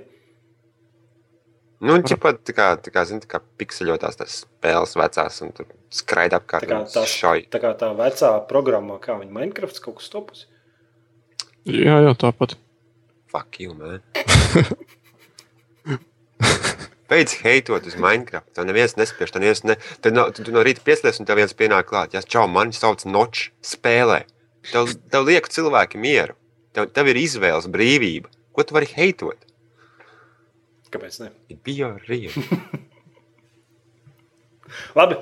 Nu, 1.77 1.93
un 1.93 2.01
ķipat, 2.01 2.39
tā 2.47 2.53
kā, 2.57 2.67
tā 2.81 2.89
kā, 2.89 3.03
zini, 3.05 3.21
tā 3.21 3.29
kā 3.35 3.39
pikseļotās 3.61 4.17
tās 4.17 4.37
spēles 4.41 4.95
vecās 4.97 5.35
un 5.45 5.51
tur 5.53 5.67
skraida 5.93 6.39
Tā 6.39 6.41
apkārt. 6.41 6.69
kā 6.71 6.79
un 6.81 6.87
tā, 6.89 7.03
šauj. 7.05 7.43
tā, 7.53 7.59
kā 7.61 7.73
tā 7.77 7.91
vecā 7.97 8.31
programmā, 8.49 8.97
kā 9.03 9.13
viņa 9.19 9.35
Minecraft 9.35 9.81
kaut 9.85 9.99
kas 9.99 10.09
topus. 10.09 10.47
jā, 11.69 11.99
jā 12.07 12.13
tāpat. 12.17 12.57
Fuck 13.29 13.59
you, 13.61 13.75
man. 13.77 14.01
Beidz 17.07 17.37
heitot 17.39 17.85
uz 17.87 17.95
Minecraft. 17.95 18.49
Tev 18.55 18.65
neviens 18.67 18.97
nespiež. 18.99 19.31
Tev 19.31 19.39
neviens 19.43 19.63
ne... 19.63 19.77
Tad 20.03 20.15
no, 20.15 20.25
tu 20.35 20.43
no 20.51 20.63
rīta 20.65 20.83
pieslies 20.83 21.21
un 21.21 21.27
tev 21.29 21.39
viens 21.39 21.53
pienāk 21.55 21.87
klāt. 21.87 22.15
Jā, 22.17 22.23
čau, 22.25 22.47
mani 22.51 22.75
sauc 22.75 23.05
Noč 23.07 23.51
spēlē. 23.63 24.25
Tev, 24.73 24.91
tev 25.13 25.27
liek 25.29 25.47
cilvēki 25.47 26.01
mieru. 26.03 26.35
Tev, 26.75 26.89
tev 26.91 27.07
ir 27.13 27.19
izvēles 27.21 27.69
brīvība. 27.71 28.27
Ko 28.51 28.65
tu 28.67 28.75
vari 28.75 28.89
heitot? 28.91 29.39
Kāpēc 30.93 31.19
ne? 31.23 31.31
It 31.51 31.59
bija 31.67 31.89
rīta. 32.07 32.41
Labi. 34.99 35.17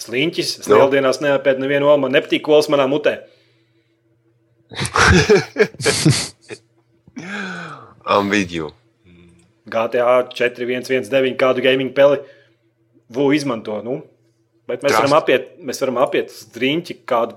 Sliņķis. 0.00 0.50
Es 0.62 0.68
Nu. 0.70 0.78
lieldienās 0.80 1.20
neapēdu 1.22 1.60
nevienu 1.64 1.90
olu. 1.90 2.00
Man 2.06 2.14
nepatīk 2.16 2.42
kols 2.46 2.70
manā 2.72 2.86
mutē. 2.90 3.18
I'm 8.06 8.28
with 8.30 8.50
you. 8.52 8.70
GTA 9.70 10.24
4119 10.34 11.36
kādu 11.38 11.62
gaming 11.62 11.92
peli 11.94 12.18
VU 13.12 13.30
izmanto. 13.36 13.78
Nu. 13.84 14.00
Bet 14.70 14.82
mēs 14.86 14.94
Trust. 14.94 15.02
varam 15.02 15.16
apiet, 15.18 15.48
mēs 15.66 15.80
varam 15.82 15.98
apiet 16.02 16.30
strīņķi 16.34 16.96
kādu, 17.10 17.36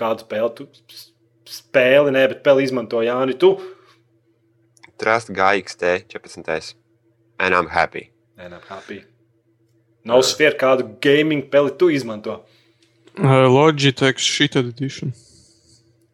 kādu 0.00 0.24
spēli. 0.24 0.50
Tu 0.56 0.66
spēli, 1.50 2.12
nē, 2.16 2.26
bet 2.34 2.42
peli 2.46 2.64
izmanto 2.66 3.02
Jāni. 3.04 3.36
Tu. 3.40 3.52
Trust 5.00 5.30
GXT 5.32 6.08
14. 6.12 6.74
And 7.40 7.54
I'm 7.56 7.68
happy. 7.72 8.10
Nē, 8.36 8.50
nē, 8.52 8.58
happy. 8.68 9.00
Nav 10.08 10.22
sfēra, 10.28 10.56
kādu 10.60 10.86
gaming 11.04 11.46
peli 11.52 11.72
tu 11.80 11.88
izmanto. 11.92 12.38
Uh, 13.18 13.46
Logitech 13.52 14.20
shit 14.20 14.56
edition. 14.56 15.12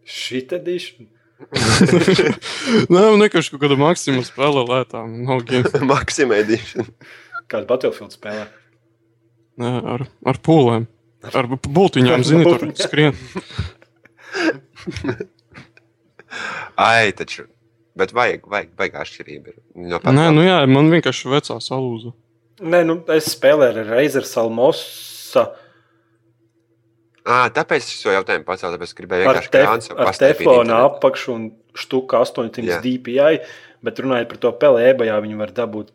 Šī 0.07 0.41
tad 0.51 0.67
ir. 0.71 0.87
Nē, 2.91 3.03
vienkārši 3.21 3.53
kaut 3.53 3.63
kāda 3.67 3.77
maksimuma 3.79 4.25
spēle 4.27 4.63
lētām. 4.71 5.19
Nav 5.27 5.43
game. 5.51 5.67
Maxima 5.93 6.39
edition. 6.43 6.87
Kādu 7.51 7.67
Battlefield 7.71 8.15
spēlē. 8.15 8.47
Nē, 9.63 9.73
ar, 9.97 10.07
ar 10.31 10.41
pūlēm. 10.47 10.87
Ar 11.27 11.47
bu- 11.51 11.59
bultiņām, 11.75 12.21
Ar 12.21 12.27
zini, 12.27 12.45
tur 12.47 12.59
bultiņām. 12.63 12.79
skrien. 12.87 13.15
Ai, 16.77 17.11
taču. 17.17 17.47
Bet 17.97 18.13
vajag, 18.17 18.45
vajag, 18.53 18.73
vajag 18.77 18.97
atšķirība. 19.03 19.53
ir. 19.55 19.61
No 19.89 20.01
Nē, 20.13 20.27
nu 20.37 20.45
jā, 20.45 20.59
man 20.69 20.91
vienkārši 20.93 21.31
vecā 21.33 21.57
salūza. 21.65 22.13
Nē, 22.61 22.83
nu, 22.89 22.99
es 23.13 23.31
spēlēju 23.35 23.83
ar 23.83 23.89
Razer 23.93 24.27
Salmosa. 24.29 25.47
À, 27.27 27.49
tāpēc 27.51 27.83
es 27.83 27.97
šo 27.99 28.13
jautājumu 28.15 28.47
pacēlu, 28.47 28.77
tāpēc 28.77 28.93
gribēju 29.01 29.27
Ar, 29.27 29.33
vienkārši 29.35 29.51
tef, 29.51 29.65
krāns 29.65 29.89
ar 29.91 30.19
teflona 30.21 30.83
apakšu 30.87 31.33
un 31.35 31.47
štuku 31.77 32.21
800 32.21 32.69
Jā. 32.69 32.79
DPI, 32.85 33.41
bet 33.85 33.99
runājot 34.05 34.31
par 34.31 34.43
to 34.45 34.53
peli 34.61 34.85
ebajā, 34.93 35.17
viņi 35.25 35.41
var 35.41 35.55
dabūt 35.57 35.91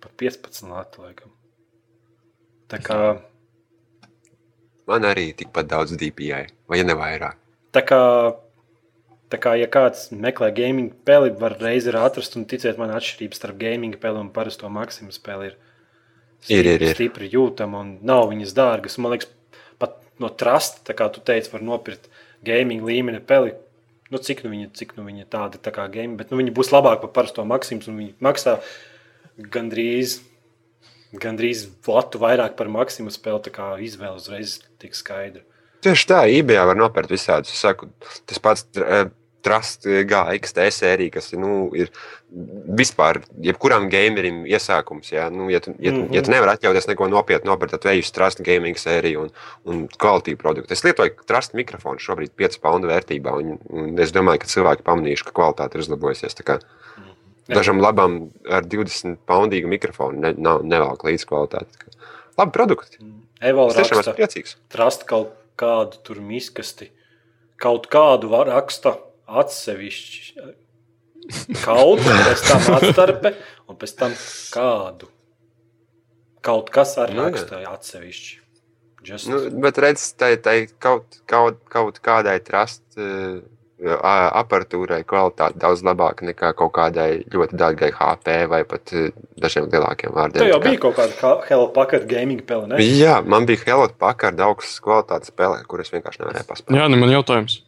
pa 0.00 0.08
15 0.22 0.70
latu 0.70 1.04
laikam. 1.04 1.34
Tā 2.70 2.80
kā, 2.80 3.00
Man 4.90 5.04
arī 5.06 5.28
tikpat 5.38 5.68
daudz 5.70 5.92
DPI, 5.94 6.46
vai 6.66 6.78
ja 6.80 6.86
ne 6.86 6.96
vairāk. 6.98 7.36
tā 7.70 7.82
kā, 7.86 8.00
tā 9.30 9.38
kā 9.40 9.54
ja 9.58 9.66
kāds 9.70 10.08
meklē 10.12 10.50
gaming 10.54 10.92
peli, 11.06 11.30
var 11.30 11.56
reizi 11.60 11.94
atrast 11.94 12.36
un 12.36 12.46
ticiet 12.50 12.78
man 12.78 12.92
atšķirības 12.94 13.40
starp 13.40 13.58
gaming 13.60 13.96
peli 14.00 14.20
un 14.20 14.30
parasto 14.34 14.68
maksimu 14.68 15.14
spēli 15.14 15.52
ir 15.52 15.58
Ir, 16.48 16.64
ir, 16.64 16.80
ir. 16.80 16.94
stipri 16.96 17.28
jūtama 17.28 17.82
un 17.84 17.90
nav 18.06 18.30
viņas 18.30 18.54
dārgas. 18.56 18.96
Man 19.02 19.12
liekas, 19.12 19.28
pat 19.80 19.98
no 20.22 20.30
trust, 20.32 20.80
tā 20.88 20.96
kā 20.96 21.10
tu 21.12 21.20
teici, 21.20 21.50
var 21.52 21.64
nopirkt 21.64 22.08
gaming 22.46 22.86
līmeņa 22.86 23.20
peli. 23.28 23.52
Nu, 24.10 24.18
cik 24.18 24.40
nu 24.46 24.54
viņa, 24.54 24.70
cik 24.74 24.96
nu 24.96 25.04
viņa 25.06 25.28
tāda 25.30 25.60
tā 25.62 25.72
kā 25.74 25.84
game, 25.92 26.16
bet 26.18 26.32
nu, 26.32 26.40
viņa 26.40 26.54
būs 26.56 26.72
labāka 26.72 27.04
par 27.04 27.12
parasto 27.20 27.44
maksimu 27.46 27.84
un 27.92 28.00
viņa 28.00 28.16
maksā 28.24 28.56
gandrīz, 29.52 30.16
gandrīz 31.20 31.66
latu 31.86 32.22
vairāk 32.22 32.56
par 32.58 32.72
maksimu 32.72 33.12
spēli. 33.12 33.44
Tā 33.46 33.54
kā 33.54 33.68
izvēle 33.84 34.16
uzreiz 34.18 34.58
tik 34.82 34.96
skaidra. 34.98 35.44
Tieši 35.84 36.08
tā, 36.08 36.24
eBay 36.28 36.58
var 36.72 36.76
nopirkt 36.76 37.12
visādus. 37.12 37.52
Es 37.52 37.62
saku, 37.62 37.92
tas 38.28 38.40
pats 38.42 38.66
eh, 38.80 39.12
Trust 39.44 39.86
GXT 39.86 40.66
sērija, 40.74 41.14
kas 41.16 41.30
nu, 41.38 41.70
ir 41.76 41.92
vispār 42.80 43.22
jebkuram 43.42 43.88
gamerim 43.92 44.42
iesākums. 44.48 45.12
Jā, 45.14 45.28
nu, 45.34 45.48
ja, 45.52 45.62
tu, 45.64 45.74
ja, 45.82 45.94
tu, 45.96 46.04
ja 46.14 46.24
tu 46.24 46.34
nevari 46.34 46.54
atļauties 46.54 46.90
neko 46.90 47.08
nopietnu 47.10 47.50
nopirkt, 47.50 47.76
tad 47.78 47.92
ej 47.94 48.04
uz 48.04 48.12
Trust 48.14 48.42
gaming 48.46 48.78
sēriju 48.78 49.24
un, 49.26 49.32
un 49.66 49.86
kvalitāti 49.96 50.36
produktu. 50.40 50.76
Es 50.76 50.84
lietoju 50.86 51.26
Trust 51.30 51.56
mikrofonu 51.58 52.02
šobrīd 52.02 52.36
5 52.38 52.60
poundu 52.62 52.92
vērtībā, 52.92 53.34
un, 53.40 53.56
un 53.72 53.96
es 54.02 54.14
domāju, 54.14 54.44
ka 54.44 54.52
cilvēki 54.52 54.86
pamanījuši, 54.86 55.26
ka 55.28 55.36
kvalitāte 55.40 55.78
ir 55.78 55.86
uzlabojusies. 55.86 56.38
Kā 56.44 56.60
Dažam 57.50 57.80
labam 57.82 58.28
ar 58.46 58.62
20 58.62 59.18
poundīgu 59.26 59.70
mikrofonu 59.70 60.22
ne, 60.22 60.32
nav, 60.38 60.62
nevelk 60.66 61.02
līdz 61.06 61.26
kvalitāti. 61.26 61.90
Labi 62.38 62.54
produkti. 62.54 63.00
Evolūcija 63.40 63.82
Es 63.82 63.88
tiešām 63.88 64.02
esmu 64.04 64.16
priecīgs. 64.18 64.56
trast 64.72 65.06
kaut 65.08 65.32
kādu 65.60 65.98
tur 66.06 66.20
miskasti, 66.24 66.90
kaut 67.60 67.88
kādu 67.92 68.30
var 68.32 68.48
raksta 68.52 68.94
atsevišķi. 69.40 70.44
Kaut 71.62 72.00
kā 72.02 72.16
pēc 72.26 72.42
tam 72.48 72.68
atstarpe, 72.78 73.34
un 73.70 73.78
pēc 73.78 73.92
tam 74.00 74.14
kādu. 74.54 75.10
Kaut 76.42 76.70
kas 76.74 76.96
ar 76.98 77.12
Nu, 77.12 77.26
jā. 77.26 77.30
raksta 77.30 77.60
atsevišķi. 77.70 78.36
Just, 79.04 79.28
Nu, 79.32 79.38
bet 79.64 79.78
redz, 79.80 80.10
tai, 80.18 80.34
tai 80.36 80.66
kaut, 80.80 81.20
kaut, 81.28 81.60
kaut 81.72 82.00
kādai 82.04 82.36
trust 82.44 82.82
uh, 83.00 83.38
aparatūrai 83.80 84.98
kvalitāte 85.08 85.56
daudz 85.60 85.80
labāka 85.86 86.26
nekā 86.28 86.50
kaut 86.58 86.74
kādai 86.76 87.22
ļoti 87.32 87.56
dārgai 87.56 87.88
HP 87.96 88.34
vai 88.50 88.60
pat 88.68 88.92
uh, 88.96 89.08
dažiem 89.40 89.70
lielākiem 89.72 90.12
vārdiem. 90.16 90.42
Tev 90.42 90.52
jau 90.52 90.60
bija 90.64 90.82
kaut 90.82 90.98
kāda 90.98 91.16
kā 91.20 91.32
Hello 91.48 91.70
Packard 91.76 92.04
gaming 92.10 92.42
pele, 92.44 92.68
ne? 92.68 92.80
Jā, 92.84 93.20
man 93.24 93.48
bija 93.48 93.62
Helot 93.68 93.96
Packard 94.00 94.40
augstas 94.44 94.80
kvalitātes 94.84 95.32
spēlē, 95.32 95.62
kuras 95.70 95.92
vienkārši 95.94 96.20
nevarēja 96.24 96.48
paspēlēt. 96.50 96.80
Jā, 96.82 96.88
nu 96.92 97.00
man 97.00 97.14
jautājums. 97.14 97.60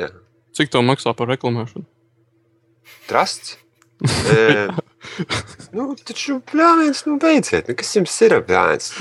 Jā. 0.00 0.08
Cik 0.54 0.70
tev 0.70 0.84
maksā 0.86 1.14
par 1.18 1.30
reklamēšanu? 1.32 1.86
Trusts? 3.10 3.56
e, 4.04 4.68
nu, 5.76 5.86
taču, 6.06 6.38
plāns, 6.46 7.04
nu, 7.08 7.16
beidziet, 7.22 7.68
nu, 7.70 7.76
kas 7.78 7.94
jums 7.96 8.14
ir 8.26 8.36
plāns? 8.46 8.92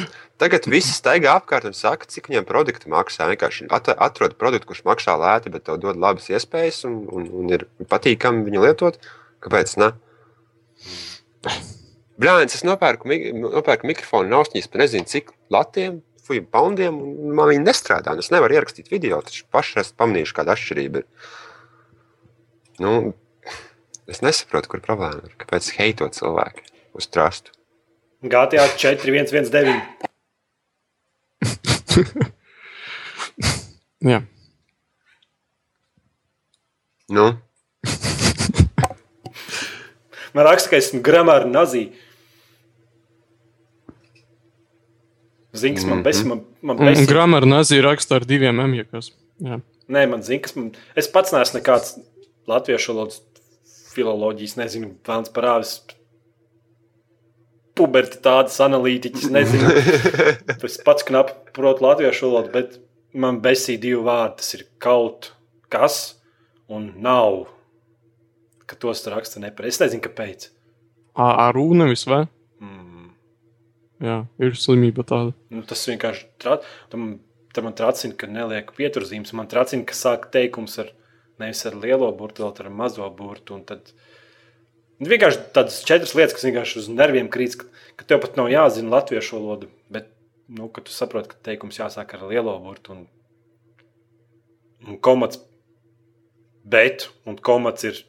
Tagad 0.41 0.65
viss 0.67 0.95
staigā 0.97 1.35
apkārt 1.37 1.67
un 1.69 1.75
saka, 1.77 2.07
cik 2.09 2.31
viņiem 2.31 2.47
produkti 2.49 2.89
maksā. 2.91 3.27
Vienkārši 3.29 3.67
at- 3.71 3.93
atrod 3.93 4.33
produktu, 4.39 4.71
kurš 4.71 4.81
maksā 4.87 5.13
lēti, 5.19 5.51
bet 5.53 5.67
tev 5.67 5.77
dod 5.83 5.99
labas 6.01 6.25
iespējas 6.33 6.81
un, 6.89 7.03
un, 7.05 7.29
un 7.29 7.53
ir 7.53 7.67
patīkami 7.91 8.41
viņu 8.47 8.63
lietot. 8.65 8.97
Kāpēc? 9.45 9.75
Ne? 9.79 9.91
Brāļs, 12.19 12.57
es 12.57 12.65
nopērku, 12.65 13.13
nopērku 13.45 13.87
mikrofonu 13.89 14.33
naustiņas 14.33 14.73
par 14.73 14.83
nezinu 14.83 15.09
cik 15.13 15.31
latiem, 15.53 16.01
fuju 16.25 16.45
poundiem, 16.49 16.97
un 16.97 17.37
man 17.37 17.51
viņi 17.51 17.65
nestrādā. 17.67 18.17
Es 18.19 18.31
nevaru 18.33 18.57
ierakstīt 18.57 18.91
video, 18.91 19.21
taču 19.25 19.45
paši 19.53 19.81
esmu 19.83 19.99
pamanījuši, 20.01 20.37
kāda 20.39 20.57
atšķirība 20.57 21.03
ir. 21.03 21.31
Nu, 22.83 23.13
es 24.11 24.19
nesaprotu, 24.25 24.67
kur 24.73 24.81
problēma 24.83 25.21
ir. 25.29 25.35
Kāpēc 25.39 25.69
heito 25.77 26.07
cilvēki 26.11 26.65
uz 26.99 27.07
trustu? 27.13 27.53
GTA 28.23 28.65
4119. 28.75 29.81
Jā, 34.03 34.19
Nu, 37.13 37.25
Man 40.33 40.47
raksta, 40.47 40.71
ka 40.71 40.79
esmu 40.81 40.97
gramāra 41.05 41.45
nazī. 41.45 41.83
Zini, 45.53 45.75
kas 45.77 45.85
man 45.85 45.99
Mhm. 45.99 46.03
besi, 46.07 46.23
man, 46.25 46.39
man 46.65 46.79
un, 46.79 46.87
un 46.87 46.93
besi. 46.95 47.05
gramāra 47.05 47.45
nazija 47.45 47.83
raksta 47.85 48.15
ar 48.17 48.25
diviem. 48.25 48.57
Jā. 48.57 49.59
Nē, 49.87 50.09
man 50.09 50.23
zina, 50.25 50.41
kas 50.41 50.55
man. 50.55 50.71
Es 50.97 51.07
pats 51.07 51.31
neesmu 51.35 51.59
nekāds 51.59 51.99
latviešu 52.49 52.93
valodas 52.93 53.21
filoloģijas, 53.93 54.55
nezinu, 54.59 54.93
Vāns 55.07 55.31
parāvis. 55.33 55.77
Pubertātes 57.77 58.59
analītiķis, 58.61 59.29
nezinu. 59.33 59.69
es 60.67 60.77
pats 60.85 61.05
knapi 61.07 61.53
protu 61.55 61.87
latviešu 61.87 62.29
valodu, 62.29 62.51
bet 62.53 62.77
man 63.17 63.39
besī 63.41 63.79
divi 63.81 64.01
vārdi. 64.05 64.41
Tas 64.41 64.53
ir 64.59 64.67
kaut 64.83 65.31
kas 65.73 65.99
un 66.69 66.91
nav. 67.01 67.47
Ka 68.69 68.77
tos 68.79 69.01
raksta 69.09 69.41
nepareizi. 69.41 69.77
Es 69.77 69.83
nezinu, 69.87 70.05
kāpēc. 70.05 70.49
Ar 71.17 71.57
U 71.59 71.73
nevis 71.77 72.05
vai? 72.09 72.23
Mm. 72.61 73.11
Jā, 74.03 74.17
ir 74.41 74.57
slimība 74.57 75.05
tāda. 75.07 75.33
Nu, 75.53 75.65
tas 75.67 75.81
vienkārši. 75.89 76.29
Man, 76.93 77.17
tad 77.53 77.65
man 77.65 77.75
tracina, 77.77 78.15
ka 78.17 78.29
neliek 78.29 78.73
pieturzīmes. 78.77 79.33
Man 79.37 79.49
tracina, 79.51 79.85
ka 79.89 79.97
sāk 79.97 80.29
teikums 80.33 80.79
ar 80.81 80.93
nevis 81.41 81.65
ar 81.69 81.77
lielo 81.77 82.09
burtu, 82.15 82.45
bet 82.47 82.61
ar 82.63 82.69
mazo 82.69 83.07
burtu. 83.17 83.59
Tad 83.67 83.91
nu, 84.99 85.09
vienkārši 85.09 85.41
tādas 85.55 85.81
četras 85.87 86.15
lietas, 86.17 86.35
kas 86.37 86.47
vienkārši 86.47 86.79
uz 86.83 86.89
nerviem 86.93 87.29
krīt, 87.33 87.57
ka, 87.59 87.69
ka 87.99 88.07
tev 88.09 88.23
pat 88.23 88.39
nav 88.39 88.51
jāzina 88.53 88.93
latviešu 88.97 89.39
valoda. 89.39 89.69
Bet 89.93 90.09
nu, 90.47 90.69
tu 90.69 90.93
saproti, 90.93 91.33
ka 91.33 91.41
teikums 91.49 91.79
jāsāk 91.81 92.15
ar 92.17 92.25
lielo 92.29 92.55
burtu. 92.63 92.97
Un, 92.97 93.05
un 94.87 94.99
komats, 95.03 95.41
bet 96.63 97.09
un 97.29 97.39
komats 97.39 97.87
ir 97.89 98.03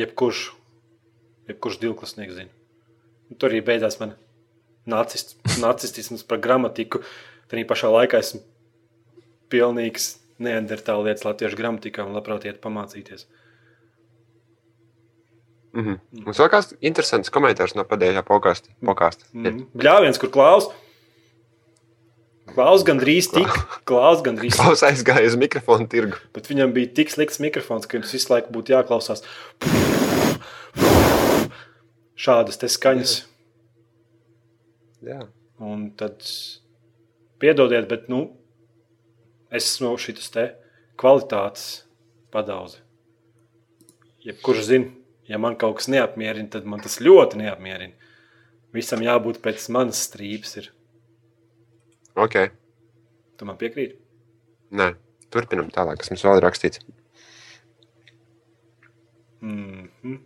jebkurš, 0.00 0.50
jebkurš 1.50 1.80
divklasnieks 1.82 2.38
zina. 2.38 2.52
Un 3.30 3.40
Tur 3.40 3.50
arī 3.50 3.62
beidzās 3.66 3.98
mana 4.02 4.16
nacist, 4.86 5.36
nacistisms 5.64 6.24
par 6.26 6.40
gramatiku. 6.42 7.02
Tad 7.46 7.62
pašā 7.68 7.90
laikā 7.92 8.18
esmu 8.22 8.42
pilnīgs 9.52 10.16
neandertāla 10.42 11.08
lietas 11.08 11.26
latviešu 11.26 11.58
gramatikā 11.58 12.06
un 12.06 12.16
labprāt 12.16 12.46
iet 12.48 12.62
pamācīties. 12.64 13.26
mhm. 15.76 16.24
Mums 16.24 16.40
vēl 16.40 16.50
kāds 16.52 16.74
interesants 16.80 17.32
komentārs 17.32 17.76
no 17.76 17.84
pēdējā 17.88 18.24
podkāsta. 18.26 18.72
Mm. 19.32 19.66
Bļāviens, 19.76 20.20
kur 20.20 20.32
klaus. 20.32 20.70
Klaus 22.46 22.84
gandrīz 22.86 23.26
tik, 23.32 23.50
klaus 23.88 24.22
gandrīz 24.24 24.54
tik, 24.54 24.62
Klaus 24.62 24.84
aizgāja 24.86 25.26
uz 25.28 25.36
mikrofonu 25.40 25.88
tirgu. 25.90 26.20
bet 26.32 26.46
viņam 26.48 26.72
bija 26.76 26.92
tik 27.00 27.10
slikts 27.10 27.42
mikrofons, 27.42 27.88
ka 27.88 27.98
jums 27.98 28.12
visu 28.14 28.32
laiku 28.32 28.54
būtu 28.54 28.76
jāklausās. 28.76 29.24
Šādas 32.16 32.56
te 32.62 32.70
skaņas. 32.72 33.16
Jā. 35.06 35.20
Un 35.60 35.90
tad 35.98 36.24
piedodiet, 37.42 37.88
bet 37.90 38.08
nu, 38.12 38.22
es 39.50 39.68
esmu 39.68 39.94
šis 40.00 40.30
te 40.34 40.46
kvalitātes 41.00 41.84
padauze. 42.32 42.82
Jebkurš 44.26 44.64
zina, 44.66 44.90
ja 45.28 45.38
man 45.38 45.56
kaut 45.60 45.78
kas 45.78 45.88
neapmierina, 45.92 46.50
tad 46.50 46.66
man 46.66 46.82
tas 46.82 46.98
ļoti 47.00 47.38
neapmierina. 47.42 47.94
Visam 48.74 49.02
jābūt 49.04 49.40
pēc 49.44 49.68
manas 49.72 50.02
strīpas. 50.08 50.56
Ir. 50.60 50.70
Ok. 52.18 52.36
Tu 53.36 53.48
man 53.48 53.58
piekrīti? 53.60 53.98
Nē. 54.76 54.94
Turpinam 55.32 55.70
tālāk, 55.74 56.00
kas 56.00 56.10
mums 56.10 56.24
vēl 56.24 56.38
ir 56.38 56.46
rakstīts. 56.46 56.82
Mm 59.42 59.88
-hmm. 60.02 60.18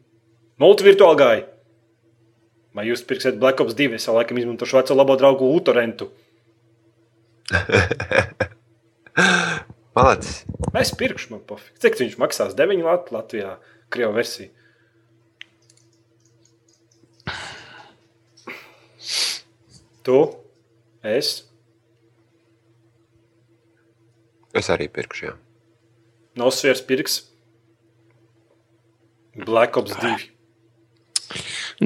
Multivirtuāli 0.61 1.19
gāja. 1.19 1.47
Vai 2.75 2.87
jūs 2.87 3.03
pirksiet 3.07 3.39
Black 3.39 3.61
Ops 3.61 3.75
2? 3.75 3.95
Es 3.95 4.07
jau 4.07 4.15
laikam 4.15 4.39
izmantošu 4.39 4.77
veco 4.77 4.95
labo 4.95 5.17
draugu 5.17 5.55
Utorentu. 5.57 6.11
Malacis. 9.97 10.41
Es 10.79 10.93
pirkšu 10.97 11.35
man 11.35 11.43
pofīgi. 11.49 11.79
Cik 11.83 11.99
viņš 12.01 12.17
maksās? 12.23 12.57
9 12.59 12.85
Lat 12.87 13.11
Latvijā. 13.15 13.57
Krievu 13.91 14.15
versija. 14.17 14.51
Tu, 20.07 20.19
es, 21.05 21.33
Es 24.51 24.67
arī 24.73 24.89
pirkšu, 24.91 25.27
jā. 25.29 25.35
Nosvieras 26.41 26.81
pirks, 26.83 27.21
Black 29.47 29.77
Ops 29.79 29.95
2. 30.01 30.25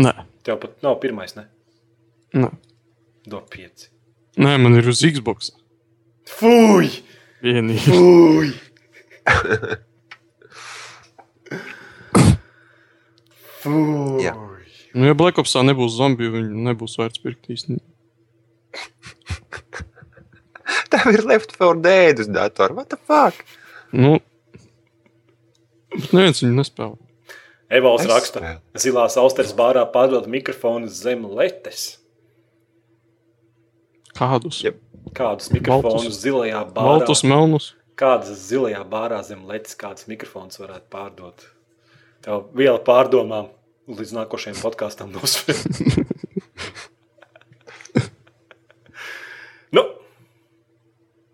Nē, 0.01 0.13
Tev 0.45 0.57
pat 0.63 0.79
nav 0.85 0.97
pirmais, 1.03 1.35
ne? 1.37 1.45
nē. 2.33 2.49
Do 3.29 3.43
5. 3.53 3.91
Nē 4.41 4.55
man 4.63 4.79
ir 4.79 4.89
uz 4.89 5.03
Xbox. 5.05 5.53
Fui! 6.29 6.89
Vienīgi. 7.45 7.93
Fui! 7.93 8.53
Fui! 13.65 14.23
Jā. 14.25 14.33
Nu, 14.95 15.09
ja 15.09 15.15
Black 15.19 15.41
Opsā 15.43 15.65
nebūs 15.67 15.97
zombiju, 15.99 16.33
viņi 16.37 16.69
nebūs 16.69 16.95
vērts 17.01 17.21
pirkt 17.21 17.51
īstenībā. 17.53 17.85
Tev 20.95 21.11
ir 21.11 21.25
Left 21.27 21.57
4 21.59 21.83
Dead 21.85 22.23
uz 22.23 22.31
datora. 22.31 22.77
What 22.77 22.93
the 22.93 22.99
fuck? 23.01 23.43
Nu, 23.93 24.17
bet 25.95 26.15
neviens 26.15 26.41
viņu 26.45 26.55
nespēlē. 26.61 26.97
Es 27.75 28.07
raksta, 28.07 28.39
spēlēju. 28.39 28.61
zilās 28.85 29.19
austeres 29.19 29.53
bārā 29.59 29.83
pārdod 29.91 30.29
mikrofonu 30.31 30.87
zem 30.93 31.27
letes. 31.27 31.99
Kādus? 34.15 34.63
Jep. 34.63 34.84
Kādus 35.13 35.51
mikrofonus 35.53 36.17
zilajā 36.23 36.63
bārā? 36.73 36.99
Baltus, 36.99 37.25
melnus. 37.27 37.75
Kādas 37.99 38.39
zilajā 38.49 38.81
bārā 38.91 39.21
zem 39.27 39.45
letes, 39.47 39.77
kādas 39.79 40.09
mikrofons 40.11 40.59
varētu 40.59 40.89
pārdot? 40.91 41.45
Tev 42.25 42.49
viela 42.57 42.81
pārdomām 42.83 43.51
līdz 43.91 44.13
nākošajam 44.17 44.59
podkāstam 44.63 45.13
nosver. 45.13 45.55
nu, 49.77 49.83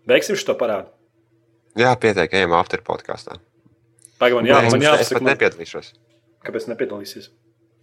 beigsim 0.09 0.35
šo 0.39 0.55
parādu. 0.59 0.89
Jā, 1.79 1.93
pietiek, 1.95 2.33
ejam 2.35 2.51
after 2.57 2.79
podkāstā. 2.83 3.39
Pagaidām, 4.19 4.47
jā, 4.49 4.57
es, 4.67 4.73
man 4.73 4.81
es 4.83 4.87
jāpasaka, 4.89 5.15
pat 5.15 5.23
man, 5.23 5.31
nepiedalīšos. 5.31 5.87
kāpēc 6.45 6.63
nepiedalīsies. 6.73 7.25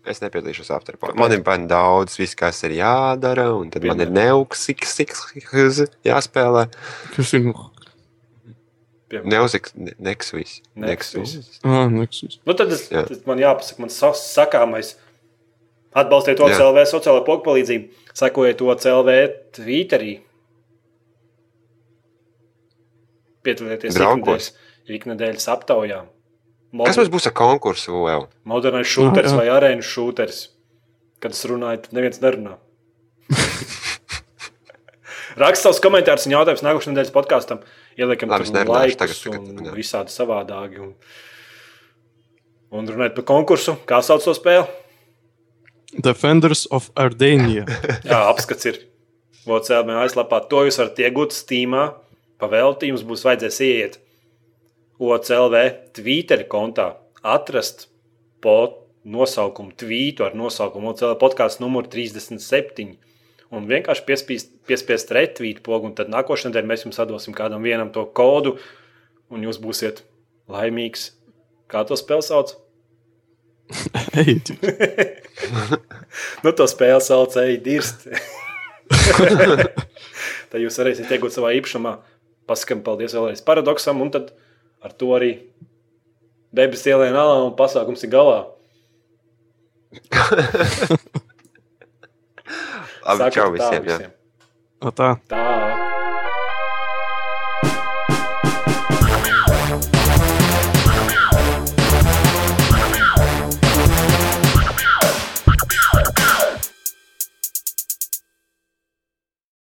Es 0.06 0.20
nepiedalīšos 0.22 0.70
after 0.74 0.96
podkāstā. 0.96 1.18
Man 1.20 1.32
ir 1.32 1.42
baigi 1.44 1.66
daudz, 1.68 2.14
viss, 2.18 2.34
kas 2.38 2.62
ir 2.64 2.76
jādara, 2.78 3.48
un 3.58 3.70
tad 3.70 3.84
man 3.84 4.00
ir 4.00 4.08
neuksiks, 4.14 4.94
jāspēlē. 6.06 6.68
Kas 7.16 7.34
ir? 7.36 7.50
Piemēram. 9.08 9.26
Neusiks, 9.32 9.72
ne- 9.74 9.94
Nexus. 9.98 10.60
Nexus. 10.76 11.60
ah, 11.64 11.86
Nexus. 11.88 12.38
Nu, 12.46 12.52
tad, 12.54 12.72
es, 12.72 12.88
Jā. 12.92 13.06
tad 13.08 13.26
man 13.26 13.38
jāpasaka, 13.40 13.78
man 13.80 13.88
sa- 13.88 14.12
sakāmais. 14.12 14.94
Atbalstiet 15.96 16.36
to 16.36 16.44
Jā. 16.44 16.58
CLV 16.60 16.84
sociālo 16.86 17.24
pogu 17.24 17.42
palīdzību, 17.46 17.88
sekojiet 18.14 18.58
to 18.58 18.74
CLV 18.76 19.14
Twitterī. 19.56 20.20
Piedalieties 23.46 23.96
iknedēļas, 23.96 24.48
iknedēļas 24.98 25.48
aptaujām. 26.68 26.88
Kas 26.88 26.98
mums 27.00 27.10
būs 27.12 27.26
ar 27.28 27.34
konkursu 27.36 28.00
vēl? 28.04 28.26
Modernais 28.48 28.88
šūteris 28.92 29.32
jā. 29.32 29.36
vai 29.40 29.46
arēnas 29.52 29.88
šūteris? 29.88 30.40
Kad 31.22 31.34
es 31.34 31.44
runāju, 31.48 31.82
tad 31.84 31.96
neviens 31.96 32.20
nerunā. 32.22 32.56
Raksta 35.42 35.68
savus 35.68 35.80
komentārus 35.82 36.26
un 36.28 36.34
jautājumus 36.34 36.64
nākošais 36.66 36.92
nedēļas 36.92 37.14
podkāstam. 37.14 37.62
Ieliekam 37.98 38.30
Labi, 38.30 38.46
tur 38.50 38.70
laikus 38.70 38.98
tagad, 39.00 39.20
tagad 39.22 39.38
un 39.40 39.56
runāju. 39.56 39.76
visādi 39.78 40.14
savādāki. 40.14 40.82
Un, 40.84 40.92
un 42.78 42.90
runājot 42.90 43.16
par 43.16 43.26
konkursu, 43.32 43.76
kā 43.88 44.02
sauc 44.04 44.22
to 44.26 44.34
spēli? 44.36 44.66
Defenders 46.04 46.66
of 46.74 46.90
Ardenia. 46.98 47.64
Jā, 48.04 48.20
apskats 48.28 48.68
ir. 48.68 48.82
Vocēlmē 49.48 50.02
aizlapā. 50.02 50.42
To 50.50 50.66
jūs 50.66 50.76
varat 50.82 51.00
iegūt 51.00 51.32
Steamā. 51.32 51.86
Pavēlti 52.38 52.92
jums 52.92 53.06
būs 53.08 53.24
vajadzēs 53.26 53.62
ieiet 53.64 53.96
OCLV 54.98 55.54
Twitter 55.94 56.42
kontā, 56.50 56.88
atrast 57.22 57.86
po 58.42 58.56
nosaukumu 59.08 59.72
tvītu 59.78 60.24
ar 60.26 60.34
nosaukumu 60.38 60.90
OCLV 60.92 61.16
podkāstu 61.20 61.62
numuru 61.64 61.88
37. 61.92 62.96
Un 63.54 63.64
vienkārši 63.70 64.04
piespiest, 64.04 64.50
piespiest 64.68 65.12
retvītu 65.16 65.62
pogu, 65.64 65.88
un 65.88 65.94
tad 65.96 66.10
nākošais 66.12 66.50
nedēļa 66.50 66.68
mēs 66.68 66.82
jums 66.84 66.98
atdosim 67.00 67.32
kādam 67.36 67.62
vienam 67.64 67.88
to 67.94 68.02
kodu, 68.12 68.56
un 69.32 69.46
jūs 69.46 69.60
būsiet 69.62 70.02
laimīgs. 70.52 71.12
Kā 71.68 71.84
to 71.88 71.96
spēli 71.96 72.24
sauc? 72.26 72.52
Tu- 74.44 74.58
Nu, 76.44 76.52
to 76.56 76.64
spēli 76.68 77.00
sauc 77.04 77.34
Eidirst. 77.40 78.06
tad 80.50 80.60
jūs 80.62 80.78
varēsiet 80.80 81.10
iegūt 81.12 81.34
savā 81.34 81.52
īpašumā. 81.58 81.96
Pasakām, 82.48 82.80
paldies 82.84 83.12
vēlreiz 83.16 83.42
paradoksam, 83.44 84.00
un 84.00 84.12
tad 84.14 84.30
ar 84.84 84.92
to 84.98 85.06
arī 85.16 85.32
debes 86.54 86.86
ielēna 86.88 87.18
alā 87.24 87.36
un 87.46 87.54
pasākums 87.58 88.04
ir 88.06 88.10
galā. 88.14 88.40
Sakat 93.08 93.32
čau 93.34 93.48
tā 93.56 93.56
visiem. 93.56 93.88
Jā. 93.88 93.98
tā. 94.92 95.16
Tā. 95.30 95.67